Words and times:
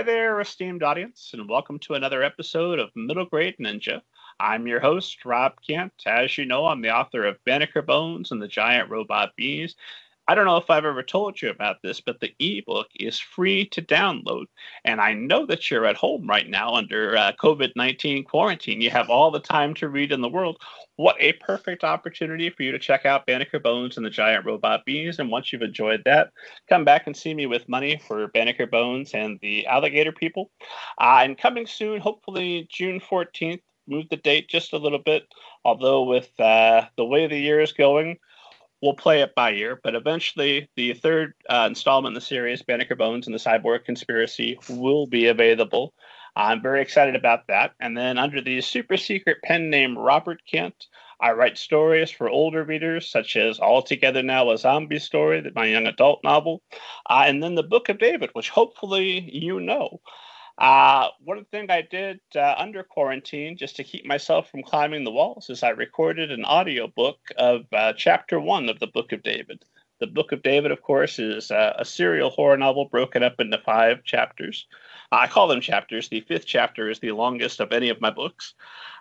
Hi 0.00 0.04
there, 0.04 0.40
esteemed 0.40 0.82
audience, 0.82 1.32
and 1.34 1.46
welcome 1.46 1.78
to 1.80 1.92
another 1.92 2.22
episode 2.22 2.78
of 2.78 2.88
Middle 2.96 3.26
Grade 3.26 3.56
Ninja. 3.60 4.00
I'm 4.40 4.66
your 4.66 4.80
host, 4.80 5.26
Rob 5.26 5.52
Kent. 5.60 5.92
As 6.06 6.38
you 6.38 6.46
know, 6.46 6.64
I'm 6.64 6.80
the 6.80 6.88
author 6.88 7.26
of 7.26 7.44
Banneker 7.44 7.82
Bones 7.82 8.32
and 8.32 8.40
the 8.40 8.48
Giant 8.48 8.88
Robot 8.88 9.32
Bees, 9.36 9.76
I 10.30 10.36
don't 10.36 10.44
know 10.44 10.58
if 10.58 10.70
I've 10.70 10.84
ever 10.84 11.02
told 11.02 11.42
you 11.42 11.50
about 11.50 11.82
this, 11.82 12.00
but 12.00 12.20
the 12.20 12.32
ebook 12.38 12.86
is 13.00 13.18
free 13.18 13.66
to 13.70 13.82
download. 13.82 14.44
And 14.84 15.00
I 15.00 15.12
know 15.12 15.44
that 15.46 15.68
you're 15.68 15.86
at 15.86 15.96
home 15.96 16.28
right 16.28 16.48
now 16.48 16.74
under 16.74 17.16
uh, 17.16 17.32
COVID 17.32 17.72
19 17.74 18.22
quarantine. 18.22 18.80
You 18.80 18.90
have 18.90 19.10
all 19.10 19.32
the 19.32 19.40
time 19.40 19.74
to 19.74 19.88
read 19.88 20.12
in 20.12 20.20
the 20.20 20.28
world. 20.28 20.62
What 20.94 21.16
a 21.18 21.32
perfect 21.32 21.82
opportunity 21.82 22.48
for 22.48 22.62
you 22.62 22.70
to 22.70 22.78
check 22.78 23.04
out 23.04 23.26
Banneker 23.26 23.58
Bones 23.58 23.96
and 23.96 24.06
the 24.06 24.10
Giant 24.10 24.46
Robot 24.46 24.84
Bees. 24.84 25.18
And 25.18 25.32
once 25.32 25.52
you've 25.52 25.62
enjoyed 25.62 26.02
that, 26.04 26.30
come 26.68 26.84
back 26.84 27.08
and 27.08 27.16
see 27.16 27.34
me 27.34 27.46
with 27.46 27.68
money 27.68 28.00
for 28.06 28.28
Banneker 28.28 28.66
Bones 28.68 29.14
and 29.14 29.36
the 29.42 29.66
Alligator 29.66 30.12
People. 30.12 30.52
Uh, 31.00 31.22
and 31.24 31.38
coming 31.38 31.66
soon, 31.66 32.00
hopefully 32.00 32.68
June 32.70 33.00
14th, 33.00 33.62
move 33.88 34.08
the 34.10 34.16
date 34.16 34.48
just 34.48 34.74
a 34.74 34.78
little 34.78 35.00
bit. 35.00 35.26
Although, 35.64 36.04
with 36.04 36.30
uh, 36.38 36.82
the 36.96 37.04
way 37.04 37.26
the 37.26 37.36
year 37.36 37.60
is 37.60 37.72
going, 37.72 38.16
we'll 38.82 38.94
play 38.94 39.22
it 39.22 39.34
by 39.34 39.52
ear, 39.52 39.80
but 39.82 39.94
eventually 39.94 40.68
the 40.76 40.94
third 40.94 41.34
uh, 41.48 41.66
installment 41.68 42.12
in 42.12 42.14
the 42.14 42.20
series, 42.20 42.62
Banneker 42.62 42.96
Bones 42.96 43.26
and 43.26 43.34
the 43.34 43.38
Cyborg 43.38 43.84
Conspiracy, 43.84 44.58
will 44.68 45.06
be 45.06 45.26
available. 45.26 45.92
I'm 46.36 46.62
very 46.62 46.80
excited 46.80 47.16
about 47.16 47.46
that. 47.48 47.72
And 47.80 47.96
then 47.96 48.18
under 48.18 48.40
the 48.40 48.60
super 48.60 48.96
secret 48.96 49.38
pen 49.42 49.68
name 49.68 49.98
Robert 49.98 50.40
Kent, 50.50 50.86
I 51.20 51.32
write 51.32 51.58
stories 51.58 52.10
for 52.10 52.30
older 52.30 52.64
readers, 52.64 53.10
such 53.10 53.36
as 53.36 53.58
All 53.58 53.82
Together 53.82 54.22
Now, 54.22 54.50
a 54.50 54.56
Zombie 54.56 54.98
Story, 54.98 55.50
my 55.54 55.66
young 55.66 55.86
adult 55.86 56.24
novel, 56.24 56.62
uh, 57.10 57.24
and 57.26 57.42
then 57.42 57.56
the 57.56 57.62
Book 57.62 57.90
of 57.90 57.98
David, 57.98 58.30
which 58.32 58.48
hopefully 58.48 59.28
you 59.30 59.60
know. 59.60 60.00
Uh, 60.60 61.08
one 61.24 61.42
thing 61.46 61.70
I 61.70 61.80
did 61.80 62.20
uh, 62.36 62.54
under 62.58 62.82
quarantine, 62.82 63.56
just 63.56 63.76
to 63.76 63.84
keep 63.84 64.04
myself 64.04 64.50
from 64.50 64.62
climbing 64.62 65.04
the 65.04 65.10
walls, 65.10 65.48
is 65.48 65.62
I 65.62 65.70
recorded 65.70 66.30
an 66.30 66.44
audiobook 66.44 67.18
of 67.38 67.62
uh, 67.72 67.94
chapter 67.96 68.38
one 68.38 68.68
of 68.68 68.78
the 68.78 68.86
Book 68.86 69.12
of 69.12 69.22
David. 69.22 69.64
The 70.00 70.06
Book 70.06 70.32
of 70.32 70.42
David, 70.42 70.70
of 70.70 70.82
course, 70.82 71.18
is 71.18 71.50
uh, 71.50 71.74
a 71.78 71.84
serial 71.84 72.28
horror 72.28 72.58
novel 72.58 72.86
broken 72.86 73.22
up 73.22 73.40
into 73.40 73.56
five 73.64 74.04
chapters. 74.04 74.66
I 75.10 75.28
call 75.28 75.48
them 75.48 75.62
chapters. 75.62 76.08
The 76.08 76.20
fifth 76.20 76.46
chapter 76.46 76.90
is 76.90 77.00
the 77.00 77.12
longest 77.12 77.60
of 77.60 77.72
any 77.72 77.88
of 77.88 78.02
my 78.02 78.10
books. 78.10 78.54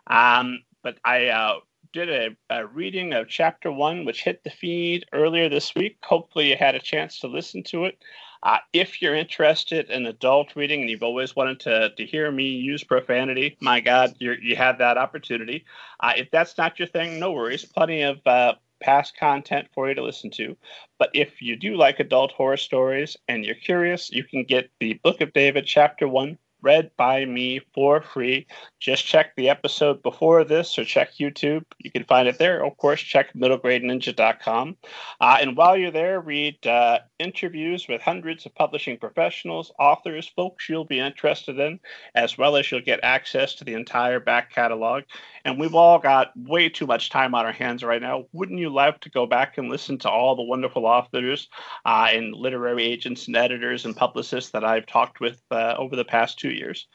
Um, 0.07 0.63
but 0.81 0.97
I 1.03 1.27
uh, 1.27 1.59
did 1.91 2.09
a, 2.09 2.37
a, 2.49 2.67
reading 2.67 3.13
of 3.13 3.27
chapter 3.27 3.69
one, 3.69 4.05
which 4.05 4.23
hit 4.23 4.43
the 4.45 4.49
feed 4.49 5.05
earlier 5.11 5.49
this 5.49 5.75
week. 5.75 5.97
Hopefully, 6.03 6.49
you 6.49 6.55
had 6.55 6.75
a 6.75 6.79
chance 6.79 7.19
to 7.19 7.27
listen 7.27 7.63
to 7.63 7.85
it. 7.85 7.97
Uh, 8.41 8.57
if 8.71 9.01
you're 9.01 9.15
interested 9.15 9.89
in 9.89 10.05
adult 10.05 10.55
reading 10.55 10.81
and 10.81 10.89
you've 10.89 11.03
always 11.03 11.35
wanted 11.35 11.59
to, 11.59 11.89
to 11.95 12.05
hear 12.05 12.31
me 12.31 12.45
use 12.45 12.83
profanity, 12.83 13.57
my 13.59 13.81
God, 13.81 14.15
you 14.19 14.55
have 14.55 14.77
that 14.77 14.97
opportunity. 14.97 15.65
Uh, 15.99 16.13
if 16.15 16.31
that's 16.31 16.57
not 16.57 16.79
your 16.79 16.87
thing, 16.87 17.19
no 17.19 17.31
worries. 17.33 17.65
Plenty 17.65 18.03
of 18.03 18.25
uh, 18.25 18.53
past 18.79 19.17
content 19.17 19.67
for 19.73 19.89
you 19.89 19.95
to 19.95 20.03
listen 20.03 20.29
to. 20.31 20.55
But 20.97 21.09
if 21.13 21.41
you 21.41 21.57
do 21.57 21.75
like 21.75 21.99
adult 21.99 22.31
horror 22.31 22.57
stories 22.57 23.17
and 23.27 23.45
you're 23.45 23.55
curious, 23.55 24.09
you 24.09 24.23
can 24.23 24.43
get 24.43 24.69
the 24.79 24.93
Book 25.03 25.21
of 25.21 25.33
David, 25.33 25.65
Chapter 25.65 26.07
1, 26.07 26.37
read 26.61 26.91
by 26.97 27.25
me 27.25 27.61
for 27.73 28.01
free. 28.01 28.47
Just 28.79 29.05
check 29.05 29.35
the 29.35 29.49
episode 29.49 30.01
before 30.03 30.43
this 30.43 30.77
or 30.77 30.85
check 30.85 31.13
YouTube. 31.19 31.63
You 31.79 31.91
can 31.91 32.03
find 32.03 32.27
it 32.27 32.37
there. 32.37 32.63
Of 32.63 32.77
course, 32.77 33.01
check 33.01 33.33
middlegradeninja.com. 33.33 34.77
Uh, 35.21 35.37
and 35.41 35.57
while 35.57 35.77
you're 35.77 35.91
there, 35.91 36.19
read 36.19 36.65
uh, 36.65 36.99
interviews 37.19 37.87
with 37.87 38.01
hundreds 38.01 38.45
of 38.45 38.55
publishing 38.55 38.97
professionals, 38.97 39.71
authors, 39.79 40.27
folks 40.35 40.69
you'll 40.69 40.85
be 40.85 40.99
interested 40.99 41.59
in, 41.59 41.79
as 42.15 42.37
well 42.37 42.55
as 42.55 42.69
you'll 42.71 42.81
get 42.81 42.99
access 43.03 43.55
to 43.55 43.63
the 43.63 43.73
entire 43.73 44.19
back 44.19 44.51
catalog. 44.53 45.03
And 45.45 45.59
we've 45.59 45.75
all 45.75 45.99
got 45.99 46.31
way 46.35 46.69
too 46.69 46.85
much 46.85 47.09
time 47.09 47.35
on 47.35 47.45
our 47.45 47.51
hands 47.51 47.83
right 47.83 48.01
now. 48.01 48.25
Wouldn't 48.33 48.59
you 48.59 48.69
love 48.69 48.99
to 49.01 49.09
go 49.09 49.25
back 49.25 49.57
and 49.57 49.69
listen 49.69 49.97
to 49.99 50.09
all 50.09 50.35
the 50.35 50.43
wonderful 50.43 50.85
authors 50.85 51.49
uh, 51.85 52.07
and 52.11 52.33
literary 52.33 52.83
agents 52.83 53.27
and 53.27 53.35
editors 53.35 53.85
and 53.85 53.95
publicists 53.95 54.51
that 54.51 54.63
I've 54.63 54.85
talked 54.85 55.19
with 55.19 55.41
uh, 55.51 55.75
over 55.77 55.95
the 55.95 56.05
past 56.05 56.39
two 56.39 56.48
years? 56.49 56.87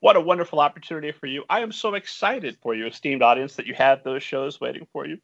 What 0.00 0.16
a 0.16 0.20
wonderful 0.20 0.60
opportunity 0.60 1.10
for 1.10 1.26
you. 1.26 1.44
I 1.48 1.60
am 1.60 1.72
so 1.72 1.94
excited 1.94 2.58
for 2.62 2.74
you, 2.74 2.86
esteemed 2.86 3.22
audience, 3.22 3.56
that 3.56 3.66
you 3.66 3.74
have 3.74 4.04
those 4.04 4.22
shows 4.22 4.60
waiting 4.60 4.86
for 4.92 5.06
you. 5.06 5.18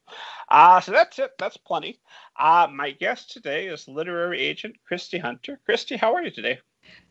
Uh, 0.51 0.81
so 0.81 0.93
that's 0.93 1.19
it. 1.19 1.33
That's 1.39 1.59
plenty. 1.59 2.01
Uh, 2.39 2.69
my 2.73 2.93
guest 2.93 3.31
today 3.31 3.67
is 3.67 3.87
literary 3.87 4.41
agent 4.41 4.77
Kristy 4.91 5.21
Hunter. 5.21 5.61
Kristy, 5.69 5.99
how 5.99 6.15
are 6.15 6.23
you 6.23 6.31
today? 6.31 6.59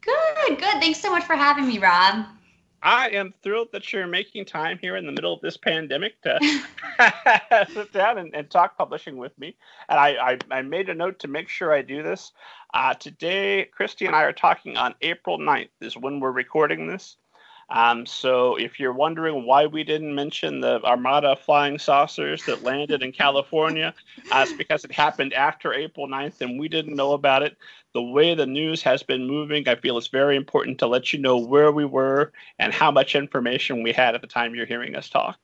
Good, 0.02 0.58
good. 0.58 0.82
Thanks 0.82 1.00
so 1.00 1.12
much 1.12 1.24
for 1.24 1.36
having 1.36 1.68
me, 1.68 1.78
Rob. 1.78 2.26
I 2.84 3.10
am 3.10 3.34
thrilled 3.44 3.70
that 3.74 3.94
you're 3.94 4.08
making 4.08 4.46
time 4.46 4.80
here 4.82 4.96
in 4.96 5.06
the 5.06 5.12
middle 5.12 5.34
of 5.34 5.42
this 5.42 5.58
pandemic 5.58 6.20
to 6.24 6.40
sit 7.74 7.94
down 7.94 8.18
and, 8.18 8.34
and, 8.34 8.50
talk 8.50 8.78
publishing 8.78 9.18
with 9.18 9.38
me. 9.38 9.56
And 9.90 10.00
I, 10.00 10.10
I, 10.32 10.38
I, 10.50 10.62
made 10.62 10.90
a 10.90 10.94
note 10.94 11.20
to 11.20 11.28
make 11.28 11.48
sure 11.48 11.74
I 11.74 11.82
do 11.82 12.04
this. 12.04 12.32
Uh, 12.74 12.94
today, 12.96 13.70
Kristy 13.78 14.08
and 14.08 14.16
I 14.16 14.24
are 14.24 14.34
talking 14.34 14.78
on 14.78 14.96
April 15.02 15.38
9th, 15.38 15.70
is 15.82 15.98
when 15.98 16.20
we're 16.20 16.32
recording 16.32 16.88
this. 16.88 17.18
Um, 17.72 18.06
so 18.06 18.58
if 18.58 18.80
you're 18.80 18.92
wondering 18.92 19.46
why 19.46 19.66
we 19.66 19.86
didn't 19.86 20.14
mention 20.14 20.60
the 20.60 20.84
Armada 20.84 21.38
flying 21.38 21.80
saucers 21.80 22.44
that 22.44 22.64
landed 22.64 23.02
in 23.02 23.14
California, 23.14 23.94
uh, 24.30 24.46
it's 24.46 24.52
because 24.52 24.84
it 24.84 24.92
happened 24.92 25.34
after 25.34 25.74
April 25.74 26.06
9th 26.06 26.42
and 26.42 26.60
we 26.60 26.68
didn't 26.68 26.98
know 26.98 27.14
about 27.14 27.44
it. 27.44 27.58
The 27.94 28.02
way 28.02 28.36
the 28.36 28.46
news 28.46 28.84
has 28.84 29.04
been 29.04 29.26
moving, 29.26 29.70
I 29.70 29.76
feel 29.76 29.98
it's 29.98 30.08
very 30.08 30.36
important 30.36 30.80
to 30.80 30.88
let 30.88 31.14
you 31.14 31.20
know 31.20 31.38
where 31.38 31.72
we 31.72 31.86
were 31.86 32.34
and 32.60 32.74
how 32.74 32.92
much 32.92 33.16
information 33.16 33.84
we 33.84 33.94
had 33.94 34.16
at 34.16 34.22
the 34.22 34.28
time 34.28 34.54
you're 34.54 34.66
hearing 34.66 34.96
us 34.96 35.08
talk. 35.08 35.40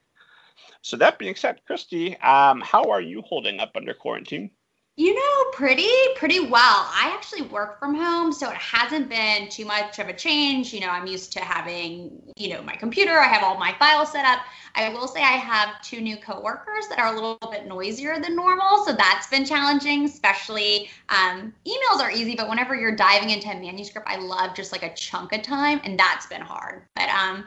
So 0.82 0.98
that 0.98 1.18
being 1.18 1.34
said, 1.34 1.60
Kristy, 1.68 2.22
um, 2.22 2.60
how 2.60 2.90
are 2.90 3.00
you 3.00 3.22
holding 3.22 3.58
up 3.58 3.72
under 3.74 3.94
quarantine? 3.94 4.50
You 4.98 5.14
know, 5.14 5.50
pretty, 5.52 5.88
pretty 6.16 6.40
well. 6.40 6.60
I 6.60 7.12
actually 7.14 7.42
work 7.42 7.78
from 7.78 7.94
home, 7.94 8.32
so 8.32 8.50
it 8.50 8.56
hasn't 8.56 9.08
been 9.08 9.48
too 9.48 9.64
much 9.64 10.00
of 10.00 10.08
a 10.08 10.12
change. 10.12 10.74
You 10.74 10.80
know, 10.80 10.88
I'm 10.88 11.06
used 11.06 11.30
to 11.34 11.40
having, 11.40 12.20
you 12.36 12.48
know, 12.48 12.62
my 12.62 12.74
computer, 12.74 13.12
I 13.12 13.28
have 13.28 13.44
all 13.44 13.56
my 13.56 13.72
files 13.78 14.10
set 14.10 14.24
up. 14.24 14.40
I 14.74 14.88
will 14.88 15.06
say 15.06 15.22
I 15.22 15.36
have 15.36 15.80
two 15.82 16.00
new 16.00 16.16
coworkers 16.16 16.88
that 16.88 16.98
are 16.98 17.12
a 17.12 17.14
little 17.14 17.38
bit 17.48 17.68
noisier 17.68 18.18
than 18.18 18.34
normal, 18.34 18.84
so 18.84 18.92
that's 18.92 19.28
been 19.28 19.44
challenging, 19.44 20.04
especially 20.04 20.90
um, 21.10 21.54
emails 21.64 22.00
are 22.00 22.10
easy, 22.10 22.34
but 22.34 22.48
whenever 22.48 22.74
you're 22.74 22.96
diving 22.96 23.30
into 23.30 23.48
a 23.50 23.54
manuscript, 23.54 24.08
I 24.10 24.16
love 24.16 24.56
just 24.56 24.72
like 24.72 24.82
a 24.82 24.92
chunk 24.94 25.32
of 25.32 25.42
time, 25.42 25.80
and 25.84 25.96
that's 25.96 26.26
been 26.26 26.42
hard. 26.42 26.82
But 26.96 27.08
um, 27.10 27.44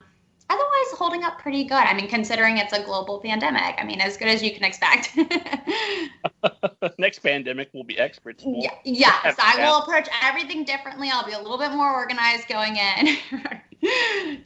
otherwise 0.51 0.97
holding 0.97 1.23
up 1.23 1.39
pretty 1.39 1.63
good. 1.63 1.75
I 1.75 1.94
mean, 1.94 2.07
considering 2.07 2.57
it's 2.57 2.73
a 2.73 2.84
global 2.84 3.19
pandemic, 3.19 3.75
I 3.78 3.84
mean, 3.84 4.01
as 4.01 4.17
good 4.17 4.28
as 4.28 4.44
you 4.44 4.53
can 4.53 4.63
expect. 4.63 5.17
Next 6.97 7.19
pandemic 7.19 7.69
will 7.73 7.84
be 7.84 7.97
experts. 7.97 8.44
We'll 8.45 8.62
yeah, 8.62 8.72
yes, 8.84 9.35
I 9.39 9.57
will 9.57 9.81
approach 9.81 10.07
everything 10.23 10.66
differently. 10.66 11.09
I'll 11.12 11.25
be 11.25 11.34
a 11.34 11.39
little 11.39 11.57
bit 11.57 11.72
more 11.72 11.94
organized 11.94 12.47
going 12.47 12.75
in. 12.75 13.17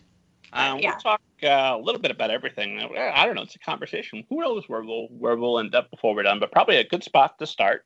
um, 0.54 0.80
yeah. 0.80 0.92
We'll 0.92 1.00
talk 1.00 1.22
uh, 1.44 1.48
a 1.48 1.82
little 1.82 2.02
bit 2.02 2.12
about 2.12 2.30
everything. 2.30 2.80
I 2.80 3.26
don't 3.26 3.36
know. 3.36 3.42
It's 3.42 3.56
a 3.56 3.60
conversation. 3.60 4.24
Who 4.30 4.42
knows 4.42 4.68
where 4.68 4.84
we'll 4.84 5.08
where 5.08 5.36
we'll 5.36 5.60
end 5.60 5.76
up 5.76 5.90
before 5.90 6.16
we're 6.16 6.24
done? 6.24 6.40
But 6.40 6.52
probably 6.52 6.78
a 6.78 6.88
good 6.88 7.04
spot 7.04 7.40
to 7.40 7.48
start 7.48 7.86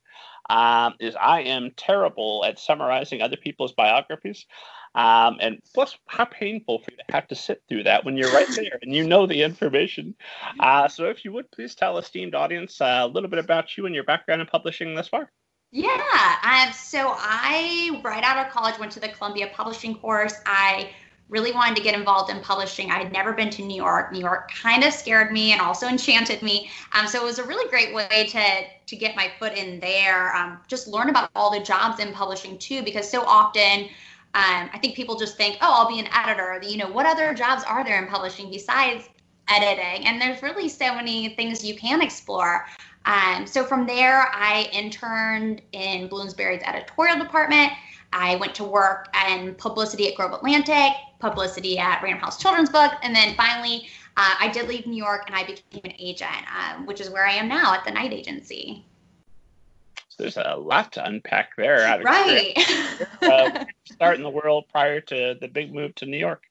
um, 0.49 0.95
is 0.99 1.15
I 1.15 1.41
am 1.41 1.71
terrible 1.77 2.43
at 2.45 2.59
summarizing 2.59 3.21
other 3.21 3.37
people's 3.37 3.73
biographies. 3.73 4.45
Um, 4.95 5.37
and 5.39 5.59
plus, 5.73 5.97
how 6.07 6.25
painful 6.25 6.79
for 6.79 6.91
you 6.91 6.97
to 6.97 7.13
have 7.13 7.27
to 7.27 7.35
sit 7.35 7.63
through 7.69 7.83
that 7.83 8.05
when 8.05 8.17
you're 8.17 8.31
right 8.31 8.47
there 8.55 8.79
and 8.81 8.93
you 8.93 9.07
know 9.07 9.25
the 9.27 9.43
information. 9.43 10.15
Uh, 10.59 10.87
so, 10.87 11.05
if 11.05 11.23
you 11.23 11.31
would 11.33 11.51
please 11.51 11.75
tell 11.75 11.97
esteemed 11.97 12.35
audience 12.35 12.81
uh, 12.81 13.01
a 13.03 13.07
little 13.07 13.29
bit 13.29 13.39
about 13.39 13.77
you 13.77 13.85
and 13.85 13.95
your 13.95 14.03
background 14.03 14.41
in 14.41 14.47
publishing 14.47 14.95
thus 14.95 15.07
far. 15.07 15.31
Yeah, 15.71 16.35
um, 16.43 16.73
so 16.73 17.13
I 17.15 18.01
right 18.03 18.23
out 18.23 18.43
of 18.43 18.51
college 18.51 18.79
went 18.79 18.91
to 18.93 18.99
the 18.99 19.09
Columbia 19.09 19.51
Publishing 19.53 19.93
course. 19.93 20.33
I 20.47 20.89
really 21.29 21.51
wanted 21.51 21.75
to 21.77 21.83
get 21.83 21.93
involved 21.93 22.31
in 22.31 22.41
publishing. 22.41 22.89
I 22.89 22.97
had 22.97 23.11
never 23.11 23.33
been 23.33 23.51
to 23.51 23.61
New 23.61 23.75
York. 23.75 24.11
New 24.11 24.19
York 24.19 24.51
kind 24.51 24.83
of 24.83 24.91
scared 24.91 25.31
me 25.31 25.51
and 25.51 25.61
also 25.61 25.87
enchanted 25.95 26.41
me. 26.41 26.69
Um, 26.93 27.07
so 27.07 27.21
it 27.21 27.23
was 27.23 27.37
a 27.37 27.43
really 27.43 27.69
great 27.69 27.93
way 27.93 28.27
to 28.29 28.43
to 28.87 28.95
get 28.95 29.15
my 29.15 29.31
foot 29.37 29.55
in 29.55 29.79
there. 29.79 30.35
Um, 30.35 30.59
just 30.67 30.87
learn 30.87 31.09
about 31.09 31.29
all 31.35 31.51
the 31.51 31.63
jobs 31.63 31.99
in 31.99 32.11
publishing 32.11 32.57
too, 32.57 32.81
because 32.81 33.07
so 33.09 33.21
often 33.21 33.89
um, 34.35 34.69
I 34.71 34.77
think 34.79 34.95
people 34.95 35.17
just 35.17 35.37
think, 35.37 35.57
oh, 35.61 35.73
I'll 35.73 35.87
be 35.87 35.99
an 35.99 36.07
editor. 36.13 36.61
You 36.63 36.77
know, 36.77 36.91
what 36.91 37.07
other 37.07 37.33
jobs 37.33 37.63
are 37.63 37.83
there 37.83 38.01
in 38.01 38.07
publishing 38.07 38.51
besides 38.51 39.09
editing? 39.49 40.05
And 40.05 40.21
there's 40.21 40.43
really 40.43 40.69
so 40.69 40.93
many 40.93 41.29
things 41.29 41.65
you 41.65 41.75
can 41.75 42.01
explore. 42.01 42.67
Um, 43.05 43.47
so 43.47 43.63
from 43.63 43.87
there, 43.87 44.29
I 44.31 44.69
interned 44.71 45.63
in 45.71 46.07
Bloomsbury's 46.07 46.61
editorial 46.63 47.17
department. 47.17 47.71
I 48.13 48.35
went 48.35 48.53
to 48.55 48.63
work 48.63 49.07
in 49.31 49.55
publicity 49.55 50.07
at 50.09 50.15
Grove 50.15 50.33
Atlantic, 50.33 50.93
publicity 51.19 51.79
at 51.79 52.01
Random 52.03 52.21
House 52.21 52.39
Children's 52.39 52.69
Book, 52.69 52.93
and 53.01 53.15
then 53.15 53.35
finally, 53.35 53.87
uh, 54.15 54.35
I 54.39 54.49
did 54.49 54.67
leave 54.67 54.85
New 54.85 54.95
York 54.97 55.23
and 55.27 55.35
I 55.35 55.43
became 55.43 55.81
an 55.83 55.93
agent, 55.97 56.31
um, 56.55 56.85
which 56.85 57.01
is 57.01 57.09
where 57.09 57.25
I 57.25 57.33
am 57.33 57.47
now 57.47 57.73
at 57.73 57.83
the 57.83 57.91
Knight 57.91 58.13
Agency 58.13 58.85
there's 60.19 60.37
a 60.37 60.55
lot 60.55 60.91
to 60.93 61.05
unpack 61.05 61.55
there. 61.55 61.79
right. 62.03 62.53
uh, 63.21 63.65
start 63.85 64.17
in 64.17 64.23
the 64.23 64.29
world 64.29 64.65
prior 64.71 65.01
to 65.01 65.37
the 65.39 65.47
big 65.47 65.73
move 65.73 65.95
to 65.95 66.05
New 66.05 66.17
York? 66.17 66.43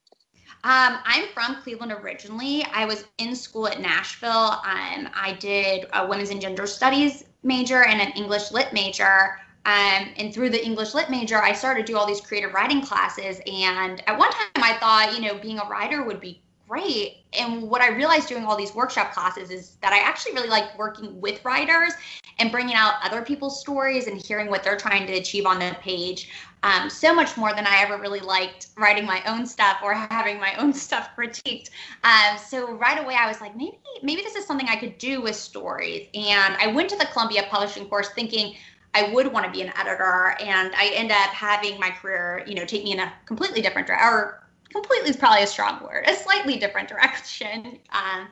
Um, 0.65 0.99
I'm 1.05 1.29
from 1.29 1.62
Cleveland 1.62 1.93
originally. 1.93 2.65
I 2.73 2.85
was 2.85 3.05
in 3.19 3.37
school 3.37 3.69
at 3.69 3.81
Nashville. 3.81 4.31
Um, 4.31 5.09
I 5.15 5.37
did 5.38 5.87
a 5.93 6.06
women's 6.06 6.31
and 6.31 6.41
gender 6.41 6.67
studies 6.67 7.25
major 7.44 7.85
and 7.85 8.00
an 8.00 8.11
English 8.17 8.50
lit 8.50 8.73
major. 8.73 9.38
Um, 9.67 10.09
and 10.17 10.32
through 10.32 10.50
the 10.50 10.64
English 10.64 10.94
lit 10.94 11.11
major, 11.11 11.41
I 11.41 11.53
started 11.53 11.87
to 11.87 11.93
do 11.93 11.99
all 11.99 12.06
these 12.06 12.21
creative 12.21 12.55
writing 12.55 12.81
classes. 12.81 13.41
And 13.47 14.03
at 14.09 14.19
one 14.19 14.31
time, 14.31 14.49
I 14.56 14.79
thought, 14.79 15.14
you 15.14 15.21
know, 15.21 15.38
being 15.38 15.59
a 15.59 15.64
writer 15.67 16.03
would 16.03 16.21
be 16.21 16.43
great. 16.69 17.25
And 17.32 17.62
what 17.62 17.81
I 17.81 17.88
realized 17.88 18.29
doing 18.29 18.44
all 18.44 18.56
these 18.56 18.75
workshop 18.75 19.12
classes 19.12 19.50
is 19.50 19.76
that 19.81 19.93
I 19.93 19.99
actually 20.00 20.35
really 20.35 20.49
like 20.49 20.79
working 20.79 21.20
with 21.20 21.44
writers 21.44 21.94
and 22.38 22.53
bringing 22.53 22.75
out 22.75 22.94
other 23.03 23.23
people's 23.23 23.61
stories 23.61 24.06
and 24.06 24.20
hearing 24.20 24.49
what 24.49 24.62
they're 24.62 24.76
trying 24.76 25.06
to 25.06 25.15
achieve 25.15 25.47
on 25.47 25.59
the 25.59 25.76
page. 25.81 26.31
Um, 26.62 26.91
so 26.91 27.15
much 27.15 27.37
more 27.37 27.55
than 27.55 27.67
I 27.67 27.82
ever 27.82 27.99
really 27.99 28.20
liked 28.20 28.69
writing 28.76 29.06
my 29.06 29.23
own 29.26 29.47
stuff 29.47 29.79
or 29.82 29.94
having 30.11 30.38
my 30.38 30.55
own 30.56 30.73
stuff 30.73 31.11
critiqued. 31.17 31.70
Um, 32.05 32.38
so 32.38 32.73
right 32.73 33.03
away, 33.03 33.14
I 33.14 33.29
was 33.29 33.41
like, 33.41 33.56
maybe 33.56 33.79
maybe 34.03 34.23
this 34.23 34.35
is 34.35 34.44
something 34.44 34.69
I 34.69 34.76
could 34.76 34.99
do 34.99 35.21
with 35.21 35.37
stories. 35.37 36.09
And 36.14 36.56
I 36.56 36.69
went 36.69 36.91
to 36.91 36.97
the 36.97 37.06
Columbia 37.06 37.44
Publishing 37.49 37.87
course 37.87 38.11
thinking 38.11 38.55
I 38.94 39.12
would 39.12 39.32
want 39.32 39.44
to 39.47 39.53
be 39.53 39.62
an 39.62 39.73
editor, 39.76 40.35
and 40.41 40.75
I 40.75 40.91
end 40.94 41.12
up 41.12 41.31
having 41.31 41.79
my 41.79 41.91
career, 41.91 42.43
you 42.47 42.55
know, 42.55 42.64
take 42.64 42.85
me 42.85 42.93
in 42.93 43.00
a 43.00 43.12
completely 43.26 43.61
different 43.61 43.87
direction. 43.87 44.09
Or 44.09 44.48
completely 44.70 45.11
is 45.11 45.17
probably 45.17 45.43
a 45.43 45.47
strong 45.47 45.82
word, 45.82 46.05
a 46.06 46.15
slightly 46.15 46.56
different 46.56 46.88
direction 46.88 47.79
um, 47.91 48.29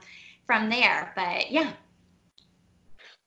from 0.46 0.68
there. 0.70 1.12
But 1.16 1.50
yeah. 1.50 1.72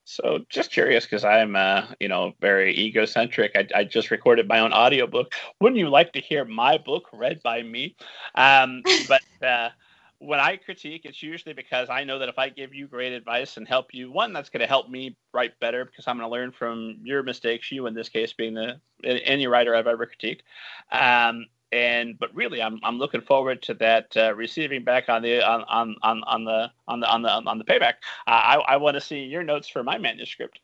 So 0.06 0.40
just 0.50 0.72
curious 0.72 1.06
because 1.06 1.24
I'm, 1.24 1.56
uh, 1.56 1.86
you 2.00 2.08
know, 2.08 2.34
very 2.42 2.76
egocentric. 2.76 3.52
I, 3.56 3.68
I, 3.76 3.84
just 3.84 4.10
recorded 4.10 4.48
my 4.48 4.58
own 4.60 4.74
audiobook. 4.74 5.34
Wouldn't 5.62 5.78
you 5.78 5.88
like 5.88 6.14
to 6.14 6.20
hear 6.20 6.46
my 6.46 6.80
book 6.80 7.10
read 7.14 7.44
by 7.44 7.62
me? 7.62 7.96
Um, 8.34 8.82
but 9.08 9.22
uh, 9.46 9.70
when 10.18 10.40
I 10.40 10.58
critique, 10.58 11.04
it's 11.06 11.22
usually 11.22 11.54
because 11.54 11.92
I 11.92 12.04
know 12.04 12.18
that 12.18 12.28
if 12.28 12.40
I 12.40 12.50
give 12.50 12.74
you 12.74 12.88
great 12.88 13.14
advice 13.14 13.58
and 13.58 13.68
help 13.68 13.94
you, 13.94 14.12
one, 14.12 14.34
that's 14.34 14.50
going 14.50 14.62
to 14.62 14.68
help 14.68 14.90
me 14.90 15.16
write 15.32 15.60
better 15.60 15.86
because 15.86 16.08
I'm 16.08 16.18
going 16.18 16.28
to 16.28 16.34
learn 16.34 16.52
from 16.52 16.98
your 17.04 17.22
mistakes. 17.22 17.72
You, 17.72 17.86
in 17.86 17.94
this 17.94 18.10
case, 18.10 18.34
being 18.34 18.56
the 18.56 18.82
any 19.04 19.46
writer 19.46 19.76
I've 19.76 19.86
ever 19.86 20.08
critiqued. 20.08 20.42
Um, 20.92 21.46
and 21.72 22.18
but 22.20 22.34
really 22.36 22.62
i'm 22.62 22.80
i'm 22.84 22.98
looking 22.98 23.22
forward 23.22 23.62
to 23.62 23.74
that 23.76 24.16
uh, 24.18 24.34
receiving 24.36 24.84
back 24.84 25.10
on 25.10 25.22
the 25.22 25.42
on 25.42 25.64
on 25.68 25.96
on, 26.04 26.24
on 26.26 26.44
the 26.46 26.72
on 26.88 27.00
the 27.00 27.08
on 27.08 27.22
the 27.22 27.30
on 27.30 27.58
the 27.58 27.64
payback. 27.64 27.96
Uh, 28.28 28.32
i 28.32 28.56
i 28.70 28.78
want 28.78 28.96
to 28.96 29.02
see 29.02 29.20
your 29.20 29.44
notes 29.44 29.68
for 29.68 29.84
my 29.84 29.98
manuscript. 29.98 30.60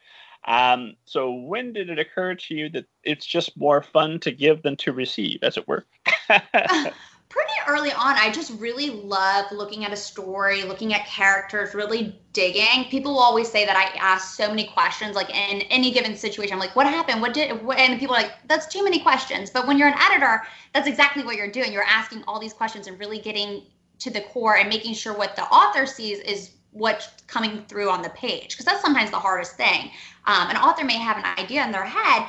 Um, 0.48 0.96
so 1.06 1.32
when 1.32 1.74
did 1.74 1.90
it 1.90 1.98
occur 1.98 2.36
to 2.36 2.54
you 2.54 2.70
that 2.70 2.86
it's 3.04 3.26
just 3.26 3.58
more 3.58 3.82
fun 3.82 4.20
to 4.20 4.32
give 4.32 4.62
than 4.62 4.76
to 4.78 4.94
receive 4.94 5.40
as 5.42 5.58
it 5.58 5.68
were 5.68 5.86
pretty 7.36 7.52
early 7.68 7.92
on, 7.92 8.16
I 8.16 8.32
just 8.32 8.58
really 8.62 8.90
love 8.90 9.52
looking 9.52 9.84
at 9.84 9.92
a 9.92 9.96
story, 9.98 10.64
looking 10.64 10.94
at 10.94 11.06
characters, 11.06 11.76
really 11.76 12.18
digging. 12.32 12.86
People 12.90 13.12
will 13.12 13.20
always 13.20 13.52
say 13.52 13.66
that 13.66 13.76
I 13.76 13.94
ask 14.00 14.38
so 14.38 14.48
many 14.48 14.68
questions, 14.68 15.18
like 15.18 15.30
in 15.30 15.62
any 15.64 15.92
given 15.92 16.16
situation. 16.16 16.54
I'm 16.54 16.60
like, 16.60 16.78
what 16.78 16.88
happened? 16.88 17.22
What 17.22 17.34
did, 17.34 17.62
what? 17.62 17.78
and 17.78 18.00
people 18.00 18.16
are 18.16 18.22
like, 18.22 18.32
that's 18.48 18.68
too 18.68 18.86
many 18.86 19.02
questions. 19.02 19.50
But 19.50 19.68
when 19.68 19.78
you're 19.78 19.90
an 19.90 20.00
editor, 20.00 20.44
that's 20.74 20.88
exactly 20.88 21.26
what 21.26 21.36
you're 21.36 21.52
doing. 21.52 21.74
You're 21.74 21.84
asking 21.84 22.24
all 22.26 22.40
these 22.40 22.54
questions 22.54 22.88
and 22.88 22.98
really 22.98 23.20
getting 23.20 23.64
to 24.00 24.10
the 24.10 24.22
core 24.22 24.56
and 24.56 24.70
making 24.70 24.94
sure 24.94 25.14
what 25.14 25.36
the 25.36 25.44
author 25.44 25.86
sees 25.86 26.20
is 26.20 26.52
what's 26.72 27.10
coming 27.28 27.66
through 27.68 27.90
on 27.90 28.02
the 28.02 28.10
page 28.10 28.50
because 28.50 28.66
that's 28.66 28.82
sometimes 28.82 29.10
the 29.10 29.18
hardest 29.18 29.56
thing 29.56 29.90
um, 30.26 30.50
an 30.50 30.58
author 30.58 30.84
may 30.84 30.98
have 30.98 31.16
an 31.16 31.24
idea 31.40 31.64
in 31.64 31.72
their 31.72 31.86
head 31.86 32.28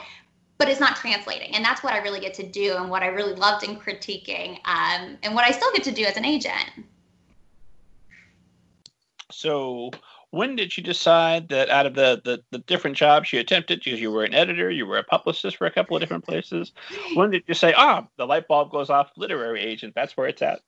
but 0.59 0.69
it's 0.69 0.81
not 0.81 0.97
translating. 0.97 1.55
And 1.55 1.65
that's 1.65 1.83
what 1.83 1.93
I 1.93 1.99
really 1.99 2.21
get 2.21 2.35
to 2.35 2.47
do 2.47 2.77
and 2.77 2.91
what 2.91 3.03
I 3.03 3.07
really 3.07 3.35
loved 3.35 3.65
in 3.65 3.77
critiquing 3.77 4.59
um, 4.65 5.19
and 5.23 5.35
what 5.35 5.45
I 5.45 5.51
still 5.51 5.71
get 5.73 5.85
to 5.85 5.93
do 5.93 6.05
as 6.05 6.17
an 6.17 6.25
agent. 6.25 6.71
So, 9.31 9.91
when 10.31 10.57
did 10.57 10.77
you 10.77 10.83
decide 10.83 11.49
that 11.49 11.71
out 11.71 11.87
of 11.87 11.95
the, 11.95 12.21
the, 12.25 12.43
the 12.51 12.59
different 12.59 12.97
jobs 12.97 13.33
you 13.33 13.41
attempted, 13.41 13.83
because 13.83 14.01
you 14.01 14.11
were 14.11 14.25
an 14.25 14.35
editor, 14.35 14.71
you 14.71 14.87
were 14.87 14.99
a 14.99 15.05
publicist 15.05 15.57
for 15.57 15.67
a 15.67 15.71
couple 15.71 15.97
of 15.97 16.01
different 16.01 16.25
places, 16.25 16.73
when 17.15 17.31
did 17.31 17.43
you 17.47 17.55
say, 17.55 17.73
ah, 17.77 18.07
the 18.17 18.27
light 18.27 18.47
bulb 18.49 18.71
goes 18.71 18.91
off, 18.91 19.11
literary 19.17 19.61
agent, 19.61 19.95
that's 19.95 20.17
where 20.17 20.29
it's 20.29 20.43
at? 20.43 20.61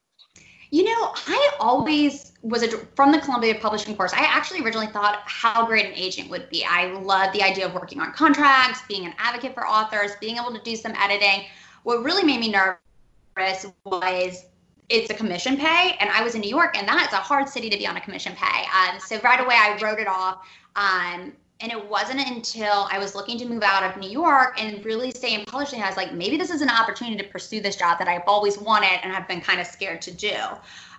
You 0.71 0.85
know, 0.85 1.13
I 1.27 1.51
always 1.61 2.33
was 2.43 2.63
a, 2.63 2.69
from 2.95 3.11
the 3.11 3.19
Columbia 3.19 3.55
Publishing 3.55 3.97
course. 3.97 4.13
I 4.13 4.21
actually 4.21 4.63
originally 4.63 4.87
thought 4.89 5.23
how 5.25 5.67
great 5.67 5.87
an 5.87 5.93
agent 5.95 6.29
would 6.31 6.49
be. 6.51 6.65
I 6.65 6.93
love 6.93 7.33
the 7.33 7.43
idea 7.43 7.67
of 7.67 7.75
working 7.75 8.01
on 8.01 8.13
contracts, 8.13 8.83
being 8.87 9.07
an 9.07 9.15
advocate 9.19 9.55
for 9.55 9.67
authors, 9.67 10.13
being 10.21 10.37
able 10.37 10.53
to 10.53 10.63
do 10.63 10.77
some 10.77 10.93
editing. 10.97 11.47
What 11.85 12.03
really 12.03 12.23
made 12.23 12.41
me 12.41 12.51
nervous 12.51 13.67
was 13.85 14.45
it's 14.89 15.11
a 15.11 15.15
commission 15.15 15.57
pay, 15.57 15.97
and 16.01 16.11
I 16.11 16.23
was 16.23 16.35
in 16.35 16.41
New 16.41 16.51
York, 16.51 16.77
and 16.77 16.87
that's 16.87 17.13
a 17.13 17.17
hard 17.17 17.49
city 17.49 17.69
to 17.71 17.77
be 17.77 17.87
on 17.87 17.97
a 17.97 18.01
commission 18.01 18.35
pay. 18.37 18.65
Um, 18.67 19.01
so 19.01 19.19
right 19.21 19.41
away, 19.41 19.55
I 19.55 19.79
wrote 19.83 19.99
it 19.99 20.07
off. 20.07 20.47
Um, 20.77 21.33
and 21.61 21.73
it 21.73 21.89
wasn't 21.89 22.21
until 22.21 22.89
I 22.91 22.99
was 22.99 23.15
looking 23.15 23.39
to 23.39 23.45
move 23.45 23.63
out 23.63 23.83
of 23.83 24.01
New 24.01 24.11
York 24.11 24.61
and 24.61 24.85
really 24.85 25.11
stay 25.11 25.35
in 25.35 25.45
publishing, 25.45 25.83
I 25.83 25.89
was 25.89 25.97
like, 25.97 26.13
maybe 26.13 26.37
this 26.37 26.51
is 26.51 26.63
an 26.63 26.71
opportunity 26.71 27.21
to 27.23 27.29
pursue 27.29 27.61
this 27.61 27.75
job 27.75 27.99
that 27.99 28.07
I've 28.07 28.23
always 28.27 28.59
wanted 28.59 29.01
and 29.03 29.13
have 29.13 29.27
been 29.27 29.41
kind 29.41 29.61
of 29.61 29.67
scared 29.67 30.01
to 30.03 30.13
do. 30.13 30.35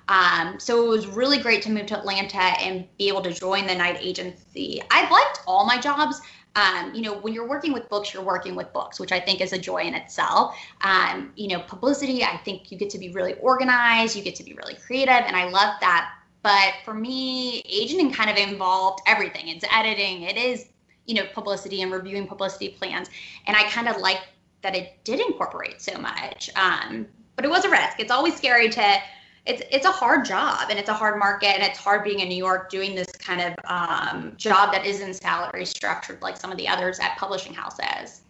Um, 0.10 0.60
so 0.60 0.86
it 0.86 0.90
was 0.90 1.08
really 1.08 1.38
great 1.38 1.62
to 1.64 1.70
move 1.70 1.86
to 1.88 2.00
Atlanta 2.00 2.38
and 2.38 2.86
be 2.98 3.08
able 3.08 3.22
to 3.22 3.32
join 3.32 3.68
the 3.68 3.76
Knight 3.76 3.98
Agency. 4.02 4.82
I've 4.92 5.10
liked 5.10 5.42
all 5.48 5.66
my 5.66 5.80
jobs. 5.80 6.20
Um, 6.56 6.94
you 6.94 7.04
know, 7.04 7.20
when 7.20 7.34
you're 7.34 7.48
working 7.48 7.72
with 7.72 7.88
books, 7.90 8.14
you're 8.14 8.24
working 8.24 8.56
with 8.56 8.74
books, 8.74 9.00
which 9.00 9.12
I 9.12 9.20
think 9.20 9.40
is 9.40 9.54
a 9.54 9.58
joy 9.58 9.84
in 9.84 9.94
itself. 9.94 10.58
Um, 10.82 11.32
you 11.36 11.48
know, 11.48 11.60
publicity, 11.60 12.24
I 12.24 12.38
think 12.38 12.72
you 12.72 12.78
get 12.78 12.90
to 12.90 12.98
be 12.98 13.10
really 13.10 13.36
organized, 13.36 14.16
you 14.16 14.24
get 14.24 14.36
to 14.36 14.44
be 14.44 14.54
really 14.54 14.74
creative, 14.74 15.10
and 15.10 15.36
I 15.36 15.48
love 15.48 15.76
that 15.80 16.12
but 16.42 16.74
for 16.86 16.94
me, 16.94 17.62
agenting 17.66 18.12
kind 18.12 18.30
of 18.30 18.38
involved 18.38 19.02
everything. 19.08 19.50
It's 19.50 19.66
editing, 19.74 20.24
it 20.24 20.38
is, 20.38 20.68
you 21.06 21.16
know, 21.16 21.26
publicity 21.34 21.82
and 21.82 21.92
reviewing 21.92 22.28
publicity 22.28 22.70
plans. 22.70 23.10
And 23.48 23.58
I 23.58 23.64
kind 23.70 23.88
of 23.88 23.98
like 23.98 24.20
that 24.62 24.76
it 24.76 25.04
did 25.04 25.20
incorporate 25.20 25.82
so 25.82 25.98
much. 25.98 26.50
Um, 26.56 27.08
but 27.36 27.46
it 27.46 27.50
was 27.50 27.66
a 27.66 27.70
risk. 27.70 28.00
It's 28.00 28.12
always 28.12 28.36
scary 28.36 28.70
to 28.70 29.00
it's 29.46 29.64
it's 29.72 29.86
a 29.86 29.92
hard 29.92 30.26
job 30.26 30.68
and 30.70 30.78
it's 30.78 30.90
a 30.90 30.94
hard 30.94 31.18
market 31.18 31.48
and 31.48 31.64
it's 31.64 31.80
hard 31.80 32.04
being 32.04 32.20
in 32.20 32.30
New 32.30 32.38
York 32.38 32.70
doing 32.70 32.94
this 32.94 33.12
kind 33.14 33.42
of 33.42 33.54
um, 33.66 34.34
job 34.38 34.72
that 34.74 34.86
isn't 34.86 35.16
salary 35.16 35.66
structured 35.66 36.22
like 36.22 36.38
some 36.38 36.52
of 36.52 36.58
the 36.58 36.68
others 36.68 37.00
at 37.00 37.18
publishing 37.18 37.54
houses. 37.54 38.22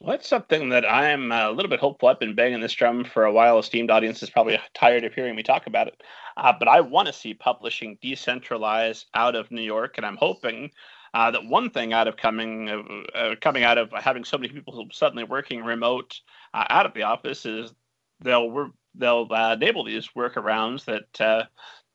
Well, 0.00 0.16
that's 0.16 0.28
something 0.28 0.68
that 0.68 0.88
I'm 0.88 1.32
a 1.32 1.50
little 1.50 1.68
bit 1.68 1.80
hopeful. 1.80 2.08
I've 2.08 2.20
been 2.20 2.36
banging 2.36 2.60
this 2.60 2.72
drum 2.72 3.04
for 3.04 3.24
a 3.24 3.32
while. 3.32 3.58
Esteemed 3.58 3.90
audience 3.90 4.22
is 4.22 4.30
probably 4.30 4.58
tired 4.74 5.02
of 5.04 5.12
hearing 5.12 5.34
me 5.34 5.42
talk 5.42 5.66
about 5.66 5.88
it. 5.88 6.02
Uh, 6.36 6.52
but 6.56 6.68
I 6.68 6.80
want 6.80 7.06
to 7.08 7.12
see 7.12 7.34
publishing 7.34 7.98
decentralized 8.00 9.06
out 9.14 9.34
of 9.34 9.50
New 9.50 9.62
York, 9.62 9.94
and 9.96 10.06
I'm 10.06 10.16
hoping 10.16 10.70
uh, 11.14 11.32
that 11.32 11.44
one 11.46 11.70
thing 11.70 11.92
out 11.92 12.06
of 12.06 12.16
coming 12.16 12.68
uh, 12.68 13.18
uh 13.18 13.34
coming 13.40 13.64
out 13.64 13.78
of 13.78 13.90
having 13.92 14.24
so 14.24 14.38
many 14.38 14.52
people 14.52 14.86
suddenly 14.92 15.24
working 15.24 15.64
remote 15.64 16.20
uh, 16.54 16.66
out 16.70 16.86
of 16.86 16.94
the 16.94 17.02
office 17.02 17.44
is 17.44 17.72
they'll 18.22 18.70
they'll 18.94 19.26
uh, 19.30 19.54
enable 19.54 19.82
these 19.84 20.10
workarounds 20.16 20.84
that 20.84 21.48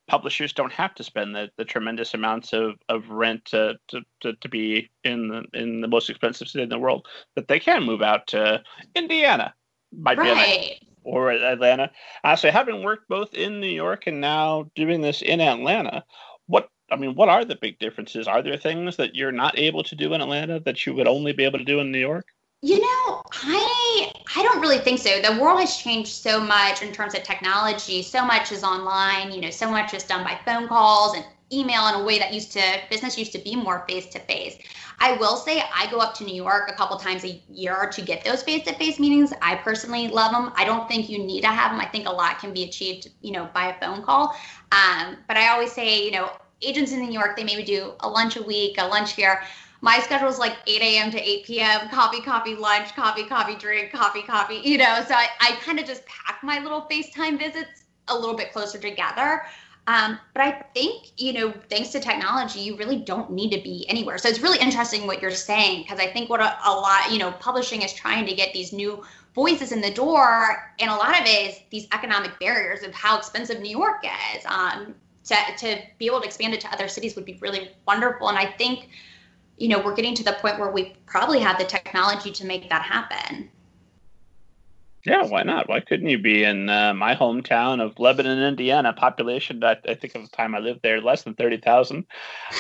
publishers 0.08 0.54
don't 0.54 0.74
have 0.74 0.94
to 0.96 1.04
spend 1.04 1.36
the, 1.36 1.50
the 1.58 1.66
tremendous 1.66 2.14
amounts 2.14 2.54
of, 2.54 2.76
of 2.90 3.10
rent 3.10 3.46
to, 3.46 3.76
to, 3.88 4.02
to, 4.22 4.34
to, 4.34 4.50
be 4.50 4.90
in 5.04 5.28
the 5.28 5.44
in 5.54 5.82
the 5.82 5.88
most 5.88 6.10
expensive 6.10 6.48
city 6.48 6.64
in 6.64 6.70
the 6.70 6.80
world 6.80 7.08
that 7.36 7.48
they 7.48 7.60
can 7.60 7.84
move 7.84 8.02
out 8.02 8.28
to 8.28 8.62
Indiana 8.96 9.54
might 9.98 10.18
right. 10.18 10.80
or 11.04 11.32
Atlanta. 11.32 11.92
Uh, 12.24 12.36
so 12.36 12.52
having 12.52 12.84
worked 12.84 13.08
both 13.08 13.34
in 13.34 13.60
New 13.60 13.68
York 13.68 14.08
and 14.08 14.20
now 14.20 14.70
doing 14.76 15.02
this 15.02 15.22
in 15.22 15.42
Atlanta, 15.42 16.04
what 16.48 16.70
I 16.92 16.96
mean, 16.96 17.16
what 17.16 17.30
are 17.30 17.46
the 17.46 17.56
big 17.56 17.80
differences? 17.80 18.28
Are 18.28 18.42
there 18.42 18.58
things 18.58 18.98
that 18.98 19.16
you're 19.16 19.32
not 19.32 19.58
able 19.58 19.84
to 19.84 19.96
do 19.96 20.14
in 20.14 20.22
Atlanta 20.22 20.60
that 20.62 20.86
you 20.86 20.94
would 20.94 21.08
only 21.08 21.34
be 21.34 21.44
able 21.44 21.60
to 21.60 21.66
do 21.66 21.80
in 21.80 21.92
New 21.92 22.00
York? 22.00 22.26
You 22.64 22.80
know, 22.80 23.22
I 23.30 24.14
I 24.38 24.42
don't 24.42 24.62
really 24.62 24.78
think 24.78 25.00
so. 25.00 25.22
The 25.22 25.38
world 25.38 25.60
has 25.60 25.76
changed 25.76 26.12
so 26.12 26.40
much 26.40 26.82
in 26.82 26.94
terms 26.94 27.14
of 27.14 27.22
technology. 27.24 28.02
So 28.02 28.24
much 28.24 28.54
is 28.54 28.64
online. 28.64 29.34
You 29.34 29.42
know, 29.42 29.50
so 29.50 29.70
much 29.70 29.94
is 29.94 30.04
done 30.04 30.24
by 30.24 30.40
phone 30.46 30.70
calls 30.70 31.14
and 31.14 31.26
email 31.52 31.86
in 31.88 31.96
a 31.96 32.04
way 32.06 32.20
that 32.20 32.34
used 32.34 32.54
to 32.54 32.62
business 32.90 33.18
used 33.18 33.34
to 33.34 33.40
be 33.40 33.54
more 33.54 33.84
face 33.86 34.06
to 34.12 34.20
face. 34.20 34.58
I 35.00 35.18
will 35.18 35.36
say 35.36 35.62
I 35.76 35.92
go 35.92 35.98
up 35.98 36.14
to 36.16 36.24
New 36.24 36.34
York 36.36 36.72
a 36.72 36.74
couple 36.74 36.96
times 36.96 37.26
a 37.26 37.38
year 37.50 37.90
to 37.92 38.02
get 38.02 38.24
those 38.24 38.42
face 38.44 38.64
to 38.68 38.74
face 38.76 38.98
meetings. 38.98 39.34
I 39.42 39.56
personally 39.56 40.08
love 40.08 40.32
them. 40.32 40.54
I 40.56 40.64
don't 40.64 40.88
think 40.88 41.10
you 41.10 41.20
need 41.20 41.42
to 41.42 41.48
have 41.48 41.72
them. 41.72 41.82
I 41.82 41.88
think 41.90 42.08
a 42.08 42.12
lot 42.14 42.40
can 42.40 42.54
be 42.54 42.64
achieved, 42.64 43.10
you 43.22 43.34
know, 43.34 43.50
by 43.54 43.74
a 43.74 43.80
phone 43.82 44.04
call. 44.04 44.38
Um, 44.72 45.18
but 45.28 45.36
I 45.36 45.50
always 45.50 45.74
say, 45.74 46.06
you 46.06 46.12
know, 46.12 46.32
agents 46.62 46.94
in 46.94 47.02
New 47.02 47.12
York, 47.12 47.36
they 47.36 47.44
maybe 47.44 47.64
do 47.64 47.92
a 48.00 48.08
lunch 48.08 48.38
a 48.38 48.42
week, 48.42 48.76
a 48.78 48.88
lunch 48.88 49.16
here. 49.16 49.42
My 49.84 50.00
schedule 50.00 50.30
is 50.30 50.40
like 50.40 50.56
8 50.66 50.82
a.m. 50.82 51.12
to 51.12 51.20
8 51.22 51.44
p.m. 51.44 51.90
Coffee, 51.90 52.22
coffee, 52.22 52.56
lunch, 52.56 52.96
coffee, 52.96 53.26
coffee, 53.26 53.56
drink, 53.56 53.92
coffee, 53.92 54.22
coffee. 54.22 54.62
You 54.64 54.78
know, 54.78 55.04
so 55.06 55.14
I, 55.14 55.28
I 55.42 55.58
kind 55.62 55.78
of 55.78 55.86
just 55.86 56.06
pack 56.06 56.42
my 56.42 56.60
little 56.60 56.88
FaceTime 56.90 57.38
visits 57.38 57.84
a 58.08 58.18
little 58.18 58.34
bit 58.34 58.54
closer 58.54 58.78
together. 58.78 59.44
Um, 59.88 60.18
but 60.34 60.42
I 60.42 60.64
think, 60.74 61.08
you 61.18 61.34
know, 61.34 61.54
thanks 61.70 61.90
to 61.90 62.00
technology, 62.00 62.62
you 62.62 62.78
really 62.78 62.96
don't 62.96 63.30
need 63.34 63.52
to 63.52 63.62
be 63.62 63.86
anywhere. 63.90 64.18
So 64.18 64.30
it's 64.30 64.40
really 64.40 64.58
interesting 64.60 65.06
what 65.06 65.22
you're 65.22 65.32
saying 65.32 65.84
because 65.84 66.00
I 66.00 66.08
think 66.08 66.30
what 66.30 66.40
a, 66.40 66.58
a, 66.66 66.72
lot, 66.72 67.12
you 67.12 67.20
know, 67.20 67.34
publishing 67.34 67.82
is 67.82 67.92
trying 67.92 68.26
to 68.26 68.34
get 68.34 68.54
these 68.54 68.72
new 68.72 69.04
voices 69.36 69.74
in 69.74 69.82
the 69.82 69.92
door. 69.92 70.72
And 70.80 70.90
a 70.90 70.96
lot 70.96 71.20
of 71.20 71.28
it 71.28 71.50
is 71.50 71.60
these 71.72 71.90
economic 71.92 72.40
barriers 72.40 72.84
of 72.84 72.94
how 72.94 73.18
expensive 73.18 73.60
New 73.60 73.78
York 73.78 74.06
is. 74.34 74.46
Um, 74.46 74.96
to, 75.26 75.36
to 75.58 75.82
be 76.00 76.06
able 76.06 76.22
to 76.22 76.26
expand 76.26 76.54
it 76.54 76.62
to 76.62 76.72
other 76.72 76.88
cities 76.88 77.16
would 77.16 77.26
be 77.26 77.38
really 77.42 77.72
wonderful. 77.86 78.30
And 78.30 78.38
I 78.38 78.46
think, 78.46 78.90
you 79.64 79.70
know, 79.70 79.80
we're 79.80 79.96
getting 79.96 80.14
to 80.14 80.26
the 80.26 80.34
point 80.34 80.60
where 80.60 80.70
we 80.70 80.94
probably 81.06 81.40
have 81.40 81.58
the 81.58 81.64
technology 81.64 82.32
to 82.32 82.46
make 82.46 82.68
that 82.68 82.82
happen. 82.82 83.50
Yeah, 85.06 85.26
why 85.26 85.44
not? 85.44 85.70
Why 85.70 85.80
couldn't 85.80 86.10
you 86.10 86.18
be 86.18 86.44
in 86.44 86.70
uh, 86.70 86.94
my 86.94 87.16
hometown 87.16 87.82
of 87.82 87.98
Lebanon, 87.98 88.40
Indiana? 88.40 88.92
Population, 88.92 89.64
I, 89.64 89.78
I 89.88 89.94
think 89.94 90.16
of 90.16 90.24
the 90.24 90.36
time 90.36 90.54
I 90.54 90.60
lived 90.60 90.82
there, 90.84 91.00
less 91.00 91.24
than 91.24 91.36
thirty 91.36 91.56
thousand. 91.56 92.06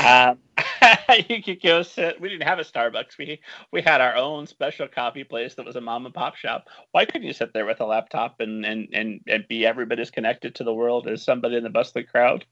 Um, 0.01 0.39
you 1.29 1.43
could 1.43 1.62
go 1.62 1.83
sit. 1.83 2.22
We 2.22 2.29
didn't 2.29 2.48
have 2.48 2.60
a 2.60 2.63
Starbucks. 2.63 3.17
We 3.17 3.41
we 3.74 3.81
had 3.81 4.00
our 4.00 4.15
own 4.15 4.48
special 4.48 4.88
coffee 4.88 5.25
place 5.25 5.55
that 5.55 5.65
was 5.65 5.75
a 5.75 5.81
mom 5.81 6.05
and 6.05 6.15
pop 6.15 6.38
shop. 6.38 6.69
Why 6.91 7.03
couldn't 7.03 7.27
you 7.27 7.33
sit 7.33 7.51
there 7.51 7.65
with 7.65 7.81
a 7.81 7.86
laptop 7.86 8.39
and 8.39 8.65
and 8.65 8.88
and, 8.93 9.19
and 9.27 9.45
be 9.50 9.65
every 9.65 9.86
bit 9.86 10.00
as 10.00 10.10
connected 10.10 10.55
to 10.55 10.63
the 10.63 10.74
world 10.74 11.07
as 11.07 11.22
somebody 11.22 11.57
in 11.57 11.63
the 11.63 11.69
bustling 11.69 12.05
crowd? 12.05 12.45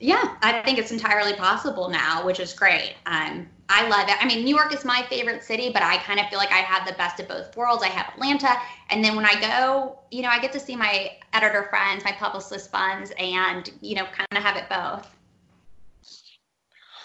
Yeah, 0.00 0.36
I 0.42 0.62
think 0.62 0.78
it's 0.78 0.92
entirely 0.92 1.34
possible 1.34 1.88
now, 1.88 2.24
which 2.24 2.38
is 2.38 2.52
great. 2.52 2.94
Um, 3.06 3.48
I 3.68 3.88
love 3.88 4.08
it. 4.08 4.16
I 4.20 4.26
mean, 4.26 4.44
New 4.44 4.54
York 4.54 4.72
is 4.72 4.84
my 4.84 5.04
favorite 5.10 5.42
city, 5.42 5.70
but 5.72 5.82
I 5.82 5.96
kind 5.98 6.20
of 6.20 6.28
feel 6.28 6.38
like 6.38 6.52
I 6.52 6.58
have 6.58 6.86
the 6.86 6.94
best 6.94 7.18
of 7.18 7.26
both 7.26 7.56
worlds. 7.56 7.82
I 7.82 7.88
have 7.88 8.12
Atlanta, 8.14 8.54
and 8.90 9.04
then 9.04 9.16
when 9.16 9.26
I 9.26 9.34
go, 9.40 9.98
you 10.12 10.22
know, 10.22 10.28
I 10.28 10.38
get 10.38 10.52
to 10.52 10.60
see 10.60 10.76
my 10.76 11.10
editor 11.32 11.64
friends, 11.64 12.04
my 12.04 12.12
publicist 12.12 12.70
friends, 12.70 13.12
and 13.18 13.70
you 13.80 13.96
know, 13.96 14.04
kind 14.04 14.28
of 14.30 14.42
have 14.42 14.56
it 14.56 14.68
both. 14.68 15.14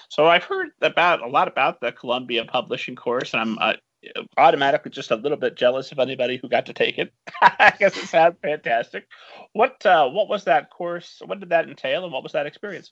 So 0.09 0.27
I've 0.27 0.43
heard 0.43 0.69
about 0.81 1.23
a 1.23 1.27
lot 1.27 1.47
about 1.47 1.81
the 1.81 1.91
Columbia 1.91 2.45
Publishing 2.45 2.95
course, 2.95 3.33
and 3.33 3.41
I'm 3.41 3.57
uh, 3.57 3.73
automatically 4.37 4.91
just 4.91 5.11
a 5.11 5.15
little 5.15 5.37
bit 5.37 5.55
jealous 5.55 5.91
of 5.91 5.99
anybody 5.99 6.37
who 6.37 6.49
got 6.49 6.65
to 6.65 6.73
take 6.73 6.97
it. 6.97 7.13
I 7.41 7.73
guess 7.77 7.97
it 7.97 8.07
sounds 8.07 8.37
fantastic. 8.41 9.07
What 9.53 9.85
uh, 9.85 10.09
what 10.09 10.29
was 10.29 10.43
that 10.45 10.69
course? 10.69 11.21
What 11.25 11.39
did 11.39 11.49
that 11.49 11.67
entail, 11.67 12.03
and 12.03 12.13
what 12.13 12.23
was 12.23 12.33
that 12.33 12.45
experience? 12.45 12.91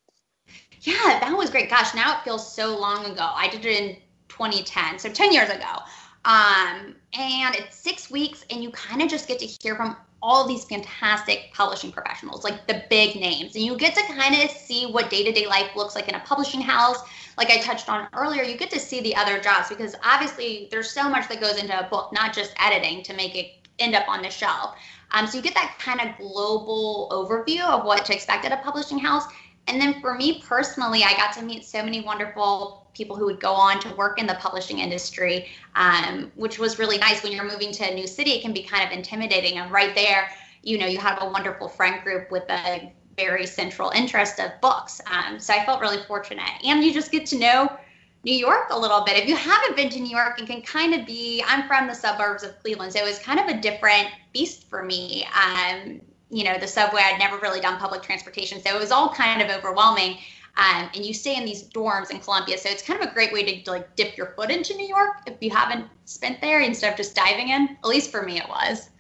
Yeah, 0.82 1.20
that 1.22 1.36
was 1.38 1.50
great. 1.50 1.70
Gosh, 1.70 1.94
now 1.94 2.18
it 2.18 2.24
feels 2.24 2.54
so 2.54 2.78
long 2.78 3.06
ago. 3.06 3.30
I 3.34 3.48
did 3.50 3.66
it 3.66 3.82
in 3.82 3.96
2010, 4.30 5.00
so 5.00 5.10
10 5.10 5.32
years 5.32 5.50
ago. 5.50 5.84
Um, 6.26 6.96
and 7.18 7.56
it's 7.56 7.76
six 7.76 8.10
weeks, 8.10 8.46
and 8.50 8.64
you 8.64 8.72
kind 8.72 9.02
of 9.02 9.10
just 9.10 9.28
get 9.28 9.40
to 9.40 9.46
hear 9.46 9.76
from 9.76 9.96
all 10.22 10.48
these 10.48 10.66
fantastic 10.66 11.52
publishing 11.54 11.92
professionals, 11.92 12.44
like 12.44 12.68
the 12.68 12.84
big 12.90 13.16
names, 13.16 13.56
and 13.56 13.64
you 13.64 13.76
get 13.76 13.96
to 13.96 14.02
kind 14.14 14.36
of 14.36 14.52
see 14.52 14.86
what 14.86 15.10
day 15.10 15.24
to 15.24 15.32
day 15.32 15.48
life 15.48 15.76
looks 15.76 15.96
like 15.96 16.08
in 16.08 16.16
a 16.16 16.20
publishing 16.20 16.62
house 16.62 16.98
like 17.38 17.50
I 17.50 17.58
touched 17.58 17.90
on 17.90 18.08
earlier, 18.14 18.44
you 18.44 18.58
get 18.58 18.70
to 18.72 18.80
see 18.80 19.02
the 19.02 19.16
other 19.16 19.40
jobs 19.40 19.70
because 19.70 19.96
obviously 20.04 20.68
there's 20.72 20.90
so 20.90 21.10
much 21.10 21.28
that 21.30 21.40
goes 21.40 21.58
into 21.58 21.78
a 21.78 21.90
book, 21.90 22.12
not 22.14 22.34
just 22.34 22.54
editing 22.60 23.04
to 23.04 23.14
make 23.14 23.36
it 23.36 23.68
end 23.80 23.96
up 23.96 24.08
on 24.08 24.22
the 24.22 24.30
shelf. 24.30 24.76
Um, 25.12 25.28
so 25.28 25.38
you 25.38 25.44
get 25.44 25.54
that 25.56 25.78
kind 25.80 26.00
of 26.02 26.18
global 26.18 27.10
overview 27.12 27.64
of 27.68 27.86
what 27.86 28.06
to 28.06 28.14
expect 28.14 28.46
at 28.46 28.52
a 28.52 28.58
publishing 28.58 29.00
house. 29.00 29.26
And 29.68 29.80
then 29.80 30.02
for 30.02 30.16
me 30.16 30.42
personally, 30.46 31.04
I 31.04 31.14
got 31.14 31.34
to 31.34 31.42
meet 31.44 31.66
so 31.66 31.84
many 31.84 32.02
wonderful 32.02 32.88
people 32.94 33.16
who 33.16 33.26
would 33.26 33.40
go 33.40 33.54
on 33.54 33.80
to 33.82 33.96
work 33.96 34.20
in 34.20 34.28
the 34.28 34.36
publishing 34.36 34.80
industry, 34.80 35.48
um, 35.76 36.32
which 36.36 36.60
was 36.60 36.80
really 36.80 36.98
nice. 36.98 37.24
When 37.24 37.32
you're 37.32 37.50
moving 37.50 37.72
to 37.74 37.90
a 37.90 37.94
new 37.94 38.08
city, 38.08 38.32
it 38.32 38.42
can 38.42 38.54
be 38.54 38.64
kind 38.64 38.86
of 38.86 38.92
intimidating. 38.92 39.60
And 39.60 39.72
right 39.72 39.94
there, 39.96 40.30
you 40.64 40.78
know, 40.78 40.88
you 40.88 40.98
have 41.00 41.20
a 41.22 41.30
wonderful 41.30 41.68
friend 41.68 42.04
group 42.04 42.32
with 42.32 42.44
a 42.50 42.92
very 43.26 43.46
central 43.46 43.90
interest 43.92 44.40
of 44.40 44.50
books. 44.62 45.02
Um, 45.06 45.40
so 45.40 45.54
I 45.54 45.66
felt 45.66 45.82
really 45.82 46.04
fortunate. 46.08 46.54
And 46.64 46.84
you 46.84 46.94
just 46.94 47.12
get 47.12 47.26
to 47.28 47.38
know 47.38 47.78
New 48.24 48.34
York 48.34 48.68
a 48.70 48.80
little 48.80 49.04
bit. 49.04 49.18
If 49.18 49.28
you 49.28 49.36
haven't 49.36 49.76
been 49.76 49.90
to 49.90 50.00
New 50.00 50.16
York 50.22 50.38
and 50.40 50.48
can 50.48 50.62
kind 50.62 50.94
of 50.94 51.06
be, 51.06 51.44
I'm 51.48 51.68
from 51.68 51.88
the 51.88 51.96
suburbs 51.96 52.44
of 52.44 52.60
Cleveland, 52.62 52.94
so 52.94 53.00
it 53.00 53.06
was 53.06 53.20
kind 53.20 53.40
of 53.40 53.48
a 53.48 53.60
different 53.60 54.08
beast 54.34 54.70
for 54.70 54.84
me. 54.84 55.26
Um, 55.46 56.02
you 56.30 56.44
know, 56.44 56.58
the 56.58 56.68
subway, 56.68 57.02
I'd 57.04 57.20
never 57.20 57.38
really 57.40 57.60
done 57.60 57.78
public 57.80 58.04
transportation, 58.04 58.62
so 58.62 58.76
it 58.76 58.80
was 58.80 58.92
all 58.92 59.10
kind 59.10 59.42
of 59.42 59.50
overwhelming. 59.50 60.18
Um, 60.58 60.90
and 60.94 61.06
you 61.06 61.14
stay 61.14 61.36
in 61.36 61.46
these 61.46 61.64
dorms 61.70 62.12
in 62.12 62.20
Columbia, 62.20 62.58
so 62.58 62.70
it's 62.70 62.84
kind 62.84 63.02
of 63.02 63.10
a 63.10 63.14
great 63.14 63.34
way 63.34 63.44
to, 63.44 63.64
to 63.64 63.72
like 63.72 63.96
dip 63.96 64.18
your 64.18 64.28
foot 64.36 64.52
into 64.52 64.76
New 64.76 64.88
York 64.88 65.24
if 65.26 65.36
you 65.42 65.50
haven't 65.50 65.86
spent 66.06 66.42
there 66.42 66.60
instead 66.60 66.92
of 66.92 66.98
just 66.98 67.16
diving 67.16 67.50
in. 67.50 67.78
At 67.84 67.90
least 67.96 68.12
for 68.12 68.22
me, 68.22 68.38
it 68.38 68.48
was. 68.48 68.91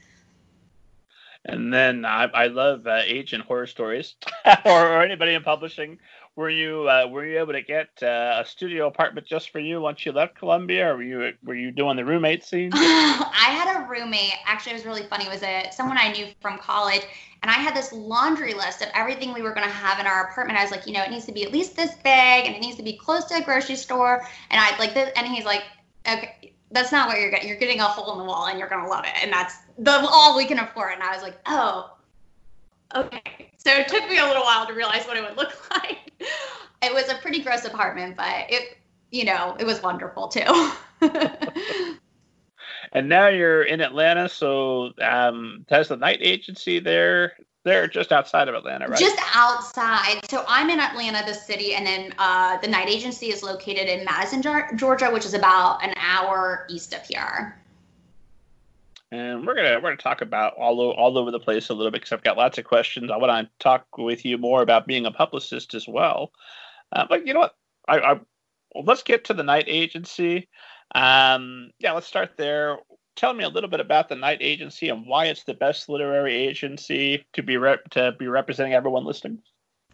And 1.45 1.73
then 1.73 2.05
I, 2.05 2.25
I 2.25 2.47
love 2.47 2.85
uh, 2.85 3.01
agent 3.05 3.45
horror 3.45 3.65
stories 3.65 4.15
or, 4.65 4.87
or, 4.87 5.01
anybody 5.01 5.33
in 5.33 5.41
publishing. 5.41 5.97
Were 6.35 6.49
you 6.49 6.87
uh, 6.87 7.07
were 7.07 7.25
you 7.25 7.39
able 7.39 7.53
to 7.53 7.61
get 7.61 7.89
uh, 8.01 8.41
a 8.41 8.45
studio 8.45 8.87
apartment 8.87 9.27
just 9.27 9.49
for 9.49 9.59
you 9.59 9.81
once 9.81 10.05
you 10.05 10.11
left 10.11 10.35
Columbia, 10.35 10.89
or 10.89 10.95
were 10.95 11.03
you 11.03 11.33
were 11.43 11.55
you 11.55 11.71
doing 11.71 11.97
the 11.97 12.05
roommate 12.05 12.45
scene? 12.45 12.71
I 12.73 13.49
had 13.49 13.83
a 13.83 13.89
roommate. 13.89 14.35
Actually, 14.45 14.73
it 14.73 14.75
was 14.75 14.85
really 14.85 15.03
funny. 15.03 15.25
It 15.25 15.31
was 15.31 15.43
a 15.43 15.69
someone 15.71 15.97
I 15.97 16.11
knew 16.13 16.27
from 16.39 16.57
college, 16.57 17.01
and 17.41 17.51
I 17.51 17.55
had 17.55 17.75
this 17.75 17.91
laundry 17.91 18.53
list 18.53 18.81
of 18.81 18.87
everything 18.93 19.33
we 19.33 19.41
were 19.41 19.53
going 19.53 19.67
to 19.67 19.73
have 19.73 19.99
in 19.99 20.05
our 20.05 20.29
apartment. 20.29 20.57
I 20.57 20.63
was 20.63 20.71
like, 20.71 20.87
you 20.87 20.93
know, 20.93 21.03
it 21.03 21.09
needs 21.09 21.25
to 21.25 21.33
be 21.33 21.43
at 21.43 21.51
least 21.51 21.75
this 21.75 21.95
big, 21.95 22.45
and 22.45 22.55
it 22.55 22.61
needs 22.61 22.77
to 22.77 22.83
be 22.83 22.93
close 22.93 23.25
to 23.25 23.35
a 23.35 23.41
grocery 23.41 23.75
store. 23.75 24.21
And 24.51 24.61
I 24.61 24.77
like 24.77 24.93
this, 24.93 25.11
and 25.17 25.27
he's 25.27 25.43
like, 25.43 25.63
okay, 26.07 26.50
that's 26.71 26.91
not 26.91 27.07
what 27.07 27.19
you're 27.19 27.29
getting. 27.29 27.47
You're 27.47 27.57
getting 27.57 27.79
a 27.79 27.83
hole 27.83 28.13
in 28.13 28.19
the 28.19 28.23
wall 28.23 28.47
and 28.47 28.57
you're 28.57 28.69
gonna 28.69 28.87
love 28.87 29.05
it. 29.05 29.13
And 29.21 29.31
that's 29.31 29.57
the 29.77 29.91
all 29.91 30.35
we 30.35 30.45
can 30.45 30.59
afford. 30.59 30.93
And 30.93 31.03
I 31.03 31.13
was 31.13 31.21
like, 31.21 31.37
oh, 31.45 31.95
okay. 32.95 33.51
So 33.57 33.71
it 33.71 33.87
took 33.87 34.07
me 34.09 34.17
a 34.17 34.25
little 34.25 34.43
while 34.43 34.65
to 34.65 34.73
realize 34.73 35.05
what 35.05 35.17
it 35.17 35.23
would 35.23 35.37
look 35.37 35.69
like. 35.71 36.11
It 36.83 36.93
was 36.93 37.09
a 37.09 37.15
pretty 37.15 37.41
gross 37.43 37.65
apartment, 37.65 38.15
but 38.17 38.49
it, 38.49 38.77
you 39.11 39.25
know, 39.25 39.55
it 39.59 39.65
was 39.65 39.81
wonderful 39.81 40.27
too. 40.27 40.71
and 42.91 43.07
now 43.07 43.27
you're 43.27 43.63
in 43.63 43.81
Atlanta, 43.81 44.29
so 44.29 44.91
um, 45.01 45.65
the 45.67 45.97
Knight 45.97 46.19
Agency 46.21 46.79
there 46.79 47.33
they're 47.63 47.87
just 47.87 48.11
outside 48.11 48.47
of 48.47 48.55
Atlanta, 48.55 48.87
right? 48.87 48.99
Just 48.99 49.19
outside. 49.35 50.19
So 50.29 50.43
I'm 50.47 50.69
in 50.69 50.79
Atlanta, 50.79 51.23
the 51.25 51.33
city, 51.33 51.75
and 51.75 51.85
then 51.85 52.13
uh, 52.17 52.57
the 52.57 52.67
Knight 52.67 52.89
Agency 52.89 53.27
is 53.27 53.43
located 53.43 53.87
in 53.87 54.03
Madison, 54.03 54.41
Georgia, 54.75 55.09
which 55.11 55.25
is 55.25 55.33
about 55.33 55.83
an 55.83 55.93
hour 55.97 56.65
east 56.69 56.93
of 56.93 57.03
here. 57.03 57.55
And 59.11 59.45
we're 59.45 59.55
gonna 59.55 59.75
we're 59.75 59.89
gonna 59.89 59.97
talk 59.97 60.21
about 60.21 60.53
all 60.53 60.79
o- 60.79 60.93
all 60.93 61.17
over 61.17 61.31
the 61.31 61.39
place 61.39 61.69
a 61.69 61.73
little 61.73 61.91
bit 61.91 62.01
because 62.01 62.13
I've 62.13 62.23
got 62.23 62.37
lots 62.37 62.57
of 62.57 62.63
questions. 62.63 63.11
I 63.11 63.17
want 63.17 63.45
to 63.45 63.51
talk 63.59 63.85
with 63.97 64.23
you 64.23 64.37
more 64.37 64.61
about 64.61 64.87
being 64.87 65.05
a 65.05 65.11
publicist 65.11 65.73
as 65.73 65.87
well. 65.87 66.31
Uh, 66.93 67.05
but 67.09 67.27
you 67.27 67.33
know 67.33 67.41
what? 67.41 67.55
I, 67.89 67.99
I 67.99 68.13
well, 68.73 68.85
let's 68.85 69.03
get 69.03 69.25
to 69.25 69.33
the 69.33 69.43
Knight 69.43 69.65
Agency. 69.67 70.47
Um, 70.95 71.71
yeah, 71.79 71.91
let's 71.91 72.07
start 72.07 72.37
there 72.37 72.77
tell 73.15 73.33
me 73.33 73.43
a 73.43 73.49
little 73.49 73.69
bit 73.69 73.79
about 73.79 74.09
the 74.09 74.15
Knight 74.15 74.39
Agency 74.41 74.89
and 74.89 75.05
why 75.05 75.25
it's 75.25 75.43
the 75.43 75.53
best 75.53 75.89
literary 75.89 76.33
agency 76.33 77.25
to 77.33 77.43
be 77.43 77.57
rep- 77.57 77.89
to 77.91 78.13
be 78.17 78.27
representing 78.27 78.73
everyone 78.73 79.05
listening? 79.05 79.39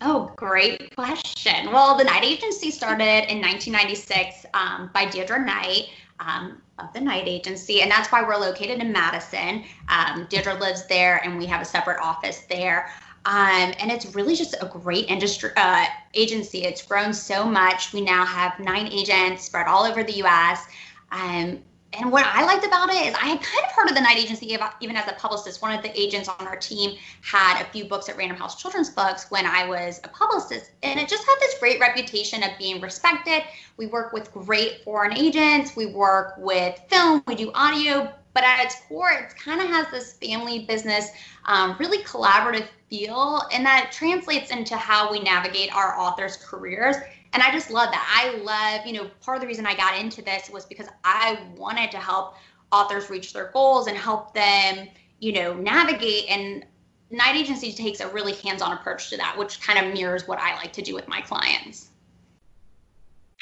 Oh, 0.01 0.31
great 0.35 0.95
question. 0.95 1.71
Well, 1.71 1.97
the 1.97 2.03
Knight 2.03 2.23
Agency 2.23 2.69
started 2.69 3.31
in 3.31 3.41
1996 3.41 4.45
um, 4.53 4.91
by 4.93 5.05
Deidre 5.05 5.43
Knight 5.43 5.89
um, 6.19 6.61
of 6.77 6.93
the 6.93 7.01
Night 7.01 7.27
Agency, 7.27 7.81
and 7.81 7.89
that's 7.89 8.11
why 8.11 8.21
we're 8.21 8.37
located 8.37 8.79
in 8.79 8.91
Madison. 8.91 9.63
Um, 9.89 10.27
Deidre 10.27 10.59
lives 10.59 10.85
there, 10.87 11.23
and 11.23 11.37
we 11.37 11.47
have 11.47 11.61
a 11.61 11.65
separate 11.65 11.99
office 11.99 12.41
there. 12.49 12.89
Um, 13.25 13.73
and 13.79 13.91
it's 13.91 14.15
really 14.15 14.35
just 14.35 14.55
a 14.61 14.67
great 14.67 15.09
industry 15.09 15.49
uh, 15.57 15.85
agency. 16.13 16.63
It's 16.63 16.81
grown 16.81 17.13
so 17.13 17.43
much. 17.43 17.91
We 17.91 18.01
now 18.01 18.23
have 18.23 18.57
nine 18.59 18.87
agents 18.87 19.45
spread 19.45 19.67
all 19.67 19.83
over 19.83 20.03
the 20.03 20.13
U.S. 20.13 20.65
Um, 21.11 21.63
and 21.93 22.11
what 22.11 22.25
I 22.25 22.45
liked 22.45 22.65
about 22.65 22.89
it 22.89 23.07
is 23.07 23.15
I 23.15 23.27
had 23.27 23.41
kind 23.41 23.65
of 23.65 23.71
heard 23.71 23.89
of 23.89 23.95
the 23.95 24.01
Knight 24.01 24.17
Agency 24.17 24.57
even 24.81 24.95
as 24.95 25.07
a 25.07 25.13
publicist. 25.13 25.61
One 25.61 25.73
of 25.73 25.81
the 25.81 25.99
agents 25.99 26.27
on 26.27 26.45
our 26.45 26.57
team 26.57 26.97
had 27.21 27.61
a 27.61 27.65
few 27.71 27.85
books 27.85 28.09
at 28.09 28.17
Random 28.17 28.37
House 28.37 28.61
Children's 28.61 28.89
Books 28.89 29.31
when 29.31 29.45
I 29.45 29.67
was 29.67 30.01
a 30.03 30.09
publicist, 30.09 30.71
and 30.83 30.99
it 30.99 31.07
just 31.07 31.25
had 31.25 31.35
this 31.39 31.57
great 31.59 31.79
reputation 31.79 32.43
of 32.43 32.51
being 32.57 32.81
respected. 32.81 33.43
We 33.77 33.87
work 33.87 34.11
with 34.11 34.31
great 34.33 34.83
foreign 34.83 35.17
agents, 35.17 35.75
we 35.75 35.85
work 35.87 36.35
with 36.37 36.79
film, 36.89 37.23
we 37.25 37.35
do 37.35 37.51
audio, 37.53 38.11
but 38.33 38.43
at 38.43 38.65
its 38.65 38.75
core, 38.87 39.09
it 39.11 39.35
kind 39.35 39.61
of 39.61 39.67
has 39.67 39.87
this 39.89 40.13
family 40.13 40.65
business, 40.65 41.09
um, 41.45 41.75
really 41.79 42.03
collaborative 42.03 42.67
feel, 42.89 43.41
and 43.51 43.65
that 43.65 43.91
translates 43.91 44.51
into 44.51 44.75
how 44.75 45.11
we 45.11 45.19
navigate 45.19 45.75
our 45.75 45.97
authors' 45.97 46.37
careers 46.37 46.97
and 47.33 47.43
I 47.43 47.51
just 47.51 47.69
love 47.69 47.89
that. 47.91 48.05
I 48.09 48.37
love, 48.37 48.85
you 48.85 48.93
know, 48.93 49.09
part 49.21 49.37
of 49.37 49.41
the 49.41 49.47
reason 49.47 49.65
I 49.65 49.75
got 49.75 49.99
into 49.99 50.21
this 50.21 50.49
was 50.49 50.65
because 50.65 50.87
I 51.03 51.39
wanted 51.55 51.91
to 51.91 51.97
help 51.97 52.35
authors 52.71 53.09
reach 53.09 53.33
their 53.33 53.51
goals 53.51 53.87
and 53.87 53.97
help 53.97 54.33
them, 54.33 54.87
you 55.19 55.33
know, 55.33 55.53
navigate. 55.53 56.25
And 56.29 56.65
Knight 57.09 57.35
Agency 57.35 57.71
takes 57.71 57.99
a 57.99 58.07
really 58.09 58.33
hands 58.33 58.61
on 58.61 58.73
approach 58.73 59.09
to 59.09 59.17
that, 59.17 59.37
which 59.37 59.61
kind 59.61 59.85
of 59.85 59.93
mirrors 59.93 60.27
what 60.27 60.39
I 60.39 60.55
like 60.55 60.73
to 60.73 60.81
do 60.81 60.93
with 60.93 61.07
my 61.07 61.21
clients. 61.21 61.89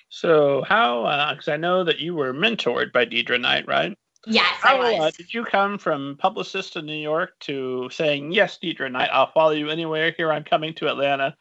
So, 0.09 0.63
how, 0.63 1.31
because 1.33 1.49
uh, 1.49 1.53
I 1.53 1.57
know 1.57 1.83
that 1.83 1.99
you 1.99 2.15
were 2.15 2.33
mentored 2.33 2.93
by 2.93 3.05
Deidre 3.05 3.39
Knight, 3.39 3.67
right? 3.67 3.97
Yes, 4.27 4.55
How 4.59 4.77
I 4.77 4.95
uh, 4.95 4.99
was. 4.99 5.01
Uh, 5.01 5.11
did 5.17 5.33
you 5.33 5.43
come 5.43 5.77
from 5.77 6.15
publicist 6.17 6.75
in 6.77 6.85
New 6.85 6.93
York 6.93 7.37
to 7.41 7.89
saying, 7.91 8.31
yes, 8.31 8.57
Deidre 8.61 8.91
Knight, 8.91 9.09
I'll 9.11 9.31
follow 9.31 9.51
you 9.51 9.69
anywhere. 9.69 10.13
Here 10.15 10.31
I'm 10.31 10.43
coming 10.43 10.73
to 10.75 10.87
Atlanta 10.87 11.35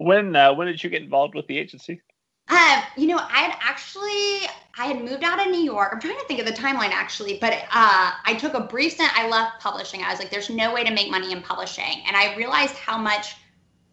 when 0.00 0.34
uh, 0.34 0.52
when 0.54 0.66
did 0.66 0.82
you 0.82 0.88
get 0.88 1.02
involved 1.02 1.34
with 1.34 1.46
the 1.46 1.58
agency? 1.58 2.00
Um, 2.48 2.82
you 2.96 3.06
know, 3.06 3.18
I 3.18 3.42
had 3.42 3.56
actually 3.60 4.48
I 4.78 4.86
had 4.86 5.04
moved 5.04 5.22
out 5.22 5.38
of 5.38 5.48
New 5.48 5.60
York. 5.60 5.90
I'm 5.92 6.00
trying 6.00 6.18
to 6.18 6.24
think 6.26 6.40
of 6.40 6.46
the 6.46 6.52
timeline 6.52 6.90
actually, 6.90 7.38
but 7.38 7.52
uh, 7.52 8.12
I 8.24 8.36
took 8.38 8.54
a 8.54 8.60
brief 8.60 8.94
stint. 8.94 9.16
I 9.16 9.28
left 9.28 9.60
publishing. 9.60 10.02
I 10.02 10.10
was 10.10 10.18
like, 10.18 10.30
there's 10.30 10.48
no 10.48 10.72
way 10.72 10.84
to 10.84 10.92
make 10.92 11.10
money 11.10 11.32
in 11.32 11.42
publishing, 11.42 12.02
and 12.06 12.16
I 12.16 12.34
realized 12.34 12.76
how 12.76 12.96
much 12.96 13.36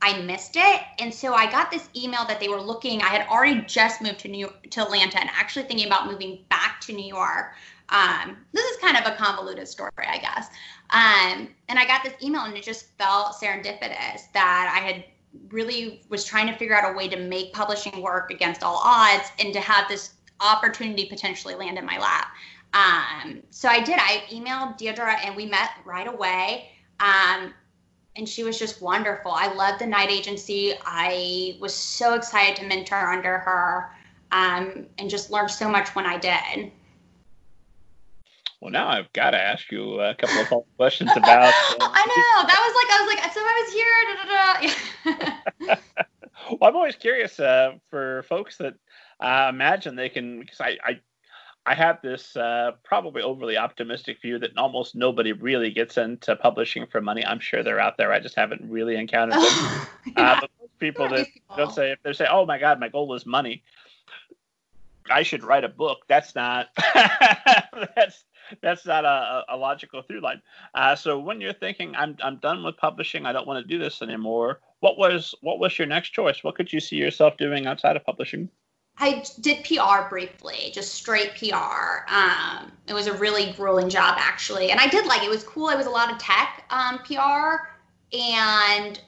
I 0.01 0.21
missed 0.21 0.55
it. 0.55 0.81
And 0.99 1.13
so 1.13 1.33
I 1.33 1.51
got 1.51 1.71
this 1.71 1.89
email 1.95 2.25
that 2.27 2.39
they 2.39 2.47
were 2.47 2.61
looking. 2.61 3.01
I 3.01 3.07
had 3.07 3.27
already 3.27 3.61
just 3.61 4.01
moved 4.01 4.19
to 4.19 4.29
New 4.29 4.49
to 4.69 4.81
Atlanta 4.81 5.19
and 5.19 5.29
actually 5.33 5.65
thinking 5.65 5.87
about 5.87 6.07
moving 6.07 6.45
back 6.49 6.79
to 6.81 6.93
New 6.93 7.05
York. 7.05 7.53
Um, 7.89 8.37
this 8.53 8.63
is 8.63 8.77
kind 8.77 8.95
of 8.95 9.11
a 9.11 9.15
convoluted 9.17 9.67
story, 9.67 9.91
I 9.97 10.19
guess. 10.19 10.47
Um, 10.89 11.49
and 11.67 11.77
I 11.77 11.85
got 11.85 12.03
this 12.03 12.13
email 12.23 12.43
and 12.43 12.55
it 12.55 12.63
just 12.63 12.97
felt 12.97 13.35
serendipitous 13.35 14.31
that 14.33 14.73
I 14.73 14.85
had 14.85 15.03
really 15.49 16.01
was 16.09 16.23
trying 16.23 16.47
to 16.47 16.53
figure 16.57 16.75
out 16.75 16.93
a 16.93 16.97
way 16.97 17.07
to 17.07 17.17
make 17.17 17.53
publishing 17.53 18.01
work 18.01 18.31
against 18.31 18.63
all 18.63 18.81
odds 18.83 19.29
and 19.39 19.53
to 19.53 19.59
have 19.59 19.87
this 19.87 20.13
opportunity 20.39 21.05
potentially 21.05 21.55
land 21.55 21.77
in 21.77 21.85
my 21.85 21.97
lap. 21.97 22.27
Um, 22.73 23.41
so 23.49 23.69
I 23.69 23.81
did. 23.81 23.97
I 23.97 24.23
emailed 24.31 24.77
Deidre 24.77 25.17
and 25.25 25.35
we 25.35 25.45
met 25.45 25.71
right 25.85 26.07
away. 26.07 26.69
Um, 26.99 27.53
and 28.15 28.27
she 28.27 28.43
was 28.43 28.57
just 28.57 28.81
wonderful. 28.81 29.31
I 29.31 29.53
loved 29.53 29.79
the 29.79 29.85
Knight 29.85 30.09
Agency. 30.09 30.73
I 30.85 31.57
was 31.59 31.73
so 31.73 32.15
excited 32.15 32.55
to 32.57 32.65
mentor 32.65 32.95
under 32.95 33.37
her 33.39 33.91
um, 34.31 34.87
and 34.97 35.09
just 35.09 35.31
learned 35.31 35.51
so 35.51 35.69
much 35.69 35.95
when 35.95 36.05
I 36.05 36.17
did. 36.17 36.71
Well, 38.59 38.71
now 38.71 38.87
I've 38.87 39.11
got 39.13 39.31
to 39.31 39.41
ask 39.41 39.71
you 39.71 39.99
a 39.99 40.15
couple 40.15 40.57
of 40.57 40.63
questions 40.77 41.11
about. 41.15 41.43
Uh, 41.43 41.51
I 41.79 42.05
know 42.05 42.47
that 42.47 42.59
was 42.59 42.73
like 42.75 42.89
I 42.91 43.01
was 43.01 43.15
like 43.15 43.33
so 43.33 43.39
I 43.39 43.63
was 43.63 43.73
here. 43.73 43.97
Da, 44.07 44.23
da, 44.23 44.73
da. 44.73 44.86
I'm 46.61 46.75
always 46.75 46.95
curious 46.95 47.39
uh, 47.39 47.73
for 47.89 48.23
folks 48.23 48.57
that 48.57 48.75
uh, 49.19 49.47
imagine 49.49 49.95
they 49.95 50.09
can 50.09 50.39
because 50.39 50.61
I, 50.61 50.77
I 50.83 50.99
I 51.67 51.75
have 51.75 52.01
this 52.01 52.37
uh, 52.37 52.71
probably 52.85 53.21
overly 53.21 53.57
optimistic 53.57 54.21
view 54.21 54.39
that 54.39 54.57
almost 54.57 54.95
nobody 54.95 55.33
really 55.33 55.69
gets 55.69 55.97
into 55.97 56.33
publishing 56.37 56.87
for 56.87 57.01
money. 57.01 57.25
I'm 57.25 57.41
sure 57.41 57.61
they're 57.61 57.79
out 57.79 57.97
there. 57.97 58.13
I 58.13 58.19
just 58.19 58.35
haven't 58.35 58.61
really 58.69 58.95
encountered 58.95 59.33
them. 59.33 59.41
yeah. 60.15 60.31
uh, 60.31 60.39
but 60.39 60.49
most 60.61 60.79
people 60.79 61.09
that 61.09 61.27
don't 61.57 61.73
say 61.73 61.91
if 61.91 62.01
they 62.03 62.13
say, 62.13 62.25
"Oh 62.29 62.45
my 62.45 62.57
God, 62.57 62.79
my 62.79 62.87
goal 62.87 63.13
is 63.15 63.25
money," 63.25 63.63
I 65.11 65.23
should 65.23 65.43
write 65.43 65.65
a 65.65 65.69
book. 65.69 65.99
That's 66.07 66.35
not 66.35 66.69
that's 67.95 68.23
that's 68.61 68.85
not 68.85 69.05
a, 69.05 69.43
a 69.49 69.57
logical 69.57 70.01
through 70.01 70.21
line. 70.21 70.41
Uh, 70.73 70.95
so 70.95 71.19
when 71.19 71.41
you're 71.41 71.53
thinking, 71.53 71.95
"I'm 71.95 72.17
I'm 72.23 72.37
done 72.37 72.63
with 72.63 72.77
publishing. 72.77 73.25
I 73.25 73.33
don't 73.33 73.47
want 73.47 73.63
to 73.63 73.67
do 73.67 73.79
this 73.79 74.01
anymore," 74.01 74.59
what 74.79 74.97
was 74.97 75.33
what 75.41 75.59
was 75.59 75.77
your 75.77 75.87
next 75.87 76.09
choice? 76.09 76.43
What 76.43 76.55
could 76.55 76.71
you 76.71 76.79
see 76.79 76.95
yourself 76.95 77.37
doing 77.37 77.65
outside 77.67 77.95
of 77.95 78.05
publishing? 78.05 78.49
I 78.99 79.23
did 79.41 79.63
PR 79.63 80.09
briefly, 80.09 80.71
just 80.73 80.95
straight 80.95 81.35
PR. 81.35 82.11
Um, 82.11 82.71
it 82.87 82.93
was 82.93 83.05
a 83.05 83.13
really 83.13 83.53
grueling 83.53 83.89
job, 83.89 84.15
actually, 84.17 84.71
and 84.71 84.79
I 84.79 84.87
did 84.87 85.05
like 85.05 85.21
it. 85.21 85.27
it 85.27 85.29
was 85.29 85.43
cool. 85.43 85.69
It 85.69 85.77
was 85.77 85.85
a 85.85 85.91
lot 85.91 86.11
of 86.11 86.17
tech 86.17 86.65
um, 86.71 86.99
PR, 86.99 87.67
and 88.17 88.99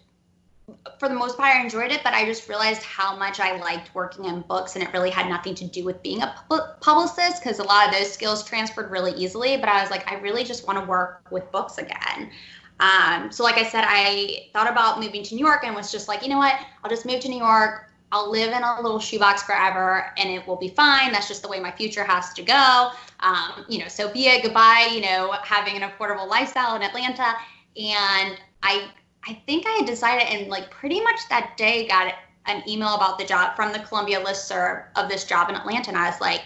for 1.00 1.10
the 1.10 1.16
most 1.16 1.38
part, 1.38 1.56
I 1.56 1.62
enjoyed 1.62 1.92
it. 1.92 2.02
But 2.04 2.14
I 2.14 2.26
just 2.26 2.48
realized 2.50 2.84
how 2.84 3.16
much 3.16 3.40
I 3.40 3.58
liked 3.58 3.94
working 3.94 4.26
in 4.26 4.42
books, 4.42 4.76
and 4.76 4.84
it 4.84 4.92
really 4.94 5.10
had 5.10 5.28
nothing 5.28 5.56
to 5.56 5.66
do 5.66 5.84
with 5.84 6.02
being 6.02 6.22
a 6.22 6.36
publicist 6.82 7.44
because 7.44 7.60
a 7.60 7.64
lot 7.64 7.88
of 7.88 7.94
those 7.94 8.12
skills 8.12 8.44
transferred 8.44 8.92
really 8.92 9.12
easily. 9.14 9.58
But 9.58 9.70
I 9.70 9.82
was 9.82 9.90
like, 9.92 10.10
I 10.12 10.16
really 10.16 10.44
just 10.44 10.68
want 10.68 10.80
to 10.80 10.86
work 10.86 11.28
with 11.32 11.52
books 11.52 11.78
again. 11.78 12.32
Um, 12.80 13.32
so, 13.32 13.44
like 13.44 13.58
I 13.58 13.64
said, 13.64 13.84
I 13.86 14.48
thought 14.54 14.72
about 14.72 15.00
moving 15.00 15.24
to 15.24 15.36
New 15.36 15.46
York 15.46 15.64
and 15.66 15.76
was 15.76 15.92
just 15.92 16.08
like, 16.08 16.24
you 16.24 16.30
know 16.30 16.38
what? 16.38 16.56
I'll 16.84 16.90
just 16.90 17.06
move 17.06 17.20
to 17.22 17.30
New 17.30 17.38
York 17.38 17.90
I'll 18.12 18.32
live 18.32 18.52
in 18.52 18.64
a 18.64 18.82
little 18.82 19.00
shoebox 19.00 19.44
forever 19.44 20.12
and 20.18 20.30
it 20.30 20.46
will 20.48 20.56
be 20.56 20.70
fine. 20.70 21.12
That's 21.12 21.28
just 21.28 21.44
the 21.44 21.48
way 21.48 21.60
my 21.60 21.72
future 21.72 22.04
has 22.04 22.34
to 22.34 22.42
go. 22.42 22.92
Um, 23.20 23.66
you 23.68 23.80
know, 23.80 23.88
so 23.88 24.12
be 24.12 24.28
it 24.28 24.44
goodbye, 24.44 24.90
you 24.92 25.02
know, 25.02 25.32
having 25.44 25.82
an 25.82 25.88
affordable 25.90 26.28
lifestyle 26.28 26.76
in 26.76 26.82
Atlanta. 26.82 27.34
And 27.78 28.38
I 28.64 28.90
I 29.28 29.34
think 29.46 29.66
I 29.68 29.72
had 29.72 29.86
decided 29.86 30.28
and 30.28 30.50
like 30.50 30.72
pretty 30.72 31.02
much 31.02 31.20
that 31.30 31.58
day 31.58 31.88
got 31.88 32.14
an 32.46 32.64
email 32.68 32.96
about 32.96 33.18
the 33.20 33.26
job 33.26 33.56
from 33.56 33.74
the 33.74 33.80
Columbia 33.80 34.22
listserv 34.22 34.86
of 34.96 35.10
this 35.10 35.26
job 35.26 35.50
in 35.50 35.56
Atlanta. 35.56 35.90
And 35.90 35.98
I 35.98 36.10
was 36.10 36.20
like, 36.22 36.42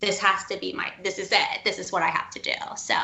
this 0.00 0.18
has 0.18 0.44
to 0.46 0.58
be 0.58 0.72
my 0.72 0.92
this 1.02 1.18
is 1.18 1.32
it. 1.32 1.64
This 1.64 1.78
is 1.78 1.90
what 1.90 2.02
I 2.02 2.08
have 2.08 2.30
to 2.30 2.38
do. 2.40 2.52
So 2.76 2.94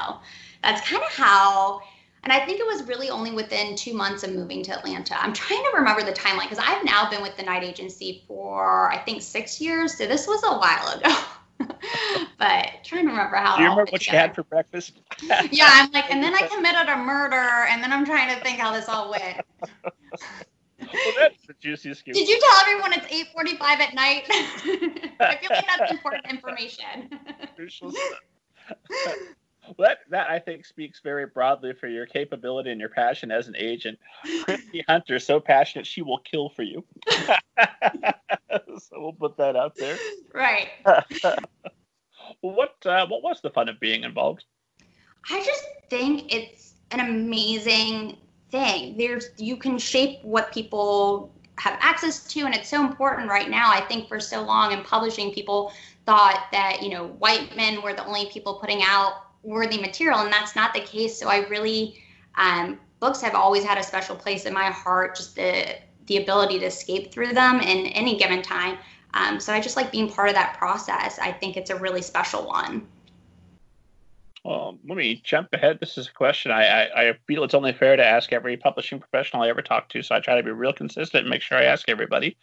that's 0.63 0.87
kind 0.89 1.03
of 1.03 1.09
how 1.11 1.81
and 2.23 2.33
I 2.33 2.45
think 2.45 2.61
it 2.61 2.67
was 2.67 2.83
really 2.83 3.09
only 3.09 3.31
within 3.31 3.75
two 3.75 3.95
months 3.95 4.23
of 4.23 4.35
moving 4.35 4.63
to 4.65 4.77
Atlanta. 4.77 5.19
I'm 5.19 5.33
trying 5.33 5.63
to 5.63 5.71
remember 5.75 6.03
the 6.03 6.13
timeline 6.13 6.51
because 6.51 6.59
I've 6.59 6.85
now 6.85 7.09
been 7.09 7.23
with 7.23 7.37
the 7.37 7.43
Knight 7.43 7.65
Agency 7.65 8.25
for 8.29 8.93
I 8.93 8.99
think 8.99 9.23
six 9.23 9.61
years. 9.61 9.97
So 9.97 10.07
this 10.07 10.27
was 10.27 10.43
a 10.45 10.59
while 10.59 10.99
ago. 10.99 11.17
but 12.39 12.69
trying 12.85 13.05
to 13.05 13.11
remember 13.11 13.37
how. 13.37 13.57
Do 13.57 13.63
you 13.63 13.71
remember 13.71 13.91
what 13.91 14.07
you 14.07 14.13
had 14.13 14.35
for 14.35 14.45
breakfast? 14.45 15.01
yeah, 15.53 15.69
I'm 15.71 15.91
like, 15.93 16.11
and 16.11 16.23
then 16.23 16.35
I 16.35 16.49
committed 16.55 16.89
a 16.89 16.97
murder, 16.97 17.37
and 17.37 17.83
then 17.83 17.93
I'm 17.93 18.05
trying 18.05 18.35
to 18.35 18.43
think 18.43 18.59
how 18.59 18.73
this 18.73 18.89
all 18.89 19.11
went. 19.11 19.41
well, 20.81 21.15
that's 21.19 21.47
the 21.47 21.55
juiciest. 21.61 22.05
Did 22.05 22.29
you 22.29 22.41
tell 22.41 22.61
everyone 22.61 22.93
it's 22.93 23.07
8:45 23.07 23.63
at 23.81 23.95
night? 23.95 24.25
I 24.31 25.37
feel 25.41 25.51
like 25.51 25.67
that's 25.67 25.93
important 25.93 26.27
information. 26.29 27.11
Well, 29.77 29.89
that, 29.89 29.99
that 30.11 30.31
I 30.31 30.39
think 30.39 30.65
speaks 30.65 31.01
very 31.01 31.27
broadly 31.27 31.73
for 31.73 31.87
your 31.87 32.07
capability 32.07 32.71
and 32.71 32.81
your 32.81 32.89
passion 32.89 33.31
as 33.31 33.47
an 33.47 33.55
agent. 33.57 33.99
Kristy 34.27 34.83
Hunter, 34.89 35.17
is 35.17 35.25
so 35.25 35.39
passionate 35.39 35.87
she 35.87 36.03
will 36.03 36.19
kill 36.19 36.49
for 36.49 36.63
you. 36.63 36.85
so 38.79 38.93
we'll 38.93 39.13
put 39.13 39.37
that 39.37 39.57
out 39.57 39.77
there. 39.77 39.97
Right. 40.35 40.69
what 42.41 42.75
uh, 42.85 43.07
what 43.07 43.23
was 43.23 43.41
the 43.43 43.51
fun 43.51 43.69
of 43.69 43.79
being 43.79 44.03
involved? 44.03 44.45
I 45.31 45.45
just 45.45 45.65
think 45.89 46.35
it's 46.35 46.75
an 46.91 47.01
amazing 47.01 48.17
thing. 48.51 48.97
There's 48.97 49.31
you 49.37 49.57
can 49.57 49.79
shape 49.79 50.19
what 50.23 50.53
people 50.53 51.33
have 51.57 51.77
access 51.81 52.25
to 52.25 52.41
and 52.41 52.55
it's 52.55 52.69
so 52.69 52.85
important 52.85 53.29
right 53.29 53.51
now. 53.51 53.71
I 53.71 53.83
think 53.83 54.09
for 54.09 54.19
so 54.19 54.43
long 54.43 54.73
in 54.73 54.83
publishing 54.83 55.33
people 55.33 55.73
thought 56.07 56.47
that, 56.53 56.83
you 56.83 56.89
know, 56.89 57.09
white 57.19 57.55
men 57.55 57.83
were 57.83 57.93
the 57.93 58.05
only 58.05 58.27
people 58.31 58.55
putting 58.55 58.81
out 58.83 59.30
worthy 59.43 59.79
material, 59.81 60.21
and 60.21 60.33
that's 60.33 60.57
not 60.57 60.75
the 60.75 60.81
case. 60.81 61.19
So 61.19 61.29
I 61.29 61.47
really, 61.49 62.03
um, 62.37 62.79
books 62.99 63.21
have 63.23 63.35
always 63.35 63.65
had 63.65 63.79
a 63.79 63.83
special 63.83 64.17
place 64.17 64.47
in 64.47 64.53
my 64.53 64.67
heart. 64.67 65.17
Just 65.17 65.37
the 65.37 65.77
the 66.07 66.17
ability 66.17 66.59
to 66.59 66.67
escape 66.67 67.13
through 67.13 67.33
them 67.33 67.61
in 67.61 67.87
any 67.87 68.19
given 68.19 68.43
time. 68.43 68.79
Um, 69.15 69.39
so 69.39 69.53
I 69.53 69.61
just 69.61 69.77
like 69.77 69.93
being 69.93 70.11
part 70.11 70.29
of 70.29 70.35
that 70.35 70.57
process. 70.59 71.19
I 71.21 71.31
think 71.31 71.57
it's 71.57 71.71
a 71.71 71.77
really 71.77 72.03
special 72.03 72.47
one. 72.47 72.87
Well, 74.45 74.79
let 74.89 74.97
me 74.97 75.21
jump 75.23 75.49
ahead. 75.53 75.79
This 75.81 75.99
is 75.99 76.09
a 76.09 76.13
question 76.13 76.51
I, 76.51 76.65
I, 76.65 77.09
I, 77.09 77.19
feel 77.27 77.45
it's 77.45 77.53
only 77.53 77.75
fair 77.75 77.95
to 77.97 78.05
ask 78.05 78.33
every 78.33 78.57
publishing 78.57 78.99
professional 78.99 79.43
I 79.43 79.51
ever 79.51 79.61
talk 79.61 79.91
to. 79.91 80.03
So 80.03 80.15
I 80.15 80.21
try 80.21 80.37
to 80.37 80.43
be 80.43 80.51
real 80.51 80.73
consistent 80.73 81.23
and 81.23 81.31
make 81.31 81.43
sure 81.43 81.59
I 81.59 81.65
ask 81.65 81.89
everybody. 81.91 82.39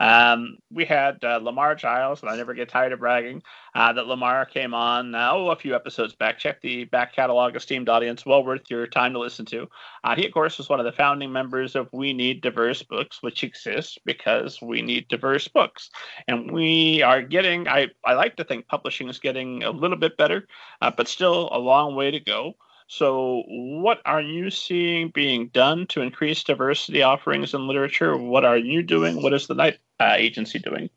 Um, 0.00 0.58
we 0.70 0.84
had 0.84 1.22
uh, 1.24 1.40
Lamar 1.42 1.74
Giles, 1.74 2.22
and 2.22 2.30
I 2.30 2.36
never 2.36 2.54
get 2.54 2.68
tired 2.68 2.92
of 2.92 3.00
bragging 3.00 3.42
uh, 3.74 3.92
that 3.92 4.06
Lamar 4.06 4.46
came 4.46 4.74
on 4.74 5.14
uh, 5.14 5.30
oh, 5.32 5.50
a 5.50 5.56
few 5.56 5.74
episodes 5.74 6.14
back. 6.14 6.38
Check 6.38 6.60
the 6.60 6.84
back 6.84 7.14
catalog, 7.14 7.56
esteemed 7.56 7.88
audience, 7.88 8.24
well 8.24 8.44
worth 8.44 8.70
your 8.70 8.86
time 8.86 9.12
to 9.12 9.18
listen 9.18 9.44
to. 9.46 9.68
Uh, 10.04 10.14
he, 10.14 10.26
of 10.26 10.32
course, 10.32 10.58
was 10.58 10.68
one 10.68 10.78
of 10.78 10.86
the 10.86 10.92
founding 10.92 11.32
members 11.32 11.74
of 11.74 11.88
We 11.92 12.12
Need 12.12 12.42
Diverse 12.42 12.82
Books, 12.82 13.22
which 13.22 13.42
exists 13.42 13.98
because 14.04 14.60
we 14.62 14.82
need 14.82 15.08
diverse 15.08 15.48
books. 15.48 15.90
And 16.28 16.50
we 16.52 17.02
are 17.02 17.22
getting, 17.22 17.68
I, 17.68 17.88
I 18.04 18.14
like 18.14 18.36
to 18.36 18.44
think 18.44 18.68
publishing 18.68 19.08
is 19.08 19.18
getting 19.18 19.64
a 19.64 19.70
little 19.70 19.96
bit 19.98 20.16
better, 20.16 20.46
uh, 20.80 20.90
but 20.90 21.08
still 21.08 21.48
a 21.52 21.58
long 21.58 21.94
way 21.96 22.10
to 22.10 22.20
go. 22.20 22.54
So, 22.90 23.42
what 23.46 24.00
are 24.06 24.22
you 24.22 24.50
seeing 24.50 25.10
being 25.10 25.48
done 25.48 25.86
to 25.88 26.00
increase 26.00 26.42
diversity 26.42 27.02
offerings 27.02 27.52
in 27.52 27.66
literature? 27.66 28.16
What 28.16 28.46
are 28.46 28.56
you 28.56 28.82
doing? 28.82 29.22
What 29.22 29.34
is 29.34 29.46
the 29.46 29.54
Knight 29.54 29.78
uh, 30.00 30.14
Agency 30.16 30.58
doing? 30.58 30.88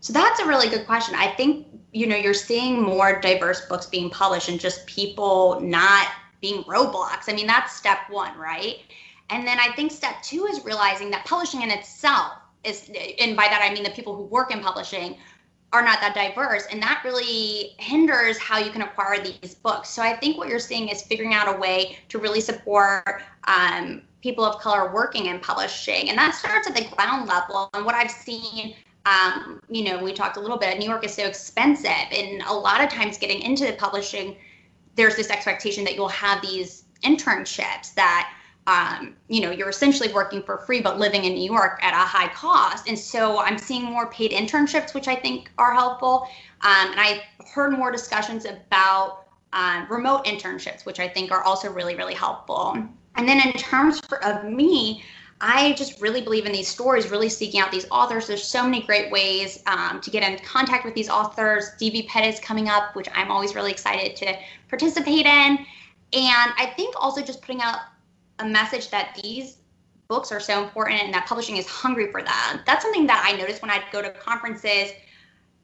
So 0.00 0.12
that's 0.12 0.38
a 0.40 0.46
really 0.46 0.68
good 0.68 0.84
question. 0.84 1.14
I 1.14 1.28
think 1.28 1.66
you 1.92 2.06
know 2.06 2.14
you're 2.14 2.34
seeing 2.34 2.82
more 2.82 3.20
diverse 3.20 3.62
books 3.62 3.86
being 3.86 4.10
published 4.10 4.50
and 4.50 4.60
just 4.60 4.86
people 4.86 5.60
not 5.62 6.08
being 6.42 6.62
roadblocks. 6.64 7.28
I 7.28 7.32
mean, 7.32 7.46
that's 7.46 7.74
step 7.74 8.00
one, 8.10 8.36
right? 8.36 8.80
And 9.30 9.46
then 9.46 9.58
I 9.58 9.72
think 9.74 9.92
step 9.92 10.22
two 10.22 10.44
is 10.44 10.62
realizing 10.62 11.10
that 11.12 11.24
publishing 11.24 11.62
in 11.62 11.70
itself 11.70 12.34
is, 12.64 12.90
and 13.18 13.34
by 13.34 13.46
that 13.48 13.66
I 13.66 13.72
mean 13.72 13.82
the 13.82 13.90
people 13.90 14.14
who 14.14 14.24
work 14.24 14.52
in 14.52 14.60
publishing 14.60 15.16
are 15.74 15.82
not 15.82 16.00
that 16.00 16.14
diverse 16.14 16.66
and 16.70 16.80
that 16.80 17.02
really 17.04 17.74
hinders 17.78 18.38
how 18.38 18.58
you 18.58 18.70
can 18.70 18.82
acquire 18.82 19.20
these 19.20 19.56
books. 19.56 19.90
So 19.90 20.02
i 20.02 20.16
think 20.16 20.38
what 20.38 20.48
you're 20.48 20.60
seeing 20.60 20.88
is 20.88 21.02
figuring 21.02 21.34
out 21.34 21.52
a 21.54 21.58
way 21.58 21.98
to 22.10 22.18
really 22.18 22.40
support 22.40 23.22
um, 23.44 24.02
people 24.22 24.44
of 24.44 24.60
color 24.60 24.94
working 24.94 25.26
in 25.26 25.40
publishing 25.40 26.10
and 26.10 26.16
that 26.16 26.34
starts 26.36 26.68
at 26.68 26.76
the 26.76 26.86
ground 26.94 27.28
level. 27.28 27.68
And 27.74 27.84
what 27.84 27.96
i've 27.96 28.10
seen 28.10 28.76
um, 29.04 29.60
you 29.68 29.84
know 29.84 30.02
we 30.02 30.12
talked 30.12 30.36
a 30.36 30.40
little 30.40 30.58
bit 30.58 30.78
new 30.78 30.88
york 30.88 31.04
is 31.04 31.12
so 31.12 31.24
expensive 31.24 32.06
and 32.12 32.40
a 32.42 32.54
lot 32.54 32.80
of 32.82 32.88
times 32.88 33.18
getting 33.18 33.40
into 33.42 33.66
the 33.66 33.72
publishing 33.72 34.36
there's 34.94 35.16
this 35.16 35.28
expectation 35.28 35.82
that 35.84 35.96
you'll 35.96 36.08
have 36.08 36.40
these 36.40 36.84
internships 37.02 37.92
that 37.94 38.32
um, 38.66 39.14
you 39.28 39.40
know, 39.40 39.50
you're 39.50 39.68
essentially 39.68 40.12
working 40.12 40.42
for 40.42 40.58
free, 40.58 40.80
but 40.80 40.98
living 40.98 41.24
in 41.24 41.34
New 41.34 41.44
York 41.44 41.78
at 41.82 41.92
a 41.92 41.96
high 41.96 42.28
cost. 42.28 42.88
And 42.88 42.98
so 42.98 43.38
I'm 43.38 43.58
seeing 43.58 43.84
more 43.84 44.10
paid 44.10 44.30
internships, 44.30 44.94
which 44.94 45.06
I 45.08 45.14
think 45.14 45.50
are 45.58 45.74
helpful. 45.74 46.28
Um, 46.62 46.90
and 46.92 47.00
I've 47.00 47.20
heard 47.52 47.72
more 47.72 47.90
discussions 47.90 48.46
about 48.46 49.26
um, 49.52 49.86
remote 49.90 50.24
internships, 50.24 50.86
which 50.86 50.98
I 50.98 51.08
think 51.08 51.30
are 51.30 51.42
also 51.42 51.70
really, 51.70 51.94
really 51.94 52.14
helpful. 52.14 52.76
And 53.16 53.28
then 53.28 53.46
in 53.46 53.52
terms 53.52 54.00
for, 54.00 54.24
of 54.24 54.44
me, 54.44 55.04
I 55.40 55.74
just 55.74 56.00
really 56.00 56.22
believe 56.22 56.46
in 56.46 56.52
these 56.52 56.68
stories, 56.68 57.10
really 57.10 57.28
seeking 57.28 57.60
out 57.60 57.70
these 57.70 57.86
authors. 57.90 58.26
There's 58.26 58.42
so 58.42 58.62
many 58.64 58.82
great 58.82 59.12
ways 59.12 59.62
um, 59.66 60.00
to 60.00 60.10
get 60.10 60.22
in 60.22 60.38
contact 60.38 60.84
with 60.86 60.94
these 60.94 61.10
authors. 61.10 61.70
DV 61.80 62.08
is 62.26 62.40
coming 62.40 62.68
up, 62.68 62.96
which 62.96 63.08
I'm 63.14 63.30
always 63.30 63.54
really 63.54 63.70
excited 63.70 64.16
to 64.16 64.36
participate 64.68 65.26
in. 65.26 65.58
And 66.14 66.52
I 66.56 66.72
think 66.76 66.94
also 66.98 67.20
just 67.20 67.42
putting 67.42 67.60
out 67.60 67.78
a 68.38 68.46
message 68.46 68.90
that 68.90 69.18
these 69.22 69.58
books 70.08 70.30
are 70.30 70.40
so 70.40 70.62
important 70.62 71.00
and 71.02 71.14
that 71.14 71.26
publishing 71.26 71.56
is 71.56 71.66
hungry 71.66 72.10
for 72.10 72.22
them. 72.22 72.60
That's 72.66 72.84
something 72.84 73.06
that 73.06 73.24
I 73.26 73.36
noticed 73.36 73.62
when 73.62 73.70
I'd 73.70 73.84
go 73.92 74.02
to 74.02 74.10
conferences. 74.10 74.90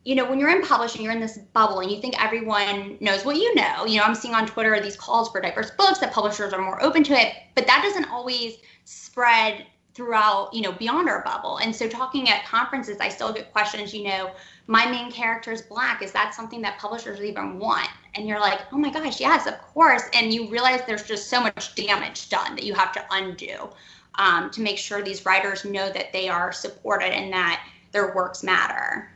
You 0.04 0.14
know, 0.14 0.28
when 0.28 0.38
you're 0.38 0.50
in 0.50 0.62
publishing, 0.62 1.02
you're 1.02 1.12
in 1.12 1.20
this 1.20 1.38
bubble 1.52 1.80
and 1.80 1.90
you 1.90 2.00
think 2.00 2.22
everyone 2.22 2.96
knows 3.00 3.24
what 3.24 3.36
you 3.36 3.54
know. 3.54 3.84
You 3.84 3.98
know, 3.98 4.04
I'm 4.04 4.14
seeing 4.14 4.34
on 4.34 4.46
Twitter 4.46 4.80
these 4.80 4.96
calls 4.96 5.30
for 5.30 5.40
diverse 5.40 5.70
books 5.72 5.98
that 5.98 6.12
publishers 6.12 6.52
are 6.52 6.62
more 6.62 6.82
open 6.82 7.04
to 7.04 7.12
it, 7.12 7.34
but 7.54 7.66
that 7.66 7.82
doesn't 7.82 8.10
always 8.10 8.58
spread 8.84 9.66
throughout, 9.92 10.54
you 10.54 10.62
know, 10.62 10.72
beyond 10.72 11.08
our 11.08 11.22
bubble. 11.24 11.58
And 11.58 11.74
so 11.74 11.88
talking 11.88 12.30
at 12.30 12.46
conferences, 12.46 12.96
I 13.00 13.08
still 13.08 13.32
get 13.32 13.52
questions, 13.52 13.92
you 13.92 14.04
know, 14.04 14.30
my 14.66 14.86
main 14.86 15.10
character 15.10 15.52
is 15.52 15.62
black. 15.62 16.00
Is 16.00 16.12
that 16.12 16.32
something 16.32 16.62
that 16.62 16.78
publishers 16.78 17.20
even 17.20 17.58
want? 17.58 17.90
And 18.14 18.26
you're 18.26 18.40
like, 18.40 18.60
oh 18.72 18.78
my 18.78 18.90
gosh, 18.90 19.20
yes, 19.20 19.46
of 19.46 19.58
course. 19.58 20.02
And 20.14 20.32
you 20.32 20.48
realize 20.48 20.80
there's 20.86 21.04
just 21.04 21.28
so 21.28 21.40
much 21.40 21.74
damage 21.74 22.28
done 22.28 22.56
that 22.56 22.64
you 22.64 22.74
have 22.74 22.92
to 22.92 23.04
undo 23.10 23.70
um, 24.16 24.50
to 24.50 24.60
make 24.60 24.78
sure 24.78 25.02
these 25.02 25.24
writers 25.24 25.64
know 25.64 25.90
that 25.90 26.12
they 26.12 26.28
are 26.28 26.52
supported 26.52 27.14
and 27.14 27.32
that 27.32 27.64
their 27.92 28.14
works 28.14 28.42
matter. 28.42 29.10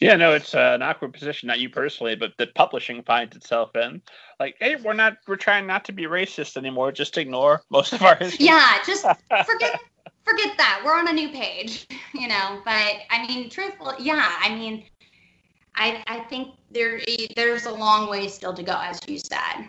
Yeah, 0.00 0.16
no, 0.16 0.32
it's 0.32 0.54
uh, 0.54 0.72
an 0.74 0.82
awkward 0.82 1.12
position, 1.12 1.46
not 1.46 1.60
you 1.60 1.70
personally, 1.70 2.16
but 2.16 2.32
that 2.38 2.54
publishing 2.54 3.02
finds 3.02 3.36
itself 3.36 3.76
in. 3.76 4.02
Like, 4.40 4.56
hey, 4.58 4.74
we're 4.76 4.92
not, 4.92 5.18
we're 5.28 5.36
trying 5.36 5.66
not 5.66 5.84
to 5.84 5.92
be 5.92 6.04
racist 6.04 6.56
anymore. 6.56 6.90
Just 6.90 7.16
ignore 7.16 7.62
most 7.70 7.92
of 7.92 8.02
our 8.02 8.14
history. 8.20 8.46
Yeah, 8.46 8.78
just 8.84 9.02
forget 9.46 9.80
forget 10.28 10.56
that. 10.56 10.82
We're 10.84 10.94
on 10.94 11.08
a 11.08 11.12
new 11.12 11.30
page, 11.30 11.86
you 12.14 12.28
know. 12.28 12.60
But 12.64 12.96
I 13.10 13.26
mean, 13.26 13.48
truthful, 13.50 13.94
yeah. 13.98 14.32
I 14.40 14.54
mean, 14.54 14.84
I 15.74 16.02
I 16.06 16.20
think 16.20 16.54
there 16.70 17.00
there's 17.36 17.66
a 17.66 17.72
long 17.72 18.08
way 18.10 18.28
still 18.28 18.54
to 18.54 18.62
go, 18.62 18.78
as 18.80 19.00
you 19.06 19.18
said. 19.18 19.68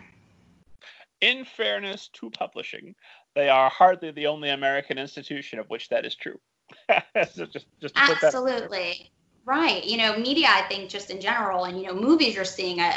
In 1.20 1.44
fairness 1.44 2.08
to 2.14 2.30
publishing, 2.30 2.94
they 3.34 3.48
are 3.48 3.68
hardly 3.68 4.10
the 4.10 4.26
only 4.26 4.50
American 4.50 4.98
institution 4.98 5.58
of 5.58 5.68
which 5.68 5.88
that 5.90 6.06
is 6.06 6.14
true. 6.14 6.40
so 7.32 7.46
just, 7.46 7.66
just 7.80 7.94
Absolutely. 7.96 9.10
Right. 9.44 9.84
You 9.84 9.96
know, 9.96 10.16
media, 10.18 10.46
I 10.48 10.62
think, 10.68 10.90
just 10.90 11.10
in 11.10 11.20
general, 11.20 11.64
and, 11.64 11.80
you 11.80 11.86
know, 11.86 11.94
movies, 11.94 12.36
you're 12.36 12.44
seeing 12.44 12.78
a, 12.78 12.92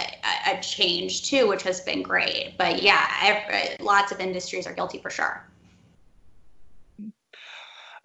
a, 0.48 0.62
change 0.62 1.30
too, 1.30 1.48
which 1.48 1.63
has 1.63 1.82
been 1.82 2.04
great. 2.04 2.56
But 2.58 2.84
yeah, 2.84 3.08
every, 3.22 3.84
lots 3.84 4.12
of 4.12 4.20
industries 4.20 4.68
are 4.68 4.74
guilty 4.74 5.00
for 5.00 5.10
sure. 5.10 5.44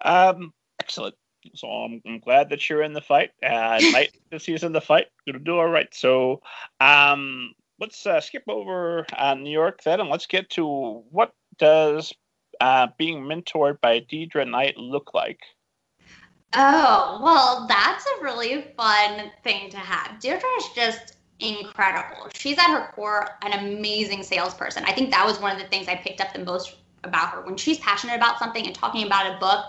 Um, 0.04 0.54
excellent. 0.80 1.16
So 1.54 1.68
I'm, 1.68 2.02
I'm, 2.06 2.18
glad 2.20 2.50
that 2.50 2.68
you're 2.68 2.82
in 2.82 2.92
the 2.92 3.00
fight. 3.00 3.30
Uh, 3.42 3.80
Night 3.92 4.16
this 4.30 4.44
season, 4.44 4.72
the 4.72 4.80
fight. 4.80 5.06
Gonna 5.26 5.38
do 5.38 5.58
all 5.58 5.68
right. 5.68 5.92
So, 5.94 6.42
um, 6.80 7.54
let's 7.80 8.06
uh, 8.06 8.20
skip 8.20 8.44
over 8.48 9.06
uh, 9.16 9.34
New 9.34 9.50
York 9.50 9.82
then, 9.82 10.00
and 10.00 10.08
let's 10.08 10.26
get 10.26 10.50
to 10.50 11.02
what 11.10 11.32
does 11.58 12.12
uh, 12.60 12.88
being 12.98 13.22
mentored 13.22 13.80
by 13.80 14.00
Deidre 14.00 14.48
Knight 14.48 14.76
look 14.76 15.14
like? 15.14 15.40
Oh, 16.54 17.20
well, 17.22 17.66
that's 17.68 18.04
a 18.06 18.22
really 18.22 18.72
fun 18.76 19.30
thing 19.44 19.70
to 19.70 19.76
have. 19.76 20.18
Deidre 20.20 20.42
is 20.58 20.68
just 20.74 21.16
incredible. 21.40 22.28
She's 22.34 22.58
at 22.58 22.68
her 22.68 22.90
core 22.94 23.28
an 23.42 23.52
amazing 23.52 24.22
salesperson. 24.22 24.84
I 24.84 24.92
think 24.92 25.10
that 25.10 25.24
was 25.24 25.40
one 25.40 25.54
of 25.54 25.62
the 25.62 25.68
things 25.68 25.88
I 25.88 25.96
picked 25.96 26.20
up 26.20 26.32
the 26.32 26.44
most 26.44 26.76
about 27.04 27.30
her. 27.30 27.42
When 27.42 27.56
she's 27.56 27.78
passionate 27.78 28.16
about 28.16 28.38
something 28.38 28.66
and 28.66 28.74
talking 28.74 29.06
about 29.06 29.36
a 29.36 29.38
book, 29.38 29.64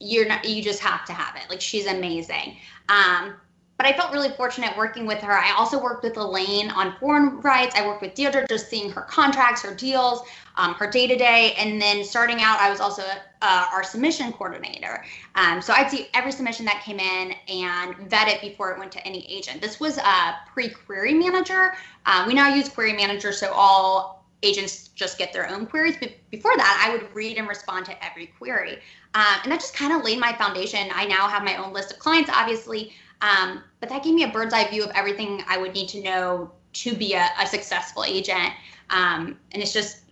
you're 0.00 0.26
not 0.26 0.44
you 0.44 0.62
just 0.62 0.80
have 0.80 1.04
to 1.04 1.12
have 1.12 1.36
it 1.36 1.48
like 1.48 1.60
she's 1.60 1.86
amazing 1.86 2.56
um, 2.88 3.34
but 3.76 3.86
I 3.86 3.92
felt 3.92 4.12
really 4.12 4.30
fortunate 4.30 4.76
working 4.76 5.04
with 5.04 5.20
her. 5.20 5.32
I 5.32 5.52
also 5.52 5.82
worked 5.82 6.04
with 6.04 6.16
Elaine 6.16 6.70
on 6.70 6.96
foreign 6.98 7.40
rights. 7.40 7.74
I 7.74 7.84
worked 7.84 8.02
with 8.02 8.14
Deidre 8.14 8.48
just 8.48 8.70
seeing 8.70 8.90
her 8.92 9.02
contracts, 9.02 9.62
her 9.62 9.74
deals, 9.74 10.22
um, 10.56 10.74
her 10.74 10.88
day 10.88 11.08
to 11.08 11.16
day. 11.16 11.54
And 11.58 11.82
then 11.82 12.04
starting 12.04 12.40
out, 12.40 12.60
I 12.60 12.70
was 12.70 12.80
also 12.80 13.02
uh, 13.42 13.66
our 13.72 13.82
submission 13.82 14.32
coordinator. 14.32 15.04
Um, 15.34 15.60
so 15.60 15.72
I'd 15.72 15.90
see 15.90 16.08
every 16.14 16.30
submission 16.30 16.64
that 16.66 16.82
came 16.84 17.00
in 17.00 17.34
and 17.48 17.96
vet 18.08 18.28
it 18.28 18.40
before 18.40 18.70
it 18.70 18.78
went 18.78 18.92
to 18.92 19.04
any 19.06 19.26
agent. 19.28 19.60
This 19.60 19.80
was 19.80 19.98
a 19.98 20.36
pre 20.52 20.68
query 20.68 21.14
manager. 21.14 21.74
Uh, 22.06 22.24
we 22.28 22.34
now 22.34 22.54
use 22.54 22.68
query 22.68 22.92
manager, 22.92 23.32
so 23.32 23.50
all 23.52 24.24
agents 24.44 24.88
just 24.88 25.18
get 25.18 25.32
their 25.32 25.48
own 25.50 25.66
queries. 25.66 25.96
But 25.98 26.12
before 26.30 26.56
that, 26.56 26.86
I 26.86 26.92
would 26.92 27.12
read 27.14 27.38
and 27.38 27.48
respond 27.48 27.86
to 27.86 28.04
every 28.04 28.26
query. 28.26 28.78
Um, 29.14 29.36
and 29.44 29.52
that 29.52 29.60
just 29.60 29.74
kind 29.74 29.92
of 29.92 30.04
laid 30.04 30.18
my 30.18 30.32
foundation. 30.32 30.88
I 30.92 31.04
now 31.04 31.28
have 31.28 31.44
my 31.44 31.56
own 31.56 31.72
list 31.72 31.92
of 31.92 31.98
clients, 31.98 32.30
obviously, 32.32 32.92
um, 33.20 33.62
but 33.80 33.88
that 33.88 34.02
gave 34.02 34.14
me 34.14 34.24
a 34.24 34.28
bird's 34.28 34.52
eye 34.52 34.68
view 34.68 34.82
of 34.84 34.90
everything 34.90 35.42
I 35.46 35.56
would 35.56 35.72
need 35.72 35.88
to 35.90 36.02
know 36.02 36.50
to 36.74 36.94
be 36.94 37.14
a, 37.14 37.28
a 37.40 37.46
successful 37.46 38.04
agent. 38.04 38.52
Um, 38.90 39.38
and 39.52 39.62
it's 39.62 39.72
just, 39.72 40.02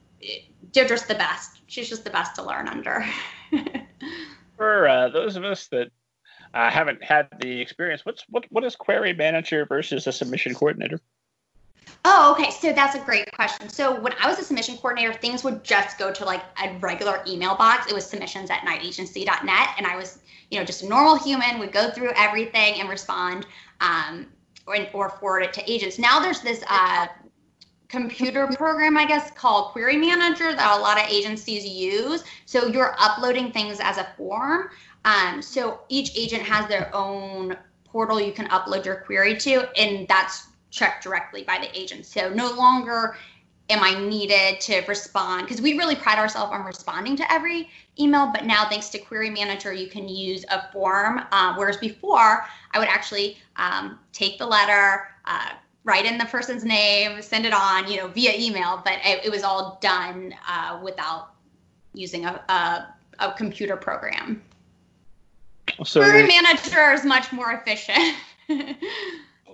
Deidre's 0.70 1.04
the 1.04 1.14
best. 1.14 1.60
She's 1.66 1.88
just 1.88 2.04
the 2.04 2.10
best 2.10 2.36
to 2.36 2.42
learn 2.42 2.68
under. 2.68 3.04
For 4.56 4.88
uh, 4.88 5.08
those 5.08 5.36
of 5.36 5.44
us 5.44 5.66
that 5.68 5.90
uh, 6.54 6.70
haven't 6.70 7.02
had 7.02 7.28
the 7.40 7.60
experience, 7.60 8.04
what's 8.04 8.24
what 8.28 8.44
what 8.50 8.62
is 8.62 8.76
query 8.76 9.12
manager 9.14 9.66
versus 9.66 10.06
a 10.06 10.12
submission 10.12 10.54
coordinator? 10.54 11.00
Oh, 12.04 12.32
okay. 12.32 12.50
So 12.50 12.72
that's 12.72 12.96
a 12.96 13.00
great 13.00 13.30
question. 13.32 13.68
So 13.68 14.00
when 14.00 14.12
I 14.20 14.28
was 14.28 14.38
a 14.38 14.44
submission 14.44 14.76
coordinator, 14.76 15.12
things 15.12 15.44
would 15.44 15.62
just 15.64 15.98
go 15.98 16.12
to 16.12 16.24
like 16.24 16.42
a 16.62 16.76
regular 16.78 17.22
email 17.26 17.54
box. 17.56 17.90
It 17.90 17.94
was 17.94 18.06
submissions 18.06 18.50
at 18.50 18.60
knightagency.net. 18.60 19.68
And 19.78 19.86
I 19.86 19.96
was, 19.96 20.18
you 20.50 20.58
know, 20.58 20.64
just 20.64 20.82
a 20.82 20.88
normal 20.88 21.16
human, 21.16 21.58
would 21.58 21.72
go 21.72 21.90
through 21.90 22.12
everything 22.16 22.80
and 22.80 22.88
respond 22.88 23.46
um, 23.80 24.26
or, 24.66 24.76
or 24.92 25.08
forward 25.10 25.40
it 25.40 25.52
to 25.54 25.70
agents. 25.70 25.98
Now 25.98 26.20
there's 26.20 26.40
this 26.40 26.64
uh, 26.68 27.06
computer 27.88 28.46
program, 28.48 28.96
I 28.96 29.06
guess, 29.06 29.30
called 29.30 29.72
Query 29.72 29.96
Manager 29.96 30.54
that 30.54 30.78
a 30.78 30.80
lot 30.80 30.98
of 30.98 31.08
agencies 31.10 31.64
use. 31.64 32.24
So 32.46 32.66
you're 32.66 32.96
uploading 32.98 33.52
things 33.52 33.80
as 33.80 33.98
a 33.98 34.08
form. 34.16 34.70
Um, 35.04 35.42
so 35.42 35.80
each 35.88 36.16
agent 36.16 36.42
has 36.42 36.66
their 36.68 36.90
own 36.94 37.56
portal 37.84 38.20
you 38.20 38.32
can 38.32 38.48
upload 38.48 38.86
your 38.86 38.96
query 38.96 39.36
to, 39.36 39.68
and 39.78 40.08
that's 40.08 40.48
checked 40.72 41.04
directly 41.04 41.44
by 41.44 41.58
the 41.58 41.78
agent. 41.78 42.04
So 42.04 42.30
no 42.30 42.50
longer 42.50 43.16
am 43.70 43.82
I 43.84 43.98
needed 43.98 44.60
to 44.62 44.82
respond 44.88 45.46
because 45.46 45.62
we 45.62 45.78
really 45.78 45.94
pride 45.94 46.18
ourselves 46.18 46.52
on 46.52 46.64
responding 46.64 47.16
to 47.16 47.32
every 47.32 47.70
email. 48.00 48.30
But 48.32 48.44
now, 48.44 48.68
thanks 48.68 48.88
to 48.90 48.98
Query 48.98 49.30
Manager, 49.30 49.72
you 49.72 49.86
can 49.86 50.08
use 50.08 50.44
a 50.50 50.70
form. 50.72 51.20
Uh, 51.30 51.54
whereas 51.54 51.76
before, 51.76 52.44
I 52.72 52.78
would 52.78 52.88
actually 52.88 53.38
um, 53.56 54.00
take 54.12 54.38
the 54.38 54.46
letter, 54.46 55.08
uh, 55.26 55.50
write 55.84 56.06
in 56.06 56.18
the 56.18 56.24
person's 56.24 56.64
name, 56.64 57.22
send 57.22 57.46
it 57.46 57.52
on, 57.52 57.90
you 57.90 57.98
know, 57.98 58.08
via 58.08 58.32
email. 58.34 58.80
But 58.84 58.94
it, 59.04 59.26
it 59.26 59.30
was 59.30 59.42
all 59.42 59.78
done 59.80 60.34
uh, 60.48 60.80
without 60.82 61.34
using 61.94 62.24
a, 62.24 62.42
a, 62.48 62.94
a, 63.18 63.32
computer 63.32 63.76
program. 63.76 64.42
So 65.84 66.00
Query 66.00 66.26
Manager 66.26 66.92
is 66.92 67.04
much 67.04 67.30
more 67.32 67.52
efficient. 67.52 68.16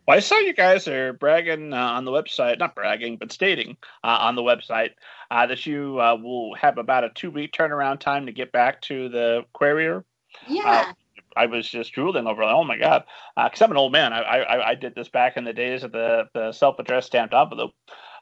Well, 0.08 0.16
I 0.16 0.20
saw 0.20 0.38
you 0.38 0.54
guys 0.54 0.88
are 0.88 1.12
bragging 1.12 1.74
uh, 1.74 1.76
on 1.76 2.06
the 2.06 2.10
website, 2.10 2.58
not 2.58 2.74
bragging, 2.74 3.18
but 3.18 3.30
stating 3.30 3.76
uh, 4.02 4.16
on 4.20 4.36
the 4.36 4.42
website 4.42 4.92
uh, 5.30 5.46
that 5.46 5.66
you 5.66 6.00
uh, 6.00 6.16
will 6.16 6.54
have 6.54 6.78
about 6.78 7.04
a 7.04 7.10
two 7.10 7.30
week 7.30 7.52
turnaround 7.52 8.00
time 8.00 8.24
to 8.24 8.32
get 8.32 8.50
back 8.50 8.80
to 8.80 9.10
the 9.10 9.44
querier. 9.54 10.04
Yeah. 10.46 10.86
Uh, 10.88 10.92
I 11.36 11.44
was 11.44 11.68
just 11.68 11.92
drooling 11.92 12.26
over. 12.26 12.42
Oh 12.42 12.64
my 12.64 12.78
god! 12.78 13.04
Because 13.36 13.60
uh, 13.60 13.66
I'm 13.66 13.70
an 13.72 13.76
old 13.76 13.92
man. 13.92 14.14
I, 14.14 14.20
I 14.20 14.68
I 14.70 14.74
did 14.76 14.94
this 14.94 15.10
back 15.10 15.36
in 15.36 15.44
the 15.44 15.52
days 15.52 15.84
of 15.84 15.92
the 15.92 16.26
the 16.32 16.52
self 16.52 16.78
addressed 16.78 17.08
stamped 17.08 17.34
envelope. 17.34 17.74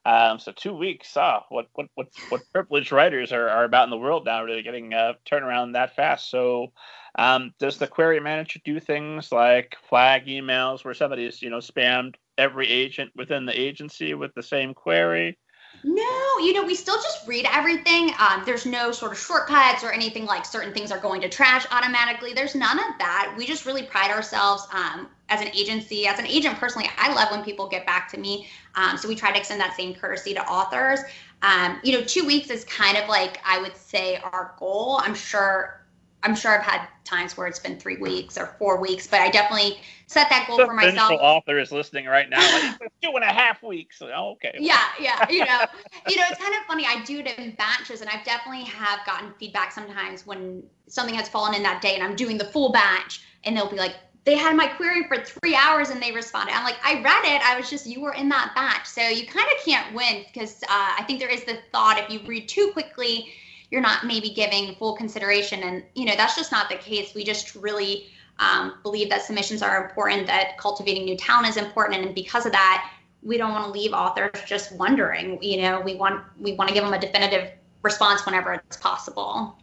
Um, 0.05 0.39
so 0.41 0.53
two 0.53 0.75
weeks. 0.75 1.17
Ah, 1.17 1.45
what 1.51 1.69
what 1.75 1.87
what 1.95 2.09
what 2.31 2.43
privileged 2.53 2.91
writers 2.91 3.33
are, 3.33 3.49
are 3.49 3.65
about 3.65 3.85
in 3.85 3.91
the 3.91 3.97
world 3.97 4.25
now? 4.25 4.43
Really 4.43 4.63
getting 4.63 4.93
uh, 4.93 5.15
turnaround 5.25 5.75
that 5.75 5.95
fast. 5.95 6.31
So 6.31 6.73
um, 7.17 7.53
does 7.59 7.79
the 7.79 7.87
query 7.87 8.21
manager 8.21 8.61
do 8.65 8.79
things 8.79 9.33
like 9.33 9.77
flag 9.89 10.27
emails 10.27 10.85
where 10.85 10.95
somebody's 10.95 11.43
you 11.43 11.51
know 11.51 11.59
spammed 11.59 12.15
every 12.39 12.69
agent 12.69 13.11
within 13.17 13.47
the 13.47 13.59
agency 13.59 14.15
with 14.15 14.35
the 14.35 14.43
same 14.43 14.75
query? 14.75 15.39
No, 15.85 16.39
you 16.41 16.53
know, 16.53 16.65
we 16.65 16.75
still 16.75 16.97
just 16.97 17.27
read 17.29 17.47
everything. 17.53 18.11
Um, 18.19 18.43
there's 18.45 18.67
no 18.67 18.93
sort 18.93 19.13
of 19.13 19.19
shortcuts 19.19 19.85
or 19.85 19.93
anything 19.93 20.25
like 20.25 20.45
certain 20.45 20.73
things 20.73 20.91
are 20.91 20.99
going 20.99 21.21
to 21.21 21.29
trash 21.29 21.67
automatically. 21.71 22.33
There's 22.33 22.55
none 22.55 22.79
of 22.79 22.99
that. 22.99 23.35
We 23.37 23.47
just 23.47 23.67
really 23.67 23.83
pride 23.83 24.11
ourselves 24.11 24.67
um, 24.73 25.09
as 25.29 25.41
an 25.41 25.49
agency, 25.49 26.07
as 26.07 26.19
an 26.19 26.27
agent 26.27 26.59
personally. 26.59 26.89
I 26.99 27.13
love 27.13 27.31
when 27.31 27.45
people 27.45 27.69
get 27.69 27.87
back 27.87 28.11
to 28.13 28.19
me. 28.19 28.49
Um, 28.75 28.97
so 28.97 29.07
we 29.07 29.15
try 29.15 29.33
to 29.33 29.39
extend 29.39 29.61
that 29.61 29.77
same 29.77 29.95
courtesy 29.95 30.35
to 30.35 30.43
authors. 30.47 31.01
Um, 31.43 31.79
you 31.85 31.93
know, 31.93 32.03
two 32.03 32.27
weeks 32.27 32.51
is 32.51 32.65
kind 32.65 32.97
of 32.97 33.09
like 33.09 33.39
I 33.45 33.61
would 33.61 33.77
say 33.77 34.17
our 34.17 34.55
goal. 34.59 34.99
I'm 35.03 35.15
sure 35.15 35.86
I'm 36.27 36.35
sure 36.35 36.59
I've 36.59 36.65
had 36.65 36.89
times 37.05 37.37
where 37.37 37.47
it's 37.47 37.61
been 37.61 37.79
three 37.79 37.99
weeks 37.99 38.37
or 38.37 38.47
four 38.59 38.81
weeks, 38.81 39.07
but 39.07 39.21
I 39.21 39.31
definitely 39.31 39.79
set 40.09 40.29
that 40.29 40.47
goal 40.49 40.57
the 40.57 40.67
for 40.67 40.75
myself. 40.75 41.09
The 41.09 41.15
author 41.15 41.59
is 41.61 41.71
listening 41.71 42.07
right 42.07 42.29
now. 42.29 42.41
Like, 42.41 42.93
two 43.03 43.13
and 43.15 43.23
a 43.23 43.33
half 43.33 43.63
weeks. 43.63 44.03
Oh, 44.03 44.33
okay. 44.33 44.57
Yeah, 44.59 44.81
yeah. 45.01 45.25
You 45.31 45.45
know, 45.45 45.61
you 46.09 46.17
know, 46.17 46.25
it's 46.29 46.39
kind 46.39 46.53
of 46.55 46.63
funny. 46.67 46.85
I 46.85 47.05
do 47.05 47.21
it 47.21 47.39
in 47.39 47.53
batches, 47.53 48.01
and 48.01 48.11
I've 48.11 48.25
definitely 48.25 48.65
have 48.65 49.07
gotten 49.07 49.33
feedback 49.39 49.71
sometimes 49.71 50.27
when 50.27 50.65
something 50.89 51.15
has 51.15 51.29
fallen 51.29 51.55
in 51.55 51.63
that 51.63 51.81
day, 51.81 51.95
and 51.95 52.03
I'm 52.03 52.17
doing 52.17 52.39
the 52.39 52.47
full 52.47 52.73
batch, 52.73 53.23
and 53.45 53.57
they'll 53.57 53.71
be 53.71 53.77
like, 53.77 53.95
they 54.25 54.37
had 54.37 54.57
my 54.57 54.67
query 54.67 55.07
for 55.07 55.19
three 55.19 55.55
hours 55.55 55.91
and 55.91 56.03
they 56.03 56.11
responded. 56.11 56.53
I'm 56.53 56.65
like, 56.65 56.79
I 56.83 57.01
read 57.01 57.25
it. 57.37 57.41
I 57.47 57.57
was 57.57 57.71
just, 57.71 57.87
you 57.87 58.01
were 58.01 58.13
in 58.13 58.29
that 58.31 58.51
batch. 58.57 58.85
So 58.87 59.01
you 59.01 59.25
kind 59.25 59.47
of 59.57 59.65
can't 59.65 59.95
win 59.95 60.25
because 60.27 60.65
uh, 60.65 60.95
I 60.99 61.05
think 61.07 61.21
there 61.21 61.29
is 61.29 61.45
the 61.45 61.59
thought 61.71 61.97
if 62.01 62.11
you 62.11 62.19
read 62.27 62.49
too 62.49 62.71
quickly, 62.73 63.33
you're 63.71 63.81
not 63.81 64.07
maybe 64.07 64.31
giving 64.31 64.75
full 64.77 64.97
consideration. 64.97 65.63
And, 65.63 65.85
you 65.95 66.05
know, 66.05 66.15
that's 66.17 66.37
just 66.37 66.53
not 66.53 66.69
the 66.69 66.77
case. 66.77 67.15
We 67.15 67.25
just 67.25 67.55
really 67.55 68.07
um, 68.39 68.75
believe 68.83 69.11
that 69.11 69.23
submissions 69.23 69.63
are 69.63 69.85
important, 69.85 70.27
that 70.27 70.59
cultivating 70.59 71.05
new 71.05 71.17
talent 71.17 71.49
is 71.49 71.57
important. 71.57 72.05
And 72.05 72.15
because 72.15 72.47
of 72.47 72.53
that, 72.53 72.91
we 73.23 73.37
don't 73.37 73.53
want 73.53 73.65
to 73.65 73.71
leave 73.71 73.93
authors 73.93 74.31
just 74.47 74.73
wondering, 74.73 75.43
you 75.43 75.63
know, 75.63 75.81
we 75.81 75.97
want, 75.97 76.23
we 76.39 76.53
want 76.55 76.69
to 76.69 76.75
give 76.75 76.85
them 76.85 76.93
a 76.93 76.99
definitive 76.99 77.51
response 77.83 78.25
whenever 78.25 78.53
it's 78.53 78.77
possible. 78.77 79.57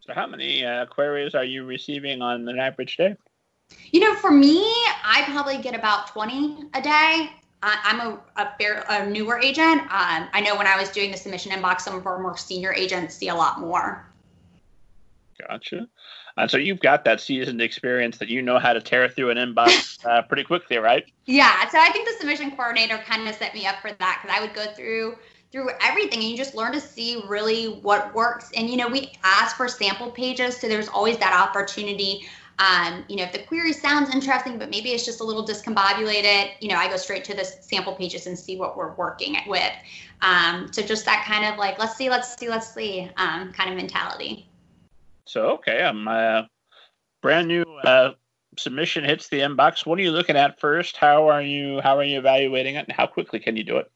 So 0.00 0.12
how 0.12 0.26
many 0.26 0.64
uh, 0.64 0.86
queries 0.86 1.34
are 1.34 1.44
you 1.44 1.64
receiving 1.64 2.20
on 2.20 2.48
an 2.48 2.58
average 2.58 2.96
day? 2.96 3.16
You 3.92 4.00
know, 4.00 4.14
for 4.16 4.30
me, 4.30 4.60
I 5.04 5.22
probably 5.26 5.58
get 5.58 5.74
about 5.74 6.08
20 6.08 6.64
a 6.74 6.82
day. 6.82 7.30
I'm 7.62 8.00
a, 8.00 8.20
a, 8.36 8.50
fair, 8.58 8.84
a 8.88 9.08
newer 9.08 9.38
agent. 9.38 9.82
Um, 9.82 10.28
I 10.32 10.40
know 10.40 10.56
when 10.56 10.66
I 10.66 10.76
was 10.76 10.90
doing 10.90 11.12
the 11.12 11.16
submission 11.16 11.52
inbox, 11.52 11.82
some 11.82 11.94
of 11.94 12.06
our 12.06 12.18
more 12.18 12.36
senior 12.36 12.72
agents 12.74 13.14
see 13.14 13.28
a 13.28 13.34
lot 13.34 13.60
more. 13.60 14.04
Gotcha. 15.48 15.88
And 16.36 16.50
so 16.50 16.56
you've 16.56 16.80
got 16.80 17.04
that 17.04 17.20
seasoned 17.20 17.60
experience 17.60 18.18
that 18.18 18.28
you 18.28 18.42
know 18.42 18.58
how 18.58 18.72
to 18.72 18.80
tear 18.80 19.08
through 19.08 19.30
an 19.30 19.38
inbox 19.38 20.04
uh, 20.10 20.22
pretty 20.22 20.44
quickly, 20.44 20.78
right? 20.78 21.04
Yeah. 21.26 21.68
So 21.68 21.78
I 21.78 21.90
think 21.90 22.08
the 22.08 22.14
submission 22.18 22.50
coordinator 22.52 22.98
kind 22.98 23.28
of 23.28 23.34
set 23.34 23.54
me 23.54 23.66
up 23.66 23.76
for 23.80 23.92
that 23.92 24.20
because 24.22 24.36
I 24.36 24.40
would 24.40 24.54
go 24.54 24.66
through 24.72 25.16
through 25.52 25.68
everything 25.82 26.20
and 26.20 26.30
you 26.30 26.36
just 26.36 26.54
learn 26.54 26.72
to 26.72 26.80
see 26.80 27.22
really 27.28 27.66
what 27.66 28.14
works. 28.14 28.50
And 28.56 28.70
you 28.70 28.76
know, 28.78 28.88
we 28.88 29.12
ask 29.22 29.54
for 29.54 29.68
sample 29.68 30.10
pages, 30.10 30.56
so 30.56 30.66
there's 30.66 30.88
always 30.88 31.18
that 31.18 31.38
opportunity 31.38 32.26
um, 32.62 33.04
you 33.08 33.16
know, 33.16 33.24
if 33.24 33.32
the 33.32 33.40
query 33.40 33.72
sounds 33.72 34.14
interesting, 34.14 34.56
but 34.56 34.70
maybe 34.70 34.90
it's 34.90 35.04
just 35.04 35.20
a 35.20 35.24
little 35.24 35.44
discombobulated, 35.44 36.52
you 36.60 36.68
know, 36.68 36.76
I 36.76 36.88
go 36.88 36.96
straight 36.96 37.24
to 37.24 37.34
the 37.34 37.44
sample 37.44 37.94
pages 37.94 38.28
and 38.28 38.38
see 38.38 38.56
what 38.56 38.76
we're 38.76 38.94
working 38.94 39.36
with. 39.48 39.72
Um, 40.20 40.72
so 40.72 40.80
just 40.80 41.04
that 41.06 41.24
kind 41.26 41.44
of 41.44 41.58
like, 41.58 41.80
let's 41.80 41.96
see, 41.96 42.08
let's 42.08 42.38
see, 42.38 42.48
let's 42.48 42.72
see, 42.72 43.10
um, 43.16 43.52
kind 43.52 43.68
of 43.70 43.76
mentality. 43.76 44.48
So, 45.24 45.48
okay, 45.54 45.82
I'm 45.82 46.06
uh, 46.06 46.42
brand 47.20 47.48
new 47.48 47.64
uh, 47.84 48.12
submission 48.56 49.02
hits 49.02 49.28
the 49.28 49.40
inbox. 49.40 49.84
What 49.84 49.98
are 49.98 50.02
you 50.02 50.12
looking 50.12 50.36
at 50.36 50.60
first? 50.60 50.96
How 50.96 51.28
are 51.28 51.42
you, 51.42 51.80
how 51.80 51.98
are 51.98 52.04
you 52.04 52.18
evaluating 52.18 52.76
it 52.76 52.86
and 52.86 52.92
how 52.92 53.08
quickly 53.08 53.40
can 53.40 53.56
you 53.56 53.64
do 53.64 53.78
it? 53.78 53.90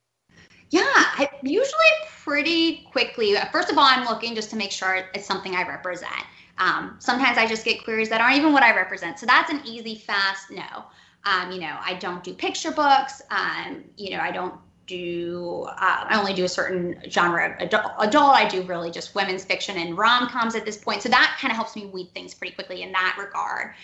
Yeah, 0.70 0.83
I, 0.83 1.31
usually 1.42 1.85
pretty 2.24 2.88
quickly. 2.90 3.37
First 3.52 3.70
of 3.70 3.79
all, 3.79 3.85
I'm 3.85 4.07
looking 4.07 4.35
just 4.35 4.50
to 4.50 4.57
make 4.57 4.72
sure 4.72 5.09
it's 5.14 5.26
something 5.26 5.55
I 5.55 5.68
represent. 5.68 6.11
Um, 6.59 6.97
sometimes 6.99 7.38
I 7.38 7.47
just 7.47 7.64
get 7.64 7.85
queries 7.85 8.09
that 8.09 8.21
aren't 8.21 8.37
even 8.37 8.53
what 8.53 8.62
I 8.62 8.75
represent. 8.75 9.19
So 9.19 9.27
that's 9.27 9.51
an 9.51 9.61
easy, 9.64 9.97
fast 9.97 10.51
no. 10.51 10.85
Um, 11.25 11.51
you 11.51 11.61
know, 11.61 11.77
I 11.81 11.95
don't 11.95 12.23
do 12.23 12.33
picture 12.33 12.71
books. 12.71 13.21
Um, 13.31 13.85
you 13.97 14.11
know, 14.11 14.21
I 14.21 14.31
don't 14.31 14.55
do, 14.87 15.66
uh, 15.69 16.05
I 16.09 16.16
only 16.19 16.33
do 16.33 16.45
a 16.45 16.49
certain 16.49 17.03
genre 17.09 17.51
of 17.51 17.61
adult, 17.61 17.92
adult. 17.99 18.35
I 18.35 18.49
do 18.49 18.62
really 18.62 18.90
just 18.90 19.14
women's 19.14 19.45
fiction 19.45 19.77
and 19.77 19.99
rom 19.99 20.29
coms 20.29 20.55
at 20.55 20.64
this 20.64 20.77
point. 20.77 21.03
So 21.03 21.09
that 21.09 21.37
kind 21.40 21.51
of 21.51 21.57
helps 21.57 21.75
me 21.75 21.87
weed 21.87 22.11
things 22.14 22.35
pretty 22.35 22.55
quickly 22.55 22.83
in 22.83 22.92
that 22.92 23.16
regard. 23.19 23.75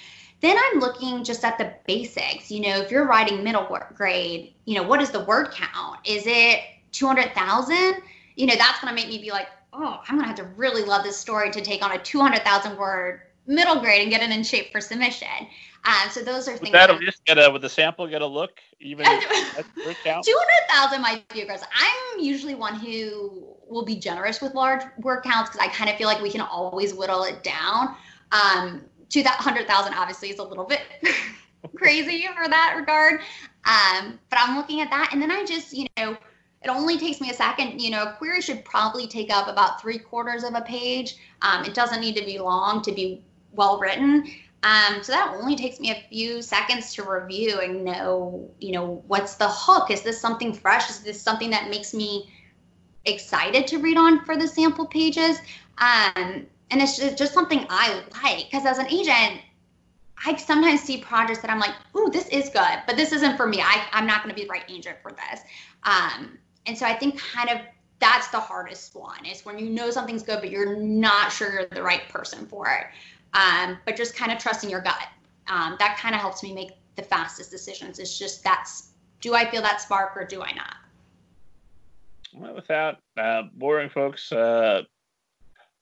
Then 0.41 0.57
I'm 0.57 0.81
looking 0.81 1.23
just 1.25 1.45
at 1.45 1.59
the 1.59 1.73
basics. 1.87 2.51
You 2.51 2.61
know, 2.61 2.79
if 2.79 2.91
you're 2.91 3.07
writing 3.07 3.45
middle 3.45 3.79
grade, 3.95 4.55
you 4.65 4.77
know, 4.77 4.83
what 4.83 5.01
is 5.01 5.11
the 5.11 5.25
word 5.25 5.53
count? 5.53 5.99
Is 6.05 6.25
it 6.27 6.61
200,000? 6.93 8.03
You 8.37 8.47
know, 8.47 8.55
that's 8.57 8.81
going 8.81 8.95
to 8.95 8.95
make 8.95 9.09
me 9.09 9.19
be 9.19 9.31
like, 9.31 9.49
oh, 9.73 10.01
I'm 10.09 10.17
gonna 10.17 10.27
have 10.27 10.37
to 10.37 10.45
really 10.57 10.83
love 10.83 11.05
this 11.05 11.17
story 11.17 11.51
to 11.51 11.61
take 11.61 11.85
on 11.85 11.93
a 11.93 11.99
200,000 11.99 12.77
word 12.77 13.23
middle 13.47 13.81
grade 13.81 14.03
and 14.03 14.11
get 14.11 14.23
it 14.23 14.31
in 14.31 14.43
shape 14.43 14.71
for 14.71 14.81
submission. 14.81 15.29
Um, 15.85 16.11
so 16.11 16.23
those 16.23 16.47
are 16.47 16.53
things. 16.53 16.71
Would 16.71 16.73
that 16.73 16.91
at 16.91 17.01
least 17.01 17.25
get 17.25 17.39
a 17.39 17.51
with 17.51 17.63
the 17.63 17.69
sample 17.69 18.07
get 18.07 18.23
a 18.23 18.27
look 18.27 18.61
even. 18.81 19.05
Two 20.25 20.39
hundred 20.39 20.71
thousand 20.71 21.03
might 21.03 21.29
be 21.29 21.41
aggressive. 21.41 21.67
I'm 21.75 22.21
usually 22.21 22.55
one 22.55 22.77
who 22.77 23.57
will 23.69 23.85
be 23.85 23.97
generous 23.97 24.41
with 24.41 24.55
large 24.55 24.83
word 24.99 25.23
counts 25.23 25.51
because 25.51 25.67
I 25.67 25.73
kind 25.73 25.91
of 25.91 25.97
feel 25.97 26.07
like 26.07 26.23
we 26.23 26.31
can 26.31 26.41
always 26.41 26.95
whittle 26.95 27.25
it 27.25 27.43
down. 27.43 27.97
Um, 28.31 28.83
to 29.09 29.23
that 29.25 29.37
hundred 29.37 29.67
thousand 29.67 29.95
obviously 29.95 30.31
is 30.31 30.39
a 30.39 30.45
little 30.45 30.65
bit 30.65 30.83
crazy 31.77 32.29
for 32.37 32.49
that 32.49 32.75
regard. 32.77 33.21
Um, 33.65 34.21
but 34.31 34.39
I'm 34.39 34.57
looking 34.57 34.83
at 34.83 34.91
that, 34.91 35.11
and 35.13 35.21
then 35.21 35.33
I 35.33 35.45
just 35.45 35.73
you 35.73 35.87
know 35.97 36.17
it 36.65 36.69
only 36.69 36.99
takes 36.99 37.21
me 37.21 37.31
a 37.31 37.35
second. 37.35 37.81
You 37.81 37.91
know, 37.91 38.05
a 38.05 38.13
query 38.13 38.41
should 38.41 38.65
probably 38.65 39.07
take 39.07 39.33
up 39.33 39.49
about 39.49 39.81
three 39.81 39.99
quarters 39.99 40.45
of 40.45 40.55
a 40.55 40.61
page. 40.63 41.17
Um, 41.43 41.65
it 41.65 41.75
doesn't 41.75 42.01
need 42.01 42.17
to 42.17 42.25
be 42.25 42.39
long 42.39 42.83
to 42.83 42.93
be 42.93 43.25
well 43.53 43.79
written. 43.79 44.27
Um, 44.63 45.03
so 45.03 45.11
that 45.11 45.35
only 45.35 45.57
takes 45.57 45.81
me 45.81 45.91
a 45.91 46.05
few 46.09 46.41
seconds 46.41 46.95
to 46.95 47.03
review 47.03 47.59
and 47.59 47.85
know, 47.85 48.49
you 48.61 48.73
know, 48.73 49.03
what's 49.09 49.35
the 49.35 49.49
hook? 49.49 49.91
Is 49.91 50.03
this 50.03 50.21
something 50.21 50.53
fresh? 50.53 50.89
Is 50.89 51.01
this 51.01 51.21
something 51.21 51.51
that 51.51 51.69
makes 51.69 51.93
me 51.93 52.33
excited 53.05 53.67
to 53.67 53.79
read 53.79 53.97
on 53.97 54.25
for 54.25 54.37
the 54.37 54.47
sample 54.47 54.87
pages? 54.87 55.39
Um, 55.79 56.47
and 56.71 56.81
it's 56.81 56.97
just, 56.97 57.35
something 57.35 57.67
I 57.69 58.03
like 58.23 58.51
because 58.51 58.65
as 58.65 58.79
an 58.79 58.87
agent, 58.87 59.41
I 60.25 60.37
sometimes 60.37 60.81
see 60.81 60.99
projects 60.99 61.41
that 61.41 61.51
I'm 61.51 61.59
like, 61.59 61.75
ooh, 61.97 62.09
this 62.11 62.29
is 62.29 62.49
good, 62.49 62.83
but 62.87 62.97
this 62.97 63.13
isn't 63.13 63.37
for 63.37 63.49
me. 63.49 63.61
I, 63.61 63.85
I'm 63.93 64.07
not 64.07 64.23
going 64.23 64.33
to 64.33 64.41
be 64.41 64.45
the 64.45 64.51
right 64.51 64.65
agent 64.69 64.99
for 65.03 65.11
this. 65.11 65.41
Um, 65.83 66.39
and 66.67 66.77
so 66.77 66.87
I 66.87 66.95
think 66.95 67.19
kind 67.19 67.51
of 67.51 67.59
that's 67.99 68.29
the 68.29 68.41
hardest 68.41 68.95
one 68.97 69.25
is 69.25 69.45
when 69.45 69.59
you 69.59 69.71
know 69.71 69.91
something's 69.91 70.23
good, 70.23 70.41
but 70.41 70.51
you're 70.51 70.77
not 70.77 71.31
sure 71.31 71.53
you're 71.53 71.67
the 71.67 71.83
right 71.83 72.09
person 72.09 72.47
for 72.47 72.67
it. 72.69 72.87
Um, 73.35 73.79
but 73.87 73.97
just 73.97 74.17
kind 74.17 74.33
of 74.33 74.39
trusting 74.39 74.69
your 74.69 74.81
gut. 74.81 75.09
Um, 75.49 75.77
that 75.79 75.97
kind 75.99 76.15
of 76.15 76.21
helps 76.21 76.43
me 76.43 76.53
make 76.53 76.73
the 76.97 77.03
fastest 77.03 77.51
decisions. 77.51 77.99
It's 77.99 78.19
just 78.19 78.43
that's 78.45 78.89
do 79.21 79.35
I 79.35 79.49
feel 79.51 79.63
that 79.63 79.81
spark 79.81 80.17
or 80.17 80.25
do 80.25 80.43
I 80.43 80.53
not? 80.53 80.77
Well, 82.35 82.55
without 82.55 82.99
uh, 83.17 83.43
boring 83.55 83.89
folks, 83.89 84.33
uh, 84.33 84.83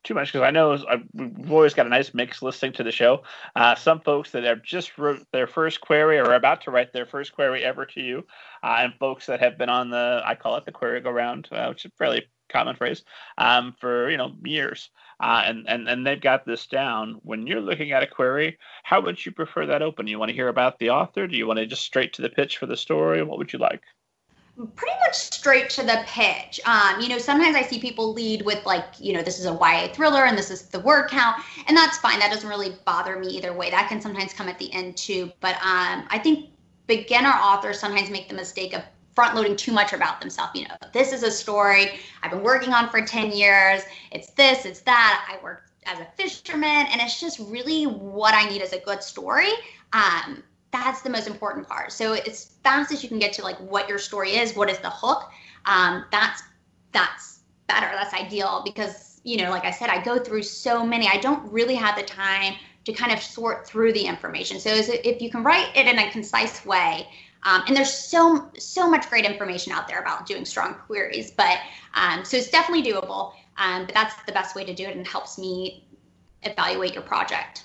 too 0.05 0.15
much 0.15 0.33
because 0.33 0.47
I 0.47 0.51
know 0.51 0.73
I've, 0.73 1.05
we've 1.13 1.53
always 1.53 1.75
got 1.75 1.87
a 1.87 1.91
nice 1.91 2.15
mix 2.15 2.43
listening 2.43 2.73
to 2.75 2.83
the 2.83 2.93
show. 2.93 3.23
Uh, 3.55 3.75
some 3.75 4.01
folks 4.01 4.31
that 4.33 4.45
have 4.45 4.63
just 4.63 4.97
wrote 4.99 5.27
their 5.33 5.47
first 5.47 5.81
query 5.81 6.19
or 6.19 6.25
are 6.25 6.35
about 6.35 6.63
to 6.63 6.71
write 6.71 6.93
their 6.93 7.07
first 7.07 7.35
query 7.35 7.65
ever 7.65 7.85
to 7.87 8.01
you, 8.01 8.27
uh, 8.63 8.77
and 8.79 8.95
folks 8.95 9.27
that 9.27 9.41
have 9.41 9.59
been 9.59 9.69
on 9.69 9.91
the 9.91 10.23
I 10.25 10.35
call 10.35 10.57
it 10.57 10.65
the 10.65 10.73
query 10.73 11.01
go 11.01 11.11
round, 11.11 11.49
uh, 11.53 11.67
which 11.69 11.85
is 11.85 11.91
a 11.93 11.97
fairly 11.97 12.27
common 12.49 12.77
phrase, 12.77 13.05
um, 13.39 13.75
for 13.79 14.11
you 14.11 14.17
know 14.17 14.33
years, 14.43 14.91
uh, 15.21 15.43
and 15.45 15.69
and 15.69 15.89
and 15.89 16.07
they've 16.07 16.21
got 16.21 16.47
this 16.47 16.67
down. 16.67 17.21
When 17.23 17.47
you're 17.47 17.61
looking 17.61 17.93
at 17.93 18.03
a 18.03 18.07
query, 18.07 18.59
how 18.83 19.01
would 19.03 19.25
you 19.25 19.33
prefer 19.33 19.67
that 19.67 19.83
open? 19.83 20.07
Do 20.07 20.13
you 20.13 20.19
want 20.19 20.31
to 20.31 20.35
hear 20.35 20.49
about 20.49 20.79
the 20.79 20.91
author? 20.91 21.27
Do 21.27 21.37
you 21.37 21.47
want 21.47 21.59
to 21.59 21.67
just 21.67 21.85
straight 21.85 22.15
to 22.15 22.23
the 22.23 22.31
pitch 22.31 22.59
for 22.59 22.67
the 22.67 22.77
story? 22.77 23.23
What 23.23 23.39
would 23.39 23.53
you 23.53 23.59
like? 23.59 23.83
Pretty 24.67 24.97
much 25.01 25.15
straight 25.15 25.71
to 25.71 25.83
the 25.83 26.03
pitch. 26.07 26.61
Um, 26.65 27.01
you 27.01 27.09
know, 27.09 27.19
sometimes 27.19 27.57
I 27.57 27.63
see 27.63 27.79
people 27.79 28.13
lead 28.13 28.43
with 28.43 28.65
like, 28.67 28.85
you 28.99 29.13
know, 29.13 29.23
this 29.23 29.39
is 29.39 29.47
a 29.47 29.53
YA 29.53 29.89
thriller 29.93 30.25
and 30.25 30.37
this 30.37 30.51
is 30.51 30.63
the 30.63 30.81
word 30.81 31.09
count, 31.09 31.43
and 31.67 31.77
that's 31.77 31.99
fine. 31.99 32.19
That 32.19 32.31
doesn't 32.31 32.49
really 32.49 32.77
bother 32.85 33.19
me 33.19 33.29
either 33.29 33.53
way. 33.53 33.71
That 33.71 33.89
can 33.89 34.01
sometimes 34.01 34.33
come 34.33 34.49
at 34.49 34.59
the 34.59 34.73
end 34.73 34.97
too. 34.97 35.33
But 35.41 35.55
um, 35.57 36.07
I 36.11 36.21
think 36.23 36.51
beginner 36.87 37.31
authors 37.31 37.79
sometimes 37.79 38.11
make 38.11 38.29
the 38.29 38.35
mistake 38.35 38.75
of 38.75 38.83
front 39.15 39.35
loading 39.35 39.57
too 39.57 39.73
much 39.73 39.93
about 39.93 40.21
themselves. 40.21 40.53
You 40.55 40.69
know, 40.69 40.77
this 40.93 41.13
is 41.13 41.23
a 41.23 41.31
story 41.31 41.99
I've 42.23 42.31
been 42.31 42.43
working 42.43 42.73
on 42.73 42.89
for 42.89 43.05
10 43.05 43.33
years. 43.33 43.83
It's 44.13 44.31
this, 44.31 44.65
it's 44.65 44.81
that. 44.81 45.27
I 45.31 45.43
worked 45.43 45.71
as 45.87 45.99
a 45.99 46.07
fisherman, 46.17 46.87
and 46.91 47.01
it's 47.01 47.21
just 47.21 47.39
really 47.39 47.85
what 47.85 48.35
I 48.35 48.49
need 48.49 48.63
as 48.63 48.73
a 48.73 48.79
good 48.79 49.03
story. 49.03 49.51
Um, 49.93 50.43
that's 50.73 51.03
the 51.03 51.11
most 51.11 51.27
important 51.27 51.69
part. 51.69 51.93
So 51.93 52.13
as 52.13 52.45
fast 52.63 52.93
as 52.93 53.03
you 53.03 53.09
can 53.09 53.19
get 53.19 53.33
to 53.35 53.43
like 53.43 53.59
what 53.59 53.89
your 53.89 53.99
story 53.99 54.37
is, 54.37 54.55
what 54.55 54.71
is 54.71 54.79
the 54.79 54.91
hook, 54.91 55.31
um, 55.67 56.05
that's 56.11 56.43
that's 56.93 57.41
better. 57.67 57.89
That's 57.93 58.15
ideal 58.15 58.63
because 58.65 59.21
you 59.25 59.37
know, 59.37 59.51
like 59.51 59.65
I 59.65 59.71
said, 59.71 59.91
I 59.91 60.03
go 60.03 60.19
through 60.19 60.43
so 60.43 60.85
many. 60.85 61.07
I 61.07 61.19
don't 61.19 61.51
really 61.53 61.75
have 61.75 61.97
the 61.97 62.03
time 62.03 62.55
to 62.85 62.93
kind 62.93 63.13
of 63.13 63.21
sort 63.21 63.67
through 63.67 63.93
the 63.93 64.03
information. 64.03 64.59
So 64.59 64.71
if 64.71 65.21
you 65.21 65.31
can 65.31 65.43
write 65.43 65.77
it 65.77 65.87
in 65.87 65.99
a 65.99 66.11
concise 66.11 66.65
way, 66.65 67.07
um, 67.43 67.63
and 67.67 67.77
there's 67.77 67.93
so 67.93 68.51
so 68.59 68.89
much 68.89 69.09
great 69.09 69.25
information 69.25 69.73
out 69.73 69.89
there 69.89 70.01
about 70.01 70.27
doing 70.27 70.45
strong 70.45 70.75
queries, 70.87 71.31
but 71.31 71.59
um, 71.95 72.25
so 72.25 72.37
it's 72.37 72.51
definitely 72.51 72.91
doable. 72.91 73.33
Um, 73.57 73.85
but 73.85 73.95
that's 73.95 74.15
the 74.25 74.33
best 74.33 74.55
way 74.55 74.65
to 74.65 74.75
do 74.75 74.85
it 74.85 74.97
and 74.97 75.07
helps 75.07 75.37
me 75.37 75.85
evaluate 76.43 76.95
your 76.95 77.03
project. 77.03 77.65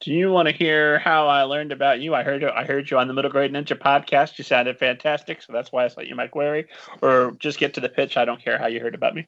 Do 0.00 0.12
you 0.14 0.30
want 0.30 0.48
to 0.48 0.54
hear 0.54 0.98
how 0.98 1.26
I 1.26 1.42
learned 1.42 1.72
about 1.72 2.00
you? 2.00 2.14
I 2.14 2.22
heard 2.22 2.42
I 2.42 2.64
heard 2.64 2.90
you 2.90 2.98
on 2.98 3.06
the 3.06 3.12
Middle 3.12 3.30
Grade 3.30 3.52
Ninja 3.52 3.78
podcast. 3.78 4.38
You 4.38 4.44
sounded 4.44 4.78
fantastic, 4.78 5.42
so 5.42 5.52
that's 5.52 5.72
why 5.72 5.84
I 5.84 5.88
sent 5.88 6.08
you 6.08 6.14
my 6.14 6.26
query. 6.26 6.66
Or 7.02 7.32
just 7.38 7.58
get 7.58 7.74
to 7.74 7.80
the 7.80 7.88
pitch. 7.90 8.16
I 8.16 8.24
don't 8.24 8.42
care 8.42 8.58
how 8.58 8.66
you 8.66 8.80
heard 8.80 8.94
about 8.94 9.14
me. 9.14 9.26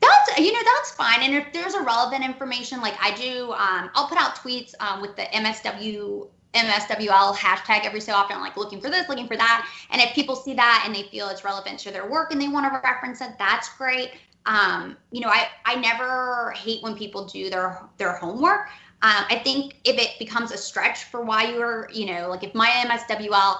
That's 0.00 0.38
you 0.38 0.52
know 0.52 0.60
that's 0.76 0.90
fine. 0.90 1.22
And 1.22 1.34
if 1.34 1.50
there's 1.54 1.72
a 1.72 1.82
relevant 1.82 2.22
information, 2.22 2.82
like 2.82 2.94
I 3.00 3.14
do, 3.14 3.52
um, 3.52 3.90
I'll 3.94 4.08
put 4.08 4.18
out 4.18 4.36
tweets 4.36 4.74
um, 4.80 5.00
with 5.00 5.16
the 5.16 5.22
MSW 5.22 6.28
MSWL 6.52 7.34
hashtag 7.34 7.86
every 7.86 8.02
so 8.02 8.12
often, 8.12 8.40
like 8.40 8.58
looking 8.58 8.80
for 8.80 8.90
this, 8.90 9.08
looking 9.08 9.26
for 9.26 9.38
that. 9.38 9.66
And 9.90 10.02
if 10.02 10.14
people 10.14 10.36
see 10.36 10.52
that 10.52 10.82
and 10.84 10.94
they 10.94 11.04
feel 11.04 11.28
it's 11.28 11.44
relevant 11.44 11.78
to 11.80 11.90
their 11.90 12.10
work 12.10 12.30
and 12.30 12.38
they 12.40 12.48
want 12.48 12.70
to 12.70 12.80
reference 12.84 13.22
it, 13.22 13.38
that's 13.38 13.74
great. 13.78 14.10
Um, 14.44 14.96
you 15.12 15.20
know, 15.20 15.28
I, 15.28 15.48
I 15.64 15.76
never 15.76 16.52
hate 16.56 16.82
when 16.82 16.94
people 16.94 17.24
do 17.24 17.48
their 17.48 17.82
their 17.96 18.16
homework. 18.16 18.68
Um, 19.02 19.24
I 19.30 19.40
think 19.42 19.78
if 19.84 19.98
it 19.98 20.18
becomes 20.18 20.52
a 20.52 20.58
stretch 20.58 21.04
for 21.04 21.22
why 21.22 21.54
you're, 21.54 21.88
you 21.92 22.06
know, 22.06 22.28
like 22.28 22.44
if 22.44 22.54
my 22.54 22.68
MSWL 22.68 23.56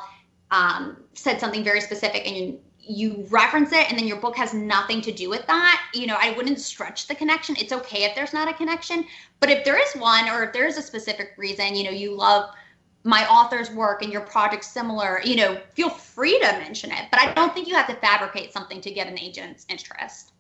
um, 0.50 0.98
said 1.14 1.40
something 1.40 1.64
very 1.64 1.80
specific 1.80 2.26
and 2.26 2.36
you, 2.36 2.60
you 2.78 3.26
reference 3.30 3.72
it 3.72 3.88
and 3.88 3.98
then 3.98 4.06
your 4.06 4.18
book 4.18 4.36
has 4.36 4.52
nothing 4.52 5.00
to 5.00 5.12
do 5.12 5.30
with 5.30 5.46
that, 5.46 5.82
you 5.94 6.06
know, 6.06 6.16
I 6.18 6.32
wouldn't 6.32 6.60
stretch 6.60 7.06
the 7.06 7.14
connection. 7.14 7.56
It's 7.58 7.72
okay 7.72 8.04
if 8.04 8.14
there's 8.14 8.34
not 8.34 8.48
a 8.48 8.54
connection, 8.54 9.06
but 9.38 9.48
if 9.48 9.64
there 9.64 9.80
is 9.80 9.94
one 9.94 10.28
or 10.28 10.42
if 10.44 10.52
there 10.52 10.66
is 10.66 10.76
a 10.76 10.82
specific 10.82 11.32
reason, 11.38 11.74
you 11.74 11.84
know, 11.84 11.90
you 11.90 12.14
love 12.14 12.50
my 13.04 13.26
author's 13.28 13.70
work 13.70 14.02
and 14.02 14.12
your 14.12 14.20
project 14.20 14.64
similar, 14.64 15.22
you 15.24 15.36
know, 15.36 15.58
feel 15.72 15.88
free 15.88 16.38
to 16.38 16.52
mention 16.58 16.90
it. 16.90 17.06
But 17.10 17.20
I 17.20 17.32
don't 17.32 17.54
think 17.54 17.66
you 17.66 17.74
have 17.74 17.86
to 17.86 17.94
fabricate 17.94 18.52
something 18.52 18.80
to 18.82 18.90
get 18.90 19.06
an 19.06 19.18
agent's 19.18 19.64
interest. 19.70 20.32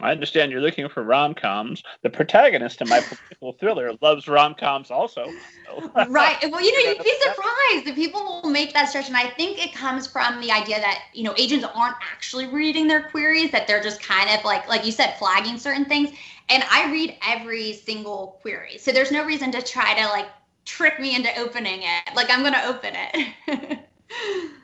I 0.00 0.10
understand 0.10 0.50
you're 0.50 0.60
looking 0.60 0.88
for 0.88 1.04
rom 1.04 1.34
coms. 1.34 1.82
The 2.02 2.10
protagonist 2.10 2.80
in 2.80 2.88
my 2.88 3.00
political 3.30 3.52
thriller 3.52 3.92
loves 4.00 4.26
rom 4.26 4.54
coms 4.54 4.90
also. 4.90 5.30
So. 5.66 5.90
right. 6.08 6.36
Well, 6.50 6.60
you 6.60 6.72
know, 6.72 6.90
you'd 6.90 7.04
be 7.04 7.14
surprised 7.20 7.86
that 7.86 7.94
people 7.94 8.24
will 8.42 8.50
make 8.50 8.74
that 8.74 8.88
stretch. 8.88 9.06
And 9.06 9.16
I 9.16 9.28
think 9.28 9.64
it 9.64 9.72
comes 9.72 10.06
from 10.06 10.40
the 10.40 10.50
idea 10.50 10.80
that, 10.80 11.04
you 11.12 11.22
know, 11.22 11.34
agents 11.36 11.64
aren't 11.74 11.96
actually 12.12 12.48
reading 12.48 12.88
their 12.88 13.04
queries, 13.04 13.52
that 13.52 13.66
they're 13.66 13.82
just 13.82 14.02
kind 14.02 14.28
of 14.30 14.44
like, 14.44 14.68
like 14.68 14.84
you 14.84 14.92
said, 14.92 15.16
flagging 15.18 15.58
certain 15.58 15.84
things. 15.84 16.10
And 16.48 16.64
I 16.70 16.90
read 16.90 17.16
every 17.26 17.72
single 17.72 18.38
query. 18.42 18.78
So 18.78 18.90
there's 18.90 19.12
no 19.12 19.24
reason 19.24 19.52
to 19.52 19.62
try 19.62 19.94
to 19.94 20.08
like 20.08 20.26
trick 20.64 20.98
me 20.98 21.14
into 21.14 21.30
opening 21.38 21.82
it. 21.82 22.14
Like 22.14 22.30
I'm 22.30 22.40
going 22.40 22.54
to 22.54 22.66
open 22.66 22.94
it. 22.96 23.78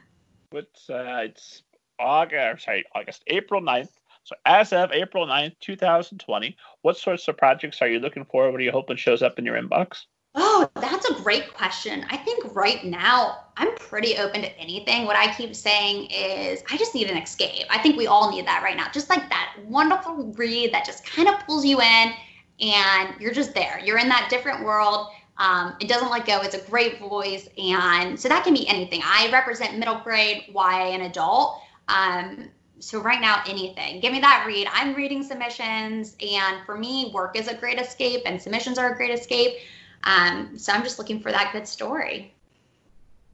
What's 0.50 0.90
uh, 0.90 1.22
it's 1.24 1.62
August, 2.00 2.64
sorry, 2.64 2.84
August, 2.94 3.22
April 3.28 3.62
9th. 3.62 3.90
So 4.24 4.36
as 4.44 4.72
of 4.72 4.92
April 4.92 5.26
9th, 5.26 5.58
2020, 5.60 6.56
what 6.82 6.96
sorts 6.96 7.26
of 7.28 7.36
projects 7.36 7.82
are 7.82 7.88
you 7.88 7.98
looking 7.98 8.24
for? 8.24 8.50
What 8.50 8.60
are 8.60 8.64
you 8.64 8.72
hoping 8.72 8.96
shows 8.96 9.22
up 9.22 9.38
in 9.38 9.44
your 9.44 9.60
inbox? 9.60 10.04
Oh, 10.36 10.70
that's 10.76 11.10
a 11.10 11.14
great 11.14 11.52
question. 11.54 12.06
I 12.08 12.16
think 12.16 12.54
right 12.54 12.84
now 12.84 13.46
I'm 13.56 13.74
pretty 13.76 14.16
open 14.16 14.42
to 14.42 14.58
anything. 14.58 15.04
What 15.04 15.16
I 15.16 15.34
keep 15.34 15.56
saying 15.56 16.08
is 16.10 16.62
I 16.70 16.76
just 16.76 16.94
need 16.94 17.10
an 17.10 17.16
escape. 17.16 17.66
I 17.68 17.78
think 17.78 17.96
we 17.96 18.06
all 18.06 18.30
need 18.30 18.46
that 18.46 18.62
right 18.62 18.76
now. 18.76 18.86
Just 18.92 19.10
like 19.10 19.28
that 19.28 19.56
wonderful 19.66 20.32
read 20.36 20.72
that 20.72 20.84
just 20.84 21.04
kind 21.04 21.28
of 21.28 21.34
pulls 21.46 21.64
you 21.64 21.80
in 21.80 22.12
and 22.60 23.14
you're 23.18 23.32
just 23.32 23.54
there. 23.54 23.80
You're 23.84 23.98
in 23.98 24.08
that 24.08 24.28
different 24.30 24.62
world. 24.62 25.08
Um, 25.38 25.74
it 25.80 25.88
doesn't 25.88 26.10
let 26.10 26.26
go. 26.26 26.40
It's 26.42 26.54
a 26.54 26.60
great 26.70 27.00
voice. 27.00 27.48
And 27.58 28.20
so 28.20 28.28
that 28.28 28.44
can 28.44 28.54
be 28.54 28.68
anything. 28.68 29.00
I 29.02 29.30
represent 29.32 29.78
middle 29.78 29.98
grade, 29.98 30.44
YA, 30.54 30.92
and 30.92 31.02
adult. 31.02 31.60
Um, 31.88 32.50
so 32.80 33.00
right 33.00 33.20
now 33.20 33.42
anything. 33.46 34.00
Give 34.00 34.12
me 34.12 34.20
that 34.20 34.44
read. 34.46 34.66
I'm 34.72 34.94
reading 34.94 35.22
submissions 35.22 36.16
and 36.20 36.64
for 36.64 36.76
me 36.76 37.10
work 37.14 37.36
is 37.36 37.48
a 37.48 37.54
great 37.54 37.78
escape 37.78 38.22
and 38.26 38.40
submissions 38.40 38.78
are 38.78 38.92
a 38.92 38.96
great 38.96 39.16
escape. 39.16 39.58
Um, 40.04 40.56
so 40.56 40.72
i'm 40.72 40.82
just 40.82 40.98
looking 40.98 41.20
for 41.20 41.30
that 41.30 41.52
good 41.52 41.68
story. 41.68 42.34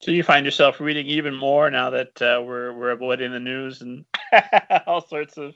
So 0.03 0.11
you 0.11 0.23
find 0.23 0.45
yourself 0.45 0.81
reading 0.81 1.07
even 1.07 1.35
more 1.35 1.71
now 1.71 1.91
that 1.91 2.21
uh, 2.21 2.43
we're 2.43 2.73
we're 2.73 2.91
avoiding 2.91 3.33
the 3.33 3.41
news 3.41 3.81
and 3.81 4.05
all 4.87 5.07
sorts 5.07 5.39
of 5.39 5.55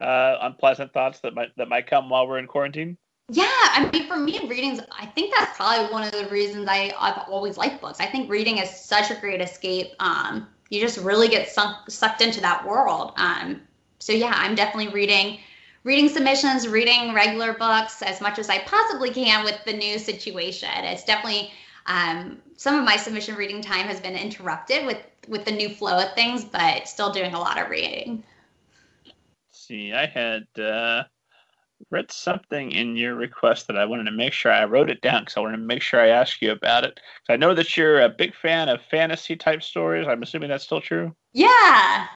uh, 0.00 0.36
unpleasant 0.42 0.92
thoughts 0.92 1.20
that 1.20 1.34
might 1.34 1.56
that 1.56 1.68
might 1.68 1.86
come 1.86 2.08
while 2.08 2.28
we're 2.28 2.38
in 2.38 2.46
quarantine? 2.46 2.96
Yeah, 3.30 3.46
I 3.46 3.88
mean, 3.90 4.06
for 4.06 4.18
me, 4.18 4.46
readings, 4.46 4.80
I 4.92 5.06
think 5.06 5.34
that's 5.34 5.56
probably 5.56 5.90
one 5.90 6.02
of 6.02 6.12
the 6.12 6.28
reasons 6.30 6.68
I, 6.68 6.92
I've 7.00 7.26
always 7.26 7.56
liked 7.56 7.80
books. 7.80 7.98
I 7.98 8.04
think 8.04 8.30
reading 8.30 8.58
is 8.58 8.68
such 8.68 9.10
a 9.10 9.14
great 9.14 9.40
escape. 9.40 9.92
Um, 9.98 10.46
you 10.70 10.80
just 10.80 10.98
really 10.98 11.28
get 11.28 11.48
sunk, 11.48 11.76
sucked 11.88 12.20
into 12.20 12.40
that 12.40 12.66
world. 12.66 13.12
Um, 13.16 13.60
so 13.98 14.12
yeah, 14.12 14.32
I'm 14.34 14.54
definitely 14.54 14.92
reading 14.92 15.38
reading 15.84 16.08
submissions, 16.08 16.66
reading 16.66 17.12
regular 17.14 17.52
books 17.52 18.00
as 18.02 18.20
much 18.20 18.38
as 18.38 18.48
I 18.48 18.58
possibly 18.60 19.10
can 19.10 19.44
with 19.44 19.62
the 19.64 19.72
new 19.72 19.98
situation. 19.98 20.70
It's 20.76 21.04
definitely 21.04 21.50
um, 21.86 22.40
some 22.56 22.78
of 22.78 22.84
my 22.84 22.96
submission 22.96 23.34
reading 23.34 23.60
time 23.60 23.86
has 23.86 24.00
been 24.00 24.16
interrupted 24.16 24.86
with 24.86 24.98
with 25.28 25.44
the 25.44 25.52
new 25.52 25.68
flow 25.68 25.98
of 25.98 26.14
things, 26.14 26.44
but 26.44 26.88
still 26.88 27.12
doing 27.12 27.34
a 27.34 27.38
lot 27.38 27.60
of 27.60 27.70
reading. 27.70 28.22
see, 29.50 29.92
I 29.92 30.06
had 30.06 30.46
uh, 30.58 31.04
read 31.90 32.10
something 32.10 32.72
in 32.72 32.96
your 32.96 33.14
request 33.14 33.66
that 33.66 33.78
I 33.78 33.84
wanted 33.84 34.04
to 34.04 34.10
make 34.10 34.32
sure 34.32 34.52
I 34.52 34.64
wrote 34.64 34.90
it 34.90 35.00
down 35.00 35.22
because 35.22 35.36
I 35.36 35.40
wanted 35.40 35.58
to 35.58 35.62
make 35.62 35.82
sure 35.82 36.00
I 36.00 36.08
ask 36.08 36.40
you 36.40 36.52
about 36.52 36.84
it. 36.84 37.00
I 37.28 37.36
know 37.36 37.54
that 37.54 37.76
you're 37.76 38.00
a 38.00 38.08
big 38.08 38.34
fan 38.34 38.68
of 38.68 38.80
fantasy 38.90 39.36
type 39.36 39.62
stories. 39.62 40.06
I'm 40.06 40.22
assuming 40.22 40.50
that's 40.50 40.64
still 40.64 40.80
true. 40.80 41.14
Yeah. 41.32 42.06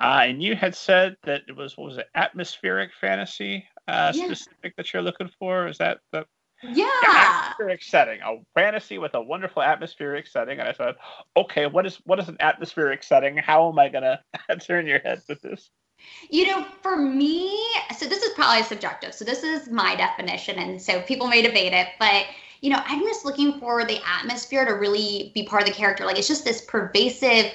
Uh, 0.00 0.22
and 0.24 0.42
you 0.42 0.56
had 0.56 0.74
said 0.74 1.16
that 1.24 1.42
it 1.46 1.56
was 1.56 1.76
what 1.76 1.88
was 1.88 1.98
it 1.98 2.08
atmospheric 2.14 2.90
fantasy 3.00 3.66
uh, 3.86 4.12
yeah. 4.14 4.26
specific 4.26 4.74
that 4.76 4.92
you're 4.92 5.02
looking 5.02 5.30
for? 5.38 5.66
Is 5.68 5.78
that 5.78 5.98
the 6.10 6.24
yeah. 6.62 6.88
yeah. 7.02 7.40
atmospheric 7.42 7.82
setting, 7.82 8.20
a 8.22 8.36
fantasy 8.54 8.98
with 8.98 9.14
a 9.14 9.20
wonderful 9.20 9.62
atmospheric 9.62 10.26
setting? 10.26 10.58
And 10.58 10.68
I 10.68 10.72
thought, 10.72 10.96
okay, 11.36 11.66
what 11.66 11.86
is 11.86 11.96
what 12.04 12.18
is 12.18 12.28
an 12.28 12.38
atmospheric 12.40 13.02
setting? 13.02 13.36
How 13.36 13.68
am 13.68 13.78
I 13.78 13.88
gonna 13.90 14.20
turn 14.66 14.86
your 14.86 15.00
head 15.00 15.20
with 15.28 15.42
this? 15.42 15.70
You 16.28 16.46
know, 16.46 16.64
for 16.82 16.96
me, 16.96 17.60
so 17.96 18.06
this 18.06 18.22
is 18.22 18.32
probably 18.34 18.62
subjective. 18.62 19.14
So 19.14 19.24
this 19.24 19.42
is 19.42 19.68
my 19.68 19.96
definition. 19.96 20.58
And 20.58 20.80
so 20.80 21.02
people 21.02 21.26
may 21.26 21.42
debate 21.42 21.72
it, 21.72 21.88
but 21.98 22.26
you 22.60 22.70
know, 22.70 22.82
I'm 22.84 23.00
just 23.00 23.24
looking 23.24 23.58
for 23.58 23.84
the 23.84 24.00
atmosphere 24.06 24.64
to 24.64 24.72
really 24.72 25.32
be 25.34 25.44
part 25.44 25.62
of 25.62 25.68
the 25.68 25.74
character. 25.74 26.04
Like 26.04 26.18
it's 26.18 26.28
just 26.28 26.44
this 26.44 26.60
pervasive, 26.62 27.52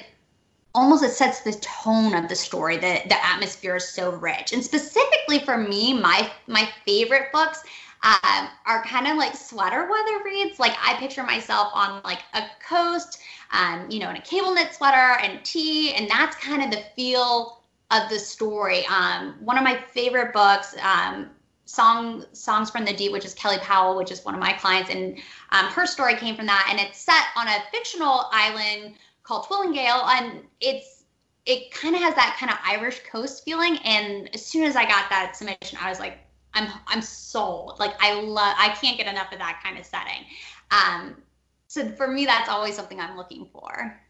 almost 0.74 1.04
it 1.04 1.10
sets 1.10 1.40
the 1.40 1.52
tone 1.54 2.14
of 2.14 2.28
the 2.28 2.34
story. 2.34 2.76
The 2.76 3.00
the 3.08 3.24
atmosphere 3.24 3.76
is 3.76 3.88
so 3.88 4.10
rich. 4.10 4.52
And 4.52 4.64
specifically 4.64 5.38
for 5.40 5.56
me, 5.56 5.98
my 5.98 6.30
my 6.46 6.68
favorite 6.84 7.30
books 7.32 7.62
um, 8.02 8.48
are 8.66 8.82
kind 8.84 9.06
of 9.06 9.16
like 9.16 9.34
sweater 9.34 9.88
weather 9.90 10.24
reads. 10.24 10.58
Like 10.58 10.76
I 10.82 10.94
picture 10.94 11.22
myself 11.22 11.70
on 11.74 12.02
like 12.02 12.20
a 12.34 12.42
coast, 12.66 13.18
um, 13.52 13.90
you 13.90 14.00
know, 14.00 14.10
in 14.10 14.16
a 14.16 14.20
cable 14.20 14.54
knit 14.54 14.74
sweater 14.74 15.18
and 15.20 15.44
tea, 15.44 15.94
and 15.94 16.08
that's 16.08 16.36
kind 16.36 16.62
of 16.62 16.70
the 16.70 16.84
feel 16.94 17.62
of 17.90 18.08
the 18.08 18.18
story. 18.18 18.84
Um, 18.86 19.36
one 19.40 19.58
of 19.58 19.64
my 19.64 19.76
favorite 19.92 20.32
books, 20.32 20.74
um, 20.82 21.30
song 21.68 22.24
songs 22.32 22.70
from 22.70 22.84
the 22.84 22.92
deep 22.92 23.10
which 23.10 23.24
is 23.24 23.34
kelly 23.34 23.58
powell 23.58 23.96
which 23.96 24.12
is 24.12 24.24
one 24.24 24.34
of 24.34 24.38
my 24.38 24.52
clients 24.52 24.88
and 24.88 25.18
um, 25.50 25.66
her 25.66 25.84
story 25.84 26.14
came 26.14 26.36
from 26.36 26.46
that 26.46 26.68
and 26.70 26.78
it's 26.78 26.96
set 26.96 27.24
on 27.36 27.48
a 27.48 27.58
fictional 27.72 28.26
island 28.30 28.94
called 29.24 29.44
twillingale 29.46 30.06
and 30.10 30.44
it's 30.60 31.02
it 31.44 31.72
kind 31.72 31.96
of 31.96 32.00
has 32.00 32.14
that 32.14 32.36
kind 32.38 32.52
of 32.52 32.58
irish 32.64 33.00
coast 33.10 33.44
feeling 33.44 33.78
and 33.78 34.32
as 34.32 34.46
soon 34.46 34.62
as 34.62 34.76
i 34.76 34.84
got 34.84 35.10
that 35.10 35.34
submission 35.34 35.76
i 35.82 35.88
was 35.88 35.98
like 35.98 36.18
i'm 36.56 36.68
i'm 36.88 37.02
sold. 37.02 37.78
Like 37.78 37.94
i 38.00 38.20
love 38.20 38.54
i 38.58 38.70
can't 38.80 38.96
get 38.96 39.06
enough 39.06 39.32
of 39.32 39.38
that 39.38 39.60
kind 39.62 39.78
of 39.78 39.84
setting. 39.84 40.24
Um, 40.70 41.22
so 41.68 41.88
for 41.92 42.08
me 42.08 42.24
that's 42.24 42.48
always 42.48 42.74
something 42.74 42.98
i'm 42.98 43.16
looking 43.16 43.48
for. 43.52 44.00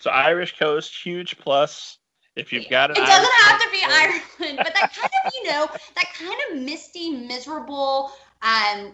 So 0.00 0.10
irish 0.10 0.56
coast 0.58 0.94
huge 1.02 1.38
plus 1.38 1.98
if 2.36 2.52
you've 2.52 2.68
got 2.68 2.90
it 2.90 2.96
doesn't 2.96 3.10
Irish 3.10 3.28
have 3.42 3.60
to 3.60 3.68
be 3.72 3.82
Ireland, 3.82 4.58
but 4.62 4.74
that 4.74 4.92
kind 4.94 5.10
of 5.24 5.32
you 5.34 5.50
know 5.50 5.66
that 5.94 6.12
kind 6.14 6.36
of 6.50 6.62
misty, 6.62 7.10
miserable. 7.10 8.12
Um, 8.42 8.92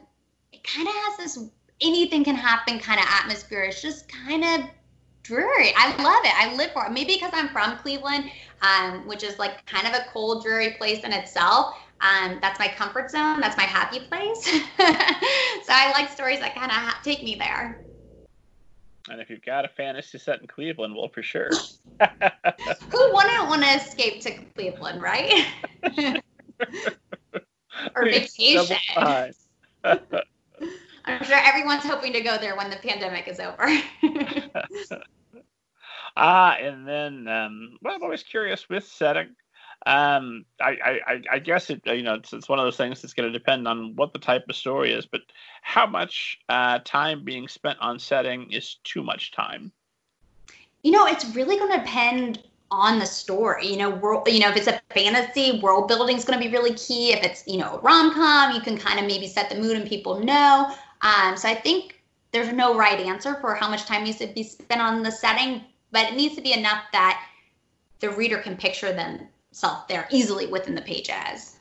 it 0.53 0.63
kind 0.65 0.89
of 0.89 0.95
has 0.95 1.17
this 1.19 1.51
anything 1.81 2.25
can 2.25 2.37
happen 2.37 2.79
kind 2.79 3.01
of 3.01 3.07
atmosphere. 3.09 3.65
It's 3.65 3.83
just 3.83 4.09
kind 4.09 4.45
of 4.45 4.71
dreary. 5.23 5.73
I 5.77 5.89
love 6.03 6.25
it. 6.25 6.35
I 6.37 6.55
live 6.55 6.73
for 6.73 6.87
it. 6.87 6.93
Maybe 6.93 7.15
because 7.15 7.33
I'm 7.35 7.49
from 7.49 7.77
Cleveland, 7.79 8.31
um, 8.61 9.07
which 9.07 9.23
is 9.23 9.39
like 9.39 9.65
kind 9.67 9.87
of 9.87 9.95
a 9.95 10.05
cold, 10.13 10.45
dreary 10.45 10.73
place 10.73 11.05
in 11.05 11.13
itself. 11.13 11.75
Um, 12.01 12.39
that's 12.41 12.59
my 12.59 12.69
comfort 12.69 13.11
zone. 13.11 13.41
That's 13.41 13.57
my 13.57 13.63
happy 13.63 14.01
place. 14.01 14.45
so 14.45 15.73
I 15.73 15.93
like 15.93 16.11
stories 16.11 16.41
that 16.41 16.55
kind 16.55 16.71
of 16.71 16.77
ha- 16.77 17.01
take 17.05 17.23
me 17.23 17.37
there. 17.37 17.81
And 19.09 19.21
if 19.21 19.31
you've 19.31 19.43
got 19.43 19.65
a 19.65 19.69
fantasy 19.69 20.19
set 20.19 20.41
in 20.41 20.47
Cleveland, 20.47 20.95
well, 20.95 21.09
for 21.09 21.23
sure. 21.23 21.51
Who 22.01 23.11
wouldn't 23.13 23.49
want 23.49 23.63
to 23.63 23.69
escape 23.69 24.21
to 24.23 24.33
Cleveland, 24.55 25.03
right? 25.03 25.47
or 27.97 28.05
vacation. 28.05 28.77
I'm 31.05 31.25
sure 31.25 31.37
everyone's 31.37 31.83
hoping 31.83 32.13
to 32.13 32.21
go 32.21 32.39
there 32.39 32.57
when 32.57 32.71
the 32.71 32.77
pandemic 32.77 33.27
is 33.27 33.41
over. 33.41 33.69
ah, 36.17 36.57
and 36.61 36.87
then 36.87 37.27
um, 37.27 37.79
well, 37.83 37.97
I'm 37.97 38.03
always 38.05 38.23
curious 38.23 38.69
with 38.69 38.85
setting. 38.85 39.35
Um, 39.85 40.45
I, 40.61 41.01
I, 41.07 41.23
I 41.33 41.39
guess 41.41 41.69
it, 41.69 41.83
you 41.87 42.03
know, 42.03 42.15
it's, 42.15 42.33
it's 42.33 42.49
one 42.49 42.59
of 42.59 42.65
those 42.65 42.77
things 42.77 43.03
that's 43.03 43.15
going 43.15 43.33
to 43.33 43.37
depend 43.37 43.67
on 43.67 43.97
what 43.97 44.13
the 44.13 44.19
type 44.19 44.45
of 44.49 44.55
story 44.55 44.93
is, 44.93 45.07
but 45.07 45.23
how 45.63 45.87
much 45.87 46.39
uh, 46.49 46.79
time 46.85 47.25
being 47.25 47.49
spent 47.49 47.79
on 47.81 47.99
setting 47.99 48.51
is 48.53 48.77
too 48.85 49.03
much 49.03 49.33
time? 49.33 49.73
You 50.83 50.93
know, 50.93 51.07
it's 51.07 51.25
really 51.35 51.57
going 51.57 51.73
to 51.73 51.79
depend 51.79 52.45
on 52.71 52.99
the 52.99 53.07
story. 53.07 53.67
You 53.67 53.77
know, 53.77 53.91
world, 53.91 54.29
you 54.29 54.41
know, 54.41 54.51
if 54.51 54.57
it's 54.57 54.67
a 54.69 54.81
fantasy, 54.91 55.61
world 55.61 55.89
building 55.89 56.17
is 56.17 56.25
going 56.25 56.39
to 56.39 56.45
be 56.45 56.53
really 56.53 56.75
key. 56.75 57.13
If 57.13 57.25
it's, 57.25 57.47
you 57.47 57.59
know, 57.59 57.77
a 57.77 57.81
rom 57.81 58.15
com, 58.15 58.55
you 58.55 58.61
can 58.61 58.79
kind 58.79 58.99
of 58.99 59.07
maybe 59.07 59.27
set 59.27 59.51
the 59.51 59.57
mood 59.57 59.77
and 59.77 59.89
people 59.89 60.21
know. 60.21 60.73
Um, 61.03 61.37
so 61.37 61.49
I 61.49 61.55
think 61.55 62.03
there's 62.31 62.53
no 62.53 62.77
right 62.77 62.99
answer 63.01 63.35
for 63.41 63.55
how 63.55 63.69
much 63.69 63.85
time 63.85 64.05
needs 64.05 64.19
to 64.19 64.27
be 64.29 64.43
spent 64.43 64.81
on 64.81 65.03
the 65.03 65.11
setting, 65.11 65.63
but 65.91 66.11
it 66.11 66.17
needs 66.17 66.35
to 66.37 66.41
be 66.41 66.53
enough 66.53 66.85
that 66.93 67.27
the 68.01 68.11
reader 68.11 68.39
can 68.39 68.57
picture 68.57 68.93
themselves 69.53 69.85
there 69.89 70.09
easily 70.11 70.47
within 70.47 70.75
the 70.75 70.83
page 70.83 71.11
as. 71.11 71.57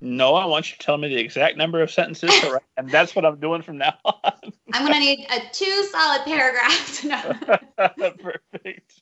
No, 0.00 0.34
I 0.34 0.46
want 0.46 0.70
you 0.70 0.76
to 0.76 0.84
tell 0.84 0.98
me 0.98 1.08
the 1.08 1.20
exact 1.20 1.56
number 1.56 1.80
of 1.80 1.90
sentences, 1.90 2.30
write, 2.42 2.62
and 2.76 2.90
that's 2.90 3.14
what 3.14 3.24
I'm 3.24 3.38
doing 3.38 3.62
from 3.62 3.78
now 3.78 3.94
on. 4.04 4.32
I'm 4.72 4.86
going 4.86 4.94
to 4.94 4.98
need 4.98 5.26
a 5.30 5.40
two 5.52 5.84
solid 5.84 6.22
paragraphs. 6.24 7.06
Perfect. 8.20 9.00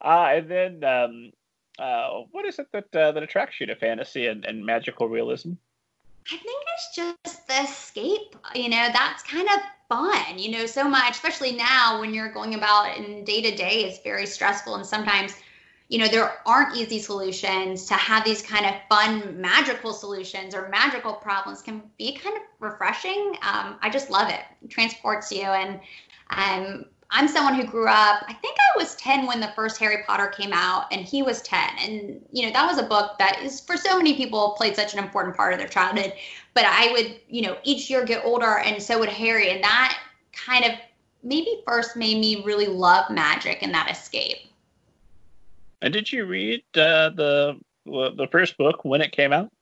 Uh, 0.00 0.28
and 0.30 0.48
then, 0.48 0.84
um, 0.84 1.32
uh, 1.78 2.20
what 2.30 2.46
is 2.46 2.60
it 2.60 2.68
that 2.72 2.94
uh, 2.94 3.12
that 3.12 3.22
attracts 3.22 3.58
you 3.58 3.66
to 3.66 3.74
fantasy 3.74 4.28
and, 4.28 4.44
and 4.44 4.64
magical 4.64 5.08
realism? 5.08 5.52
I 6.32 6.36
think 6.36 6.64
it's 6.74 6.94
just 6.94 7.48
the 7.48 7.62
escape. 7.62 8.36
You 8.54 8.68
know, 8.68 8.88
that's 8.92 9.24
kind 9.24 9.48
of 9.48 9.60
fun. 9.88 10.38
You 10.38 10.52
know, 10.52 10.66
so 10.66 10.88
much, 10.88 11.12
especially 11.12 11.52
now 11.52 12.00
when 12.00 12.14
you're 12.14 12.32
going 12.32 12.54
about 12.54 12.96
in 12.96 13.24
day 13.24 13.42
to 13.42 13.56
day, 13.56 13.84
is 13.84 13.98
very 14.04 14.26
stressful, 14.26 14.76
and 14.76 14.86
sometimes, 14.86 15.34
you 15.88 15.98
know, 15.98 16.08
there 16.08 16.32
aren't 16.46 16.76
easy 16.76 16.98
solutions. 16.98 17.86
To 17.86 17.94
have 17.94 18.24
these 18.24 18.42
kind 18.42 18.66
of 18.66 18.74
fun, 18.88 19.40
magical 19.40 19.92
solutions 19.92 20.54
or 20.54 20.68
magical 20.68 21.12
problems 21.12 21.62
can 21.62 21.82
be 21.98 22.16
kind 22.16 22.36
of 22.36 22.42
refreshing. 22.58 23.36
Um, 23.42 23.78
I 23.80 23.90
just 23.90 24.10
love 24.10 24.28
it. 24.28 24.40
it 24.62 24.70
transports 24.70 25.30
you, 25.30 25.42
and 25.42 25.80
um, 26.30 26.86
I'm 27.10 27.28
someone 27.28 27.54
who 27.54 27.64
grew 27.64 27.86
up, 27.86 28.24
I 28.26 28.32
think 28.32 28.56
I 28.58 28.78
was 28.78 28.96
10 28.96 29.26
when 29.26 29.40
the 29.40 29.52
first 29.54 29.78
Harry 29.78 30.02
Potter 30.06 30.26
came 30.26 30.52
out, 30.52 30.86
and 30.90 31.02
he 31.02 31.22
was 31.22 31.40
10. 31.42 31.60
And, 31.78 32.20
you 32.32 32.44
know, 32.44 32.52
that 32.52 32.66
was 32.66 32.78
a 32.78 32.82
book 32.82 33.16
that 33.18 33.40
is 33.42 33.60
for 33.60 33.76
so 33.76 33.96
many 33.96 34.16
people 34.16 34.54
played 34.56 34.74
such 34.74 34.92
an 34.92 34.98
important 34.98 35.36
part 35.36 35.52
of 35.52 35.60
their 35.60 35.68
childhood. 35.68 36.14
But 36.54 36.64
I 36.66 36.90
would, 36.92 37.20
you 37.28 37.42
know, 37.42 37.58
each 37.62 37.88
year 37.88 38.04
get 38.04 38.24
older, 38.24 38.58
and 38.58 38.82
so 38.82 38.98
would 38.98 39.08
Harry. 39.08 39.50
And 39.50 39.62
that 39.62 39.98
kind 40.32 40.64
of 40.64 40.72
maybe 41.22 41.62
first 41.66 41.96
made 41.96 42.18
me 42.18 42.42
really 42.44 42.66
love 42.66 43.08
magic 43.10 43.62
and 43.62 43.72
that 43.72 43.90
escape. 43.90 44.38
And 45.86 45.92
did 45.92 46.10
you 46.10 46.26
read 46.26 46.64
uh, 46.74 47.10
the 47.10 47.60
the 47.84 48.26
first 48.32 48.58
book 48.58 48.84
when 48.84 49.00
it 49.00 49.12
came 49.12 49.32
out? 49.32 49.52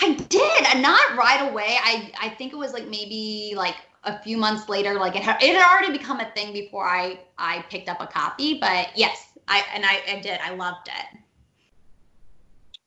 I 0.00 0.12
did, 0.12 0.80
not 0.80 1.16
right 1.16 1.50
away. 1.50 1.78
I 1.82 2.12
I 2.20 2.28
think 2.28 2.52
it 2.52 2.56
was 2.56 2.72
like 2.72 2.86
maybe 2.86 3.52
like 3.56 3.74
a 4.04 4.22
few 4.22 4.36
months 4.36 4.68
later, 4.68 4.94
like 4.94 5.16
it 5.16 5.22
had, 5.24 5.42
it 5.42 5.56
had 5.56 5.68
already 5.68 5.98
become 5.98 6.20
a 6.20 6.30
thing 6.30 6.52
before 6.52 6.86
I 6.86 7.18
I 7.38 7.64
picked 7.70 7.88
up 7.88 8.00
a 8.00 8.06
copy. 8.06 8.60
But 8.60 8.90
yes, 8.94 9.32
I 9.48 9.64
and 9.74 9.84
I, 9.84 10.00
I 10.08 10.20
did. 10.20 10.38
I 10.44 10.54
loved 10.54 10.86
it. 10.86 11.18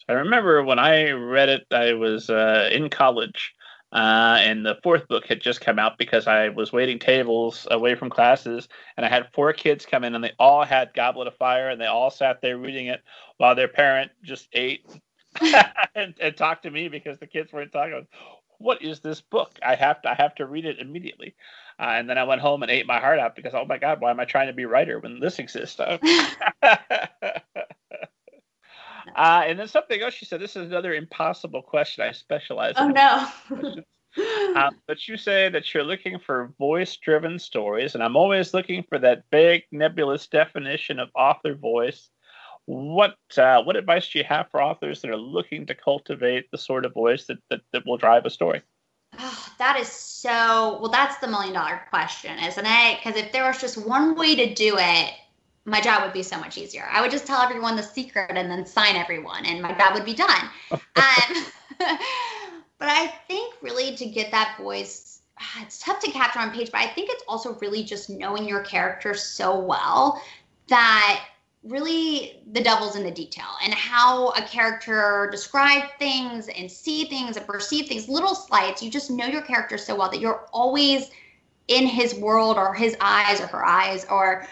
I 0.08 0.14
remember 0.14 0.64
when 0.64 0.80
I 0.80 1.12
read 1.12 1.50
it, 1.50 1.68
I 1.72 1.92
was 1.92 2.30
uh, 2.30 2.70
in 2.72 2.90
college, 2.90 3.54
uh, 3.92 4.38
and 4.40 4.66
the 4.66 4.78
fourth 4.84 5.08
book 5.08 5.26
had 5.26 5.42
just 5.42 5.62
come 5.62 5.80
out 5.80 5.98
because 5.98 6.28
I 6.28 6.50
was 6.50 6.72
waiting 6.72 7.00
tables 7.00 7.68
away 7.72 7.96
from 7.96 8.10
classes, 8.10 8.68
and 8.98 9.06
I 9.06 9.10
had 9.10 9.30
four 9.34 9.54
kids 9.54 9.86
come 9.86 10.04
in, 10.04 10.16
and 10.16 10.24
they 10.24 10.34
all 10.40 10.64
had 10.64 10.94
Goblet 10.94 11.28
of 11.28 11.36
Fire, 11.38 11.70
and 11.70 11.80
they 11.80 11.88
all 11.88 12.10
sat 12.10 12.42
there 12.42 12.58
reading 12.58 12.88
it 12.88 13.02
while 13.38 13.56
their 13.56 13.68
parent 13.68 14.12
just 14.24 14.48
ate 14.54 14.86
and, 15.96 16.16
and 16.20 16.38
talked 16.38 16.64
to 16.64 16.72
me 16.72 16.88
because 16.88 17.20
the 17.20 17.28
kids 17.28 17.54
weren't 17.54 17.72
talking 17.72 18.08
what 18.60 18.82
is 18.82 19.00
this 19.00 19.22
book? 19.22 19.58
I 19.66 19.76
have 19.76 20.02
to 20.04 20.12
I 20.12 20.14
have 20.16 20.36
to 20.36 20.46
read 20.46 20.66
it 20.66 20.80
immediately. 20.80 21.34
Uh, 21.80 21.94
and 21.96 22.10
then 22.10 22.18
I 22.18 22.26
went 22.26 22.42
home 22.42 22.62
and 22.62 22.70
ate 22.70 22.86
my 22.86 23.00
heart 23.00 23.20
out 23.20 23.36
because 23.36 23.54
oh 23.56 23.66
my 23.66 23.78
god, 23.78 24.02
why 24.02 24.12
am 24.12 24.20
I 24.20 24.26
trying 24.26 24.48
to 24.48 24.54
be 24.54 24.66
writer 24.66 25.00
when 25.00 25.20
this 25.20 25.40
exists? 25.40 25.80
uh, 29.16 29.44
and 29.46 29.60
then 29.60 29.68
something 29.68 30.02
else 30.02 30.14
she 30.14 30.26
said. 30.26 30.42
This 30.42 30.56
is 30.56 30.68
another 30.68 30.94
impossible 30.94 31.62
question. 31.62 32.04
I 32.04 32.12
specialize. 32.12 32.76
In. 32.78 32.98
Oh 32.98 33.32
no. 33.58 34.60
um, 34.60 34.78
but 34.88 35.08
you 35.08 35.18
say 35.18 35.50
that 35.50 35.74
you're 35.74 35.84
looking 35.84 36.20
for 36.20 36.54
voice-driven 36.58 37.40
stories, 37.40 37.96
and 37.96 38.04
I'm 38.04 38.16
always 38.16 38.54
looking 38.54 38.84
for 38.84 39.00
that 39.00 39.24
big, 39.32 39.64
nebulous 39.72 40.28
definition 40.28 41.00
of 41.00 41.10
author 41.16 41.56
voice 41.56 42.10
what 42.70 43.16
uh, 43.36 43.64
what 43.64 43.76
advice 43.76 44.12
do 44.12 44.20
you 44.20 44.26
have 44.26 44.48
for 44.52 44.62
authors 44.62 45.02
that 45.02 45.10
are 45.10 45.18
looking 45.18 45.66
to 45.66 45.74
cultivate 45.74 46.52
the 46.52 46.58
sort 46.58 46.86
of 46.86 46.94
voice 46.94 47.26
that, 47.26 47.40
that, 47.50 47.62
that 47.74 47.84
will 47.88 47.98
drive 47.98 48.26
a 48.26 48.30
story? 48.30 48.62
Oh, 49.18 49.48
that 49.58 49.80
is 49.80 49.88
so 49.88 50.78
well. 50.80 50.92
That's 50.92 51.18
the 51.18 51.28
million 51.28 51.54
dollar 51.54 51.82
question, 51.90 52.38
isn't 52.38 52.66
it? 52.66 53.00
Because 53.04 53.20
if 53.20 53.32
there 53.32 53.48
was 53.48 53.60
just 53.60 53.76
one 53.88 54.16
way 54.16 54.36
to 54.36 54.54
do 54.54 54.76
it, 54.78 55.14
my 55.70 55.82
job 55.82 56.04
would 56.04 56.14
be 56.14 56.24
so 56.24 56.40
much 56.40 56.58
easier. 56.58 56.88
I 56.92 57.02
would 57.02 57.12
just 57.12 57.26
tell 57.26 57.42
everyone 57.42 57.76
the 57.76 57.84
secret 57.84 58.32
and 58.36 58.50
then 58.50 58.66
sign 58.66 58.96
everyone, 58.96 59.46
and 59.46 59.62
my 59.62 59.74
job 59.74 59.94
would 59.94 60.06
be 60.06 60.14
done. 60.14 60.50
um, 60.72 61.46
but 61.80 62.90
I 62.90 63.08
think 63.28 63.56
really 63.62 63.96
to 63.96 64.06
get 64.06 64.32
that 64.32 64.58
voice, 64.60 65.22
it's 65.62 65.80
tough 65.80 66.00
to 66.02 66.12
capture 66.12 66.40
on 66.40 66.52
page. 66.52 66.72
But 66.72 66.82
I 66.82 66.88
think 66.88 67.10
it's 67.10 67.24
also 67.28 67.56
really 67.56 67.84
just 67.84 68.10
knowing 68.10 68.48
your 68.48 68.62
character 68.62 69.14
so 69.14 69.60
well 69.60 70.22
that 70.68 71.26
really 71.64 72.42
the 72.54 72.62
devil's 72.62 72.96
in 72.96 73.04
the 73.04 73.12
detail 73.12 73.50
and 73.64 73.74
how 73.74 74.30
a 74.30 74.42
character 74.42 75.28
describe 75.30 75.84
things 76.00 76.48
and 76.48 76.72
see 76.72 77.06
things 77.06 77.36
and 77.36 77.46
perceive 77.46 77.88
things 77.88 78.08
little 78.08 78.34
slights 78.34 78.82
you 78.82 78.90
just 78.90 79.12
know 79.12 79.26
your 79.26 79.42
character 79.42 79.78
so 79.78 79.94
well 79.94 80.10
that 80.10 80.22
you're 80.22 80.48
always 80.54 81.12
in 81.68 81.86
his 81.86 82.16
world 82.16 82.58
or 82.58 82.74
his 82.74 82.96
eyes 83.02 83.42
or 83.42 83.48
her 83.48 83.66
eyes 83.66 84.06
or 84.10 84.48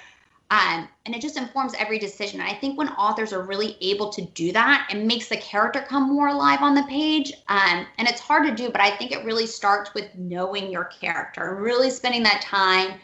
um, 0.50 0.88
and 1.06 1.14
it 1.14 1.22
just 1.22 1.38
informs 1.38 1.74
every 1.78 2.00
decision. 2.00 2.40
And 2.40 2.50
I 2.50 2.54
think 2.54 2.78
when 2.78 2.90
authors 2.90 3.34
are 3.34 3.44
really 3.44 3.78
able 3.82 4.10
to 4.12 4.22
do 4.22 4.52
that, 4.54 4.88
it 4.92 5.04
makes 5.04 5.28
the 5.28 5.38
character 5.38 5.86
come 5.88 6.14
more 6.14 6.30
alive 6.30 6.62
on 6.62 6.74
the 6.74 6.84
page. 6.84 7.34
Um, 7.50 7.86
and 7.98 8.08
it's 8.08 8.22
hard 8.22 8.48
to 8.48 8.56
do, 8.56 8.70
but 8.70 8.80
I 8.80 8.92
think 8.92 9.12
it 9.12 9.26
really 9.26 9.48
starts 9.48 9.94
with 9.94 10.14
knowing 10.16 10.72
your 10.72 10.86
character 10.86 11.56
and 11.56 11.64
really 11.64 11.90
spending 11.90 12.24
that 12.24 12.42
time 12.42 13.00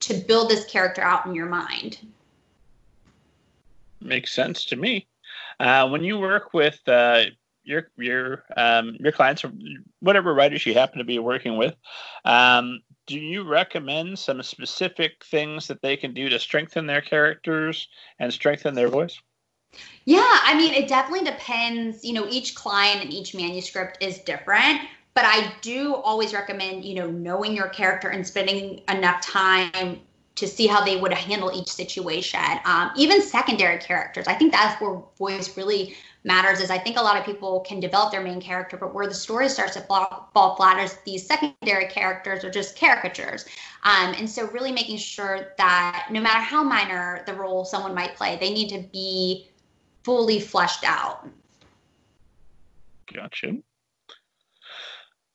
to 0.00 0.14
build 0.14 0.48
this 0.48 0.64
character 0.64 1.02
out 1.02 1.26
in 1.26 1.34
your 1.34 1.46
mind 1.46 1.98
makes 4.00 4.32
sense 4.32 4.64
to 4.66 4.76
me. 4.76 5.06
Uh, 5.60 5.88
when 5.88 6.04
you 6.04 6.18
work 6.18 6.54
with 6.54 6.80
uh, 6.86 7.24
your 7.64 7.90
your 7.96 8.44
um, 8.56 8.96
your 9.00 9.12
clients 9.12 9.44
or 9.44 9.52
whatever 10.00 10.34
writers 10.34 10.64
you 10.64 10.74
happen 10.74 10.98
to 10.98 11.04
be 11.04 11.18
working 11.18 11.56
with, 11.56 11.74
um, 12.24 12.80
do 13.08 13.18
you 13.18 13.42
recommend 13.42 14.18
some 14.18 14.42
specific 14.42 15.24
things 15.24 15.66
that 15.66 15.80
they 15.80 15.96
can 15.96 16.12
do 16.12 16.28
to 16.28 16.38
strengthen 16.38 16.86
their 16.86 17.00
characters 17.00 17.88
and 18.20 18.32
strengthen 18.32 18.74
their 18.74 18.88
voice? 18.88 19.18
Yeah, 20.04 20.22
I 20.22 20.54
mean, 20.56 20.74
it 20.74 20.88
definitely 20.88 21.28
depends. 21.28 22.04
You 22.04 22.12
know, 22.12 22.26
each 22.28 22.54
client 22.54 23.02
and 23.02 23.12
each 23.12 23.34
manuscript 23.34 23.98
is 24.02 24.18
different, 24.18 24.82
but 25.14 25.24
I 25.24 25.52
do 25.62 25.94
always 25.94 26.34
recommend, 26.34 26.84
you 26.84 26.94
know, 26.94 27.10
knowing 27.10 27.56
your 27.56 27.68
character 27.70 28.08
and 28.08 28.26
spending 28.26 28.82
enough 28.88 29.22
time 29.22 30.00
to 30.34 30.46
see 30.46 30.66
how 30.66 30.84
they 30.84 30.96
would 30.96 31.12
handle 31.12 31.50
each 31.52 31.68
situation. 31.68 32.40
Um, 32.64 32.90
even 32.94 33.22
secondary 33.22 33.78
characters, 33.78 34.28
I 34.28 34.34
think 34.34 34.52
that's 34.52 34.80
where 34.80 35.00
voice 35.18 35.56
really 35.56 35.96
matters. 36.28 36.60
Is 36.60 36.70
I 36.70 36.78
think 36.78 36.96
a 36.96 37.02
lot 37.02 37.16
of 37.16 37.24
people 37.24 37.58
can 37.60 37.80
develop 37.80 38.12
their 38.12 38.20
main 38.20 38.40
character, 38.40 38.76
but 38.76 38.94
where 38.94 39.08
the 39.08 39.14
story 39.14 39.48
starts 39.48 39.74
to 39.74 39.80
fall, 39.80 40.30
fall 40.32 40.54
flat 40.54 40.78
is 40.78 40.96
these 41.04 41.26
secondary 41.26 41.86
characters 41.86 42.44
are 42.44 42.50
just 42.50 42.78
caricatures. 42.78 43.46
Um, 43.82 44.14
and 44.16 44.30
so, 44.30 44.46
really 44.50 44.70
making 44.70 44.98
sure 44.98 45.54
that 45.58 46.08
no 46.12 46.20
matter 46.20 46.38
how 46.38 46.62
minor 46.62 47.24
the 47.26 47.34
role 47.34 47.64
someone 47.64 47.94
might 47.94 48.14
play, 48.14 48.36
they 48.38 48.52
need 48.52 48.68
to 48.68 48.88
be 48.92 49.48
fully 50.04 50.38
fleshed 50.38 50.84
out. 50.84 51.28
Gotcha. 53.12 53.56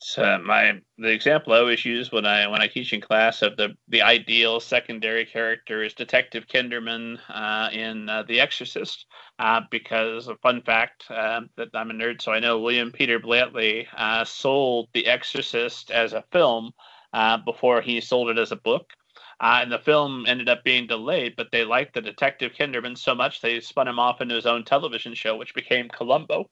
So 0.06 0.38
my 0.39 0.82
the 0.97 1.12
example 1.12 1.54
I 1.54 1.60
always 1.60 1.86
use 1.86 2.12
when 2.12 2.26
I 2.26 2.45
when 2.47 2.62
I 2.62 2.68
teach 2.68 2.91
in 2.91 2.99
class 2.99 3.41
of 3.41 3.56
the 3.56 3.78
the 3.88 4.01
ideal 4.01 4.60
secondary 4.60 5.26
character 5.26 5.82
is 5.82 5.93
Detective 5.93 6.45
Kinderman 6.45 7.20
uh, 7.30 7.70
in 7.72 8.10
uh, 8.10 8.24
The 8.24 8.41
Exorcist, 8.41 9.06
uh, 9.39 9.62
because 9.72 10.28
a 10.28 10.36
fun 10.38 10.62
fact 10.62 11.06
uh, 11.10 11.41
that 11.56 11.70
I'm 11.74 11.89
a 11.89 11.93
nerd, 11.93 12.22
so 12.22 12.34
I 12.34 12.41
know 12.41 12.60
William 12.60 12.91
Peter 12.91 13.18
Blatty 13.18 13.88
uh, 13.95 14.26
sold 14.26 14.89
The 14.93 15.08
Exorcist 15.08 15.89
as 15.89 16.12
a 16.12 16.26
film 16.34 16.72
uh, 17.14 17.38
before 17.38 17.80
he 17.82 18.01
sold 18.01 18.30
it 18.30 18.38
as 18.38 18.51
a 18.51 18.58
book. 18.58 18.91
and 19.39 19.72
the 19.72 19.80
film 19.80 20.26
ended 20.28 20.49
up 20.49 20.66
being 20.66 20.86
delayed, 20.86 21.36
but 21.38 21.47
they 21.51 21.64
liked 21.64 21.93
the 21.93 22.01
Detective 22.01 22.51
Kinderman 22.51 22.97
so 22.97 23.16
much 23.16 23.39
they 23.39 23.62
spun 23.62 23.88
him 23.88 23.99
off 23.99 24.20
into 24.20 24.36
his 24.36 24.45
own 24.45 24.66
television 24.66 25.14
show, 25.14 25.38
which 25.38 25.56
became 25.56 25.88
Columbo. 25.88 26.49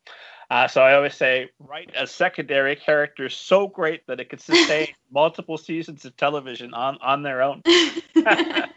Uh, 0.51 0.67
so 0.67 0.81
I 0.81 0.95
always 0.95 1.15
say, 1.15 1.49
write 1.59 1.91
a 1.95 2.05
secondary 2.05 2.75
character 2.75 3.29
so 3.29 3.69
great 3.69 4.05
that 4.07 4.19
it 4.19 4.29
could 4.29 4.41
sustain 4.41 4.89
multiple 5.11 5.57
seasons 5.57 6.03
of 6.03 6.17
television 6.17 6.73
on 6.73 6.97
on 7.01 7.23
their 7.23 7.41
own. 7.41 7.61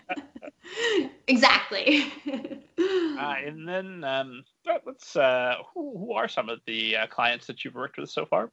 exactly. 1.26 2.12
Uh, 2.78 3.34
and 3.44 3.68
then 3.68 4.04
um, 4.04 4.44
let's 4.86 5.16
uh, 5.16 5.56
who, 5.74 5.98
who 5.98 6.12
are 6.12 6.28
some 6.28 6.48
of 6.48 6.60
the 6.64 6.96
uh, 6.96 7.06
clients 7.08 7.48
that 7.48 7.64
you've 7.64 7.74
worked 7.74 7.98
with 7.98 8.08
so 8.08 8.24
far? 8.24 8.52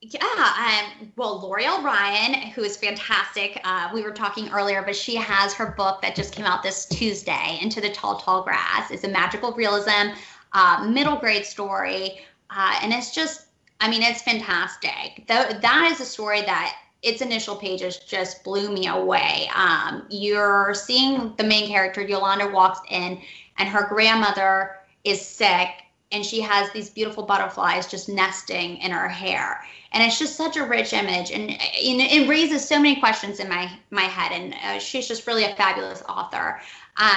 Yeah, 0.00 0.22
um, 0.22 1.12
well, 1.16 1.42
Loriel 1.42 1.84
Ryon, 1.84 2.32
who 2.52 2.62
is 2.62 2.74
fantastic. 2.74 3.60
Uh, 3.64 3.90
we 3.92 4.02
were 4.02 4.12
talking 4.12 4.48
earlier, 4.48 4.80
but 4.82 4.96
she 4.96 5.14
has 5.16 5.52
her 5.52 5.74
book 5.76 6.00
that 6.00 6.16
just 6.16 6.34
came 6.34 6.46
out 6.46 6.62
this 6.62 6.86
Tuesday, 6.86 7.58
Into 7.60 7.82
the 7.82 7.90
Tall, 7.90 8.18
Tall 8.18 8.42
Grass. 8.42 8.90
It's 8.90 9.04
a 9.04 9.08
magical 9.08 9.52
realism, 9.52 10.14
uh, 10.54 10.86
middle 10.88 11.16
grade 11.16 11.44
story. 11.44 12.20
Uh, 12.54 12.78
and 12.82 12.92
it's 12.92 13.14
just, 13.14 13.46
I 13.80 13.88
mean, 13.88 14.02
it's 14.02 14.22
fantastic. 14.22 15.26
Th- 15.28 15.60
that 15.60 15.88
is 15.92 16.00
a 16.00 16.04
story 16.04 16.42
that 16.42 16.76
its 17.02 17.22
initial 17.22 17.56
pages 17.56 17.98
just 17.98 18.44
blew 18.44 18.70
me 18.70 18.86
away. 18.88 19.48
Um, 19.54 20.06
you're 20.10 20.74
seeing 20.74 21.34
the 21.36 21.44
main 21.44 21.68
character, 21.68 22.02
Yolanda, 22.02 22.48
walks 22.48 22.80
in, 22.90 23.20
and 23.58 23.68
her 23.68 23.86
grandmother 23.88 24.76
is 25.04 25.24
sick 25.24 25.68
and 26.12 26.24
she 26.24 26.40
has 26.40 26.70
these 26.72 26.90
beautiful 26.90 27.24
butterflies 27.24 27.86
just 27.86 28.08
nesting 28.08 28.78
in 28.78 28.90
her 28.90 29.08
hair 29.08 29.64
and 29.92 30.02
it's 30.02 30.18
just 30.18 30.36
such 30.36 30.56
a 30.56 30.64
rich 30.64 30.92
image 30.92 31.30
and, 31.30 31.50
it 31.50 32.28
raises 32.28 32.66
so 32.66 32.76
many 32.76 32.98
questions 33.00 33.40
in 33.40 33.48
my 33.48 33.70
my 33.90 34.02
head 34.02 34.32
and 34.32 34.54
uh, 34.64 34.78
she's 34.78 35.06
just 35.06 35.26
really 35.26 35.44
a 35.44 35.54
fabulous 35.56 36.02
author 36.08 36.60
um, 36.96 37.16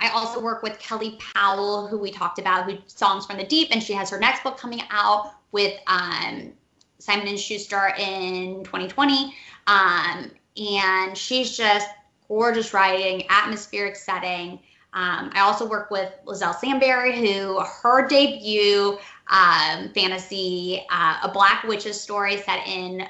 i 0.00 0.10
also 0.12 0.40
work 0.40 0.62
with 0.62 0.78
kelly 0.78 1.18
powell 1.34 1.86
who 1.86 1.98
we 1.98 2.10
talked 2.10 2.38
about 2.38 2.70
who 2.70 2.78
songs 2.86 3.26
from 3.26 3.36
the 3.36 3.44
deep 3.44 3.68
and 3.70 3.82
she 3.82 3.92
has 3.92 4.10
her 4.10 4.18
next 4.18 4.42
book 4.42 4.56
coming 4.56 4.82
out 4.90 5.32
with 5.52 5.78
um, 5.86 6.52
simon 6.98 7.28
and 7.28 7.38
schuster 7.38 7.94
in 7.98 8.64
2020 8.64 9.34
um, 9.66 10.30
and 10.56 11.16
she's 11.16 11.56
just 11.56 11.88
gorgeous 12.28 12.72
writing 12.72 13.24
atmospheric 13.28 13.96
setting 13.96 14.58
um, 14.94 15.32
I 15.34 15.40
also 15.40 15.68
work 15.68 15.90
with 15.90 16.12
Liselle 16.24 16.54
Sambury, 16.54 17.18
who 17.18 17.58
her 17.60 18.06
debut 18.06 18.96
um, 19.26 19.88
fantasy, 19.92 20.86
uh, 20.88 21.18
a 21.24 21.30
Black 21.32 21.64
Witch's 21.64 22.00
story 22.00 22.36
set 22.36 22.64
in 22.68 23.04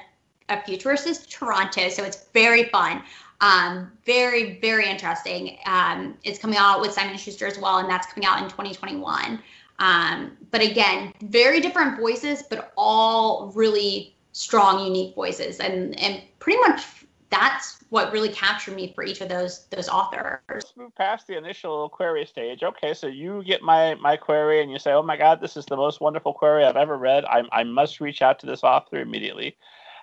a 0.49 0.61
futuristic 0.63 1.29
Toronto. 1.29 1.89
So 1.89 2.03
it's 2.03 2.25
very 2.33 2.65
fun. 2.65 3.03
Um, 3.41 3.91
very, 4.05 4.59
very 4.59 4.89
interesting. 4.89 5.57
Um, 5.65 6.17
it's 6.23 6.39
coming 6.39 6.57
out 6.57 6.81
with 6.81 6.93
Simon 6.93 7.17
Schuster 7.17 7.47
as 7.47 7.57
well, 7.59 7.77
and 7.77 7.89
that's 7.89 8.11
coming 8.11 8.27
out 8.27 8.39
in 8.39 8.45
2021. 8.45 9.41
Um, 9.79 10.37
but 10.51 10.61
again, 10.61 11.13
very 11.21 11.59
different 11.59 11.99
voices, 11.99 12.43
but 12.43 12.71
all 12.77 13.51
really 13.55 14.15
strong, 14.31 14.85
unique 14.85 15.15
voices, 15.15 15.59
and 15.59 15.99
and 15.99 16.21
pretty 16.39 16.59
much 16.59 16.81
that's 17.29 17.79
what 17.89 18.13
really 18.13 18.29
captured 18.29 18.75
me 18.75 18.93
for 18.93 19.03
each 19.03 19.19
of 19.19 19.27
those 19.27 19.65
those 19.65 19.89
authors. 19.89 20.39
Let's 20.49 20.77
move 20.77 20.95
past 20.95 21.27
the 21.27 21.37
initial 21.37 21.89
query 21.89 22.25
stage. 22.25 22.63
Okay, 22.63 22.93
so 22.93 23.07
you 23.07 23.43
get 23.45 23.61
my 23.61 23.95
my 23.95 24.15
query 24.15 24.61
and 24.61 24.71
you 24.71 24.79
say, 24.79 24.93
"Oh 24.93 25.03
my 25.03 25.17
God, 25.17 25.41
this 25.41 25.57
is 25.57 25.65
the 25.65 25.75
most 25.75 25.99
wonderful 25.99 26.33
query 26.33 26.63
I've 26.63 26.77
ever 26.77 26.97
read. 26.97 27.25
I 27.25 27.43
I 27.51 27.63
must 27.63 27.99
reach 27.99 28.21
out 28.21 28.39
to 28.39 28.45
this 28.45 28.63
author 28.63 29.01
immediately." 29.01 29.57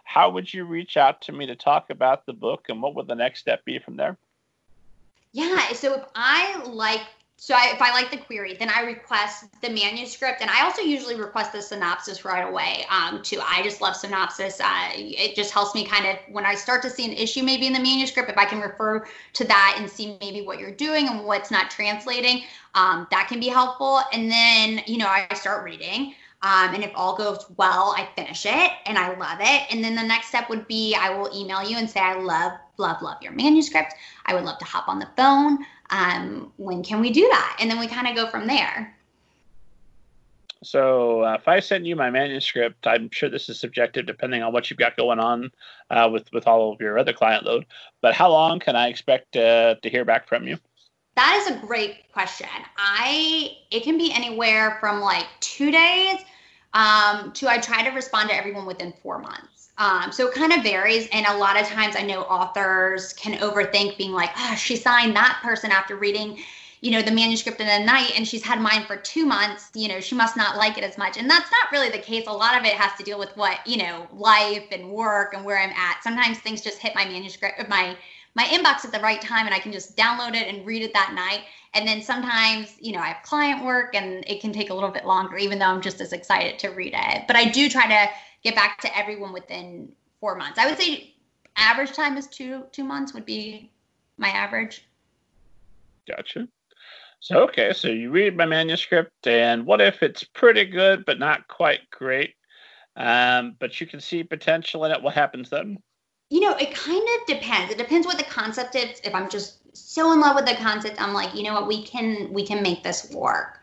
How 0.04 0.30
would 0.30 0.52
you 0.52 0.64
reach 0.64 0.96
out 0.96 1.20
to 1.22 1.32
me 1.32 1.46
to 1.46 1.56
talk 1.56 1.90
about 1.90 2.26
the 2.26 2.32
book, 2.32 2.66
and 2.68 2.82
what 2.82 2.94
would 2.94 3.06
the 3.06 3.14
next 3.14 3.40
step 3.40 3.64
be 3.64 3.78
from 3.78 3.96
there? 3.96 4.16
Yeah, 5.32 5.72
so 5.72 5.94
if 5.94 6.04
I 6.14 6.62
like 6.64 7.00
so 7.42 7.56
I, 7.56 7.72
if 7.72 7.82
I 7.82 7.90
like 7.90 8.12
the 8.12 8.18
query, 8.18 8.54
then 8.54 8.70
I 8.70 8.82
request 8.82 9.46
the 9.62 9.68
manuscript, 9.68 10.42
and 10.42 10.48
I 10.48 10.62
also 10.62 10.80
usually 10.80 11.16
request 11.16 11.52
the 11.52 11.60
synopsis 11.60 12.24
right 12.24 12.48
away. 12.48 12.84
Um, 12.88 13.20
too, 13.20 13.40
I 13.44 13.64
just 13.64 13.80
love 13.80 13.96
synopsis. 13.96 14.60
Uh, 14.60 14.90
it 14.94 15.34
just 15.34 15.50
helps 15.50 15.74
me 15.74 15.84
kind 15.84 16.06
of 16.06 16.18
when 16.32 16.46
I 16.46 16.54
start 16.54 16.82
to 16.82 16.90
see 16.90 17.04
an 17.04 17.12
issue 17.12 17.42
maybe 17.42 17.66
in 17.66 17.72
the 17.72 17.80
manuscript, 17.80 18.30
if 18.30 18.38
I 18.38 18.44
can 18.44 18.60
refer 18.60 19.04
to 19.32 19.44
that 19.44 19.74
and 19.76 19.90
see 19.90 20.16
maybe 20.20 20.42
what 20.42 20.60
you're 20.60 20.70
doing 20.70 21.08
and 21.08 21.24
what's 21.24 21.50
not 21.50 21.68
translating, 21.68 22.44
um, 22.76 23.08
that 23.10 23.26
can 23.26 23.40
be 23.40 23.48
helpful. 23.48 24.02
And 24.12 24.30
then 24.30 24.80
you 24.86 24.98
know 24.98 25.08
I 25.08 25.26
start 25.34 25.64
reading. 25.64 26.14
Um, 26.42 26.74
and 26.74 26.82
if 26.82 26.90
all 26.96 27.16
goes 27.16 27.46
well, 27.56 27.94
I 27.96 28.08
finish 28.16 28.46
it 28.46 28.70
and 28.86 28.98
I 28.98 29.16
love 29.16 29.38
it. 29.40 29.66
And 29.70 29.84
then 29.84 29.94
the 29.94 30.02
next 30.02 30.26
step 30.28 30.50
would 30.50 30.66
be 30.66 30.94
I 30.94 31.16
will 31.16 31.30
email 31.32 31.62
you 31.62 31.76
and 31.76 31.88
say, 31.88 32.00
I 32.00 32.14
love, 32.14 32.52
love, 32.78 33.00
love 33.00 33.22
your 33.22 33.32
manuscript. 33.32 33.94
I 34.26 34.34
would 34.34 34.44
love 34.44 34.58
to 34.58 34.64
hop 34.64 34.88
on 34.88 34.98
the 34.98 35.08
phone 35.16 35.64
um, 35.90 36.52
when 36.56 36.82
can 36.82 37.00
we 37.00 37.10
do 37.10 37.28
that? 37.28 37.58
And 37.60 37.70
then 37.70 37.78
we 37.78 37.86
kind 37.86 38.08
of 38.08 38.16
go 38.16 38.28
from 38.28 38.46
there. 38.46 38.96
So 40.64 41.24
uh, 41.24 41.34
if 41.34 41.48
I 41.48 41.60
send 41.60 41.86
you 41.86 41.96
my 41.96 42.10
manuscript, 42.10 42.86
I'm 42.86 43.10
sure 43.10 43.28
this 43.28 43.48
is 43.48 43.58
subjective 43.58 44.06
depending 44.06 44.42
on 44.42 44.52
what 44.52 44.70
you've 44.70 44.78
got 44.78 44.96
going 44.96 45.18
on 45.18 45.50
uh, 45.90 46.08
with 46.10 46.32
with 46.32 46.46
all 46.46 46.72
of 46.72 46.80
your 46.80 46.98
other 46.98 47.12
client 47.12 47.44
load. 47.44 47.66
But 48.00 48.14
how 48.14 48.30
long 48.30 48.60
can 48.60 48.76
I 48.76 48.88
expect 48.88 49.36
uh, 49.36 49.74
to 49.82 49.90
hear 49.90 50.04
back 50.04 50.28
from 50.28 50.46
you? 50.46 50.58
That 51.14 51.42
is 51.42 51.54
a 51.54 51.66
great 51.66 52.10
question. 52.12 52.48
I 52.76 53.58
it 53.70 53.82
can 53.82 53.98
be 53.98 54.12
anywhere 54.12 54.78
from 54.80 55.00
like 55.00 55.26
two 55.40 55.70
days 55.70 56.20
um, 56.74 57.32
to 57.32 57.48
I 57.48 57.58
try 57.58 57.82
to 57.82 57.90
respond 57.90 58.30
to 58.30 58.36
everyone 58.36 58.66
within 58.66 58.92
four 59.02 59.18
months. 59.18 59.70
Um, 59.78 60.12
so 60.12 60.28
it 60.28 60.34
kind 60.34 60.52
of 60.52 60.62
varies. 60.62 61.08
And 61.12 61.26
a 61.26 61.36
lot 61.36 61.60
of 61.60 61.66
times 61.66 61.96
I 61.96 62.02
know 62.02 62.22
authors 62.22 63.12
can 63.14 63.38
overthink 63.38 63.98
being 63.98 64.12
like, 64.12 64.30
oh, 64.36 64.54
she 64.54 64.76
signed 64.76 65.16
that 65.16 65.40
person 65.42 65.70
after 65.70 65.96
reading, 65.96 66.38
you 66.80 66.90
know, 66.90 67.02
the 67.02 67.10
manuscript 67.10 67.60
in 67.60 67.68
a 67.68 67.84
night 67.84 68.12
and 68.16 68.26
she's 68.26 68.42
had 68.42 68.60
mine 68.60 68.84
for 68.84 68.96
two 68.96 69.24
months, 69.24 69.70
you 69.74 69.88
know, 69.88 70.00
she 70.00 70.14
must 70.14 70.36
not 70.36 70.56
like 70.56 70.78
it 70.78 70.84
as 70.84 70.98
much. 70.98 71.16
And 71.16 71.28
that's 71.28 71.50
not 71.50 71.72
really 71.72 71.90
the 71.90 71.98
case. 71.98 72.26
A 72.26 72.32
lot 72.32 72.58
of 72.58 72.64
it 72.64 72.74
has 72.74 72.96
to 72.98 73.04
deal 73.04 73.18
with 73.18 73.34
what, 73.36 73.66
you 73.66 73.78
know, 73.78 74.06
life 74.12 74.66
and 74.72 74.90
work 74.90 75.34
and 75.34 75.44
where 75.44 75.58
I'm 75.58 75.70
at. 75.70 76.00
Sometimes 76.02 76.38
things 76.38 76.60
just 76.60 76.78
hit 76.78 76.94
my 76.94 77.04
manuscript, 77.04 77.68
my 77.68 77.96
my 78.34 78.44
inbox 78.44 78.84
at 78.84 78.92
the 78.92 79.00
right 79.00 79.20
time 79.20 79.46
and 79.46 79.54
I 79.54 79.58
can 79.58 79.72
just 79.72 79.96
download 79.96 80.34
it 80.34 80.48
and 80.48 80.66
read 80.66 80.82
it 80.82 80.92
that 80.94 81.12
night. 81.14 81.44
And 81.74 81.86
then 81.86 82.02
sometimes, 82.02 82.76
you 82.80 82.92
know, 82.92 83.00
I 83.00 83.08
have 83.08 83.22
client 83.22 83.64
work 83.64 83.94
and 83.94 84.24
it 84.26 84.40
can 84.40 84.52
take 84.52 84.70
a 84.70 84.74
little 84.74 84.90
bit 84.90 85.06
longer, 85.06 85.36
even 85.36 85.58
though 85.58 85.66
I'm 85.66 85.82
just 85.82 86.00
as 86.00 86.12
excited 86.12 86.58
to 86.60 86.68
read 86.68 86.94
it. 86.96 87.24
But 87.26 87.36
I 87.36 87.50
do 87.50 87.68
try 87.68 87.86
to 87.86 88.10
get 88.42 88.54
back 88.54 88.80
to 88.82 88.98
everyone 88.98 89.32
within 89.32 89.92
four 90.20 90.34
months. 90.36 90.58
I 90.58 90.66
would 90.66 90.78
say 90.78 91.14
average 91.56 91.92
time 91.92 92.16
is 92.16 92.26
two 92.26 92.64
two 92.72 92.84
months 92.84 93.12
would 93.12 93.26
be 93.26 93.70
my 94.16 94.28
average. 94.28 94.86
Gotcha. 96.08 96.48
So 97.20 97.44
okay, 97.44 97.72
so 97.72 97.88
you 97.88 98.10
read 98.10 98.36
my 98.36 98.46
manuscript, 98.46 99.26
and 99.26 99.64
what 99.64 99.80
if 99.80 100.02
it's 100.02 100.24
pretty 100.24 100.64
good 100.64 101.04
but 101.04 101.18
not 101.18 101.46
quite 101.48 101.88
great? 101.90 102.34
Um, 102.96 103.56
but 103.58 103.80
you 103.80 103.86
can 103.86 104.00
see 104.00 104.24
potential 104.24 104.84
in 104.84 104.92
it. 104.92 105.02
What 105.02 105.14
happens 105.14 105.48
then? 105.48 105.78
You 106.32 106.40
know, 106.40 106.56
it 106.56 106.74
kind 106.74 107.06
of 107.20 107.26
depends. 107.26 107.70
It 107.70 107.76
depends 107.76 108.06
what 108.06 108.16
the 108.16 108.24
concept 108.24 108.74
is. 108.74 109.02
If 109.04 109.14
I'm 109.14 109.28
just 109.28 109.58
so 109.76 110.14
in 110.14 110.20
love 110.20 110.34
with 110.34 110.46
the 110.46 110.54
concept, 110.54 110.98
I'm 110.98 111.12
like, 111.12 111.34
you 111.34 111.42
know 111.42 111.52
what, 111.52 111.68
we 111.68 111.84
can 111.84 112.32
we 112.32 112.46
can 112.46 112.62
make 112.62 112.82
this 112.82 113.10
work. 113.10 113.60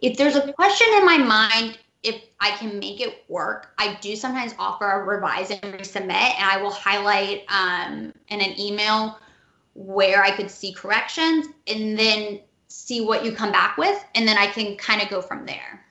If 0.00 0.16
there's 0.16 0.36
a 0.36 0.52
question 0.52 0.86
in 0.98 1.04
my 1.04 1.18
mind, 1.18 1.80
if 2.04 2.22
I 2.38 2.52
can 2.52 2.78
make 2.78 3.00
it 3.00 3.24
work, 3.26 3.74
I 3.76 3.98
do 4.00 4.14
sometimes 4.14 4.54
offer 4.56 4.88
a 4.88 5.02
revise 5.02 5.50
and 5.50 5.62
resubmit, 5.62 6.12
and 6.38 6.44
I 6.48 6.62
will 6.62 6.70
highlight 6.70 7.42
um, 7.48 8.12
in 8.28 8.40
an 8.40 8.56
email 8.56 9.18
where 9.74 10.22
I 10.22 10.30
could 10.30 10.48
see 10.48 10.72
corrections 10.72 11.48
and 11.66 11.98
then 11.98 12.38
see 12.68 13.00
what 13.00 13.24
you 13.24 13.32
come 13.32 13.50
back 13.50 13.76
with, 13.76 14.00
and 14.14 14.28
then 14.28 14.38
I 14.38 14.46
can 14.46 14.76
kind 14.76 15.02
of 15.02 15.08
go 15.08 15.22
from 15.22 15.44
there. 15.44 15.84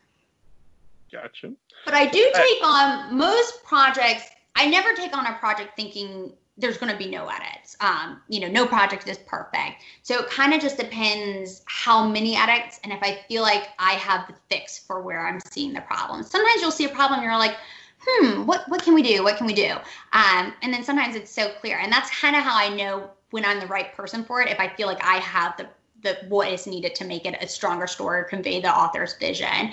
Gotcha. 1.12 1.52
But 1.84 1.94
I 1.94 2.06
do 2.06 2.32
take 2.34 2.64
on 2.64 3.18
most 3.18 3.66
projects. 3.66 4.30
I 4.56 4.68
never 4.68 4.94
take 4.94 5.16
on 5.16 5.26
a 5.26 5.34
project 5.34 5.76
thinking 5.76 6.34
there's 6.58 6.78
going 6.78 6.92
to 6.92 6.98
be 6.98 7.10
no 7.10 7.28
edits. 7.28 7.76
Um, 7.80 8.22
you 8.28 8.40
know, 8.40 8.48
no 8.48 8.68
project 8.68 9.08
is 9.08 9.18
perfect. 9.18 9.84
So 10.04 10.20
it 10.20 10.30
kind 10.30 10.54
of 10.54 10.62
just 10.62 10.78
depends 10.78 11.64
how 11.66 12.08
many 12.08 12.36
edits 12.36 12.80
and 12.84 12.94
if 12.94 13.02
I 13.02 13.24
feel 13.28 13.42
like 13.42 13.70
I 13.80 13.94
have 13.94 14.28
the 14.28 14.36
fix 14.50 14.78
for 14.78 15.02
where 15.02 15.26
I'm 15.26 15.40
seeing 15.40 15.74
the 15.74 15.82
problem. 15.82 16.24
Sometimes 16.24 16.62
you'll 16.62 16.72
see 16.72 16.86
a 16.86 16.90
problem, 16.90 17.20
and 17.20 17.26
you're 17.26 17.38
like, 17.38 17.58
hmm, 18.00 18.46
what 18.46 18.68
what 18.70 18.84
can 18.84 18.94
we 18.94 19.02
do? 19.02 19.24
What 19.24 19.38
can 19.38 19.48
we 19.48 19.54
do? 19.54 19.72
Um, 20.14 20.54
and 20.62 20.74
then 20.74 20.84
sometimes 20.84 21.16
it's 21.16 21.32
so 21.32 21.52
clear, 21.60 21.80
and 21.80 21.92
that's 21.92 22.10
kind 22.20 22.36
of 22.36 22.44
how 22.44 22.58
I 22.58 22.70
know 22.70 23.10
when 23.32 23.46
I'm 23.46 23.60
the 23.60 23.68
right 23.68 23.94
person 23.96 24.24
for 24.24 24.42
it. 24.42 24.50
If 24.50 24.60
I 24.60 24.68
feel 24.76 24.88
like 24.88 25.04
I 25.04 25.18
have 25.18 25.58
the 25.58 25.68
the 26.04 26.18
what 26.30 26.52
is 26.52 26.68
needed 26.68 26.96
to 26.96 27.06
make 27.06 27.26
it 27.26 27.38
a 27.42 27.48
stronger 27.48 27.88
story 27.88 28.22
or 28.22 28.24
convey 28.24 28.60
the 28.60 28.76
author's 28.76 29.16
vision. 29.16 29.72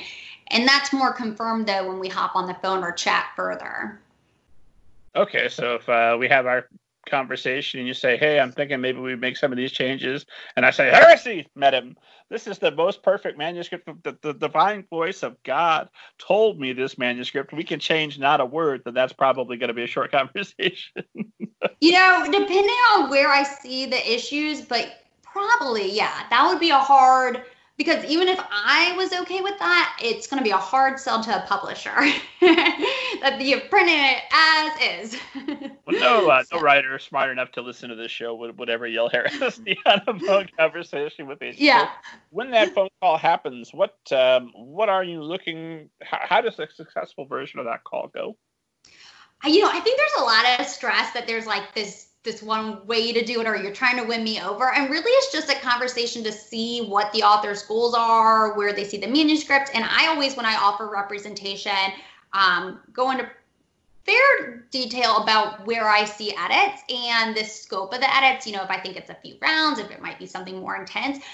And 0.49 0.67
that's 0.67 0.93
more 0.93 1.13
confirmed 1.13 1.67
though 1.67 1.87
when 1.87 1.99
we 1.99 2.09
hop 2.09 2.37
on 2.37 2.47
the 2.47 2.55
phone 2.55 2.83
or 2.83 2.93
chat 2.93 3.27
further. 3.37 4.01
Okay, 5.17 5.49
so 5.49 5.77
if 5.77 5.89
uh, 5.89 6.17
we 6.19 6.29
have 6.29 6.47
our 6.47 6.69
conversation 7.09 7.81
and 7.81 7.89
you 7.89 7.95
say, 7.95 8.17
"Hey, 8.17 8.39
I'm 8.39 8.53
thinking 8.53 8.81
maybe 8.81 9.01
we 9.01 9.17
make 9.17 9.37
some 9.37 9.53
of 9.53 9.59
these 9.59 9.73
changes," 9.73 10.27
and 10.57 10.65
I 10.65 10.71
say, 10.71 10.91
"Heresy, 10.91 11.47
madam! 11.55 11.97
This 12.31 12.47
is 12.47 12.59
the 12.59 12.71
most 12.71 13.03
perfect 13.03 13.39
manuscript. 13.39 13.89
The, 14.05 14.17
the 14.21 14.35
divine 14.35 14.85
voice 14.91 15.23
of 15.23 15.43
God 15.43 15.89
told 16.19 16.61
me 16.61 16.73
this 16.73 16.99
manuscript. 16.99 17.53
We 17.53 17.65
can 17.65 17.81
change 17.81 18.19
not 18.19 18.41
a 18.41 18.45
word, 18.45 18.83
then 18.85 18.95
that's 18.95 19.13
probably 19.13 19.57
going 19.57 19.69
to 19.69 19.75
be 19.75 19.85
a 19.85 19.89
short 19.89 20.13
conversation." 20.19 21.05
you 21.81 21.93
know, 21.93 22.25
depending 22.27 22.77
on 22.95 23.11
where 23.11 23.31
I 23.31 23.43
see 23.43 23.87
the 23.87 24.13
issues, 24.13 24.61
but 24.61 25.05
probably 25.23 25.91
yeah, 25.91 26.25
that 26.31 26.47
would 26.49 26.61
be 26.61 26.71
a 26.71 26.79
hard 26.79 27.43
because 27.79 28.05
even 28.07 28.27
if 28.27 28.41
I 28.51 28.93
was 28.97 29.13
okay 29.13 29.41
with 29.41 29.57
that, 29.61 29.97
it's 30.03 30.27
going 30.27 30.39
to 30.39 30.45
be 30.45 30.51
a 30.51 30.57
hard 30.57 30.99
sell 30.99 31.23
to 31.23 31.43
a 31.43 31.47
publisher. 31.47 31.95
that 32.41 33.39
you've 33.41 33.71
printed 33.71 33.95
it 33.95 34.23
as 34.33 35.15
is. 35.15 35.21
well, 35.87 36.01
no, 36.01 36.29
uh, 36.29 36.43
no 36.53 36.61
writer 36.61 36.99
smart 36.99 37.31
enough 37.31 37.53
to 37.53 37.63
listen 37.63 37.89
to 37.89 37.95
this 37.95 38.11
show 38.11 38.35
would, 38.35 38.59
would 38.59 38.69
ever 38.69 38.87
yell 38.87 39.09
heresy 39.09 39.79
on 39.87 40.03
a 40.09 40.19
phone 40.19 40.49
conversation 40.59 41.29
with 41.29 41.41
a 41.41 41.55
Yeah. 41.55 41.89
when 42.31 42.51
that 42.51 42.75
phone 42.75 42.89
call 43.01 43.17
happens, 43.17 43.73
what 43.73 43.97
um, 44.11 44.53
what 44.55 44.89
are 44.89 45.05
you 45.05 45.23
looking? 45.23 45.89
How, 46.03 46.19
how 46.23 46.41
does 46.41 46.59
a 46.59 46.67
successful 46.75 47.27
version 47.27 47.61
of 47.61 47.67
that 47.67 47.85
call 47.85 48.09
go? 48.09 48.37
you 49.45 49.61
know, 49.61 49.71
I 49.71 49.79
think 49.79 49.97
there's 49.97 50.21
a 50.21 50.25
lot 50.25 50.61
of 50.61 50.67
stress 50.67 51.13
that 51.13 51.29
there's 51.29 51.47
like 51.47 51.73
this 51.73 52.08
this 52.25 52.43
one 52.43 52.85
way 52.87 53.13
to 53.13 53.25
do 53.25 53.41
it 53.41 53.47
or 53.47 53.57
you're 53.57 53.73
trying 53.73 53.97
to 53.97 54.03
win 54.03 54.25
me 54.25 54.41
over. 54.41 54.73
And 54.73 54.91
really 54.91 55.11
it's 55.11 55.33
just 55.33 55.51
a 55.51 55.61
conversation 55.61 56.25
to 56.25 56.33
see 56.33 56.81
what 56.83 57.13
the 57.13 57.23
author's 57.23 57.63
goals 57.63 57.95
are 57.95 58.57
where 58.57 58.73
they 58.73 58.85
see 58.85 58.99
the 58.99 59.07
manuscript. 59.07 59.71
And 59.73 59.85
i 59.85 60.09
always 60.09 60.37
when 60.37 60.47
i 60.47 60.57
offer 60.57 60.91
representation 60.91 61.73
um, 62.33 62.81
go 62.93 63.11
into 63.11 63.29
fair 64.05 64.67
detail 64.71 65.19
about 65.19 65.65
where 65.67 65.89
i 65.89 66.05
see 66.05 66.35
edits 66.37 66.83
and 66.91 67.37
the 67.37 67.45
scope 67.45 67.95
of 67.95 68.01
the 68.01 68.17
edits. 68.17 68.47
You 68.47 68.55
know 68.55 68.63
if 68.63 68.71
i 68.71 68.81
think 68.81 68.97
it's 68.97 69.11
a 69.11 69.17
few 69.23 69.37
rounds 69.41 69.79
if 69.79 69.91
it 69.91 70.03
might 70.03 70.19
be 70.19 70.27
something 70.27 70.59
more 70.59 70.77
intense 70.77 71.25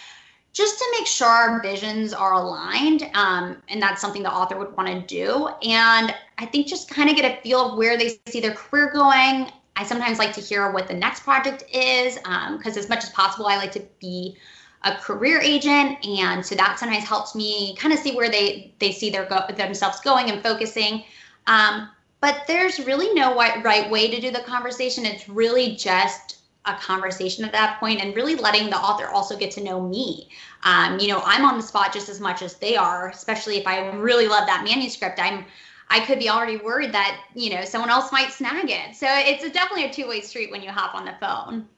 just 0.52 0.78
to 0.78 0.84
make 0.96 1.06
sure 1.06 1.26
our 1.26 1.60
visions 1.60 2.12
are 2.12 2.34
aligned 2.34 3.10
um, 3.14 3.60
and 3.68 3.82
that's 3.82 4.00
something 4.00 4.22
the 4.22 4.32
author 4.32 4.56
would 4.56 4.76
want 4.76 4.88
to 4.88 5.00
do. 5.06 5.48
And 5.62 6.14
i 6.36 6.44
think 6.44 6.66
just 6.66 6.90
kind 6.90 7.08
of 7.08 7.16
get 7.16 7.38
a 7.38 7.40
feel 7.42 7.72
of 7.72 7.78
where 7.78 7.96
they 7.96 8.20
see 8.26 8.40
their 8.40 8.54
career 8.54 8.92
going 8.92 9.50
i 9.76 9.84
sometimes 9.84 10.18
like 10.18 10.32
to 10.32 10.40
hear 10.40 10.70
what 10.72 10.88
the 10.88 10.94
next 10.94 11.22
project 11.22 11.64
is 11.72 12.16
because 12.16 12.76
um, 12.76 12.78
as 12.78 12.88
much 12.88 13.04
as 13.04 13.10
possible 13.10 13.46
i 13.46 13.56
like 13.56 13.72
to 13.72 13.82
be 14.00 14.36
a 14.82 14.94
career 14.96 15.40
agent 15.40 16.04
and 16.06 16.44
so 16.44 16.54
that 16.54 16.78
sometimes 16.78 17.04
helps 17.04 17.34
me 17.34 17.74
kind 17.76 17.92
of 17.92 17.98
see 17.98 18.14
where 18.14 18.30
they 18.30 18.72
they 18.78 18.92
see 18.92 19.10
their 19.10 19.26
go- 19.26 19.46
themselves 19.56 20.00
going 20.00 20.30
and 20.30 20.42
focusing 20.42 21.04
um, 21.46 21.88
but 22.20 22.44
there's 22.46 22.78
really 22.86 23.12
no 23.14 23.34
right 23.36 23.90
way 23.90 24.10
to 24.10 24.20
do 24.20 24.30
the 24.30 24.40
conversation 24.40 25.04
it's 25.04 25.28
really 25.28 25.74
just 25.76 26.38
a 26.66 26.74
conversation 26.74 27.44
at 27.44 27.52
that 27.52 27.78
point 27.78 28.00
and 28.00 28.16
really 28.16 28.34
letting 28.34 28.70
the 28.70 28.76
author 28.76 29.08
also 29.08 29.36
get 29.36 29.50
to 29.50 29.62
know 29.62 29.80
me. 29.80 30.28
Um, 30.62 30.98
you 30.98 31.08
know, 31.08 31.22
I'm 31.24 31.44
on 31.44 31.56
the 31.58 31.62
spot 31.62 31.92
just 31.92 32.08
as 32.08 32.20
much 32.20 32.40
as 32.42 32.54
they 32.54 32.76
are, 32.76 33.10
especially 33.10 33.58
if 33.58 33.66
I 33.66 33.88
really 33.90 34.28
love 34.28 34.46
that 34.46 34.64
manuscript. 34.64 35.20
I'm 35.20 35.44
I 35.88 36.04
could 36.04 36.18
be 36.18 36.28
already 36.28 36.56
worried 36.56 36.92
that, 36.92 37.20
you 37.34 37.50
know, 37.50 37.64
someone 37.64 37.90
else 37.90 38.10
might 38.12 38.32
snag 38.32 38.70
it. 38.70 38.94
So 38.94 39.06
it's 39.08 39.42
definitely 39.52 39.84
a 39.84 39.92
two-way 39.92 40.20
street 40.20 40.50
when 40.50 40.62
you 40.62 40.70
hop 40.70 40.94
on 40.94 41.04
the 41.04 41.14
phone. 41.20 41.68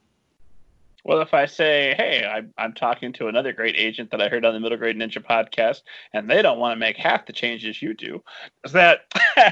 Well, 1.07 1.21
if 1.21 1.33
I 1.33 1.45
say, 1.45 1.95
hey, 1.95 2.25
I'm, 2.25 2.53
I'm 2.57 2.73
talking 2.73 3.13
to 3.13 3.29
another 3.29 3.53
great 3.53 3.77
agent 3.77 4.11
that 4.11 4.21
I 4.21 4.27
heard 4.27 4.43
on 4.43 4.53
the 4.53 4.59
Middle 4.59 4.77
Grade 4.77 4.97
Ninja 4.97 5.23
podcast, 5.23 5.83
and 6.11 6.29
they 6.29 6.41
don't 6.41 6.59
want 6.59 6.73
to 6.73 6.79
make 6.79 6.97
half 6.97 7.25
the 7.25 7.31
changes 7.31 7.81
you 7.81 7.93
do, 7.93 8.21
does 8.61 8.73
that 8.73 9.05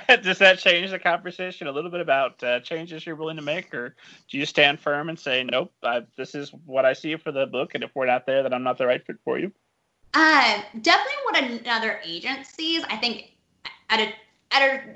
does 0.21 0.39
that 0.39 0.59
change 0.59 0.91
the 0.91 0.99
conversation 0.99 1.67
a 1.67 1.71
little 1.71 1.89
bit 1.89 2.01
about 2.01 2.43
uh, 2.43 2.59
changes 2.59 3.05
you're 3.05 3.15
willing 3.15 3.37
to 3.37 3.41
make, 3.41 3.73
or 3.73 3.95
do 4.29 4.37
you 4.37 4.45
stand 4.45 4.81
firm 4.81 5.07
and 5.07 5.17
say, 5.17 5.45
nope, 5.45 5.71
I, 5.81 6.03
this 6.17 6.35
is 6.35 6.51
what 6.65 6.83
I 6.83 6.91
see 6.91 7.15
for 7.15 7.31
the 7.31 7.45
book, 7.45 7.73
and 7.73 7.85
if 7.85 7.91
we're 7.95 8.05
not 8.05 8.25
there, 8.25 8.43
then 8.43 8.53
I'm 8.53 8.63
not 8.63 8.77
the 8.77 8.87
right 8.87 9.05
fit 9.05 9.15
for 9.23 9.39
you? 9.39 9.53
Uh, 10.13 10.61
definitely 10.81 11.13
what 11.23 11.41
another 11.41 12.01
agent 12.03 12.45
sees. 12.45 12.83
I 12.89 12.97
think 12.97 13.31
at 13.89 14.01
a 14.01 14.13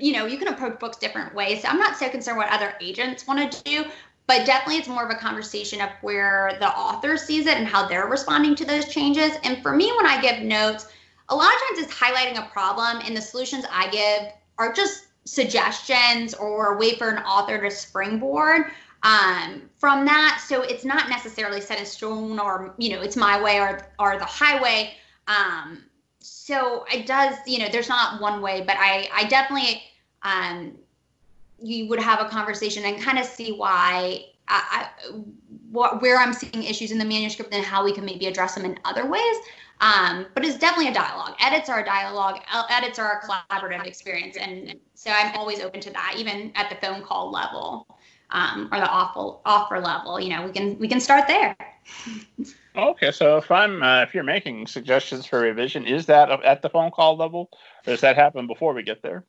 you 0.00 0.12
know 0.12 0.26
you 0.26 0.38
can 0.38 0.48
approach 0.48 0.78
books 0.78 0.96
different 0.96 1.34
ways. 1.34 1.62
So 1.62 1.68
I'm 1.68 1.78
not 1.78 1.96
so 1.96 2.08
concerned 2.08 2.38
what 2.38 2.50
other 2.50 2.74
agents 2.80 3.26
want 3.26 3.52
to 3.52 3.62
do, 3.64 3.84
but 4.26 4.46
definitely 4.46 4.76
it's 4.76 4.88
more 4.88 5.04
of 5.04 5.10
a 5.10 5.18
conversation 5.18 5.80
of 5.80 5.90
where 6.02 6.56
the 6.60 6.68
author 6.68 7.16
sees 7.16 7.46
it 7.46 7.56
and 7.56 7.66
how 7.66 7.86
they're 7.86 8.06
responding 8.06 8.54
to 8.56 8.64
those 8.64 8.88
changes. 8.88 9.32
And 9.44 9.62
for 9.62 9.74
me, 9.74 9.92
when 9.96 10.06
I 10.06 10.20
give 10.20 10.42
notes, 10.42 10.86
a 11.28 11.34
lot 11.34 11.52
of 11.52 11.60
times 11.68 11.86
it's 11.86 11.94
highlighting 11.94 12.38
a 12.38 12.48
problem, 12.50 13.02
and 13.04 13.16
the 13.16 13.20
solutions 13.20 13.64
I 13.70 13.88
give 13.90 14.32
are 14.58 14.72
just 14.72 15.06
suggestions 15.24 16.34
or 16.34 16.74
a 16.74 16.78
way 16.78 16.96
for 16.96 17.10
an 17.10 17.22
author 17.24 17.60
to 17.60 17.70
springboard 17.70 18.72
um, 19.02 19.68
from 19.78 20.04
that. 20.04 20.42
So 20.46 20.62
it's 20.62 20.84
not 20.84 21.08
necessarily 21.08 21.60
set 21.60 21.78
in 21.78 21.86
stone 21.86 22.38
or, 22.38 22.74
you 22.78 22.90
know, 22.90 23.02
it's 23.02 23.16
my 23.16 23.40
way 23.40 23.58
or, 23.58 23.86
or 23.98 24.18
the 24.18 24.24
highway. 24.24 24.94
Um, 25.28 25.84
so 26.20 26.84
it 26.92 27.06
does, 27.06 27.36
you 27.46 27.58
know, 27.58 27.68
there's 27.70 27.88
not 27.88 28.20
one 28.20 28.40
way, 28.40 28.60
but 28.60 28.76
I, 28.78 29.08
I 29.12 29.24
definitely, 29.24 29.82
um, 30.22 30.76
you 31.58 31.88
would 31.88 32.00
have 32.00 32.20
a 32.20 32.28
conversation 32.28 32.84
and 32.84 33.00
kind 33.00 33.18
of 33.18 33.24
see 33.24 33.52
why 33.52 34.26
I, 34.48 34.88
I, 35.02 35.10
what, 35.70 36.02
where 36.02 36.18
I'm 36.18 36.32
seeing 36.32 36.64
issues 36.64 36.90
in 36.90 36.98
the 36.98 37.04
manuscript 37.04 37.54
and 37.54 37.64
how 37.64 37.84
we 37.84 37.92
can 37.92 38.04
maybe 38.04 38.26
address 38.26 38.54
them 38.54 38.64
in 38.64 38.78
other 38.84 39.06
ways. 39.06 39.36
Um, 39.80 40.26
but 40.34 40.44
it's 40.44 40.58
definitely 40.58 40.90
a 40.90 40.94
dialogue. 40.94 41.36
Edits 41.40 41.70
are 41.70 41.80
a 41.80 41.84
dialogue. 41.84 42.40
Edits 42.68 42.98
are 42.98 43.18
a 43.18 43.26
collaborative 43.26 43.86
experience, 43.86 44.36
and 44.36 44.74
so 44.94 45.10
I'm 45.10 45.34
always 45.34 45.60
open 45.60 45.80
to 45.80 45.90
that, 45.90 46.16
even 46.18 46.52
at 46.54 46.68
the 46.68 46.76
phone 46.86 47.02
call 47.02 47.30
level 47.30 47.86
um, 48.28 48.68
or 48.72 48.78
the 48.78 48.88
offer 48.88 49.38
offer 49.46 49.80
level. 49.80 50.20
You 50.20 50.36
know, 50.36 50.44
we 50.44 50.52
can 50.52 50.78
we 50.78 50.86
can 50.86 51.00
start 51.00 51.26
there. 51.26 51.56
Okay, 52.76 53.10
so 53.10 53.36
if 53.36 53.50
I'm 53.50 53.82
uh, 53.82 54.02
if 54.02 54.14
you're 54.14 54.24
making 54.24 54.66
suggestions 54.66 55.26
for 55.26 55.40
revision, 55.40 55.86
is 55.86 56.06
that 56.06 56.30
at 56.44 56.62
the 56.62 56.70
phone 56.70 56.90
call 56.90 57.16
level, 57.16 57.50
or 57.86 57.92
does 57.92 58.00
that 58.02 58.16
happen 58.16 58.46
before 58.46 58.74
we 58.74 58.82
get 58.82 59.02
there? 59.02 59.24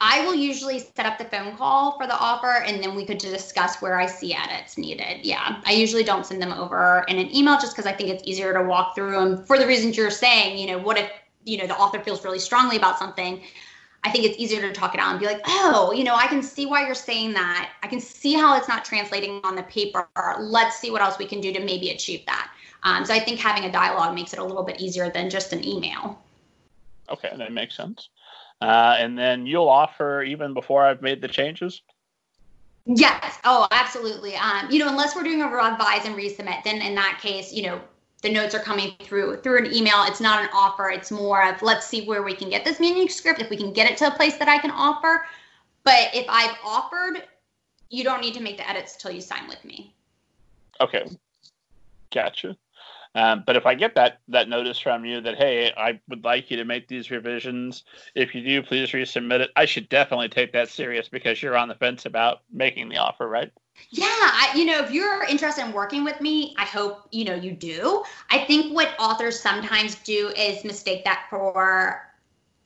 I 0.00 0.24
will 0.24 0.34
usually 0.34 0.78
set 0.78 1.06
up 1.06 1.18
the 1.18 1.24
phone 1.24 1.56
call 1.56 1.98
for 1.98 2.06
the 2.06 2.16
offer 2.16 2.62
and 2.64 2.82
then 2.82 2.94
we 2.94 3.04
could 3.04 3.18
discuss 3.18 3.82
where 3.82 3.98
I 3.98 4.06
see 4.06 4.34
edits 4.34 4.78
needed. 4.78 5.24
Yeah, 5.24 5.60
I 5.64 5.72
usually 5.72 6.04
don't 6.04 6.24
send 6.24 6.40
them 6.40 6.52
over 6.52 7.04
in 7.08 7.18
an 7.18 7.34
email 7.34 7.54
just 7.54 7.74
because 7.74 7.86
I 7.86 7.92
think 7.92 8.10
it's 8.10 8.22
easier 8.24 8.52
to 8.52 8.62
walk 8.62 8.94
through 8.94 9.12
them 9.12 9.44
for 9.44 9.58
the 9.58 9.66
reasons 9.66 9.96
you're 9.96 10.10
saying. 10.10 10.58
You 10.58 10.68
know, 10.68 10.78
what 10.78 10.98
if, 10.98 11.10
you 11.44 11.58
know, 11.58 11.66
the 11.66 11.76
author 11.76 11.98
feels 12.00 12.24
really 12.24 12.38
strongly 12.38 12.76
about 12.76 12.98
something? 12.98 13.42
I 14.04 14.10
think 14.10 14.24
it's 14.24 14.38
easier 14.38 14.60
to 14.60 14.72
talk 14.72 14.94
it 14.94 15.00
out 15.00 15.12
and 15.12 15.20
be 15.20 15.26
like, 15.26 15.42
oh, 15.46 15.92
you 15.92 16.04
know, 16.04 16.14
I 16.14 16.26
can 16.26 16.42
see 16.42 16.66
why 16.66 16.84
you're 16.84 16.94
saying 16.94 17.34
that. 17.34 17.70
I 17.82 17.86
can 17.86 18.00
see 18.00 18.34
how 18.34 18.56
it's 18.56 18.68
not 18.68 18.84
translating 18.84 19.40
on 19.44 19.54
the 19.54 19.62
paper. 19.64 20.08
Let's 20.40 20.78
see 20.78 20.90
what 20.90 21.02
else 21.02 21.18
we 21.18 21.26
can 21.26 21.40
do 21.40 21.52
to 21.52 21.60
maybe 21.60 21.90
achieve 21.90 22.24
that. 22.26 22.50
Um, 22.84 23.04
so 23.04 23.14
I 23.14 23.20
think 23.20 23.38
having 23.38 23.64
a 23.64 23.72
dialogue 23.72 24.14
makes 24.14 24.32
it 24.32 24.38
a 24.38 24.44
little 24.44 24.64
bit 24.64 24.80
easier 24.80 25.10
than 25.10 25.30
just 25.30 25.52
an 25.52 25.66
email. 25.66 26.20
Okay, 27.08 27.30
that 27.36 27.52
makes 27.52 27.76
sense 27.76 28.08
uh, 28.62 28.96
and 28.98 29.18
then 29.18 29.44
you'll 29.44 29.68
offer 29.68 30.22
even 30.22 30.54
before 30.54 30.84
I've 30.84 31.02
made 31.02 31.20
the 31.20 31.26
changes. 31.26 31.82
Yes. 32.86 33.38
Oh, 33.42 33.66
absolutely. 33.72 34.36
Um, 34.36 34.70
you 34.70 34.78
know, 34.78 34.88
unless 34.88 35.16
we're 35.16 35.24
doing 35.24 35.42
a 35.42 35.48
revise 35.48 36.04
and 36.04 36.14
resubmit, 36.14 36.62
then 36.62 36.80
in 36.80 36.94
that 36.94 37.18
case, 37.20 37.52
you 37.52 37.64
know, 37.64 37.80
the 38.22 38.32
notes 38.32 38.54
are 38.54 38.60
coming 38.60 38.94
through 39.00 39.38
through 39.38 39.58
an 39.58 39.74
email. 39.74 40.04
It's 40.06 40.20
not 40.20 40.44
an 40.44 40.50
offer. 40.54 40.90
It's 40.90 41.10
more 41.10 41.48
of 41.48 41.60
let's 41.60 41.86
see 41.86 42.06
where 42.06 42.22
we 42.22 42.34
can 42.34 42.50
get 42.50 42.64
this 42.64 42.78
manuscript 42.78 43.40
if 43.40 43.50
we 43.50 43.56
can 43.56 43.72
get 43.72 43.90
it 43.90 43.96
to 43.98 44.06
a 44.06 44.10
place 44.12 44.36
that 44.36 44.48
I 44.48 44.58
can 44.58 44.70
offer. 44.70 45.26
But 45.82 46.10
if 46.14 46.26
I've 46.28 46.56
offered, 46.64 47.24
you 47.90 48.04
don't 48.04 48.20
need 48.20 48.34
to 48.34 48.40
make 48.40 48.58
the 48.58 48.68
edits 48.68 48.94
until 48.94 49.10
you 49.10 49.20
sign 49.20 49.48
with 49.48 49.64
me. 49.64 49.92
Okay. 50.80 51.04
Gotcha. 52.12 52.56
Um, 53.14 53.44
but 53.46 53.56
if 53.56 53.66
I 53.66 53.74
get 53.74 53.94
that 53.96 54.20
that 54.28 54.48
notice 54.48 54.78
from 54.78 55.04
you 55.04 55.20
that 55.20 55.36
hey, 55.36 55.72
I 55.76 56.00
would 56.08 56.24
like 56.24 56.50
you 56.50 56.56
to 56.56 56.64
make 56.64 56.88
these 56.88 57.10
revisions, 57.10 57.84
if 58.14 58.34
you 58.34 58.42
do, 58.42 58.62
please 58.62 58.90
resubmit 58.90 59.40
it. 59.40 59.50
I 59.56 59.66
should 59.66 59.88
definitely 59.88 60.28
take 60.28 60.52
that 60.52 60.68
serious 60.68 61.08
because 61.08 61.42
you're 61.42 61.56
on 61.56 61.68
the 61.68 61.74
fence 61.74 62.06
about 62.06 62.40
making 62.50 62.88
the 62.88 62.96
offer, 62.96 63.28
right? 63.28 63.52
Yeah, 63.90 64.06
I, 64.06 64.52
you 64.54 64.64
know, 64.64 64.80
if 64.80 64.90
you're 64.90 65.24
interested 65.24 65.64
in 65.64 65.72
working 65.72 66.04
with 66.04 66.20
me, 66.20 66.54
I 66.58 66.64
hope 66.64 67.08
you 67.10 67.24
know 67.24 67.34
you 67.34 67.52
do. 67.52 68.02
I 68.30 68.38
think 68.44 68.74
what 68.74 68.94
authors 68.98 69.38
sometimes 69.38 69.96
do 69.96 70.32
is 70.36 70.64
mistake 70.64 71.04
that 71.04 71.26
for 71.28 72.08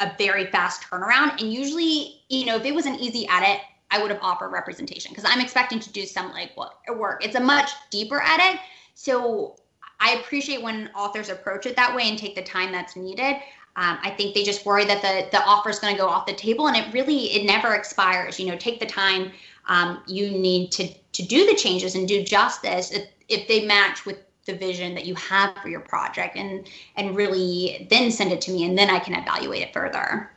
a 0.01 0.13
very 0.19 0.47
fast 0.47 0.83
turnaround. 0.83 1.41
And 1.41 1.53
usually, 1.53 2.21
you 2.29 2.47
know, 2.47 2.57
if 2.57 2.65
it 2.65 2.75
was 2.75 2.87
an 2.87 2.97
easy 2.97 3.27
edit, 3.29 3.61
I 3.91 4.01
would 4.03 4.11
have 4.11 4.21
offered 4.23 4.51
representation 4.51 5.11
because 5.11 5.25
I'm 5.27 5.41
expecting 5.41 5.81
to 5.81 5.93
do 5.93 6.05
some 6.07 6.31
like 6.33 6.57
work. 6.57 7.25
It's 7.25 7.37
a 7.37 7.41
much 7.41 7.71
deeper 7.91 8.23
edit. 8.23 8.61
So 8.95 9.57
I 10.01 10.15
appreciate 10.15 10.63
when 10.63 10.91
authors 10.95 11.29
approach 11.29 11.67
it 11.67 11.77
that 11.77 11.95
way 11.95 12.09
and 12.09 12.19
take 12.19 12.35
the 12.35 12.43
time 12.43 12.73
that's 12.73 12.97
needed. 12.97 13.37
Um, 13.77 13.99
I 14.03 14.11
think 14.11 14.35
they 14.35 14.43
just 14.43 14.65
worry 14.65 14.85
that 14.87 15.03
the 15.03 15.29
the 15.37 15.45
offer 15.45 15.69
is 15.69 15.79
going 15.79 15.95
to 15.95 16.01
go 16.01 16.09
off 16.09 16.27
the 16.27 16.33
table, 16.33 16.69
and 16.69 16.77
it 16.77 16.93
really 16.95 17.27
it 17.35 17.45
never 17.45 17.75
expires. 17.75 18.41
You 18.41 18.47
know, 18.47 18.57
take 18.57 18.81
the 18.81 18.87
time 18.87 19.33
um, 19.69 20.03
you 20.07 20.31
need 20.31 20.73
to 20.73 20.89
to 20.89 21.23
do 21.23 21.47
the 21.47 21.55
changes 21.55 21.95
and 21.95 22.09
do 22.09 22.23
justice 22.23 22.91
if, 22.91 23.09
if 23.29 23.49
they 23.49 23.67
match 23.67 24.07
with 24.07 24.19
the 24.47 24.55
vision 24.55 24.95
that 24.95 25.07
you 25.07 25.15
have 25.17 25.57
for 25.59 25.69
your 25.69 25.81
project, 25.81 26.37
and 26.37 26.69
and 26.97 27.17
really 27.17 27.87
then 27.91 28.11
send 28.11 28.33
it 28.33 28.41
to 28.43 28.51
me, 28.51 28.65
and 28.65 28.79
then 28.79 28.89
I 28.89 28.99
can 28.99 29.15
evaluate 29.15 29.63
it 29.63 29.73
further. 29.73 30.31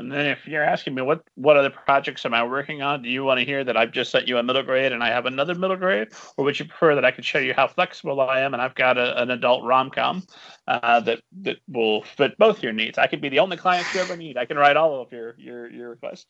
And 0.00 0.10
then 0.10 0.26
if 0.26 0.46
you're 0.46 0.64
asking 0.64 0.94
me 0.94 1.02
what 1.02 1.22
what 1.36 1.56
other 1.56 1.70
projects 1.70 2.26
am 2.26 2.34
I 2.34 2.42
working 2.42 2.82
on, 2.82 3.02
do 3.02 3.08
you 3.08 3.22
want 3.22 3.38
to 3.38 3.46
hear 3.46 3.62
that 3.62 3.76
I've 3.76 3.92
just 3.92 4.10
sent 4.10 4.26
you 4.26 4.38
a 4.38 4.42
middle 4.42 4.62
grade 4.62 4.92
and 4.92 5.04
I 5.04 5.08
have 5.08 5.26
another 5.26 5.54
middle 5.54 5.76
grade, 5.76 6.08
or 6.36 6.44
would 6.44 6.58
you 6.58 6.64
prefer 6.64 6.94
that 6.94 7.04
I 7.04 7.10
could 7.10 7.24
show 7.24 7.38
you 7.38 7.54
how 7.54 7.68
flexible 7.68 8.20
I 8.20 8.40
am 8.40 8.54
and 8.54 8.62
I've 8.62 8.74
got 8.74 8.98
a, 8.98 9.22
an 9.22 9.30
adult 9.30 9.64
rom 9.64 9.90
com 9.90 10.26
uh, 10.66 11.00
that 11.00 11.20
that 11.42 11.58
will 11.68 12.02
fit 12.02 12.36
both 12.38 12.62
your 12.62 12.72
needs? 12.72 12.98
I 12.98 13.06
could 13.06 13.20
be 13.20 13.28
the 13.28 13.38
only 13.38 13.56
client 13.56 13.86
you 13.94 14.00
ever 14.00 14.16
need. 14.16 14.36
I 14.36 14.46
can 14.46 14.56
write 14.56 14.76
all 14.76 15.00
of 15.00 15.12
your 15.12 15.36
your 15.38 15.70
your 15.70 15.90
requests. 15.90 16.26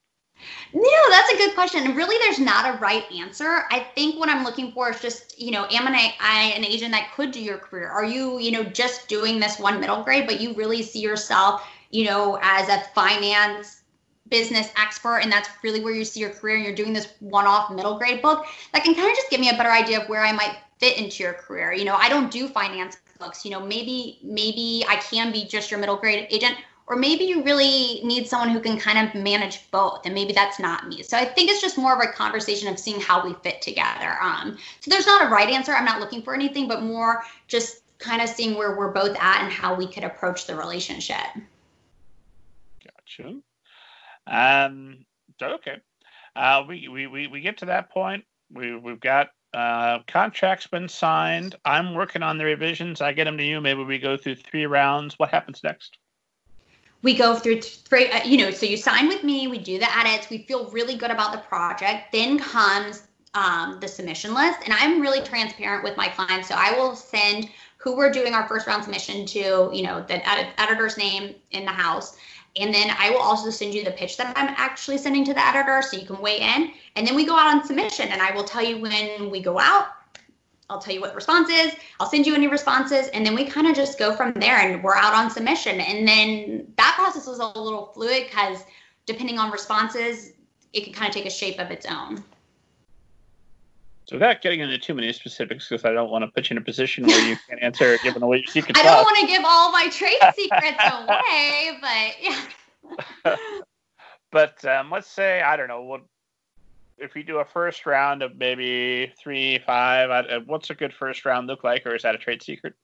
No, 0.72 1.10
that's 1.10 1.32
a 1.32 1.36
good 1.36 1.54
question. 1.54 1.84
And 1.84 1.96
really, 1.96 2.16
there's 2.22 2.38
not 2.38 2.74
a 2.74 2.78
right 2.78 3.04
answer. 3.12 3.64
I 3.70 3.86
think 3.94 4.18
what 4.18 4.28
I'm 4.28 4.44
looking 4.44 4.72
for 4.72 4.90
is 4.90 5.00
just, 5.00 5.38
you 5.38 5.50
know, 5.50 5.66
am 5.70 5.86
I, 5.86 6.14
I 6.20 6.54
an 6.56 6.64
agent 6.64 6.92
that 6.92 7.10
could 7.14 7.30
do 7.30 7.42
your 7.42 7.58
career? 7.58 7.88
Are 7.88 8.04
you, 8.04 8.38
you 8.38 8.50
know, 8.50 8.64
just 8.64 9.08
doing 9.08 9.38
this 9.38 9.58
one 9.58 9.80
middle 9.80 10.02
grade, 10.02 10.26
but 10.26 10.40
you 10.40 10.54
really 10.54 10.82
see 10.82 11.00
yourself 11.00 11.62
you 11.90 12.04
know, 12.04 12.38
as 12.42 12.68
a 12.68 12.80
finance 12.94 13.80
business 14.30 14.70
expert 14.76 15.18
and 15.18 15.30
that's 15.30 15.48
really 15.62 15.82
where 15.82 15.92
you 15.92 16.04
see 16.04 16.20
your 16.20 16.30
career 16.30 16.56
and 16.56 16.64
you're 16.64 16.74
doing 16.74 16.92
this 16.92 17.12
one-off 17.20 17.70
middle 17.70 17.98
grade 17.98 18.22
book 18.22 18.46
that 18.72 18.84
can 18.84 18.94
kind 18.94 19.10
of 19.10 19.16
just 19.16 19.28
give 19.28 19.40
me 19.40 19.50
a 19.50 19.54
better 19.54 19.70
idea 19.70 20.00
of 20.00 20.08
where 20.08 20.22
i 20.24 20.32
might 20.32 20.56
fit 20.78 20.96
into 20.96 21.22
your 21.22 21.34
career. 21.34 21.72
You 21.72 21.84
know 21.84 21.96
i 21.96 22.08
don't 22.08 22.30
do 22.30 22.48
finance 22.48 22.96
books 23.18 23.44
you 23.44 23.50
know 23.50 23.60
maybe 23.60 24.18
maybe 24.22 24.84
i 24.88 24.96
can 24.96 25.32
be 25.32 25.44
just 25.44 25.70
your 25.70 25.78
middle 25.80 25.96
grade 25.96 26.26
agent 26.30 26.56
or 26.86 26.96
maybe 26.96 27.24
you 27.24 27.42
really 27.44 28.00
need 28.02 28.26
someone 28.26 28.48
who 28.48 28.60
can 28.60 28.78
kind 28.78 29.06
of 29.06 29.14
manage 29.14 29.70
both 29.70 30.00
and 30.06 30.14
maybe 30.14 30.32
that's 30.32 30.58
not 30.58 30.88
me. 30.88 31.02
So 31.02 31.16
i 31.16 31.24
think 31.24 31.50
it's 31.50 31.60
just 31.60 31.76
more 31.76 31.94
of 31.94 32.00
a 32.00 32.12
conversation 32.12 32.68
of 32.68 32.78
seeing 32.78 33.00
how 33.00 33.24
we 33.24 33.34
fit 33.42 33.60
together. 33.62 34.16
Um, 34.22 34.58
so 34.80 34.90
there's 34.90 35.06
not 35.06 35.26
a 35.26 35.30
right 35.30 35.48
answer. 35.48 35.72
I'm 35.72 35.84
not 35.84 36.00
looking 36.00 36.22
for 36.22 36.34
anything 36.34 36.68
but 36.68 36.82
more 36.82 37.22
just 37.48 37.82
kind 37.98 38.22
of 38.22 38.28
seeing 38.28 38.56
where 38.56 38.76
we're 38.76 38.92
both 38.92 39.16
at 39.20 39.42
and 39.42 39.52
how 39.52 39.74
we 39.74 39.86
could 39.86 40.04
approach 40.04 40.46
the 40.46 40.54
relationship 40.54 41.26
gotcha 43.18 43.40
um, 44.26 45.04
okay. 45.42 45.76
Uh, 46.36 46.64
we, 46.68 46.88
we, 46.88 47.06
we, 47.06 47.26
we 47.26 47.40
get 47.40 47.58
to 47.58 47.66
that 47.66 47.90
point. 47.90 48.24
We, 48.52 48.76
we've 48.76 49.00
got 49.00 49.28
uh, 49.52 50.00
contracts 50.06 50.66
been 50.66 50.88
signed. 50.88 51.56
I'm 51.64 51.94
working 51.94 52.22
on 52.22 52.38
the 52.38 52.44
revisions. 52.44 53.00
I 53.00 53.12
get 53.12 53.24
them 53.24 53.36
to 53.38 53.44
you. 53.44 53.60
Maybe 53.60 53.82
we 53.82 53.98
go 53.98 54.16
through 54.16 54.36
three 54.36 54.66
rounds. 54.66 55.18
What 55.18 55.30
happens 55.30 55.62
next? 55.64 55.98
We 57.02 57.16
go 57.16 57.34
through 57.34 57.62
three, 57.62 58.10
uh, 58.10 58.24
you 58.24 58.38
know, 58.38 58.50
so 58.50 58.66
you 58.66 58.76
sign 58.76 59.08
with 59.08 59.24
me, 59.24 59.48
we 59.48 59.58
do 59.58 59.78
the 59.78 59.88
edits, 59.98 60.28
we 60.28 60.38
feel 60.42 60.70
really 60.70 60.96
good 60.96 61.10
about 61.10 61.32
the 61.32 61.38
project. 61.38 62.12
Then 62.12 62.38
comes 62.38 63.08
um, 63.32 63.78
the 63.80 63.88
submission 63.88 64.34
list. 64.34 64.58
And 64.64 64.74
I'm 64.74 65.00
really 65.00 65.22
transparent 65.22 65.82
with 65.82 65.96
my 65.96 66.08
clients. 66.08 66.48
So 66.48 66.54
I 66.58 66.72
will 66.78 66.94
send 66.94 67.48
who 67.78 67.96
we're 67.96 68.12
doing 68.12 68.34
our 68.34 68.46
first 68.46 68.66
round 68.66 68.84
submission 68.84 69.24
to, 69.26 69.70
you 69.72 69.82
know, 69.82 70.04
the 70.06 70.28
edit- 70.28 70.52
editor's 70.58 70.98
name 70.98 71.34
in 71.52 71.64
the 71.64 71.70
house. 71.70 72.18
And 72.56 72.74
then 72.74 72.94
I 72.98 73.10
will 73.10 73.20
also 73.20 73.50
send 73.50 73.74
you 73.74 73.84
the 73.84 73.92
pitch 73.92 74.16
that 74.16 74.36
I'm 74.36 74.54
actually 74.56 74.98
sending 74.98 75.24
to 75.24 75.34
the 75.34 75.46
editor 75.46 75.82
so 75.82 75.96
you 75.96 76.06
can 76.06 76.20
weigh 76.20 76.40
in. 76.40 76.72
And 76.96 77.06
then 77.06 77.14
we 77.14 77.24
go 77.24 77.36
out 77.36 77.54
on 77.54 77.64
submission 77.64 78.08
and 78.08 78.20
I 78.20 78.34
will 78.34 78.44
tell 78.44 78.64
you 78.64 78.78
when 78.78 79.30
we 79.30 79.40
go 79.40 79.58
out. 79.58 79.88
I'll 80.68 80.80
tell 80.80 80.94
you 80.94 81.00
what 81.00 81.10
the 81.10 81.16
response 81.16 81.48
is. 81.48 81.74
I'll 81.98 82.08
send 82.08 82.26
you 82.26 82.34
any 82.34 82.46
responses. 82.46 83.08
And 83.08 83.24
then 83.26 83.34
we 83.34 83.44
kind 83.44 83.66
of 83.66 83.74
just 83.74 83.98
go 83.98 84.14
from 84.14 84.32
there 84.34 84.58
and 84.58 84.82
we're 84.82 84.96
out 84.96 85.14
on 85.14 85.30
submission. 85.30 85.80
And 85.80 86.06
then 86.06 86.72
that 86.76 86.94
process 86.96 87.26
was 87.26 87.38
a 87.38 87.58
little 87.58 87.86
fluid 87.86 88.26
because 88.28 88.64
depending 89.06 89.38
on 89.38 89.50
responses, 89.50 90.32
it 90.72 90.84
can 90.84 90.92
kind 90.92 91.08
of 91.08 91.14
take 91.14 91.26
a 91.26 91.30
shape 91.30 91.58
of 91.58 91.70
its 91.70 91.86
own. 91.86 92.22
So 94.10 94.16
without 94.16 94.42
getting 94.42 94.58
into 94.58 94.76
too 94.76 94.92
many 94.92 95.12
specifics, 95.12 95.68
because 95.68 95.84
I 95.84 95.92
don't 95.92 96.10
want 96.10 96.24
to 96.24 96.30
put 96.32 96.50
you 96.50 96.54
in 96.54 96.58
a 96.58 96.64
position 96.64 97.06
where 97.06 97.28
you 97.28 97.36
can't 97.48 97.62
answer 97.62 97.96
giving 98.02 98.24
away 98.24 98.38
your 98.38 98.46
secret. 98.46 98.76
I 98.76 98.82
don't 98.82 99.04
want 99.04 99.16
to 99.20 99.26
give 99.28 99.44
all 99.46 99.70
my 99.70 99.88
trade 99.88 100.18
secrets 100.34 100.82
away, 100.82 101.78
but 101.80 102.16
yeah. 103.24 103.36
but 104.32 104.64
um, 104.64 104.90
let's 104.90 105.06
say 105.06 105.42
I 105.42 105.56
don't 105.56 105.68
know 105.68 105.82
what 105.82 106.02
if 106.98 107.14
we 107.14 107.22
do 107.22 107.38
a 107.38 107.44
first 107.44 107.86
round 107.86 108.24
of 108.24 108.36
maybe 108.36 109.12
three, 109.16 109.60
five. 109.64 110.10
Uh, 110.10 110.40
what's 110.44 110.70
a 110.70 110.74
good 110.74 110.92
first 110.92 111.24
round 111.24 111.46
look 111.46 111.62
like, 111.62 111.86
or 111.86 111.94
is 111.94 112.02
that 112.02 112.16
a 112.16 112.18
trade 112.18 112.42
secret? 112.42 112.74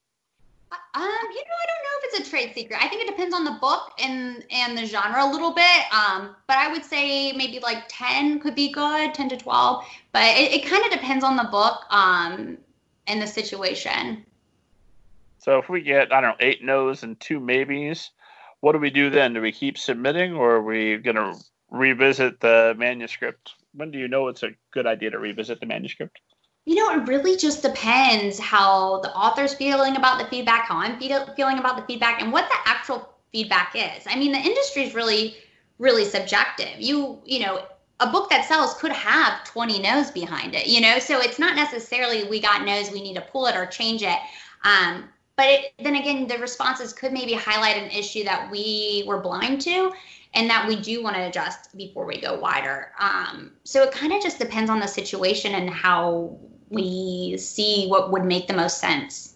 Um, 0.73 1.03
you 1.03 1.03
know, 1.03 1.57
I 1.63 1.67
don't 1.67 1.83
know 1.85 1.97
if 1.99 2.05
it's 2.05 2.29
a 2.29 2.31
trade 2.31 2.53
secret. 2.55 2.83
I 2.83 2.89
think 2.89 3.03
it 3.03 3.07
depends 3.07 3.35
on 3.35 3.45
the 3.45 3.59
book 3.61 3.93
and 4.03 4.45
and 4.51 4.77
the 4.77 4.87
genre 4.87 5.25
a 5.25 5.31
little 5.31 5.53
bit. 5.53 5.93
Um, 5.93 6.35
but 6.47 6.57
I 6.57 6.73
would 6.73 6.85
say 6.85 7.33
maybe 7.33 7.61
like 7.61 7.85
ten 7.89 8.41
could 8.41 8.55
be 8.55 8.73
good, 8.73 9.15
ten 9.15 9.29
to 9.29 9.37
twelve. 9.37 9.85
But 10.13 10.37
it, 10.37 10.53
it 10.53 10.67
kind 10.67 10.85
of 10.85 10.91
depends 10.91 11.23
on 11.23 11.37
the 11.37 11.45
book 11.45 11.83
um 11.91 12.59
and 13.07 13.23
the 13.23 13.27
situation. 13.27 14.25
So 15.39 15.59
if 15.59 15.69
we 15.69 15.83
get 15.83 16.13
I 16.13 16.21
don't 16.21 16.31
know 16.31 16.47
eight 16.47 16.65
no's 16.65 17.03
and 17.03 17.19
two 17.21 17.41
maybes, 17.41 18.11
what 18.61 18.73
do 18.73 18.79
we 18.79 18.91
do 18.91 19.11
then? 19.11 19.35
Do 19.35 19.41
we 19.41 19.53
keep 19.53 19.79
submitting, 19.79 20.35
or 20.35 20.57
are 20.57 20.63
we 20.63 20.97
gonna 20.97 21.35
revisit 21.71 22.41
the 22.41 22.75
manuscript? 22.77 23.55
When 23.75 23.91
do 23.91 23.99
you 23.99 24.09
know 24.09 24.29
it's 24.29 24.43
a 24.43 24.55
good 24.73 24.87
idea 24.87 25.11
to 25.11 25.19
revisit 25.19 25.61
the 25.61 25.67
manuscript? 25.67 26.21
You 26.67 26.75
know, 26.75 26.91
it 26.91 27.07
really 27.07 27.37
just 27.37 27.63
depends 27.63 28.41
how 28.41 28.99
the 29.01 29.15
author's 29.15 29.55
feeling 29.55 29.97
about 29.97 30.19
the 30.19 30.27
feedback, 30.27 30.67
how 30.67 30.79
I'm 30.79 30.99
feel, 30.99 31.25
feeling 31.35 31.59
about 31.59 31.77
the 31.77 31.85
feedback, 31.85 32.21
and 32.21 32.33
what 32.33 32.49
the 32.49 32.57
actual 32.69 33.09
feedback 33.31 33.73
is. 33.75 34.05
I 34.07 34.17
mean, 34.17 34.33
the 34.33 34.39
industry 34.39 34.83
is 34.83 34.93
really, 34.93 35.37
really 35.79 36.05
subjective. 36.05 36.79
You, 36.79 37.21
you 37.25 37.39
know, 37.41 37.63
a 38.01 38.09
book 38.09 38.29
that 38.31 38.47
sells 38.47 38.75
could 38.75 38.93
have 38.93 39.45
20 39.45 39.79
no's 39.79 40.11
behind 40.11 40.57
it, 40.57 40.67
you 40.67 40.81
know, 40.81 40.99
so 40.99 41.21
it's 41.21 41.39
not 41.39 41.55
necessarily 41.55 42.25
we 42.25 42.41
got 42.41 42.67
no's, 42.67 42.91
we 42.91 43.01
need 43.01 43.15
to 43.15 43.23
pull 43.23 43.47
it 43.47 43.57
or 43.57 43.65
change 43.67 44.03
it. 44.03 44.19
Um, 44.65 45.09
but 45.37 45.47
it, 45.47 45.73
then 45.79 45.97
again, 45.97 46.27
the 46.27 46.39
responses 46.39 46.93
could 46.93 47.13
maybe 47.13 47.33
highlight 47.33 47.77
an 47.77 47.91
issue 47.91 48.25
that 48.25 48.51
we 48.51 49.05
were 49.07 49.21
blind 49.21 49.61
to 49.63 49.93
and 50.35 50.51
that 50.51 50.67
we 50.67 50.77
do 50.77 51.03
want 51.03 51.17
to 51.17 51.27
adjust 51.29 51.77
before 51.77 52.07
we 52.07 52.21
go 52.21 52.39
wider. 52.39 52.93
Um, 52.99 53.53
so 53.65 53.83
it 53.83 53.93
kind 53.93 54.13
of 54.13 54.23
just 54.23 54.39
depends 54.39 54.69
on 54.69 54.81
the 54.81 54.89
situation 54.89 55.55
and 55.55 55.71
how 55.71 56.39
we 56.69 57.37
see 57.39 57.87
what 57.89 58.11
would 58.11 58.25
make 58.25 58.47
the 58.47 58.55
most 58.55 58.79
sense. 58.79 59.35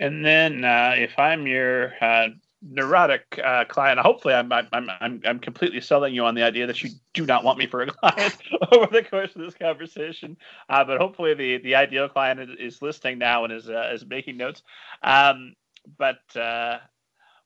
And 0.00 0.24
then, 0.24 0.64
uh, 0.64 0.94
if 0.96 1.18
I'm 1.18 1.46
your 1.46 1.92
uh, 2.00 2.28
neurotic 2.62 3.40
uh, 3.42 3.64
client, 3.64 3.98
hopefully 3.98 4.34
I'm, 4.34 4.52
I'm 4.52 4.68
I'm 4.72 5.20
I'm 5.24 5.38
completely 5.40 5.80
selling 5.80 6.14
you 6.14 6.24
on 6.24 6.34
the 6.34 6.42
idea 6.42 6.66
that 6.68 6.82
you 6.82 6.90
do 7.14 7.26
not 7.26 7.42
want 7.42 7.58
me 7.58 7.66
for 7.66 7.82
a 7.82 7.86
client 7.90 8.36
over 8.72 8.86
the 8.86 9.02
course 9.02 9.34
of 9.34 9.42
this 9.42 9.54
conversation. 9.54 10.36
Uh, 10.68 10.84
but 10.84 11.00
hopefully, 11.00 11.34
the 11.34 11.58
the 11.58 11.74
ideal 11.74 12.08
client 12.08 12.38
is, 12.38 12.50
is 12.58 12.82
listening 12.82 13.18
now 13.18 13.44
and 13.44 13.52
is 13.52 13.68
uh, 13.68 13.90
is 13.92 14.06
making 14.06 14.36
notes. 14.36 14.62
Um, 15.02 15.54
but 15.96 16.20
uh, 16.36 16.78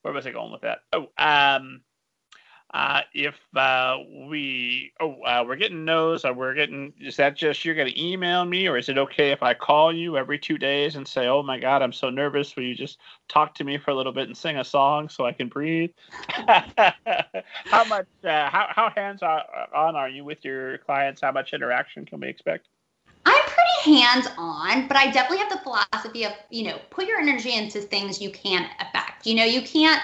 where 0.03 0.13
was 0.13 0.27
I 0.27 0.33
going 0.33 0.53
with 0.53 0.63
that? 0.63 0.81
Oh, 0.93 1.09
um, 1.17 1.81
uh, 2.75 3.03
if 3.13 3.35
uh, 3.55 3.99
we 4.29 4.93
oh 5.01 5.21
uh, 5.23 5.45
we're 5.47 5.57
getting 5.57 5.85
no's 5.85 6.25
or 6.25 6.33
we're 6.33 6.55
getting 6.55 6.93
is 6.99 7.17
that 7.17 7.37
just 7.37 7.65
you're 7.65 7.75
to 7.75 8.03
email 8.03 8.47
me 8.47 8.67
or 8.67 8.79
is 8.79 8.89
it 8.89 8.97
okay 8.97 9.31
if 9.31 9.43
I 9.43 9.53
call 9.53 9.93
you 9.93 10.17
every 10.17 10.39
two 10.39 10.57
days 10.57 10.97
and 10.97 11.07
say 11.07 11.27
oh 11.27 11.43
my 11.43 11.59
god 11.59 11.83
I'm 11.83 11.93
so 11.93 12.09
nervous 12.09 12.57
will 12.57 12.63
you 12.63 12.75
just 12.75 12.99
talk 13.29 13.55
to 13.57 13.65
me 13.65 13.77
for 13.77 13.91
a 13.91 13.95
little 13.95 14.13
bit 14.13 14.27
and 14.27 14.37
sing 14.37 14.57
a 14.57 14.65
song 14.65 15.11
so 15.11 15.27
I 15.27 15.33
can 15.33 15.49
breathe? 15.49 15.91
how 16.47 17.85
much 17.89 18.07
uh, 18.25 18.49
how 18.49 18.69
how 18.71 18.91
hands 18.97 19.23
on 19.23 19.97
are 19.97 20.09
you 20.09 20.25
with 20.25 20.43
your 20.43 20.79
clients? 20.79 21.21
How 21.21 21.33
much 21.33 21.53
interaction 21.53 22.07
can 22.07 22.21
we 22.21 22.29
expect? 22.29 22.69
I'm 23.27 23.43
pretty 23.43 24.01
hands 24.01 24.29
on, 24.39 24.89
but 24.89 24.97
I 24.97 25.11
definitely 25.11 25.39
have 25.39 25.51
the 25.51 25.59
philosophy 25.59 26.25
of 26.25 26.33
you 26.49 26.65
know 26.65 26.79
put 26.89 27.07
your 27.07 27.19
energy 27.19 27.55
into 27.55 27.83
things 27.83 28.21
you 28.21 28.31
can 28.31 28.67
affect. 28.81 29.27
You 29.27 29.35
know 29.35 29.45
you 29.45 29.61
can't 29.61 30.03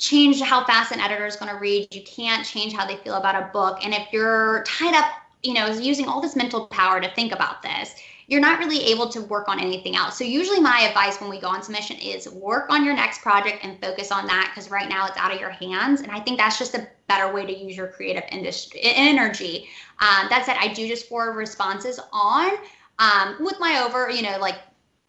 change 0.00 0.40
how 0.40 0.64
fast 0.64 0.92
an 0.92 1.00
editor 1.00 1.26
is 1.26 1.36
going 1.36 1.52
to 1.52 1.58
read. 1.58 1.94
You 1.94 2.02
can't 2.02 2.44
change 2.44 2.72
how 2.72 2.86
they 2.86 2.96
feel 2.96 3.14
about 3.14 3.40
a 3.40 3.50
book. 3.52 3.78
And 3.84 3.94
if 3.94 4.08
you're 4.12 4.64
tied 4.66 4.94
up, 4.94 5.04
you 5.42 5.54
know, 5.54 5.66
using 5.66 6.06
all 6.06 6.20
this 6.20 6.34
mental 6.34 6.66
power 6.66 7.00
to 7.00 7.14
think 7.14 7.32
about 7.32 7.62
this, 7.62 7.94
you're 8.26 8.40
not 8.40 8.58
really 8.60 8.84
able 8.84 9.08
to 9.08 9.20
work 9.22 9.48
on 9.48 9.58
anything 9.58 9.96
else. 9.96 10.16
So 10.16 10.24
usually 10.24 10.60
my 10.60 10.80
advice 10.82 11.20
when 11.20 11.28
we 11.28 11.40
go 11.40 11.48
on 11.48 11.62
submission 11.62 11.96
is 11.96 12.28
work 12.28 12.70
on 12.70 12.84
your 12.84 12.94
next 12.94 13.22
project 13.22 13.58
and 13.64 13.80
focus 13.80 14.12
on 14.12 14.26
that 14.26 14.52
because 14.54 14.70
right 14.70 14.88
now 14.88 15.06
it's 15.06 15.16
out 15.16 15.34
of 15.34 15.40
your 15.40 15.50
hands. 15.50 16.00
And 16.00 16.12
I 16.12 16.20
think 16.20 16.38
that's 16.38 16.58
just 16.58 16.74
a 16.74 16.86
better 17.08 17.32
way 17.32 17.44
to 17.44 17.52
use 17.52 17.76
your 17.76 17.88
creative 17.88 18.22
industry 18.30 18.80
energy. 18.82 19.68
Um, 20.00 20.28
that 20.30 20.44
said, 20.46 20.56
I 20.60 20.72
do 20.72 20.86
just 20.86 21.08
forward 21.08 21.36
responses 21.36 21.98
on 22.12 22.52
um, 23.00 23.36
with 23.40 23.56
my 23.58 23.82
over, 23.84 24.10
you 24.10 24.22
know, 24.22 24.38
like 24.38 24.56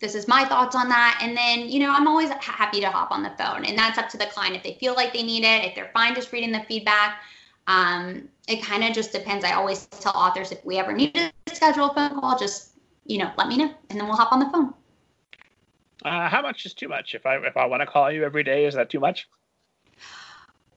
this 0.02 0.16
is 0.16 0.28
my 0.28 0.43
thoughts 0.43 0.76
on 0.76 0.89
that. 0.89 1.20
And 1.22 1.38
then 1.38 1.70
you 1.70 1.80
know 1.80 1.93
i'm 1.93 2.08
always 2.08 2.30
happy 2.30 2.82
to 2.82 2.89
hop 2.89 3.12
on 3.12 3.24
the 3.24 3.32
phone 3.38 3.64
and 3.64 3.78
that's 3.78 3.97
up 3.97 4.10
to 4.10 4.18
the 4.18 4.26
client 4.26 4.56
if 4.56 4.64
they 4.64 4.74
feel 4.74 4.95
like 4.95 5.14
they 5.14 5.24
need 5.24 5.45
it 5.45 5.64
if 5.64 5.76
they're 5.76 5.91
fine 5.93 6.14
just 6.16 6.34
reading 6.34 6.52
the 6.52 6.64
feedback. 6.68 7.22
Um, 7.68 8.28
it 8.47 8.64
kind 8.64 8.84
of 8.84 8.91
just 8.91 9.14
depends. 9.14 9.45
I 9.45 9.54
always 9.54 9.86
tell 9.86 10.14
authors 10.14 10.52
if 10.52 10.66
we 10.66 10.80
ever 10.80 10.91
need 10.91 11.14
to 11.14 11.32
schedule 11.54 11.91
a 11.91 11.93
phone 11.93 12.20
call 12.20 12.38
just 12.38 12.72
you 13.06 13.20
know 13.20 13.32
let 13.38 13.47
me 13.47 13.58
know 13.58 13.74
and 13.89 13.99
then 13.99 14.08
we'll 14.08 14.18
hop 14.18 14.34
on 14.34 14.39
the 14.39 14.49
phone. 14.49 14.74
Uh, 16.04 16.28
how 16.28 16.41
much 16.41 16.66
is 16.66 16.74
too 16.74 16.88
much? 16.88 17.14
If 17.14 17.26
i 17.26 17.38
if 17.38 17.56
i 17.56 17.66
want 17.66 17.82
to 17.82 17.86
call 17.86 18.12
you 18.12 18.26
every 18.26 18.43
day 18.43 18.66
is 18.66 18.74
that 18.74 18.89
too 18.89 18.99
much? 18.99 19.30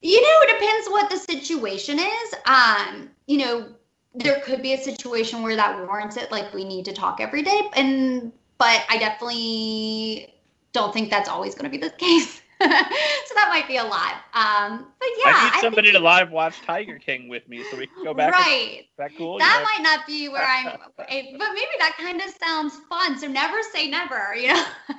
You 0.03 0.21
know 0.21 0.39
it 0.43 0.61
depends 0.61 0.89
what 0.91 1.11
the 1.11 1.17
situation 1.17 1.99
is. 1.99 2.35
Um 2.47 3.11
you 3.27 3.39
know 3.39 3.69
there 4.15 4.41
could 4.41 4.63
be 4.63 4.75
a 4.75 4.79
situation 4.79 5.43
where 5.43 5.57
that 5.57 5.77
warrants 5.87 6.17
it 6.17 6.31
like 6.31 6.55
we 6.55 6.65
need 6.65 6.85
to 6.85 6.93
talk 6.93 7.21
every 7.21 7.43
day 7.43 7.63
and 7.75 8.33
but 8.65 8.83
I 8.89 8.97
definitely 8.97 10.33
don't 10.73 10.95
think 10.95 11.11
that's 11.11 11.29
always 11.29 11.55
going 11.55 11.71
to 11.71 11.71
be 11.71 11.77
the 11.77 11.91
case. 11.91 12.41
so 12.61 13.35
that 13.35 13.49
might 13.51 13.69
be 13.69 13.77
a 13.77 13.85
lot. 13.85 14.23
Um, 14.33 14.87
but 14.99 15.09
yeah, 15.19 15.33
I 15.35 15.51
need 15.53 15.61
somebody 15.61 15.91
I 15.91 15.93
to 15.93 15.99
live 15.99 16.31
watch 16.31 16.63
Tiger 16.63 16.99
King 16.99 17.29
with 17.29 17.47
me 17.47 17.63
so 17.71 17.77
we 17.77 17.89
can 17.89 18.03
go 18.03 18.15
back. 18.15 18.33
Right. 18.33 18.79
And, 18.79 18.87
that 18.97 19.19
cool? 19.19 19.39
That 19.39 19.63
might 19.71 19.83
not 19.83 20.07
be 20.07 20.31
where 20.31 20.47
I'm, 20.47 20.79
but 20.97 21.07
maybe 21.11 21.75
that 21.79 21.95
kind 21.99 22.23
of 22.23 22.31
sounds 22.43 22.81
fun. 22.89 23.19
So 23.19 23.27
never 23.27 23.59
say 23.71 23.91
never, 23.91 24.35
you 24.35 24.49
know. 24.49 24.65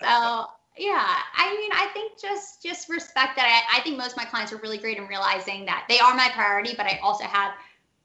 so 0.00 0.46
yeah, 0.78 1.16
I 1.36 1.56
mean, 1.58 1.70
I 1.74 1.90
think 1.92 2.18
just 2.18 2.62
just 2.62 2.88
respect 2.88 3.36
that. 3.36 3.66
I, 3.70 3.78
I 3.78 3.82
think 3.82 3.98
most 3.98 4.12
of 4.12 4.16
my 4.16 4.24
clients 4.24 4.50
are 4.50 4.58
really 4.58 4.78
great 4.78 4.96
in 4.96 5.06
realizing 5.08 5.66
that 5.66 5.84
they 5.90 5.98
are 5.98 6.14
my 6.14 6.30
priority, 6.32 6.72
but 6.74 6.86
I 6.86 7.00
also 7.02 7.24
have 7.24 7.52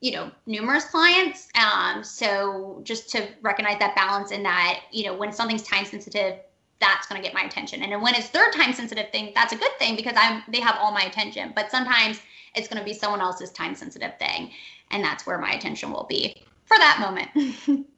you 0.02 0.12
know 0.12 0.30
numerous 0.46 0.86
clients 0.86 1.48
um, 1.56 2.04
so 2.04 2.82
just 2.84 3.10
to 3.10 3.28
recognize 3.42 3.80
that 3.80 3.96
balance 3.96 4.32
in 4.32 4.44
that 4.44 4.82
you 4.92 5.06
know 5.06 5.16
when 5.16 5.32
something's 5.32 5.64
time 5.64 5.86
sensitive 5.86 6.38
that's 6.82 7.08
going 7.08 7.22
to 7.22 7.26
get 7.26 7.34
my 7.34 7.44
attention. 7.44 7.82
And 7.84 8.02
when 8.02 8.16
it's 8.16 8.28
third 8.28 8.52
time 8.54 8.74
sensitive 8.74 9.12
thing, 9.12 9.32
that's 9.34 9.54
a 9.54 9.56
good 9.56 9.72
thing 9.80 9.96
because 9.96 10.16
I'm 10.18 10.44
they 10.50 10.60
have 10.60 10.76
all 10.80 10.92
my 10.92 11.04
attention. 11.04 11.54
But 11.56 11.72
sometimes 11.72 12.20
it's 12.56 12.68
going 12.68 12.80
to 12.80 12.84
be 12.84 12.94
someone 12.94 13.22
else's 13.22 13.52
time 13.52 13.76
sensitive 13.76 14.18
thing, 14.20 14.52
and 14.90 15.02
that's 15.02 15.26
where 15.26 15.38
my 15.38 15.52
attention 15.52 15.92
will 15.92 16.08
be 16.10 16.44
for 16.66 16.78
that 16.78 17.00
moment. 17.00 17.88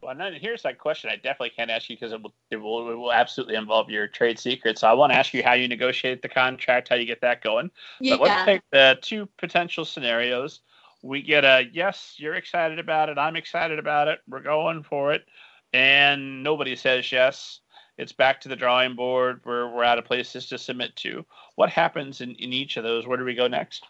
Well, 0.00 0.14
then 0.14 0.32
here's 0.34 0.62
that 0.62 0.78
question 0.78 1.10
I 1.10 1.16
definitely 1.16 1.50
can't 1.50 1.70
ask 1.70 1.90
you 1.90 1.96
because 1.96 2.12
it 2.12 2.22
will, 2.22 2.32
it 2.52 2.56
will, 2.56 2.88
it 2.88 2.94
will 2.94 3.12
absolutely 3.12 3.56
involve 3.56 3.90
your 3.90 4.06
trade 4.06 4.38
secrets. 4.38 4.82
So 4.82 4.86
I 4.86 4.92
want 4.92 5.12
to 5.12 5.18
ask 5.18 5.34
you 5.34 5.42
how 5.42 5.54
you 5.54 5.66
negotiate 5.66 6.22
the 6.22 6.28
contract, 6.28 6.88
how 6.88 6.94
you 6.94 7.04
get 7.04 7.20
that 7.22 7.42
going. 7.42 7.68
Yeah. 8.00 8.14
But 8.14 8.22
let's 8.22 8.44
take 8.44 8.62
the 8.70 8.96
two 9.02 9.26
potential 9.38 9.84
scenarios. 9.84 10.60
We 11.02 11.22
get 11.22 11.44
a 11.44 11.64
yes, 11.72 12.14
you're 12.16 12.34
excited 12.34 12.78
about 12.78 13.08
it. 13.08 13.18
I'm 13.18 13.36
excited 13.36 13.78
about 13.78 14.08
it. 14.08 14.20
We're 14.28 14.40
going 14.40 14.82
for 14.82 15.12
it. 15.12 15.24
And 15.72 16.42
nobody 16.42 16.76
says 16.76 17.10
yes. 17.12 17.60
It's 17.98 18.12
back 18.12 18.40
to 18.42 18.48
the 18.48 18.56
drawing 18.56 18.94
board. 18.94 19.40
We're, 19.44 19.74
we're 19.74 19.84
out 19.84 19.98
of 19.98 20.04
places 20.04 20.46
to 20.46 20.58
submit 20.58 20.94
to. 20.96 21.26
What 21.56 21.68
happens 21.68 22.20
in, 22.20 22.30
in 22.36 22.52
each 22.52 22.76
of 22.76 22.84
those? 22.84 23.06
Where 23.06 23.18
do 23.18 23.24
we 23.24 23.34
go 23.34 23.48
next? 23.48 23.84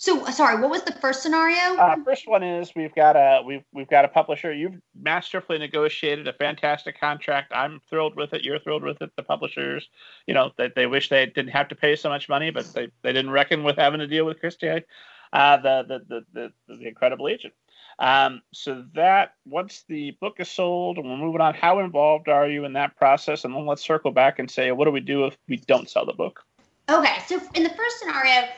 So 0.00 0.24
sorry, 0.26 0.60
what 0.60 0.70
was 0.70 0.84
the 0.84 0.92
first 0.92 1.24
scenario? 1.24 1.76
Uh, 1.76 1.96
first 2.04 2.28
one 2.28 2.44
is 2.44 2.72
we've 2.76 2.94
got 2.94 3.16
a 3.16 3.42
we've 3.44 3.64
we've 3.74 3.88
got 3.88 4.04
a 4.04 4.08
publisher. 4.08 4.52
You've 4.52 4.80
masterfully 4.94 5.58
negotiated 5.58 6.28
a 6.28 6.32
fantastic 6.34 7.00
contract. 7.00 7.52
I'm 7.52 7.80
thrilled 7.90 8.14
with 8.14 8.32
it. 8.32 8.44
You're 8.44 8.60
thrilled 8.60 8.84
with 8.84 9.02
it. 9.02 9.10
The 9.16 9.24
publishers, 9.24 9.88
you 10.28 10.34
know, 10.34 10.52
they, 10.56 10.70
they 10.76 10.86
wish 10.86 11.08
they 11.08 11.26
didn't 11.26 11.50
have 11.50 11.66
to 11.68 11.74
pay 11.74 11.96
so 11.96 12.08
much 12.08 12.28
money, 12.28 12.50
but 12.50 12.72
they, 12.74 12.92
they 13.02 13.12
didn't 13.12 13.32
reckon 13.32 13.64
with 13.64 13.74
having 13.74 13.98
to 13.98 14.06
deal 14.06 14.24
with 14.24 14.40
Kristy, 14.40 14.84
uh, 15.32 15.56
the, 15.58 15.84
the, 15.88 16.04
the 16.08 16.52
the 16.68 16.76
the 16.76 16.88
incredible 16.88 17.28
agent. 17.28 17.54
Um, 17.98 18.42
so 18.52 18.84
that 18.94 19.34
once 19.44 19.84
the 19.88 20.12
book 20.20 20.36
is 20.38 20.48
sold 20.48 20.98
and 20.98 21.08
we're 21.08 21.16
moving 21.16 21.40
on, 21.40 21.54
how 21.54 21.80
involved 21.80 22.28
are 22.28 22.48
you 22.48 22.64
in 22.64 22.72
that 22.74 22.96
process? 22.96 23.44
And 23.44 23.54
then 23.54 23.66
let's 23.66 23.82
circle 23.82 24.12
back 24.12 24.38
and 24.38 24.48
say, 24.48 24.70
what 24.70 24.84
do 24.84 24.92
we 24.92 25.00
do 25.00 25.26
if 25.26 25.36
we 25.48 25.56
don't 25.56 25.90
sell 25.90 26.06
the 26.06 26.12
book? 26.12 26.44
Okay, 26.88 27.16
so 27.26 27.40
in 27.54 27.64
the 27.64 27.70
first 27.70 27.98
scenario 27.98 28.48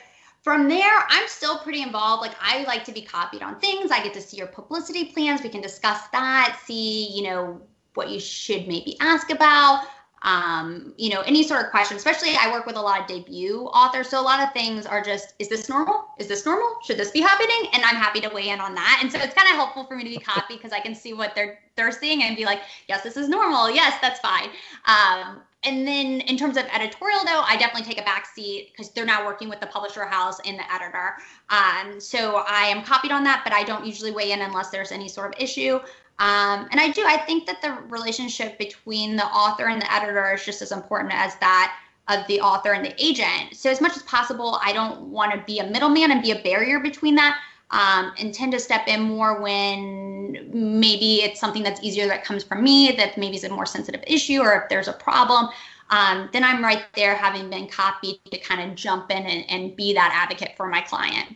from 0.43 0.69
there, 0.69 1.05
I'm 1.09 1.27
still 1.27 1.57
pretty 1.59 1.81
involved. 1.81 2.21
Like 2.21 2.35
I 2.39 2.63
like 2.63 2.83
to 2.85 2.91
be 2.91 3.01
copied 3.01 3.41
on 3.41 3.59
things. 3.59 3.89
I 3.91 4.03
get 4.03 4.13
to 4.13 4.21
see 4.21 4.37
your 4.37 4.47
publicity 4.47 5.05
plans. 5.05 5.41
We 5.41 5.49
can 5.49 5.61
discuss 5.61 6.07
that, 6.09 6.59
see, 6.65 7.09
you 7.11 7.23
know, 7.23 7.61
what 7.95 8.09
you 8.09 8.19
should 8.19 8.67
maybe 8.67 8.95
ask 8.99 9.31
about. 9.31 9.85
Um, 10.23 10.93
you 10.97 11.09
know, 11.09 11.21
any 11.21 11.43
sort 11.43 11.65
of 11.65 11.71
question, 11.71 11.97
especially 11.97 12.35
I 12.39 12.51
work 12.51 12.65
with 12.65 12.75
a 12.75 12.81
lot 12.81 13.01
of 13.01 13.07
debut 13.07 13.65
authors. 13.73 14.09
So 14.09 14.19
a 14.19 14.21
lot 14.21 14.39
of 14.41 14.53
things 14.53 14.85
are 14.85 15.01
just, 15.01 15.33
is 15.39 15.49
this 15.49 15.67
normal? 15.67 16.05
Is 16.19 16.27
this 16.27 16.45
normal? 16.45 16.77
Should 16.83 16.97
this 16.97 17.11
be 17.11 17.21
happening? 17.21 17.69
And 17.73 17.83
I'm 17.83 17.95
happy 17.95 18.21
to 18.21 18.29
weigh 18.29 18.49
in 18.49 18.59
on 18.59 18.75
that. 18.75 18.99
And 19.01 19.11
so 19.11 19.17
it's 19.19 19.33
kind 19.33 19.49
of 19.49 19.55
helpful 19.55 19.85
for 19.85 19.95
me 19.95 20.03
to 20.03 20.09
be 20.09 20.17
copied 20.19 20.57
because 20.57 20.73
I 20.73 20.79
can 20.79 20.93
see 20.93 21.13
what 21.13 21.33
they're 21.33 21.59
they're 21.75 21.91
seeing 21.91 22.21
and 22.23 22.35
be 22.35 22.45
like, 22.45 22.61
yes, 22.87 23.01
this 23.01 23.17
is 23.17 23.29
normal. 23.29 23.71
Yes, 23.71 23.97
that's 24.01 24.19
fine. 24.19 24.49
Um, 24.85 25.41
and 25.63 25.87
then 25.87 26.21
in 26.21 26.37
terms 26.37 26.57
of 26.57 26.65
editorial 26.73 27.19
though 27.23 27.41
i 27.45 27.55
definitely 27.57 27.87
take 27.87 28.01
a 28.01 28.03
back 28.05 28.25
seat 28.25 28.71
because 28.71 28.91
they're 28.91 29.05
now 29.05 29.25
working 29.25 29.49
with 29.49 29.59
the 29.59 29.67
publisher 29.67 30.05
house 30.05 30.39
and 30.45 30.57
the 30.57 30.73
editor 30.73 31.15
um, 31.49 31.99
so 31.99 32.43
i 32.47 32.63
am 32.63 32.83
copied 32.83 33.11
on 33.11 33.23
that 33.23 33.41
but 33.43 33.53
i 33.53 33.63
don't 33.63 33.85
usually 33.85 34.11
weigh 34.11 34.31
in 34.31 34.41
unless 34.41 34.69
there's 34.69 34.91
any 34.91 35.07
sort 35.07 35.33
of 35.33 35.41
issue 35.41 35.79
um, 36.21 36.67
and 36.71 36.79
i 36.79 36.89
do 36.89 37.03
i 37.05 37.17
think 37.17 37.45
that 37.45 37.61
the 37.61 37.71
relationship 37.89 38.57
between 38.57 39.15
the 39.17 39.25
author 39.25 39.67
and 39.67 39.81
the 39.81 39.93
editor 39.93 40.33
is 40.33 40.45
just 40.45 40.61
as 40.61 40.71
important 40.71 41.13
as 41.13 41.35
that 41.37 41.75
of 42.07 42.25
the 42.27 42.39
author 42.39 42.71
and 42.73 42.85
the 42.85 43.03
agent 43.03 43.53
so 43.53 43.69
as 43.69 43.81
much 43.81 43.95
as 43.97 44.03
possible 44.03 44.57
i 44.63 44.71
don't 44.71 45.01
want 45.01 45.31
to 45.33 45.37
be 45.45 45.59
a 45.59 45.67
middleman 45.67 46.11
and 46.11 46.21
be 46.21 46.31
a 46.31 46.41
barrier 46.41 46.79
between 46.79 47.15
that 47.15 47.37
um, 47.71 48.11
and 48.19 48.33
tend 48.33 48.51
to 48.51 48.59
step 48.59 48.87
in 48.87 49.01
more 49.01 49.41
when 49.41 50.49
maybe 50.53 51.21
it's 51.23 51.39
something 51.39 51.63
that's 51.63 51.81
easier 51.81 52.07
that 52.07 52.23
comes 52.23 52.43
from 52.43 52.63
me, 52.63 52.91
that 52.97 53.17
maybe 53.17 53.37
is 53.37 53.43
a 53.43 53.49
more 53.49 53.65
sensitive 53.65 54.03
issue, 54.05 54.41
or 54.41 54.61
if 54.61 54.69
there's 54.69 54.87
a 54.87 54.93
problem. 54.93 55.47
Um, 55.89 56.29
then 56.31 56.43
I'm 56.43 56.63
right 56.63 56.83
there, 56.95 57.15
having 57.15 57.49
been 57.49 57.67
copied, 57.67 58.19
to 58.31 58.37
kind 58.39 58.69
of 58.69 58.75
jump 58.75 59.11
in 59.11 59.23
and, 59.23 59.49
and 59.49 59.75
be 59.75 59.93
that 59.93 60.11
advocate 60.13 60.55
for 60.57 60.67
my 60.67 60.81
client. 60.81 61.35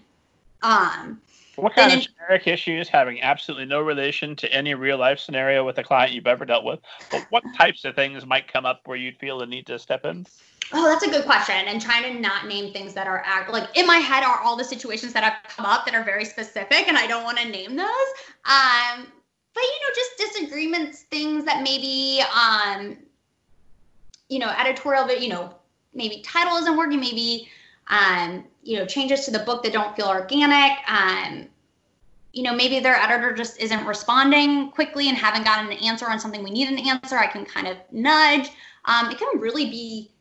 Um, 0.62 1.22
what 1.56 1.76
kind 1.76 1.94
of 1.94 2.08
generic 2.08 2.48
issues 2.48 2.90
having 2.90 3.22
absolutely 3.22 3.66
no 3.66 3.82
relation 3.82 4.36
to 4.38 4.52
any 4.52 4.74
real 4.74 4.98
life 4.98 5.20
scenario 5.20 5.66
with 5.66 5.78
a 5.78 5.84
client 5.84 6.14
you've 6.14 6.28
ever 6.28 6.46
dealt 6.46 6.66
with? 6.66 6.80
But 7.12 7.26
what 7.30 7.44
types 7.58 7.86
of 7.86 7.96
things 7.96 8.26
might 8.26 8.52
come 8.52 8.66
up 8.66 8.82
where 8.86 8.98
you'd 8.98 9.18
feel 9.18 9.40
the 9.40 9.46
need 9.46 9.66
to 9.68 9.80
step 9.80 10.06
in? 10.06 10.26
Oh, 10.74 10.88
that's 10.90 11.04
a 11.04 11.10
good 11.10 11.26
question. 11.26 11.56
And 11.68 11.80
trying 11.80 12.04
to 12.04 12.20
not 12.20 12.48
name 12.48 12.74
things 12.74 12.94
that 12.96 13.08
are 13.08 13.22
act 13.26 13.52
like 13.52 13.70
in 13.78 13.86
my 13.86 13.98
head 13.98 14.24
are 14.24 14.40
all 14.42 14.56
the 14.56 14.64
situations 14.64 15.14
that 15.14 15.24
have 15.24 15.36
come 15.48 15.66
up 15.66 15.86
that 15.86 15.94
are 15.94 16.04
very 16.04 16.26
specific, 16.26 16.88
and 16.88 16.98
I 16.98 17.08
don't 17.08 17.24
want 17.24 17.38
to 17.38 17.48
name 17.48 17.76
those. 17.76 17.88
Um, 18.46 19.08
but 19.54 19.64
you 19.64 19.80
know, 19.82 19.94
just 19.96 20.36
disagreements, 20.36 21.04
things 21.04 21.46
that 21.46 21.62
maybe 21.64 22.22
um, 22.34 22.98
you 24.28 24.40
know, 24.40 24.50
editorial, 24.50 25.06
but 25.06 25.22
you 25.22 25.30
know, 25.30 25.54
maybe 25.94 26.22
title 26.22 26.58
isn't 26.58 26.76
working, 26.76 27.00
maybe 27.00 27.48
um, 27.88 28.46
you 28.64 28.78
know, 28.78 28.86
changes 28.86 29.26
to 29.26 29.32
the 29.32 29.40
book 29.40 29.64
that 29.64 29.74
don't 29.74 29.96
feel 29.96 30.08
organic. 30.08 30.72
Um, 30.88 31.48
you 32.34 32.44
know, 32.44 32.54
maybe 32.54 32.80
their 32.80 32.96
editor 32.96 33.32
just 33.34 33.60
isn't 33.60 33.86
responding 33.86 34.72
quickly 34.72 35.08
and 35.08 35.18
haven't 35.18 35.46
gotten 35.46 35.72
an 35.72 35.78
answer 35.84 36.10
on 36.10 36.20
something 36.20 36.44
we 36.44 36.52
need 36.52 36.68
an 36.68 36.80
answer. 36.80 37.18
I 37.18 37.28
can 37.28 37.46
kind 37.46 37.68
of 37.68 37.78
nudge. 37.92 38.50
Um, 38.86 39.10
it 39.10 39.18
can 39.18 39.40
really 39.40 39.70
be 39.70 40.12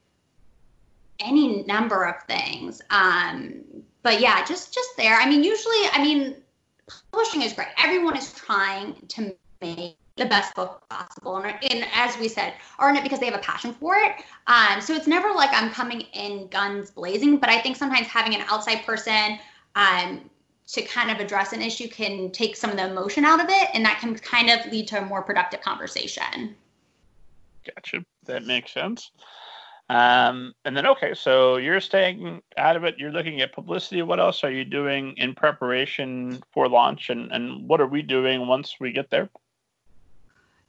any 1.20 1.62
number 1.64 2.04
of 2.04 2.22
things. 2.24 2.80
Um, 2.90 3.62
but 4.02 4.20
yeah, 4.20 4.44
just 4.44 4.72
just 4.72 4.96
there. 4.96 5.16
I 5.16 5.28
mean, 5.28 5.42
usually, 5.42 5.88
I 5.92 6.02
mean, 6.02 6.36
publishing 7.10 7.42
is 7.42 7.52
great. 7.52 7.68
Everyone 7.82 8.16
is 8.16 8.32
trying 8.32 8.94
to 9.08 9.34
make 9.60 9.96
the 10.16 10.26
best 10.26 10.54
book 10.54 10.82
possible, 10.88 11.36
and, 11.36 11.56
and 11.70 11.84
as 11.92 12.16
we 12.18 12.28
said, 12.28 12.54
are 12.78 12.88
in 12.88 12.96
it 12.96 13.02
because 13.02 13.18
they 13.18 13.26
have 13.26 13.34
a 13.34 13.42
passion 13.42 13.72
for 13.74 13.96
it. 13.96 14.12
Um, 14.46 14.80
so 14.80 14.94
it's 14.94 15.06
never 15.06 15.32
like 15.32 15.50
I'm 15.52 15.70
coming 15.70 16.02
in 16.12 16.46
guns 16.48 16.90
blazing. 16.90 17.38
But 17.38 17.48
I 17.48 17.60
think 17.60 17.76
sometimes 17.76 18.06
having 18.06 18.34
an 18.34 18.42
outside 18.48 18.84
person 18.84 19.38
um, 19.74 20.30
to 20.68 20.82
kind 20.82 21.10
of 21.10 21.18
address 21.18 21.52
an 21.52 21.60
issue 21.60 21.88
can 21.88 22.30
take 22.30 22.56
some 22.56 22.70
of 22.70 22.76
the 22.76 22.88
emotion 22.88 23.24
out 23.24 23.40
of 23.40 23.46
it, 23.48 23.68
and 23.74 23.84
that 23.84 23.98
can 24.00 24.14
kind 24.16 24.50
of 24.50 24.70
lead 24.70 24.86
to 24.88 25.02
a 25.02 25.04
more 25.04 25.22
productive 25.22 25.60
conversation. 25.62 26.54
Gotcha. 27.64 28.04
That 28.26 28.44
makes 28.44 28.72
sense. 28.72 29.10
Um, 29.90 30.54
and 30.64 30.76
then, 30.76 30.86
okay, 30.86 31.12
so 31.14 31.56
you're 31.56 31.80
staying 31.80 32.40
out 32.56 32.76
of 32.76 32.84
it. 32.84 32.94
You're 32.98 33.12
looking 33.12 33.40
at 33.42 33.52
publicity. 33.52 34.00
What 34.02 34.20
else 34.20 34.44
are 34.44 34.50
you 34.50 34.64
doing 34.64 35.14
in 35.18 35.34
preparation 35.34 36.42
for 36.52 36.68
launch? 36.68 37.10
And, 37.10 37.30
and 37.32 37.68
what 37.68 37.80
are 37.80 37.86
we 37.86 38.00
doing 38.00 38.46
once 38.46 38.76
we 38.80 38.92
get 38.92 39.10
there? 39.10 39.28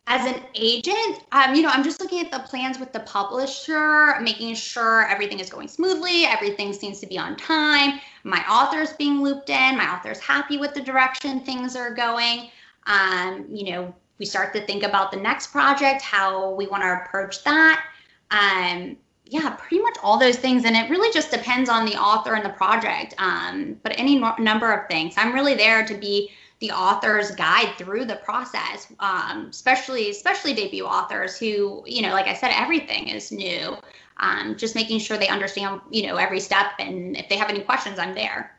As 0.08 0.26
an 0.28 0.40
agent, 0.54 1.24
um, 1.32 1.56
you 1.56 1.64
know, 1.64 1.70
I'm 1.70 1.84
just 1.84 2.00
looking 2.00 2.20
at 2.20 2.32
the 2.32 2.40
plans 2.40 2.78
with 2.78 2.94
the 2.94 3.00
publisher, 3.02 4.20
making 4.22 4.54
sure 4.54 5.08
everything 5.08 5.40
is 5.40 5.50
going 5.50 5.68
smoothly, 5.68 6.26
everything 6.26 6.74
seems 6.74 7.00
to 7.00 7.08
be 7.08 7.18
on 7.18 7.36
time. 7.38 8.00
My 8.24 8.44
author's 8.48 8.94
being 8.94 9.24
looped 9.24 9.50
in, 9.50 9.78
my 9.78 9.96
author's 9.96 10.20
happy 10.20 10.58
with 10.58 10.76
the 10.76 10.82
direction 10.82 11.40
things 11.40 11.76
are 11.76 11.92
going. 11.92 12.50
Um, 12.86 13.48
you 13.50 13.72
know, 13.72 13.96
we 14.20 14.26
start 14.26 14.54
to 14.54 14.66
think 14.66 14.84
about 14.84 15.12
the 15.12 15.18
next 15.18 15.48
project, 15.48 16.04
how 16.04 16.52
we 16.52 16.68
want 16.68 16.84
to 16.84 17.04
approach 17.04 17.44
that. 17.44 17.84
Um, 18.30 18.98
yeah, 19.26 19.50
pretty 19.58 19.82
much 19.82 19.98
all 20.04 20.20
those 20.20 20.38
things. 20.38 20.66
And 20.66 20.76
it 20.76 20.90
really 20.90 21.12
just 21.12 21.32
depends 21.32 21.68
on 21.70 21.86
the 21.86 21.96
author 21.96 22.36
and 22.36 22.46
the 22.46 22.52
project. 22.52 23.16
Um, 23.18 23.80
but 23.82 23.94
any 23.98 24.20
number 24.40 24.72
of 24.72 24.88
things. 24.88 25.16
I'm 25.18 25.34
really 25.34 25.56
there 25.56 25.84
to 25.86 25.96
be 25.96 26.32
the 26.66 26.74
author's 26.74 27.32
guide 27.32 27.74
through 27.78 28.06
the 28.06 28.16
process, 28.16 28.92
um, 29.00 29.48
especially 29.50 30.10
especially 30.10 30.54
debut 30.54 30.86
authors 30.86 31.38
who, 31.38 31.84
you 31.86 32.02
know, 32.02 32.10
like 32.10 32.28
I 32.28 32.34
said, 32.34 32.52
everything 32.56 33.10
is 33.10 33.32
new. 33.32 33.78
Um, 34.18 34.56
just 34.58 34.76
making 34.76 35.00
sure 35.00 35.18
they 35.18 35.28
understand, 35.28 35.82
you 35.92 36.08
know, 36.08 36.16
every 36.16 36.40
step. 36.40 36.68
And 36.80 37.18
if 37.18 37.30
they 37.30 37.36
have 37.36 37.50
any 37.50 37.60
questions, 37.60 38.00
I'm 38.00 38.16
there. 38.16 38.56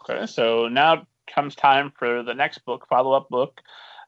Okay, 0.00 0.26
so 0.26 0.68
now 0.68 1.06
comes 1.26 1.54
time 1.54 1.92
for 1.96 2.22
the 2.22 2.34
next 2.34 2.58
book, 2.64 2.86
follow 2.88 3.12
up 3.12 3.28
book 3.28 3.60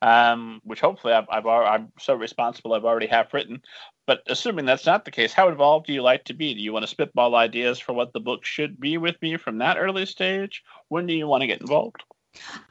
um, 0.03 0.61
which 0.65 0.81
hopefully 0.81 1.13
I've, 1.13 1.27
I've 1.29 1.47
I'm 1.47 1.93
so 1.99 2.15
responsible 2.15 2.75
I've 2.75 2.85
already 2.85 3.07
half 3.07 3.35
written. 3.35 3.63
But 4.07 4.23
assuming 4.29 4.65
that's 4.65 4.87
not 4.87 5.05
the 5.05 5.11
case, 5.11 5.33
how 5.33 5.49
involved 5.49 5.87
do 5.87 5.93
you 5.93 6.03
like 6.03 6.25
to 6.25 6.35
be? 6.35 6.55
Do 6.55 6.61
you 6.61 6.73
want 6.73 6.85
to 6.85 6.89
spitball 6.89 7.35
ideas 7.35 7.79
for 7.79 7.93
what 7.93 8.13
the 8.13 8.21
book 8.21 8.45
should 8.45 8.81
be 8.81 8.97
with 8.97 9.21
me 9.21 9.37
from 9.37 9.59
that 9.59 9.77
early 9.77 10.07
stage? 10.07 10.63
When 10.89 11.07
do 11.07 11.15
you 11.15 11.27
want 11.27 11.43
to 11.43 11.47
get 11.47 11.61
involved? 11.61 12.03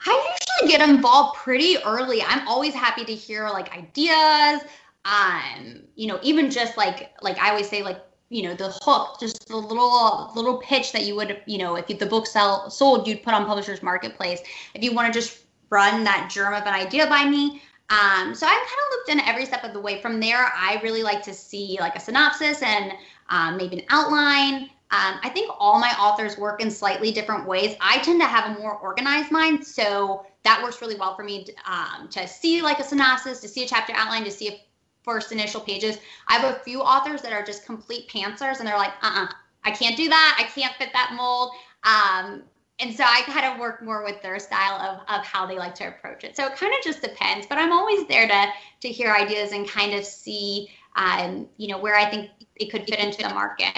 I 0.05 0.35
usually 0.61 0.77
get 0.77 0.87
involved 0.87 1.37
pretty 1.37 1.77
early. 1.85 2.21
I'm 2.21 2.47
always 2.47 2.73
happy 2.73 3.05
to 3.05 3.13
hear 3.13 3.47
like 3.49 3.75
ideas. 3.75 4.61
Um, 5.05 5.83
you 5.95 6.07
know, 6.07 6.19
even 6.21 6.51
just 6.51 6.77
like 6.77 7.11
like 7.21 7.37
I 7.39 7.49
always 7.49 7.69
say 7.69 7.83
like 7.83 7.99
you 8.29 8.43
know 8.43 8.53
the 8.53 8.77
hook 8.81 9.19
just 9.19 9.47
the 9.47 9.55
little 9.55 10.31
little 10.35 10.57
pitch 10.57 10.91
that 10.91 11.05
you 11.05 11.15
would 11.15 11.41
you 11.45 11.57
know 11.57 11.75
if 11.75 11.87
the 11.87 12.05
book 12.05 12.27
sell 12.27 12.69
sold 12.69 13.07
you'd 13.07 13.23
put 13.23 13.33
on 13.33 13.45
publishers 13.45 13.81
marketplace 13.81 14.41
if 14.73 14.83
you 14.83 14.93
want 14.93 15.11
to 15.11 15.17
just 15.17 15.45
run 15.69 16.03
that 16.03 16.29
germ 16.31 16.53
of 16.53 16.63
an 16.63 16.73
idea 16.73 17.07
by 17.07 17.25
me. 17.25 17.61
Um, 17.89 18.35
so 18.35 18.45
I'm 18.45 18.53
kind 18.53 18.65
of 18.65 18.91
looped 18.91 19.09
in 19.09 19.19
every 19.21 19.45
step 19.45 19.63
of 19.63 19.73
the 19.73 19.79
way. 19.79 20.01
From 20.01 20.19
there, 20.19 20.51
I 20.55 20.79
really 20.83 21.03
like 21.03 21.23
to 21.23 21.33
see 21.33 21.77
like 21.79 21.95
a 21.95 21.99
synopsis 21.99 22.61
and 22.61 22.91
um, 23.29 23.57
maybe 23.57 23.79
an 23.79 23.85
outline. 23.89 24.69
Um, 24.89 25.19
I 25.21 25.29
think 25.29 25.51
all 25.59 25.79
my 25.79 25.93
authors 25.99 26.38
work 26.38 26.61
in 26.61 26.71
slightly 26.71 27.11
different 27.11 27.45
ways. 27.45 27.75
I 27.81 27.97
tend 27.99 28.21
to 28.21 28.27
have 28.27 28.55
a 28.55 28.59
more 28.59 28.77
organized 28.77 29.31
mind, 29.31 29.65
so 29.65 30.25
that 30.43 30.63
works 30.63 30.81
really 30.81 30.95
well 30.95 31.15
for 31.15 31.23
me 31.23 31.43
to, 31.43 31.53
um, 31.69 32.07
to 32.09 32.25
see 32.27 32.61
like 32.61 32.79
a 32.79 32.83
synopsis, 32.83 33.41
to 33.41 33.49
see 33.49 33.65
a 33.65 33.67
chapter 33.67 33.91
outline, 33.93 34.23
to 34.23 34.31
see 34.31 34.47
if 34.47 34.61
first 35.03 35.31
initial 35.31 35.61
pages. 35.61 35.97
I 36.27 36.38
have 36.38 36.55
a 36.55 36.59
few 36.59 36.81
authors 36.81 37.21
that 37.21 37.33
are 37.33 37.43
just 37.43 37.65
complete 37.65 38.09
pantsers 38.09 38.59
and 38.59 38.67
they're 38.67 38.77
like, 38.77 38.93
uh 39.01 39.25
uh 39.25 39.27
I 39.63 39.71
can't 39.71 39.97
do 39.97 40.07
that. 40.07 40.38
I 40.39 40.43
can't 40.43 40.73
fit 40.75 40.89
that 40.93 41.13
mold. 41.15 41.51
Um, 41.83 42.43
and 42.79 42.95
so 42.95 43.03
I 43.05 43.21
kind 43.25 43.45
of 43.45 43.59
work 43.59 43.81
more 43.81 44.03
with 44.03 44.21
their 44.21 44.39
style 44.39 44.79
of, 44.79 44.99
of 45.09 45.25
how 45.25 45.45
they 45.45 45.57
like 45.57 45.75
to 45.75 45.88
approach 45.88 46.23
it. 46.23 46.35
So 46.38 46.45
it 46.45 46.55
kind 46.55 46.73
of 46.77 46.83
just 46.83 47.01
depends, 47.01 47.47
but 47.47 47.57
I'm 47.57 47.71
always 47.71 48.07
there 48.07 48.27
to 48.27 48.45
to 48.81 48.88
hear 48.88 49.11
ideas 49.11 49.51
and 49.51 49.67
kind 49.67 49.93
of 49.93 50.05
see, 50.05 50.69
um, 50.95 51.47
you 51.57 51.69
know, 51.69 51.79
where 51.79 51.95
I 51.95 52.09
think 52.09 52.29
it 52.55 52.71
could 52.71 52.85
fit 52.85 52.99
into 52.99 53.23
the 53.23 53.33
market. 53.33 53.73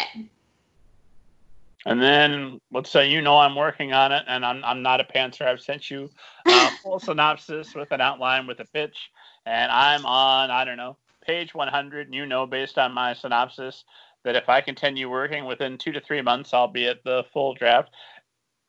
And 1.85 2.01
then 2.01 2.59
let's 2.71 2.91
say 2.91 3.09
you 3.09 3.21
know 3.21 3.37
I'm 3.37 3.55
working 3.55 3.93
on 3.93 4.11
it, 4.11 4.23
and 4.27 4.45
I'm 4.45 4.63
I'm 4.63 4.81
not 4.81 4.99
a 4.99 5.05
pantser. 5.05 5.47
I've 5.47 5.61
sent 5.61 5.89
you 5.89 6.09
uh, 6.45 6.69
a 6.71 6.77
full 6.83 6.99
synopsis 6.99 7.73
with 7.73 7.91
an 7.91 8.01
outline 8.01 8.47
with 8.47 8.59
a 8.59 8.65
pitch, 8.65 9.11
and 9.45 9.71
I'm 9.71 10.05
on 10.05 10.51
I 10.51 10.65
don't 10.65 10.77
know 10.77 10.97
page 11.25 11.53
100. 11.53 12.07
And 12.07 12.15
you 12.15 12.25
know 12.25 12.45
based 12.45 12.77
on 12.77 12.93
my 12.93 13.13
synopsis 13.13 13.85
that 14.25 14.35
if 14.35 14.49
I 14.49 14.59
continue 14.59 15.09
working 15.09 15.45
within 15.45 15.77
two 15.77 15.93
to 15.93 16.01
three 16.01 16.21
months, 16.21 16.53
I'll 16.53 16.67
be 16.67 16.87
at 16.87 17.03
the 17.05 17.23
full 17.31 17.53
draft 17.53 17.91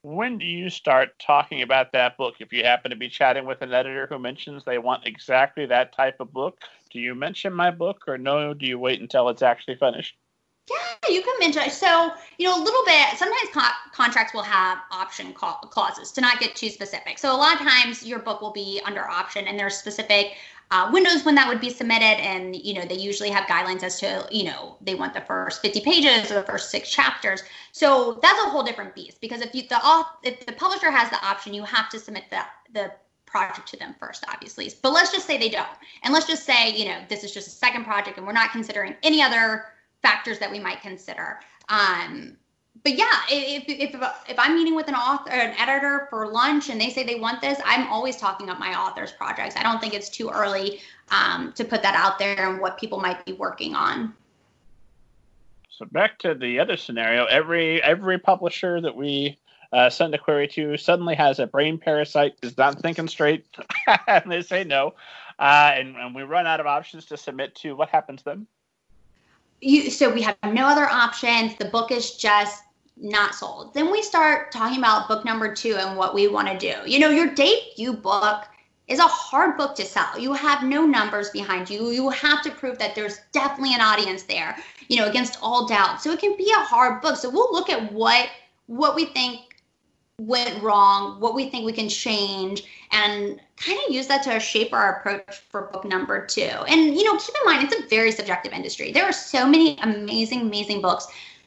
when 0.03 0.39
do 0.39 0.47
you 0.47 0.71
start 0.71 1.19
talking 1.19 1.63
about 1.63 1.93
that 1.93 2.17
book? 2.17 2.37
If 2.41 2.53
you 2.53 2.65
happen 2.65 2.91
to 2.91 2.97
be 2.97 3.09
chatting 3.09 3.45
with 3.45 3.61
an 3.61 3.73
editor 3.75 4.07
who 4.07 4.19
mentions 4.19 4.65
they 4.65 4.79
want 4.79 5.07
exactly 5.07 5.67
that 5.67 5.95
type 5.95 6.21
of 6.21 6.33
book, 6.33 6.59
do 6.91 6.99
you 6.99 7.15
mention 7.15 7.53
my 7.53 7.71
book 7.71 8.05
or 8.07 8.17
no? 8.17 8.55
Do 8.55 8.67
you 8.67 8.79
wait 8.79 9.01
until 9.01 9.29
it's 9.29 9.43
actually 9.43 9.77
finished? 9.77 10.17
Yeah, 10.71 11.09
you 11.09 11.23
can 11.23 11.35
mention. 11.41 11.69
So, 11.71 12.13
you 12.39 12.47
know, 12.47 12.57
a 12.57 12.63
little 12.63 12.85
bit. 12.87 13.19
Sometimes 13.19 13.51
co- 13.53 13.91
contracts 13.93 14.33
will 14.33 14.43
have 14.43 14.79
option 14.93 15.33
clauses 15.33 16.13
to 16.13 16.21
not 16.21 16.39
get 16.39 16.55
too 16.55 16.69
specific. 16.69 17.19
So, 17.19 17.35
a 17.35 17.37
lot 17.37 17.61
of 17.61 17.67
times 17.67 18.07
your 18.07 18.21
book 18.21 18.41
will 18.41 18.53
be 18.53 18.81
under 18.85 19.09
option, 19.09 19.49
and 19.49 19.59
there's 19.59 19.77
specific 19.77 20.37
uh, 20.71 20.89
windows 20.93 21.25
when 21.25 21.35
that 21.35 21.49
would 21.49 21.61
be 21.61 21.71
submitted 21.71 22.21
and 22.21 22.55
you 22.55 22.75
know 22.75 22.85
they 22.85 22.95
usually 22.95 23.31
have 23.31 23.45
guidelines 23.47 23.83
as 23.83 23.99
to 23.99 24.27
you 24.31 24.45
know 24.45 24.77
they 24.81 24.95
want 24.95 25.13
the 25.13 25.21
first 25.23 25.61
50 25.63 25.81
pages 25.81 26.31
or 26.31 26.35
the 26.35 26.43
first 26.45 26.71
six 26.71 26.89
chapters 26.89 27.43
so 27.73 28.19
that's 28.23 28.41
a 28.45 28.51
whole 28.51 28.63
different 28.63 28.95
beast 28.95 29.21
because 29.21 29.41
if 29.41 29.55
you 29.55 29.63
the 29.69 30.05
if 30.23 30.47
the 30.47 30.53
publisher 30.53 30.91
has 30.91 31.11
the 31.11 31.27
option 31.27 31.53
you 31.53 31.65
have 31.65 31.89
to 31.89 31.99
submit 31.99 32.25
the 32.31 32.41
the 32.73 32.93
project 33.27 33.69
to 33.69 33.77
them 33.77 33.95
first 33.99 34.25
obviously 34.33 34.73
but 34.83 34.93
let's 34.93 35.13
just 35.13 35.27
say 35.27 35.37
they 35.37 35.49
don't 35.49 35.69
and 36.05 36.15
let's 36.15 36.27
just 36.27 36.45
say 36.45 36.71
you 36.77 36.85
know 36.85 37.01
this 37.09 37.25
is 37.25 37.33
just 37.33 37.49
a 37.49 37.51
second 37.51 37.85
project 37.85 38.17
and 38.17 38.27
we're 38.27 38.33
not 38.33 38.53
considering 38.53 38.95
any 39.03 39.21
other 39.21 39.65
factors 40.03 40.39
that 40.39 40.51
we 40.51 40.59
might 40.59 40.81
consider 40.81 41.41
um, 41.69 42.37
but 42.83 42.97
yeah, 42.97 43.21
if, 43.29 43.65
if 43.69 43.95
if 44.29 44.39
I'm 44.39 44.55
meeting 44.55 44.75
with 44.75 44.89
an 44.89 44.95
author, 44.95 45.31
an 45.31 45.55
editor 45.59 46.07
for 46.09 46.29
lunch, 46.29 46.71
and 46.71 46.81
they 46.81 46.91
say 46.91 47.05
they 47.05 47.17
want 47.17 47.41
this, 47.41 47.61
I'm 47.65 47.87
always 47.89 48.17
talking 48.17 48.49
up 48.49 48.59
my 48.59 48.75
author's 48.75 49.13
projects. 49.13 49.57
I 49.57 49.63
don't 49.63 49.81
think 49.81 49.93
it's 49.93 50.09
too 50.09 50.31
early 50.31 50.81
um, 51.11 51.53
to 51.55 51.65
put 51.65 51.83
that 51.83 51.95
out 51.95 52.19
there 52.19 52.49
and 52.49 52.61
what 52.61 52.79
people 52.79 52.99
might 53.01 53.25
be 53.27 53.33
working 53.33 53.75
on. 53.75 54.15
So 55.69 55.85
back 55.87 56.19
to 56.21 56.35
the 56.35 56.59
other 56.59 56.77
scenario, 56.77 57.27
every 57.27 57.83
every 57.83 58.19
publisher 58.19 58.81
that 58.81 58.97
we 58.97 59.39
uh, 59.73 59.91
send 59.91 60.15
a 60.15 60.19
query 60.19 60.49
to 60.49 60.77
suddenly 60.77 61.15
has 61.17 61.39
a 61.39 61.47
brain 61.47 61.77
parasite, 61.77 62.35
is 62.43 62.57
not 62.57 62.81
thinking 62.81 63.09
straight, 63.09 63.47
and 64.07 64.31
they 64.31 64.43
say 64.43 64.65
no, 64.65 64.95
uh, 65.39 65.73
and, 65.75 65.97
and 65.97 66.15
we 66.15 66.23
run 66.23 66.47
out 66.47 66.61
of 66.61 66.67
options 66.67 67.05
to 67.07 67.17
submit 67.17 67.55
to. 67.57 67.77
What 67.77 67.91
happens 67.91 68.23
then? 68.23 68.47
You, 69.61 69.91
so 69.91 70.13
we 70.13 70.23
have 70.23 70.37
no 70.45 70.67
other 70.67 70.87
options. 70.87 71.55
The 71.57 71.67
book 71.67 71.91
is 71.91 72.17
just 72.17 72.65
not 72.97 73.35
sold. 73.35 73.75
Then 73.75 73.91
we 73.91 74.03
start 74.03 74.53
talking 74.53 74.79
about 74.79 75.09
book 75.09 75.25
number 75.25 75.55
two 75.55 75.77
and 75.77 75.97
what 75.97 76.15
we 76.15 76.29
want 76.29 76.49
to 76.49 76.59
do. 76.59 76.91
You 76.91 76.99
know, 76.99 77.11
your 77.11 77.35
debut 77.35 77.93
book 77.93 78.45
is 78.89 78.99
a 78.99 79.05
hard 79.05 79.57
book 79.57 79.75
to 79.77 79.85
sell. 79.85 80.19
You 80.19 80.33
have 80.33 80.65
no 80.65 80.85
numbers 80.85 81.31
behind 81.31 81.71
you. 81.71 81.91
You 81.91 82.11
have 82.11 82.43
to 82.43 82.51
prove 82.51 82.79
that 82.79 82.95
there's 82.95 83.21
definitely 83.33 83.75
an 83.75 83.81
audience 83.81 84.25
there, 84.25 84.57
you 84.89 84.97
know, 84.97 85.09
against 85.09 85.39
all 85.41 85.67
doubt. 85.67 86.03
So 86.03 86.11
it 86.11 86.19
can 86.19 86.37
be 86.37 86.51
a 86.51 86.61
hard 86.61 87.01
book. 87.01 87.17
So 87.17 87.31
we'll 87.31 87.53
look 87.53 87.71
at 87.71 87.93
what 87.93 88.29
what 88.67 88.95
we 88.95 89.07
think 89.07 89.41
went 90.19 90.63
wrong, 90.63 91.21
what 91.21 91.35
we 91.35 91.49
think 91.49 91.65
we 91.65 91.73
can 91.73 91.89
change, 91.89 92.65
and 92.93 93.41
kind 93.61 93.79
of 93.87 93.93
use 93.93 94.07
that 94.07 94.23
to 94.25 94.41
shape 94.41 94.73
our 94.73 94.97
approach 94.97 95.43
for 95.51 95.71
book 95.73 95.85
number 95.85 96.25
two. 96.27 96.43
And 96.43 96.97
you 96.97 97.05
know, 97.05 97.17
keep 97.19 97.35
in 97.35 97.53
mind 97.53 97.65
it's 97.65 97.79
a 97.79 97.89
very 97.89 98.11
subjective 98.11 98.53
industry. 98.53 98.93
There 98.93 99.05
are 99.05 99.13
so 99.13 99.47
many 99.47 99.79
amazing, 99.79 100.43
amazing 100.43 100.81
books 100.81 101.07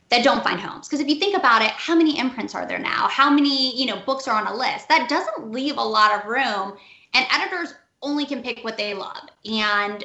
that 0.09 0.23
don't 0.23 0.43
find 0.43 0.59
homes. 0.59 0.87
Because 0.87 0.99
if 0.99 1.07
you 1.07 1.15
think 1.15 1.35
about 1.35 1.63
it, 1.63 1.71
how 1.71 1.95
many 1.95 2.19
imprints 2.19 2.53
are 2.53 2.67
there 2.67 2.79
now? 2.79 3.07
How 3.07 3.29
many, 3.29 3.75
you 3.75 3.87
know, 3.87 3.99
books 4.05 4.27
are 4.27 4.39
on 4.39 4.47
a 4.47 4.55
list? 4.55 4.87
That 4.89 5.09
doesn't 5.09 5.51
leave 5.51 5.77
a 5.77 5.83
lot 5.83 6.11
of 6.13 6.29
room. 6.29 6.77
And 7.15 7.25
editors 7.31 7.73
only 8.03 8.25
can 8.25 8.43
pick 8.43 8.63
what 8.63 8.77
they 8.77 8.93
love. 8.93 9.29
And 9.45 10.03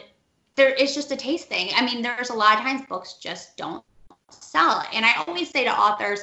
there 0.56 0.70
is 0.70 0.94
just 0.94 1.12
a 1.12 1.16
taste 1.16 1.48
thing. 1.48 1.70
I 1.76 1.84
mean, 1.84 2.00
there's 2.00 2.30
a 2.30 2.34
lot 2.34 2.56
of 2.56 2.62
times 2.62 2.82
books 2.88 3.14
just 3.20 3.56
don't 3.56 3.84
sell. 4.30 4.82
And 4.92 5.04
I 5.04 5.12
always 5.26 5.50
say 5.50 5.64
to 5.64 5.70
authors, 5.70 6.20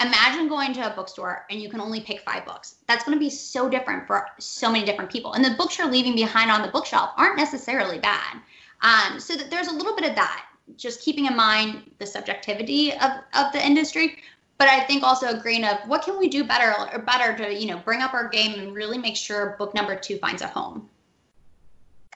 imagine 0.00 0.48
going 0.48 0.72
to 0.74 0.92
a 0.92 0.94
bookstore 0.94 1.46
and 1.50 1.60
you 1.60 1.68
can 1.68 1.80
only 1.80 2.00
pick 2.00 2.20
five 2.20 2.44
books. 2.44 2.76
That's 2.86 3.04
going 3.04 3.16
to 3.16 3.24
be 3.24 3.30
so 3.30 3.68
different 3.68 4.06
for 4.06 4.26
so 4.38 4.70
many 4.70 4.84
different 4.84 5.10
people. 5.10 5.32
And 5.32 5.44
the 5.44 5.54
books 5.56 5.78
you're 5.78 5.90
leaving 5.90 6.14
behind 6.14 6.50
on 6.50 6.62
the 6.62 6.68
bookshelf 6.68 7.10
aren't 7.16 7.36
necessarily 7.36 7.98
bad. 7.98 8.40
Um, 8.82 9.20
so 9.20 9.36
that 9.36 9.50
there's 9.50 9.68
a 9.68 9.74
little 9.74 9.94
bit 9.94 10.08
of 10.08 10.14
that 10.16 10.46
just 10.76 11.02
keeping 11.02 11.26
in 11.26 11.36
mind 11.36 11.90
the 11.98 12.06
subjectivity 12.06 12.92
of, 12.92 13.10
of 13.34 13.52
the 13.52 13.64
industry 13.64 14.18
but 14.58 14.68
i 14.68 14.80
think 14.84 15.02
also 15.02 15.28
a 15.28 15.40
grain 15.40 15.64
of 15.64 15.78
what 15.86 16.02
can 16.02 16.18
we 16.18 16.28
do 16.28 16.44
better 16.44 16.74
or 16.92 16.98
better 17.00 17.36
to 17.36 17.54
you 17.54 17.66
know 17.66 17.78
bring 17.78 18.00
up 18.00 18.14
our 18.14 18.28
game 18.28 18.58
and 18.58 18.74
really 18.74 18.98
make 18.98 19.16
sure 19.16 19.56
book 19.58 19.74
number 19.74 19.94
two 19.94 20.18
finds 20.18 20.42
a 20.42 20.46
home 20.46 20.88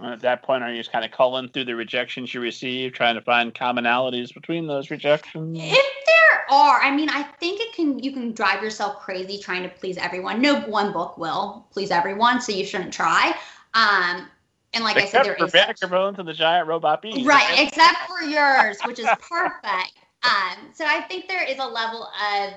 at 0.03 0.21
that 0.21 0.43
point 0.43 0.63
are 0.63 0.71
you 0.71 0.77
just 0.79 0.93
kind 0.93 1.05
of 1.05 1.11
culling 1.11 1.49
through 1.49 1.65
the 1.65 1.75
rejections 1.75 2.33
you 2.33 2.41
receive 2.41 2.93
trying 2.93 3.15
to 3.15 3.21
find 3.21 3.55
commonalities 3.55 4.33
between 4.33 4.67
those 4.67 4.91
rejections 4.91 5.59
if 5.61 6.07
there 6.07 6.47
are 6.51 6.81
i 6.81 6.95
mean 6.95 7.09
i 7.11 7.23
think 7.23 7.61
it 7.61 7.75
can 7.75 7.99
you 7.99 8.13
can 8.13 8.33
drive 8.33 8.63
yourself 8.63 9.01
crazy 9.01 9.39
trying 9.39 9.63
to 9.63 9.69
please 9.69 9.97
everyone 9.97 10.41
no 10.41 10.61
one 10.61 10.93
book 10.93 11.19
will 11.19 11.67
please 11.73 11.91
everyone 11.91 12.41
so 12.41 12.53
you 12.53 12.65
shouldn't 12.65 12.93
try 12.93 13.35
um, 13.75 14.29
and 14.75 14.85
like 14.85 14.97
except 14.97 15.15
I 15.15 15.19
said, 15.19 15.39
there 15.39 15.49
for 15.49 15.85
is 15.85 15.91
Bones 15.91 16.19
and 16.19 16.29
the 16.29 16.33
Giant 16.33 16.69
Robot 16.69 17.03
Bees. 17.03 17.25
Right, 17.25 17.67
except 17.67 17.99
for 18.07 18.23
yours, 18.23 18.79
which 18.85 18.99
is 18.99 19.09
perfect. 19.21 19.93
Um, 20.25 20.71
so 20.75 20.85
I 20.85 21.03
think 21.03 21.29
there 21.29 21.45
is 21.45 21.59
a 21.59 21.65
level 21.65 22.03
of 22.03 22.55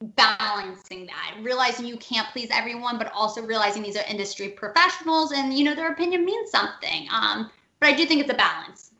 balancing 0.00 1.06
that, 1.06 1.36
realizing 1.42 1.86
you 1.86 1.96
can't 1.96 2.28
please 2.28 2.48
everyone, 2.52 2.98
but 2.98 3.10
also 3.12 3.42
realizing 3.42 3.82
these 3.82 3.96
are 3.96 4.04
industry 4.08 4.48
professionals 4.48 5.32
and 5.32 5.52
you 5.52 5.64
know 5.64 5.74
their 5.74 5.92
opinion 5.92 6.24
means 6.24 6.50
something. 6.50 7.08
Um, 7.12 7.50
but 7.80 7.88
I 7.88 7.92
do 7.96 8.06
think 8.06 8.20
it's 8.20 8.30
a 8.30 8.34
balance. 8.34 8.92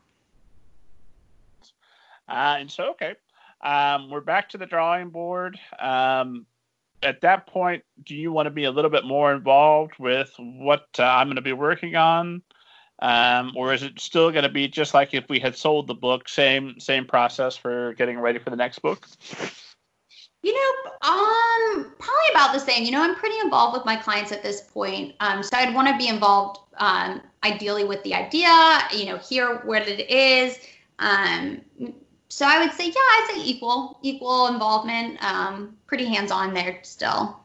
Uh, 2.27 2.57
and 2.59 2.71
so 2.71 2.91
okay, 2.91 3.15
um, 3.61 4.09
we're 4.09 4.21
back 4.21 4.49
to 4.49 4.57
the 4.57 4.65
drawing 4.65 5.09
board. 5.09 5.57
Um, 5.79 6.45
at 7.01 7.21
that 7.21 7.47
point, 7.47 7.83
do 8.05 8.13
you 8.13 8.31
want 8.31 8.47
to 8.47 8.51
be 8.51 8.65
a 8.65 8.71
little 8.71 8.91
bit 8.91 9.05
more 9.05 9.33
involved 9.33 9.93
with 9.99 10.33
what 10.37 10.87
uh, 10.99 11.03
I'm 11.03 11.27
going 11.27 11.37
to 11.37 11.41
be 11.41 11.53
working 11.53 11.95
on? 11.95 12.41
Um, 13.01 13.53
or 13.55 13.73
is 13.73 13.83
it 13.83 13.97
still 14.01 14.29
going 14.29 14.43
to 14.43 14.49
be 14.49 14.67
just 14.67 14.93
like 14.93 15.13
if 15.13 15.29
we 15.29 15.39
had 15.39 15.55
sold 15.55 15.87
the 15.87 15.93
book, 15.93 16.27
same 16.27 16.77
same 16.81 17.05
process 17.05 17.55
for 17.55 17.93
getting 17.93 18.19
ready 18.19 18.39
for 18.39 18.49
the 18.49 18.57
next 18.57 18.79
book? 18.79 19.07
You 20.41 20.53
know, 20.53 20.91
um, 21.01 21.93
probably 21.99 22.29
about 22.31 22.53
the 22.53 22.59
same. 22.59 22.83
You 22.85 22.91
know, 22.91 23.01
I'm 23.01 23.15
pretty 23.15 23.37
involved 23.39 23.73
with 23.73 23.85
my 23.85 23.97
clients 23.97 24.31
at 24.31 24.41
this 24.41 24.61
point, 24.61 25.15
um, 25.19 25.43
so 25.43 25.57
I'd 25.57 25.75
want 25.75 25.89
to 25.89 25.97
be 25.97 26.07
involved, 26.07 26.61
um, 26.77 27.21
ideally 27.43 27.83
with 27.83 28.01
the 28.03 28.13
idea. 28.13 28.79
You 28.93 29.05
know, 29.07 29.17
hear 29.17 29.57
what 29.65 29.87
it 29.87 30.09
is. 30.09 30.57
Um, 30.99 31.61
so 32.29 32.45
I 32.45 32.63
would 32.63 32.73
say, 32.73 32.87
yeah, 32.87 32.93
I'd 32.95 33.31
say 33.33 33.43
equal, 33.43 33.99
equal 34.01 34.47
involvement. 34.47 35.21
Um, 35.23 35.75
pretty 35.87 36.05
hands 36.05 36.31
on 36.31 36.53
there 36.53 36.79
still. 36.83 37.39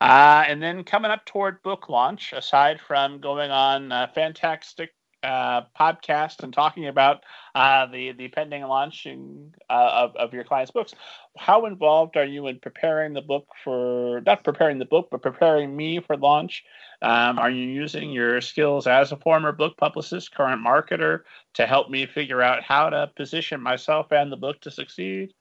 Uh, 0.00 0.44
and 0.46 0.62
then 0.62 0.84
coming 0.84 1.10
up 1.10 1.24
toward 1.24 1.62
book 1.62 1.88
launch, 1.88 2.34
aside 2.34 2.78
from 2.80 3.18
going 3.18 3.50
on 3.50 3.90
a 3.92 4.10
fantastic 4.14 4.92
uh, 5.26 5.62
podcast 5.78 6.42
and 6.44 6.52
talking 6.52 6.86
about 6.86 7.24
uh, 7.54 7.86
the 7.86 8.12
the 8.12 8.28
pending 8.28 8.62
launching 8.62 9.52
uh, 9.68 9.90
of, 9.92 10.16
of 10.16 10.32
your 10.32 10.44
clients' 10.44 10.70
books, 10.70 10.94
how 11.36 11.66
involved 11.66 12.16
are 12.16 12.24
you 12.24 12.46
in 12.46 12.60
preparing 12.60 13.12
the 13.12 13.20
book 13.20 13.48
for 13.64 14.22
not 14.24 14.44
preparing 14.44 14.78
the 14.78 14.84
book, 14.84 15.08
but 15.10 15.22
preparing 15.22 15.76
me 15.76 16.00
for 16.00 16.16
launch? 16.16 16.64
Um, 17.02 17.38
are 17.38 17.50
you 17.50 17.64
using 17.64 18.10
your 18.10 18.40
skills 18.40 18.86
as 18.86 19.10
a 19.10 19.16
former 19.16 19.52
book 19.52 19.76
publicist, 19.76 20.32
current 20.34 20.64
marketer, 20.64 21.22
to 21.54 21.66
help 21.66 21.90
me 21.90 22.06
figure 22.06 22.40
out 22.40 22.62
how 22.62 22.88
to 22.90 23.10
position 23.16 23.60
myself 23.60 24.12
and 24.12 24.30
the 24.30 24.36
book 24.36 24.60
to 24.60 24.70
succeed? 24.70 25.34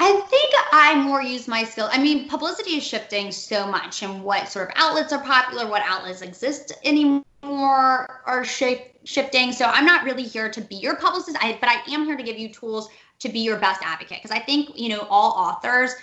I 0.00 0.12
think 0.30 0.54
I 0.72 0.94
more 0.94 1.22
use 1.22 1.48
my 1.48 1.64
skill. 1.64 1.88
I 1.90 2.00
mean, 2.00 2.28
publicity 2.28 2.76
is 2.76 2.84
shifting 2.84 3.32
so 3.32 3.66
much, 3.66 4.02
and 4.02 4.22
what 4.22 4.48
sort 4.48 4.68
of 4.68 4.74
outlets 4.76 5.12
are 5.12 5.22
popular, 5.22 5.68
what 5.68 5.82
outlets 5.82 6.22
exist 6.22 6.72
anymore 6.84 7.24
are 7.42 8.44
shifting. 8.44 9.52
So 9.52 9.64
I'm 9.66 9.86
not 9.86 10.04
really 10.04 10.22
here 10.22 10.50
to 10.50 10.60
be 10.60 10.76
your 10.76 10.96
publicist, 10.96 11.36
I, 11.40 11.58
but 11.60 11.68
I 11.68 11.82
am 11.92 12.04
here 12.04 12.16
to 12.16 12.22
give 12.22 12.38
you 12.38 12.48
tools 12.48 12.88
to 13.20 13.28
be 13.28 13.40
your 13.40 13.56
best 13.56 13.80
advocate. 13.84 14.22
Because 14.22 14.36
I 14.36 14.40
think 14.40 14.78
you 14.78 14.88
know 14.88 15.06
all 15.10 15.32
authors 15.32 15.94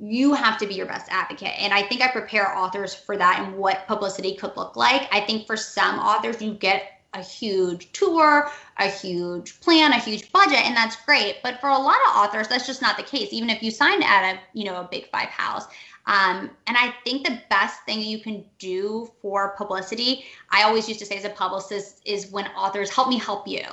you 0.00 0.32
have 0.32 0.56
to 0.58 0.66
be 0.66 0.74
your 0.74 0.86
best 0.86 1.06
advocate. 1.10 1.52
And 1.58 1.74
I 1.74 1.82
think 1.82 2.00
I 2.00 2.08
prepare 2.08 2.56
authors 2.56 2.94
for 2.94 3.18
that 3.18 3.40
and 3.40 3.56
what 3.56 3.86
publicity 3.86 4.34
could 4.34 4.56
look 4.56 4.74
like. 4.74 5.06
I 5.12 5.20
think 5.20 5.46
for 5.46 5.58
some 5.58 5.98
authors, 5.98 6.40
you 6.40 6.54
get 6.54 6.99
a 7.14 7.22
huge 7.22 7.90
tour, 7.92 8.50
a 8.78 8.88
huge 8.88 9.60
plan, 9.60 9.92
a 9.92 9.98
huge 9.98 10.30
budget, 10.32 10.64
and 10.64 10.76
that's 10.76 10.96
great. 11.04 11.38
But 11.42 11.60
for 11.60 11.68
a 11.68 11.78
lot 11.78 11.98
of 12.08 12.16
authors, 12.16 12.48
that's 12.48 12.66
just 12.66 12.80
not 12.80 12.96
the 12.96 13.02
case. 13.02 13.32
Even 13.32 13.50
if 13.50 13.62
you 13.62 13.70
sign 13.70 14.02
at 14.02 14.34
a 14.34 14.40
you 14.52 14.64
know 14.64 14.80
a 14.80 14.88
big 14.90 15.10
five 15.10 15.28
house, 15.28 15.64
um, 16.06 16.50
and 16.66 16.76
I 16.76 16.94
think 17.04 17.26
the 17.26 17.40
best 17.50 17.84
thing 17.84 18.00
you 18.00 18.20
can 18.20 18.44
do 18.58 19.10
for 19.20 19.50
publicity, 19.56 20.24
I 20.50 20.62
always 20.62 20.88
used 20.88 21.00
to 21.00 21.06
say 21.06 21.16
as 21.16 21.24
a 21.24 21.30
publicist, 21.30 22.00
is 22.04 22.30
when 22.30 22.46
authors 22.48 22.90
help 22.90 23.08
me 23.08 23.18
help 23.18 23.46
you. 23.48 23.64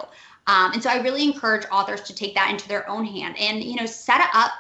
Um, 0.47 0.71
and 0.73 0.81
so 0.81 0.89
I 0.89 1.01
really 1.01 1.23
encourage 1.23 1.65
authors 1.71 2.01
to 2.03 2.15
take 2.15 2.33
that 2.35 2.49
into 2.49 2.67
their 2.67 2.89
own 2.89 3.05
hand 3.05 3.35
and 3.37 3.63
you 3.63 3.75
know 3.75 3.85
set 3.85 4.21
up 4.33 4.51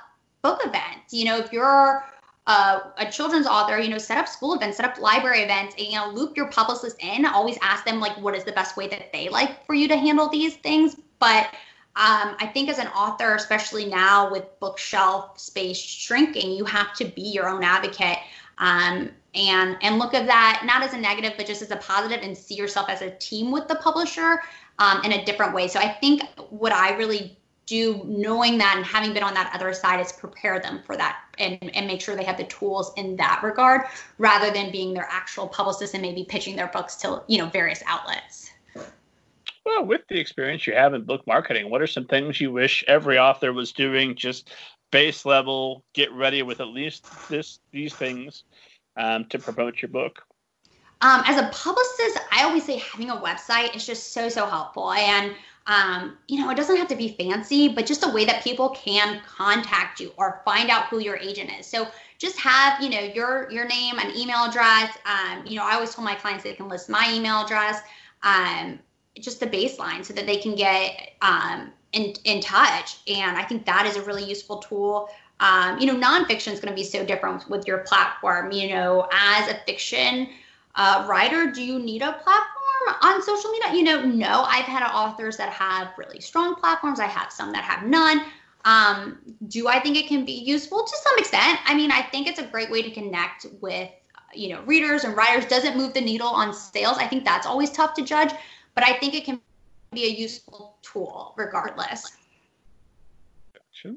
book 0.41 0.61
events. 0.63 1.13
You 1.13 1.25
know 1.25 1.37
if 1.39 1.51
you're 1.51 2.05
uh, 2.47 2.79
a 2.97 3.11
children's 3.11 3.45
author, 3.45 3.77
you 3.77 3.89
know, 3.89 3.97
set 3.97 4.17
up 4.17 4.27
school 4.27 4.55
events, 4.55 4.77
set 4.77 4.85
up 4.85 4.97
library 4.99 5.41
events, 5.41 5.75
and 5.77 5.87
you 5.87 5.95
know, 5.95 6.09
loop 6.09 6.35
your 6.35 6.49
publicist 6.49 6.95
in. 7.03 7.25
Always 7.25 7.57
ask 7.61 7.85
them 7.85 7.99
like, 7.99 8.17
what 8.17 8.35
is 8.35 8.45
the 8.45 8.53
best 8.53 8.77
way 8.77 8.87
that 8.87 9.11
they 9.11 9.27
like 9.27 9.65
for 9.65 9.75
you 9.75 9.87
to 9.89 9.97
handle 9.97 10.29
these 10.29 10.55
things. 10.55 10.95
But 11.19 11.47
um, 11.97 12.35
I 12.39 12.49
think 12.53 12.69
as 12.69 12.79
an 12.79 12.87
author, 12.87 13.35
especially 13.35 13.85
now 13.85 14.31
with 14.31 14.45
bookshelf 14.59 15.37
space 15.37 15.77
shrinking, 15.77 16.51
you 16.51 16.63
have 16.63 16.93
to 16.95 17.05
be 17.05 17.21
your 17.21 17.49
own 17.49 17.63
advocate. 17.63 18.19
Um, 18.59 19.11
and 19.35 19.77
and 19.81 19.99
look 19.99 20.13
at 20.13 20.25
that 20.25 20.63
not 20.65 20.81
as 20.81 20.93
a 20.93 20.97
negative 20.97 21.33
but 21.37 21.45
just 21.45 21.61
as 21.61 21.69
a 21.69 21.75
positive 21.75 22.21
and 22.23 22.35
see 22.35 22.55
yourself 22.55 22.89
as 22.89 23.01
a 23.01 23.11
team 23.17 23.51
with 23.51 23.67
the 23.67 23.75
publisher 23.75 24.41
um, 24.79 25.03
in 25.03 25.11
a 25.11 25.25
different 25.25 25.53
way 25.53 25.67
so 25.67 25.79
i 25.79 25.87
think 25.87 26.23
what 26.49 26.71
i 26.71 26.95
really 26.97 27.37
do 27.67 28.01
knowing 28.05 28.57
that 28.57 28.75
and 28.77 28.85
having 28.85 29.13
been 29.13 29.23
on 29.23 29.33
that 29.33 29.51
other 29.53 29.73
side 29.73 29.99
is 29.99 30.11
prepare 30.13 30.59
them 30.59 30.81
for 30.85 30.95
that 30.97 31.19
and, 31.37 31.59
and 31.75 31.85
make 31.85 32.01
sure 32.01 32.15
they 32.15 32.23
have 32.23 32.37
the 32.37 32.45
tools 32.45 32.91
in 32.95 33.15
that 33.17 33.41
regard 33.43 33.81
rather 34.17 34.49
than 34.49 34.71
being 34.71 34.93
their 34.93 35.07
actual 35.11 35.47
publicist 35.47 35.93
and 35.93 36.01
maybe 36.01 36.23
pitching 36.23 36.55
their 36.55 36.67
books 36.67 36.95
to 36.95 37.21
you 37.27 37.37
know 37.37 37.47
various 37.49 37.83
outlets. 37.85 38.51
Well 39.65 39.85
with 39.85 40.01
the 40.07 40.17
experience 40.17 40.65
you 40.65 40.73
have 40.73 40.93
in 40.93 41.03
book 41.03 41.27
marketing 41.27 41.69
what 41.69 41.81
are 41.81 41.87
some 41.87 42.05
things 42.05 42.41
you 42.41 42.51
wish 42.51 42.83
every 42.87 43.19
author 43.19 43.51
was 43.53 43.73
doing? 43.73 44.15
Just 44.15 44.51
base 44.91 45.25
level 45.25 45.83
get 45.93 46.11
ready 46.13 46.41
with 46.41 46.61
at 46.61 46.69
least 46.69 47.05
this 47.27 47.59
these 47.71 47.93
things 47.93 48.45
um, 48.95 49.25
to 49.25 49.37
promote 49.37 49.81
your 49.81 49.89
book. 49.89 50.23
Um, 51.01 51.21
as 51.27 51.37
a 51.37 51.47
publicist 51.49 52.17
i 52.31 52.43
always 52.43 52.65
say 52.65 52.77
having 52.77 53.11
a 53.11 53.17
website 53.17 53.75
is 53.75 53.85
just 53.85 54.13
so 54.13 54.29
so 54.29 54.45
helpful. 54.45 54.93
And 54.93 55.35
um, 55.67 56.17
you 56.29 56.39
know, 56.39 56.49
it 56.49 56.55
doesn't 56.55 56.77
have 56.77 56.87
to 56.87 56.95
be 56.95 57.09
fancy, 57.09 57.67
but 57.67 57.85
just 57.85 58.05
a 58.05 58.09
way 58.09 58.23
that 58.23 58.41
people 58.41 58.69
can 58.69 59.21
contact 59.27 59.99
you 59.99 60.13
or 60.17 60.41
find 60.45 60.69
out 60.69 60.85
who 60.85 60.99
your 60.99 61.17
agent 61.17 61.51
is. 61.59 61.67
So 61.67 61.87
just 62.17 62.39
have, 62.39 62.81
you 62.81 62.89
know, 62.89 63.01
your 63.01 63.51
your 63.51 63.67
name, 63.67 63.99
an 63.99 64.15
email 64.15 64.45
address. 64.45 64.97
Um, 65.05 65.45
you 65.45 65.57
know, 65.57 65.65
I 65.65 65.73
always 65.73 65.93
tell 65.93 66.05
my 66.05 66.15
clients 66.15 66.45
they 66.45 66.53
can 66.53 66.69
list 66.69 66.89
my 66.89 67.11
email 67.13 67.43
address, 67.43 67.81
um, 68.23 68.79
just 69.19 69.41
the 69.41 69.47
baseline, 69.47 70.05
so 70.05 70.13
that 70.13 70.25
they 70.25 70.37
can 70.37 70.55
get 70.55 71.11
um, 71.21 71.73
in 71.91 72.13
in 72.23 72.39
touch. 72.39 72.99
And 73.07 73.37
I 73.37 73.43
think 73.43 73.65
that 73.65 73.85
is 73.85 73.97
a 73.97 74.01
really 74.03 74.23
useful 74.23 74.59
tool. 74.59 75.09
Um, 75.41 75.79
you 75.79 75.85
know, 75.85 75.95
nonfiction 75.95 76.53
is 76.53 76.61
going 76.61 76.73
to 76.73 76.75
be 76.75 76.85
so 76.85 77.05
different 77.05 77.47
with 77.49 77.67
your 77.67 77.79
platform. 77.79 78.53
You 78.53 78.69
know, 78.69 79.09
as 79.11 79.49
a 79.49 79.59
fiction 79.65 80.29
uh, 80.75 81.05
writer, 81.09 81.51
do 81.51 81.61
you 81.61 81.77
need 81.77 82.03
a 82.03 82.13
platform? 82.13 82.56
On 83.01 83.21
social 83.21 83.51
media, 83.51 83.73
you 83.73 83.83
know, 83.83 84.01
no, 84.03 84.43
I've 84.43 84.65
had 84.65 84.83
authors 84.83 85.37
that 85.37 85.49
have 85.49 85.93
really 85.97 86.19
strong 86.19 86.55
platforms. 86.55 86.99
I 86.99 87.07
have 87.07 87.31
some 87.31 87.51
that 87.51 87.63
have 87.63 87.83
none. 87.83 88.21
Um, 88.65 89.19
do 89.47 89.67
I 89.67 89.79
think 89.79 89.95
it 89.95 90.07
can 90.07 90.25
be 90.25 90.33
useful 90.33 90.83
to 90.83 90.97
some 91.03 91.17
extent? 91.17 91.59
I 91.65 91.73
mean, 91.73 91.91
I 91.91 92.01
think 92.01 92.27
it's 92.27 92.39
a 92.39 92.45
great 92.45 92.69
way 92.69 92.81
to 92.81 92.91
connect 92.91 93.45
with, 93.61 93.89
you 94.33 94.49
know, 94.49 94.61
readers 94.63 95.03
and 95.03 95.15
writers. 95.15 95.45
Doesn't 95.45 95.77
move 95.77 95.93
the 95.93 96.01
needle 96.01 96.27
on 96.27 96.53
sales. 96.53 96.97
I 96.97 97.07
think 97.07 97.23
that's 97.23 97.47
always 97.47 97.71
tough 97.71 97.93
to 97.95 98.03
judge, 98.03 98.31
but 98.75 98.83
I 98.83 98.97
think 98.99 99.13
it 99.13 99.23
can 99.23 99.39
be 99.93 100.05
a 100.05 100.09
useful 100.09 100.77
tool 100.81 101.33
regardless. 101.37 102.11
Gotcha. 103.53 103.95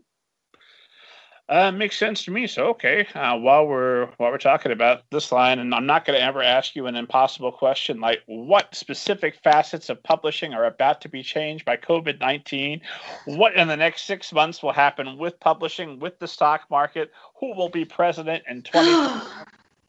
Uh, 1.51 1.73
makes 1.73 1.99
sense 1.99 2.23
to 2.23 2.31
me. 2.31 2.47
So 2.47 2.67
okay, 2.69 3.09
uh, 3.13 3.37
while 3.37 3.67
we're 3.67 4.07
while 4.19 4.31
we're 4.31 4.39
talking 4.39 4.71
about 4.71 5.03
this 5.11 5.33
line, 5.33 5.59
and 5.59 5.75
I'm 5.75 5.85
not 5.85 6.05
going 6.05 6.17
to 6.17 6.25
ever 6.25 6.41
ask 6.41 6.77
you 6.77 6.87
an 6.87 6.95
impossible 6.95 7.51
question 7.51 7.99
like 7.99 8.23
what 8.27 8.73
specific 8.73 9.35
facets 9.43 9.89
of 9.89 10.01
publishing 10.05 10.55
are 10.55 10.65
about 10.65 11.01
to 11.01 11.09
be 11.09 11.25
changed 11.25 11.65
by 11.65 11.77
COVID 11.77 12.21
nineteen. 12.21 12.81
What 13.25 13.57
in 13.57 13.67
the 13.67 13.77
next 13.77 14.05
six 14.05 14.33
months 14.33 14.63
will 14.63 14.73
happen 14.73 15.19
with 15.19 15.41
publishing, 15.41 15.99
with 15.99 16.21
the 16.21 16.29
stock 16.29 16.71
market? 16.71 17.11
Who 17.41 17.53
will 17.57 17.69
be 17.69 17.85
president 17.85 18.45
in 18.49 18.63
2020? 18.63 19.27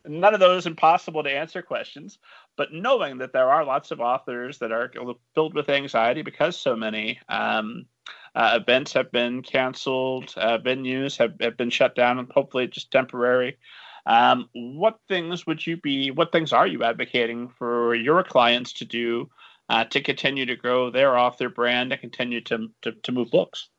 None 0.20 0.34
of 0.34 0.40
those 0.40 0.66
impossible 0.66 1.22
to 1.22 1.32
answer 1.32 1.62
questions, 1.62 2.18
but 2.58 2.74
knowing 2.74 3.20
that 3.20 3.34
there 3.34 3.52
are 3.52 3.64
lots 3.64 3.92
of 3.92 4.00
authors 4.00 4.58
that 4.58 4.72
are 4.72 4.92
filled 5.36 5.54
with 5.54 5.70
anxiety 5.70 6.24
because 6.24 6.60
so 6.60 6.76
many. 6.76 7.20
Um, 7.30 7.86
uh, 8.36 8.60
events 8.62 8.94
have 8.94 9.12
been 9.12 9.42
canceled, 9.42 10.34
uh, 10.38 10.58
venues 10.58 11.18
have, 11.18 11.34
have 11.42 11.58
been 11.58 11.70
shut 11.70 11.96
down, 11.96 12.20
and 12.20 12.32
hopefully 12.32 12.68
just 12.68 12.92
temporary. 12.92 13.58
Um, 14.06 14.50
what 14.54 15.00
things 15.08 15.46
would 15.46 15.66
you 15.66 15.78
be, 15.78 16.12
what 16.12 16.32
things 16.32 16.54
are 16.54 16.66
you 16.68 16.84
advocating 16.84 17.50
for 17.50 17.94
your 17.94 18.24
clients 18.24 18.74
to 18.74 18.86
do 18.86 19.30
uh, 19.70 19.84
to 19.86 20.02
continue 20.02 20.46
to 20.46 20.56
grow 20.56 20.90
their 20.90 21.18
off 21.18 21.38
their 21.38 21.50
brand 21.50 21.92
and 21.92 22.02
continue 22.02 22.42
to, 22.42 22.70
to, 22.82 22.94
to 22.94 23.12
move 23.12 23.30
books? 23.30 23.70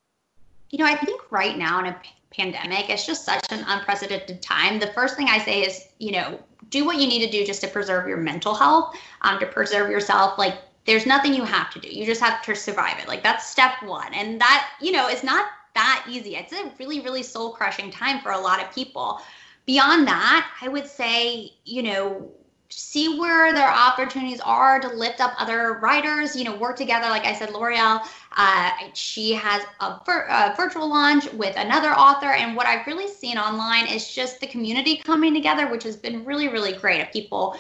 You 0.71 0.79
know, 0.79 0.87
I 0.87 0.97
think 0.97 1.31
right 1.31 1.59
now 1.59 1.81
in 1.81 1.87
a 1.87 2.01
pandemic, 2.35 2.89
it's 2.89 3.05
just 3.05 3.25
such 3.25 3.45
an 3.51 3.65
unprecedented 3.67 4.41
time. 4.41 4.79
The 4.79 4.87
first 4.89 5.17
thing 5.17 5.29
I 5.29 5.39
say 5.39 5.63
is, 5.63 5.87
you 5.99 6.13
know, 6.13 6.39
do 6.71 6.87
what 6.87 6.97
you 6.97 7.07
need 7.07 7.25
to 7.27 7.31
do 7.31 7.45
just 7.45 7.61
to 7.63 7.69
preserve 7.69 8.09
your 8.09 8.17
mental 8.17 8.55
health, 8.55 8.97
um, 9.23 9.39
to 9.41 9.47
preserve 9.47 9.91
yourself. 9.91 10.39
Like, 10.39 10.55
there's 10.85 11.07
nothing 11.07 11.35
you 11.35 11.45
have 11.45 11.71
to 11.71 11.81
do. 11.81 11.89
You 11.89 12.05
just 12.05 12.21
have 12.21 12.43
to 12.43 12.57
survive 12.57 12.99
it. 12.99 13.09
Like 13.09 13.23
that's 13.23 13.49
step 13.49 13.83
one. 13.83 14.13
And 14.15 14.41
that, 14.41 14.69
you 14.81 14.93
know, 14.93 15.09
is 15.09 15.23
not 15.23 15.47
that 15.75 16.05
easy. 16.09 16.37
It's 16.37 16.53
a 16.53 16.73
really, 16.79 17.01
really 17.01 17.23
soul 17.23 17.53
crushing 17.53 17.91
time 17.91 18.21
for 18.21 18.33
a 18.33 18.39
lot 18.39 18.63
of 18.63 18.75
people. 18.75 19.21
Beyond 19.65 20.07
that, 20.09 20.51
I 20.61 20.69
would 20.69 20.87
say, 20.87 21.53
you 21.65 21.83
know, 21.83 22.31
see 22.69 23.19
where 23.19 23.53
their 23.53 23.69
opportunities 23.69 24.41
are 24.41 24.81
to 24.81 24.89
lift 24.89 25.21
up 25.21 25.35
other 25.39 25.75
writers, 25.75 26.35
you 26.35 26.43
know, 26.43 26.57
work 26.57 26.77
together. 26.77 27.09
Like 27.09 27.27
I 27.27 27.35
said, 27.35 27.51
Loriel, 27.51 28.01
uh, 28.37 28.71
she 28.95 29.35
has 29.35 29.63
a, 29.81 30.01
vir- 30.05 30.27
a, 30.29 30.55
virtual 30.57 30.89
launch 30.89 31.31
with 31.35 31.55
another 31.57 31.91
author. 31.91 32.33
And 32.33 32.57
what 32.57 32.67
I've 32.67 32.87
really 32.87 33.09
seen 33.09 33.37
online 33.37 33.87
is 33.87 34.13
just 34.13 34.41
the 34.41 34.47
community 34.47 34.97
coming 34.97 35.35
together, 35.35 35.71
which 35.71 35.85
has 35.85 35.97
been 35.97 36.25
really, 36.25 36.49
really 36.49 36.73
great 36.73 37.01
of 37.01 37.13
people 37.13 37.57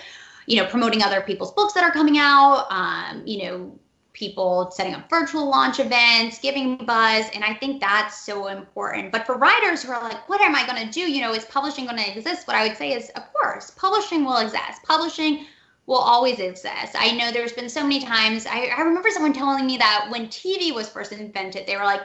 you 0.46 0.56
know, 0.56 0.66
promoting 0.68 1.02
other 1.02 1.20
people's 1.20 1.52
books 1.52 1.72
that 1.74 1.84
are 1.84 1.92
coming 1.92 2.18
out, 2.18 2.66
um, 2.70 3.22
you 3.26 3.44
know, 3.44 3.78
people 4.12 4.70
setting 4.70 4.94
up 4.94 5.08
virtual 5.08 5.48
launch 5.48 5.80
events, 5.80 6.38
giving 6.38 6.76
buzz. 6.76 7.26
And 7.34 7.42
I 7.44 7.54
think 7.54 7.80
that's 7.80 8.18
so 8.24 8.48
important. 8.48 9.10
But 9.10 9.26
for 9.26 9.36
writers 9.36 9.82
who 9.82 9.92
are 9.92 10.02
like, 10.02 10.28
what 10.28 10.40
am 10.40 10.54
I 10.54 10.66
going 10.66 10.86
to 10.86 10.92
do? 10.92 11.00
You 11.00 11.22
know, 11.22 11.32
is 11.32 11.44
publishing 11.46 11.86
going 11.86 11.96
to 11.96 12.16
exist? 12.16 12.46
What 12.46 12.56
I 12.56 12.68
would 12.68 12.76
say 12.76 12.92
is, 12.92 13.10
of 13.10 13.22
course, 13.32 13.70
publishing 13.70 14.24
will 14.24 14.38
exist. 14.38 14.82
Publishing 14.84 15.46
will 15.86 15.98
always 15.98 16.38
exist. 16.38 16.94
I 16.94 17.12
know 17.16 17.32
there's 17.32 17.52
been 17.52 17.68
so 17.68 17.82
many 17.82 18.00
times. 18.04 18.46
I, 18.46 18.66
I 18.66 18.82
remember 18.82 19.10
someone 19.10 19.32
telling 19.32 19.66
me 19.66 19.76
that 19.78 20.06
when 20.10 20.26
TV 20.28 20.74
was 20.74 20.88
first 20.88 21.12
invented, 21.12 21.66
they 21.66 21.76
were 21.76 21.84
like, 21.84 22.02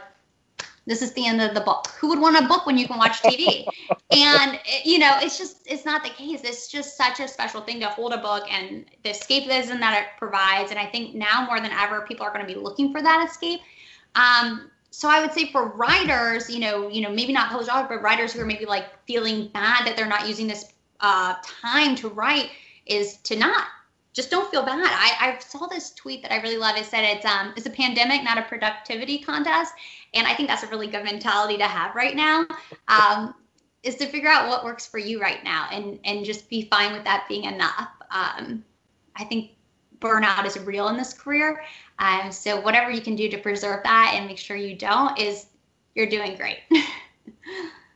this 0.88 1.02
is 1.02 1.12
the 1.14 1.28
end 1.28 1.42
of 1.42 1.54
the 1.54 1.62
book. 1.62 1.88
Who 2.00 2.08
would 2.08 2.20
want 2.20 2.44
a 2.44 2.48
book 2.48 2.66
when 2.66 2.78
you 2.78 2.88
can 2.88 2.98
watch 2.98 3.22
TV? 3.22 3.68
and 4.12 4.60
you 4.86 4.98
know, 4.98 5.18
it's 5.22 5.38
just 5.38 5.58
it's 5.66 5.86
not 5.86 6.02
the 6.02 6.10
case. 6.10 6.42
It's 6.44 6.70
just 6.70 6.98
such 6.98 7.20
a 7.20 7.28
special 7.28 7.62
thing 7.62 7.82
to 7.82 7.88
hold 7.88 8.14
a 8.14 8.18
book 8.18 8.52
and 8.52 8.86
the 9.04 9.10
escapism 9.10 9.80
that 9.80 10.02
it 10.02 10.18
provides. 10.18 10.72
And 10.72 10.80
I 10.80 10.86
think 10.86 11.14
now 11.14 11.46
more 11.46 11.60
than 11.60 11.72
ever, 11.72 12.02
people 12.02 12.26
are 12.26 12.32
going 12.34 12.48
to 12.48 12.52
be 12.52 12.60
looking 12.60 12.92
for 12.92 13.02
that 13.02 13.28
escape. 13.30 13.60
Um, 14.16 14.72
so 14.90 15.10
I 15.10 15.20
would 15.20 15.34
say 15.34 15.52
for 15.52 15.68
writers, 15.74 16.50
you 16.50 16.60
know, 16.60 16.88
you 16.88 17.02
know, 17.02 17.12
maybe 17.12 17.34
not 17.34 17.50
published 17.50 17.70
authors, 17.70 17.90
but 17.90 18.02
writers 18.02 18.34
who 18.34 18.40
are 18.40 18.46
maybe 18.46 18.66
like 18.66 18.86
feeling 19.06 19.50
bad 19.50 19.86
that 19.86 19.96
they're 19.98 20.08
not 20.08 20.28
using 20.28 20.48
this 20.48 20.74
uh, 21.02 21.36
time 21.44 21.96
to 21.98 22.08
write, 22.08 22.50
is 22.86 23.18
to 23.18 23.36
not 23.36 23.68
just 24.18 24.32
don't 24.32 24.50
feel 24.50 24.64
bad. 24.64 24.80
I, 24.84 25.36
I 25.36 25.38
saw 25.38 25.68
this 25.68 25.92
tweet 25.92 26.24
that 26.24 26.34
I 26.34 26.42
really 26.42 26.58
love. 26.58 26.76
It 26.76 26.86
said 26.86 27.04
it's 27.04 27.24
um 27.24 27.54
it's 27.56 27.68
a 27.68 27.70
pandemic, 27.70 28.24
not 28.24 28.40
a 28.40 28.42
productivity 28.42 29.20
contest, 29.20 29.76
and 30.16 30.26
I 30.26 30.34
think 30.34 30.50
that's 30.50 30.64
a 30.64 30.68
really 30.68 30.88
good 30.88 31.04
mentality 31.04 31.56
to 31.58 31.66
have 31.66 31.94
right 31.96 32.16
now. 32.16 32.48
Um, 32.88 33.36
is 33.84 33.96
to 33.98 34.08
figure 34.08 34.30
out 34.30 34.50
what 34.50 34.66
works 34.66 34.88
for 34.88 34.98
you 34.98 35.22
right 35.22 35.44
now, 35.44 35.70
and 35.72 36.00
and 36.04 36.26
just 36.26 36.50
be 36.50 36.64
fine 36.64 36.94
with 36.94 37.04
that 37.04 37.26
being 37.30 37.44
enough. 37.44 37.90
Um, 38.10 38.66
I 39.16 39.24
think 39.24 39.52
burnout 40.00 40.46
is 40.46 40.58
real 40.62 40.88
in 40.88 40.98
this 40.98 41.14
career. 41.14 41.64
Um, 42.00 42.32
so 42.32 42.60
whatever 42.60 42.90
you 42.90 43.02
can 43.02 43.16
do 43.16 43.30
to 43.30 43.38
preserve 43.38 43.84
that 43.84 44.14
and 44.16 44.26
make 44.26 44.40
sure 44.40 44.58
you 44.58 44.76
don't 44.76 45.18
is 45.20 45.46
you're 45.94 46.10
doing 46.10 46.36
great. 46.36 46.58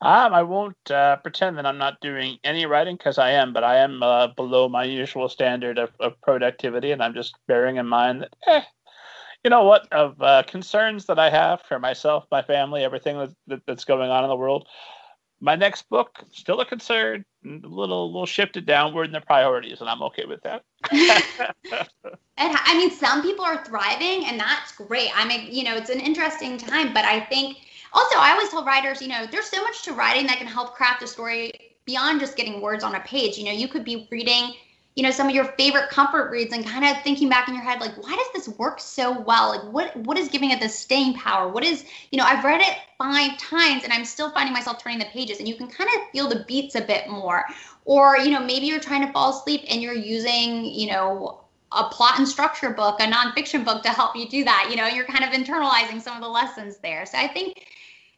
Um, 0.00 0.34
I 0.34 0.42
won't 0.42 0.90
uh, 0.90 1.16
pretend 1.16 1.56
that 1.58 1.66
I'm 1.66 1.78
not 1.78 2.00
doing 2.00 2.38
any 2.44 2.66
writing 2.66 2.96
because 2.96 3.18
I 3.18 3.30
am, 3.30 3.52
but 3.52 3.64
I 3.64 3.76
am 3.76 4.02
uh, 4.02 4.28
below 4.28 4.68
my 4.68 4.84
usual 4.84 5.28
standard 5.28 5.78
of, 5.78 5.90
of, 6.00 6.20
productivity, 6.20 6.90
and 6.90 7.02
I'm 7.02 7.14
just 7.14 7.34
bearing 7.46 7.76
in 7.76 7.86
mind 7.86 8.22
that, 8.22 8.34
eh, 8.46 8.62
you 9.44 9.50
know 9.50 9.64
what, 9.64 9.90
of 9.92 10.20
uh, 10.20 10.42
concerns 10.46 11.06
that 11.06 11.18
I 11.18 11.30
have 11.30 11.62
for 11.62 11.78
myself, 11.78 12.26
my 12.30 12.42
family, 12.42 12.82
everything 12.82 13.30
that, 13.46 13.60
that's 13.66 13.84
going 13.84 14.10
on 14.10 14.24
in 14.24 14.30
the 14.30 14.36
world. 14.36 14.66
my 15.40 15.54
next 15.54 15.88
book 15.88 16.24
still 16.32 16.60
a 16.60 16.66
concern, 16.66 17.24
a 17.44 17.48
little 17.48 18.10
little 18.10 18.26
shifted 18.26 18.66
downward 18.66 19.04
in 19.04 19.12
the 19.12 19.20
priorities, 19.20 19.80
and 19.80 19.88
I'm 19.88 20.02
okay 20.02 20.24
with 20.24 20.42
that. 20.42 20.64
and 20.92 22.56
I 22.56 22.76
mean, 22.76 22.90
some 22.90 23.22
people 23.22 23.44
are 23.44 23.64
thriving, 23.64 24.26
and 24.26 24.40
that's 24.40 24.72
great. 24.72 25.10
I 25.14 25.26
mean, 25.26 25.54
you 25.54 25.62
know, 25.62 25.76
it's 25.76 25.90
an 25.90 26.00
interesting 26.00 26.58
time, 26.58 26.92
but 26.92 27.04
I 27.04 27.20
think 27.20 27.58
also 27.94 28.16
I 28.18 28.32
always 28.32 28.50
tell 28.50 28.64
writers, 28.64 29.00
you 29.00 29.08
know, 29.08 29.26
there's 29.30 29.46
so 29.46 29.62
much 29.62 29.82
to 29.84 29.92
writing 29.92 30.26
that 30.26 30.38
can 30.38 30.46
help 30.46 30.74
craft 30.74 31.02
a 31.02 31.06
story 31.06 31.52
beyond 31.86 32.20
just 32.20 32.36
getting 32.36 32.60
words 32.60 32.84
on 32.84 32.94
a 32.94 33.00
page. 33.00 33.38
You 33.38 33.44
know, 33.44 33.52
you 33.52 33.68
could 33.68 33.84
be 33.84 34.08
reading 34.10 34.54
you 34.94 35.02
know 35.02 35.10
some 35.10 35.28
of 35.28 35.34
your 35.34 35.44
favorite 35.44 35.90
comfort 35.90 36.30
reads 36.30 36.52
and 36.52 36.64
kind 36.64 36.84
of 36.84 37.02
thinking 37.02 37.28
back 37.28 37.48
in 37.48 37.54
your 37.54 37.64
head 37.64 37.80
like 37.80 37.96
why 38.02 38.14
does 38.14 38.32
this 38.32 38.56
work 38.58 38.78
so 38.80 39.20
well? 39.20 39.50
Like 39.50 39.72
what 39.72 39.96
what 39.98 40.18
is 40.18 40.28
giving 40.28 40.50
it 40.50 40.60
the 40.60 40.68
staying 40.68 41.14
power? 41.14 41.48
What 41.48 41.64
is 41.64 41.84
you 42.10 42.18
know 42.18 42.24
i've 42.24 42.44
read 42.44 42.60
it 42.60 42.76
five 42.96 43.36
times 43.38 43.82
and 43.82 43.92
i'm 43.92 44.04
still 44.04 44.30
finding 44.30 44.52
myself 44.52 44.82
turning 44.82 45.00
the 45.00 45.06
pages 45.06 45.38
and 45.38 45.48
you 45.48 45.56
can 45.56 45.66
kind 45.66 45.90
of 45.94 46.10
feel 46.12 46.28
the 46.28 46.44
beats 46.46 46.74
a 46.76 46.80
bit 46.80 47.08
more. 47.08 47.44
Or 47.84 48.18
you 48.18 48.30
know 48.30 48.40
maybe 48.40 48.66
you're 48.66 48.80
trying 48.80 49.04
to 49.06 49.12
fall 49.12 49.36
asleep 49.36 49.62
and 49.68 49.82
you're 49.82 49.94
using 49.94 50.64
you 50.64 50.90
know 50.90 51.40
a 51.72 51.88
plot 51.88 52.18
and 52.18 52.28
structure 52.28 52.70
book 52.70 53.00
a 53.00 53.04
nonfiction 53.04 53.64
book 53.64 53.82
to 53.82 53.88
help 53.88 54.14
you 54.14 54.28
do 54.28 54.44
that. 54.44 54.68
You 54.70 54.76
know 54.76 54.86
you're 54.86 55.06
kind 55.06 55.24
of 55.24 55.30
internalizing 55.30 56.00
some 56.00 56.16
of 56.16 56.22
the 56.22 56.28
lessons 56.28 56.76
there. 56.78 57.04
So 57.04 57.18
i 57.18 57.26
think 57.26 57.66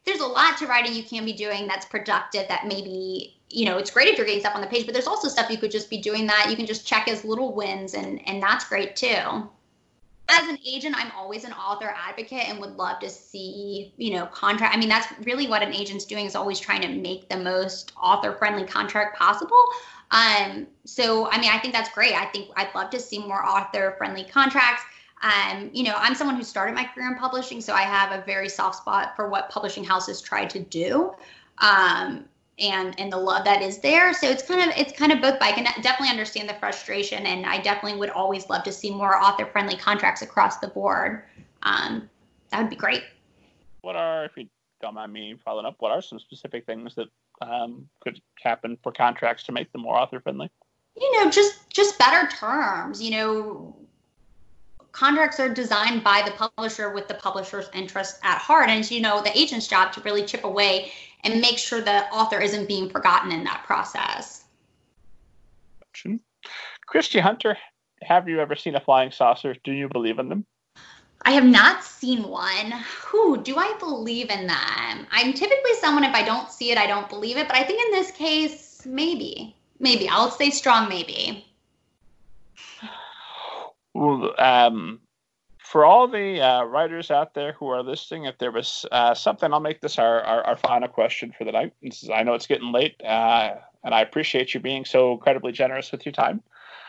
there's 0.06 0.20
a 0.20 0.26
lot 0.26 0.56
to 0.56 0.66
writing 0.66 0.94
you 0.94 1.02
can 1.02 1.24
be 1.24 1.32
doing 1.32 1.66
that's 1.66 1.84
productive 1.84 2.46
that 2.48 2.66
maybe 2.66 3.36
you 3.50 3.64
know 3.64 3.76
it's 3.76 3.90
great 3.90 4.08
if 4.08 4.16
you're 4.16 4.26
getting 4.26 4.40
stuff 4.40 4.54
on 4.54 4.60
the 4.60 4.66
page 4.66 4.86
but 4.86 4.94
there's 4.94 5.06
also 5.06 5.28
stuff 5.28 5.50
you 5.50 5.58
could 5.58 5.70
just 5.70 5.90
be 5.90 5.98
doing 5.98 6.26
that 6.26 6.46
you 6.48 6.56
can 6.56 6.66
just 6.66 6.86
check 6.86 7.08
as 7.08 7.24
little 7.24 7.52
wins 7.52 7.94
and 7.94 8.26
and 8.28 8.42
that's 8.42 8.66
great 8.68 8.96
too. 8.96 9.48
As 10.28 10.48
an 10.48 10.58
agent 10.66 10.96
i'm 10.98 11.12
always 11.16 11.44
an 11.44 11.52
author 11.52 11.94
advocate 11.96 12.48
and 12.48 12.58
would 12.60 12.76
love 12.76 12.98
to 13.00 13.10
see 13.10 13.92
you 13.96 14.14
know 14.14 14.26
contract 14.26 14.74
i 14.74 14.78
mean 14.78 14.88
that's 14.88 15.06
really 15.24 15.46
what 15.46 15.62
an 15.62 15.72
agent's 15.72 16.04
doing 16.04 16.24
is 16.26 16.34
always 16.34 16.58
trying 16.58 16.82
to 16.82 16.88
make 16.88 17.28
the 17.28 17.36
most 17.36 17.92
author 18.00 18.32
friendly 18.32 18.64
contract 18.64 19.18
possible. 19.18 19.62
Um 20.10 20.66
so 20.84 21.30
i 21.30 21.40
mean 21.40 21.50
i 21.50 21.58
think 21.58 21.74
that's 21.74 21.90
great. 21.90 22.14
I 22.14 22.26
think 22.26 22.50
i'd 22.56 22.74
love 22.74 22.90
to 22.90 23.00
see 23.00 23.18
more 23.18 23.44
author 23.44 23.94
friendly 23.98 24.24
contracts 24.24 24.82
um, 25.22 25.70
you 25.72 25.82
know, 25.82 25.94
I'm 25.96 26.14
someone 26.14 26.36
who 26.36 26.42
started 26.42 26.74
my 26.74 26.84
career 26.84 27.08
in 27.08 27.16
publishing, 27.16 27.60
so 27.60 27.72
I 27.72 27.82
have 27.82 28.12
a 28.12 28.24
very 28.24 28.48
soft 28.48 28.76
spot 28.76 29.16
for 29.16 29.28
what 29.28 29.48
publishing 29.48 29.84
houses 29.84 30.20
try 30.20 30.44
to 30.44 30.58
do. 30.58 31.14
Um, 31.58 32.26
and 32.58 32.98
and 32.98 33.12
the 33.12 33.16
love 33.16 33.44
that 33.44 33.60
is 33.60 33.78
there. 33.78 34.14
So 34.14 34.28
it's 34.28 34.42
kind 34.42 34.62
of 34.62 34.76
it's 34.76 34.92
kind 34.92 35.12
of 35.12 35.20
both. 35.20 35.38
But 35.38 35.42
I 35.42 35.52
can 35.52 35.64
definitely 35.82 36.08
understand 36.08 36.48
the 36.48 36.54
frustration, 36.54 37.26
and 37.26 37.46
I 37.46 37.58
definitely 37.58 37.98
would 37.98 38.10
always 38.10 38.48
love 38.48 38.62
to 38.64 38.72
see 38.72 38.90
more 38.90 39.16
author 39.22 39.46
friendly 39.46 39.76
contracts 39.76 40.22
across 40.22 40.58
the 40.58 40.68
board. 40.68 41.22
Um, 41.62 42.08
that 42.50 42.60
would 42.60 42.70
be 42.70 42.76
great. 42.76 43.02
What 43.82 43.96
are, 43.96 44.24
if 44.24 44.32
you 44.36 44.48
don't 44.80 44.94
mind 44.94 45.12
me 45.12 45.36
following 45.44 45.66
up, 45.66 45.76
what 45.80 45.92
are 45.92 46.00
some 46.00 46.18
specific 46.18 46.64
things 46.64 46.94
that 46.94 47.08
um, 47.42 47.88
could 48.00 48.20
happen 48.42 48.78
for 48.82 48.92
contracts 48.92 49.42
to 49.44 49.52
make 49.52 49.70
them 49.72 49.82
more 49.82 49.98
author 49.98 50.20
friendly? 50.20 50.50
You 50.96 51.24
know, 51.24 51.30
just 51.30 51.68
just 51.68 51.98
better 51.98 52.26
terms. 52.28 53.02
You 53.02 53.10
know, 53.10 53.76
contracts 54.96 55.38
are 55.38 55.50
designed 55.50 56.02
by 56.02 56.22
the 56.24 56.30
publisher 56.32 56.90
with 56.90 57.06
the 57.06 57.14
publisher's 57.14 57.68
interest 57.74 58.18
at 58.22 58.38
heart, 58.38 58.70
and 58.70 58.90
you 58.90 59.00
know 59.00 59.22
the 59.22 59.38
agent's 59.38 59.68
job 59.68 59.92
to 59.92 60.00
really 60.00 60.24
chip 60.24 60.44
away 60.44 60.90
and 61.22 61.40
make 61.40 61.58
sure 61.58 61.82
the 61.82 62.06
author 62.10 62.40
isn't 62.40 62.66
being 62.66 62.88
forgotten 62.88 63.30
in 63.30 63.44
that 63.44 63.62
process. 63.66 64.44
Kristy 66.88 67.20
Hunter, 67.20 67.58
have 68.02 68.28
you 68.28 68.40
ever 68.40 68.56
seen 68.56 68.74
a 68.74 68.80
flying 68.80 69.10
saucer? 69.10 69.54
Do 69.64 69.72
you 69.72 69.88
believe 69.88 70.18
in 70.18 70.30
them? 70.30 70.46
I 71.22 71.32
have 71.32 71.44
not 71.44 71.84
seen 71.84 72.28
one. 72.28 72.72
Who 73.06 73.42
do 73.42 73.56
I 73.56 73.74
believe 73.78 74.30
in 74.30 74.46
them? 74.46 75.06
I'm 75.10 75.32
typically 75.32 75.74
someone 75.80 76.04
if 76.04 76.14
I 76.14 76.22
don't 76.22 76.50
see 76.50 76.70
it, 76.70 76.78
I 76.78 76.86
don't 76.86 77.08
believe 77.08 77.36
it. 77.36 77.48
But 77.48 77.56
I 77.56 77.64
think 77.64 77.82
in 77.84 77.92
this 77.92 78.10
case, 78.12 78.86
maybe, 78.86 79.56
maybe 79.78 80.08
I'll 80.08 80.30
stay 80.30 80.50
strong. 80.50 80.88
Maybe. 80.88 81.46
Well, 83.96 84.34
um, 84.38 85.00
for 85.58 85.86
all 85.86 86.06
the 86.06 86.40
uh, 86.40 86.64
writers 86.64 87.10
out 87.10 87.32
there 87.32 87.52
who 87.52 87.68
are 87.68 87.82
listening, 87.82 88.26
if 88.26 88.36
there 88.36 88.52
was 88.52 88.84
uh, 88.92 89.14
something, 89.14 89.52
I'll 89.52 89.60
make 89.60 89.80
this 89.80 89.98
our, 89.98 90.20
our, 90.20 90.44
our, 90.44 90.56
final 90.56 90.88
question 90.88 91.32
for 91.36 91.44
the 91.44 91.52
night. 91.52 91.72
Is, 91.80 92.10
I 92.12 92.22
know 92.22 92.34
it's 92.34 92.46
getting 92.46 92.72
late, 92.72 93.00
uh, 93.02 93.54
and 93.84 93.94
I 93.94 94.02
appreciate 94.02 94.52
you 94.52 94.60
being 94.60 94.84
so 94.84 95.12
incredibly 95.12 95.52
generous 95.52 95.92
with 95.92 96.04
your 96.04 96.12
time 96.12 96.42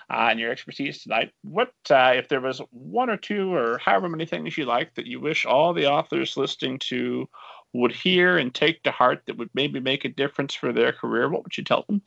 uh, 0.10 0.28
and 0.32 0.40
your 0.40 0.52
expertise 0.52 1.02
tonight. 1.02 1.32
What 1.44 1.72
uh, 1.90 2.14
if 2.16 2.28
there 2.28 2.42
was 2.42 2.62
one 2.72 3.10
or 3.10 3.18
two, 3.18 3.54
or 3.54 3.78
however 3.78 4.10
many 4.10 4.26
things 4.26 4.58
you 4.58 4.66
like 4.66 4.94
that 4.96 5.08
you 5.08 5.22
wish 5.22 5.46
all 5.46 5.74
the 5.74 5.88
authors 5.88 6.36
listening 6.36 6.78
to 6.90 7.30
would 7.74 7.94
hear 7.94 8.38
and 8.38 8.54
take 8.54 8.84
to 8.84 8.92
heart 8.92 9.24
that 9.28 9.38
would 9.38 9.50
maybe 9.54 9.80
make 9.80 10.04
a 10.04 10.10
difference 10.10 10.54
for 10.54 10.74
their 10.74 10.92
career? 10.92 11.30
What 11.30 11.44
would 11.44 11.58
you 11.58 11.64
tell 11.64 11.86
them? 11.88 12.02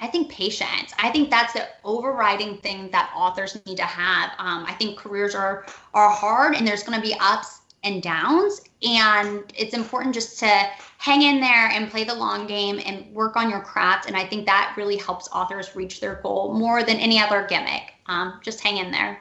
I 0.00 0.06
think 0.08 0.30
patience. 0.30 0.92
I 0.98 1.10
think 1.10 1.30
that's 1.30 1.54
the 1.54 1.68
overriding 1.84 2.58
thing 2.58 2.90
that 2.90 3.10
authors 3.16 3.58
need 3.64 3.76
to 3.76 3.84
have. 3.84 4.30
Um, 4.38 4.64
I 4.66 4.74
think 4.74 4.98
careers 4.98 5.34
are 5.34 5.66
are 5.94 6.10
hard, 6.10 6.54
and 6.54 6.66
there's 6.66 6.82
going 6.82 7.00
to 7.00 7.06
be 7.06 7.16
ups 7.18 7.60
and 7.82 8.02
downs, 8.02 8.60
and 8.82 9.44
it's 9.56 9.72
important 9.72 10.14
just 10.14 10.38
to 10.40 10.68
hang 10.98 11.22
in 11.22 11.40
there 11.40 11.68
and 11.68 11.90
play 11.90 12.04
the 12.04 12.14
long 12.14 12.46
game 12.46 12.80
and 12.84 13.10
work 13.14 13.36
on 13.36 13.48
your 13.48 13.60
craft. 13.60 14.06
And 14.06 14.16
I 14.16 14.26
think 14.26 14.44
that 14.46 14.74
really 14.76 14.96
helps 14.96 15.28
authors 15.32 15.74
reach 15.76 16.00
their 16.00 16.16
goal 16.16 16.52
more 16.52 16.82
than 16.82 16.96
any 16.96 17.18
other 17.18 17.46
gimmick. 17.48 17.94
Um, 18.06 18.40
just 18.42 18.60
hang 18.60 18.78
in 18.78 18.90
there. 18.90 19.18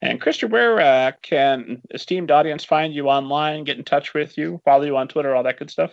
And 0.00 0.20
Krista, 0.20 0.48
where 0.48 0.80
uh, 0.80 1.12
can 1.22 1.82
esteemed 1.90 2.30
audience 2.30 2.64
find 2.64 2.94
you 2.94 3.08
online, 3.08 3.64
get 3.64 3.78
in 3.78 3.84
touch 3.84 4.14
with 4.14 4.38
you, 4.38 4.60
follow 4.64 4.84
you 4.84 4.96
on 4.96 5.08
Twitter, 5.08 5.34
all 5.34 5.42
that 5.42 5.58
good 5.58 5.70
stuff? 5.70 5.92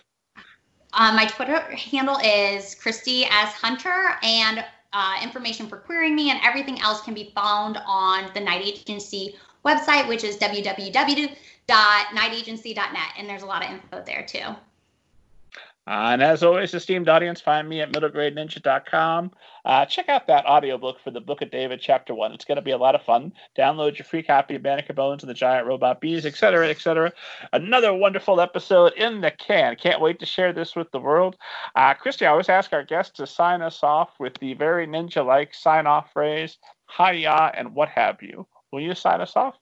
Uh, 0.96 1.12
my 1.12 1.26
Twitter 1.26 1.60
handle 1.76 2.16
is 2.24 2.74
Kristy 2.74 3.26
S. 3.30 3.52
Hunter, 3.52 4.16
and 4.22 4.64
uh, 4.94 5.16
information 5.22 5.68
for 5.68 5.76
querying 5.76 6.16
me 6.16 6.30
and 6.30 6.40
everything 6.42 6.80
else 6.80 7.02
can 7.02 7.12
be 7.12 7.32
found 7.34 7.78
on 7.86 8.30
the 8.32 8.40
Knight 8.40 8.64
Agency 8.64 9.36
website, 9.62 10.08
which 10.08 10.24
is 10.24 10.38
www.knightagency.net. 10.38 13.08
And 13.18 13.28
there's 13.28 13.42
a 13.42 13.46
lot 13.46 13.62
of 13.62 13.70
info 13.70 14.02
there 14.06 14.22
too. 14.22 14.56
Uh, 15.86 16.10
and 16.12 16.22
as 16.22 16.42
always, 16.42 16.74
esteemed 16.74 17.08
audience, 17.08 17.40
find 17.40 17.68
me 17.68 17.80
at 17.80 17.92
middlegradeninja.com. 17.92 19.30
Uh, 19.64 19.86
check 19.86 20.08
out 20.08 20.26
that 20.26 20.44
audiobook 20.44 20.98
for 20.98 21.12
the 21.12 21.20
Book 21.20 21.42
of 21.42 21.50
David, 21.50 21.80
Chapter 21.80 22.12
1. 22.12 22.32
It's 22.32 22.44
going 22.44 22.56
to 22.56 22.62
be 22.62 22.72
a 22.72 22.76
lot 22.76 22.96
of 22.96 23.02
fun. 23.02 23.32
Download 23.56 23.96
your 23.96 24.04
free 24.04 24.22
copy 24.22 24.56
of 24.56 24.62
Banneker 24.64 24.94
Bones 24.94 25.22
and 25.22 25.30
the 25.30 25.34
Giant 25.34 25.66
Robot 25.66 26.00
Bees, 26.00 26.26
etc., 26.26 26.68
etc. 26.68 27.12
Another 27.52 27.94
wonderful 27.94 28.40
episode 28.40 28.94
in 28.94 29.20
the 29.20 29.30
can. 29.30 29.76
Can't 29.76 30.00
wait 30.00 30.18
to 30.18 30.26
share 30.26 30.52
this 30.52 30.74
with 30.74 30.90
the 30.90 31.00
world. 31.00 31.36
Uh, 31.76 31.94
Kristy, 31.94 32.22
I 32.22 32.30
always 32.30 32.48
ask 32.48 32.72
our 32.72 32.84
guests 32.84 33.16
to 33.18 33.26
sign 33.26 33.62
us 33.62 33.82
off 33.84 34.10
with 34.18 34.34
the 34.40 34.54
very 34.54 34.88
ninja 34.88 35.24
like 35.24 35.54
sign 35.54 35.86
off 35.86 36.12
phrase, 36.12 36.58
hiya, 36.96 37.52
and 37.54 37.74
what 37.74 37.88
have 37.90 38.20
you. 38.22 38.46
Will 38.72 38.80
you 38.80 38.94
sign 38.94 39.20
us 39.20 39.36
off? 39.36 39.54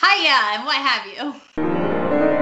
Hiya, 0.00 0.40
and 0.54 0.64
what 0.64 0.76
have 0.76 2.24
you. 2.26 2.33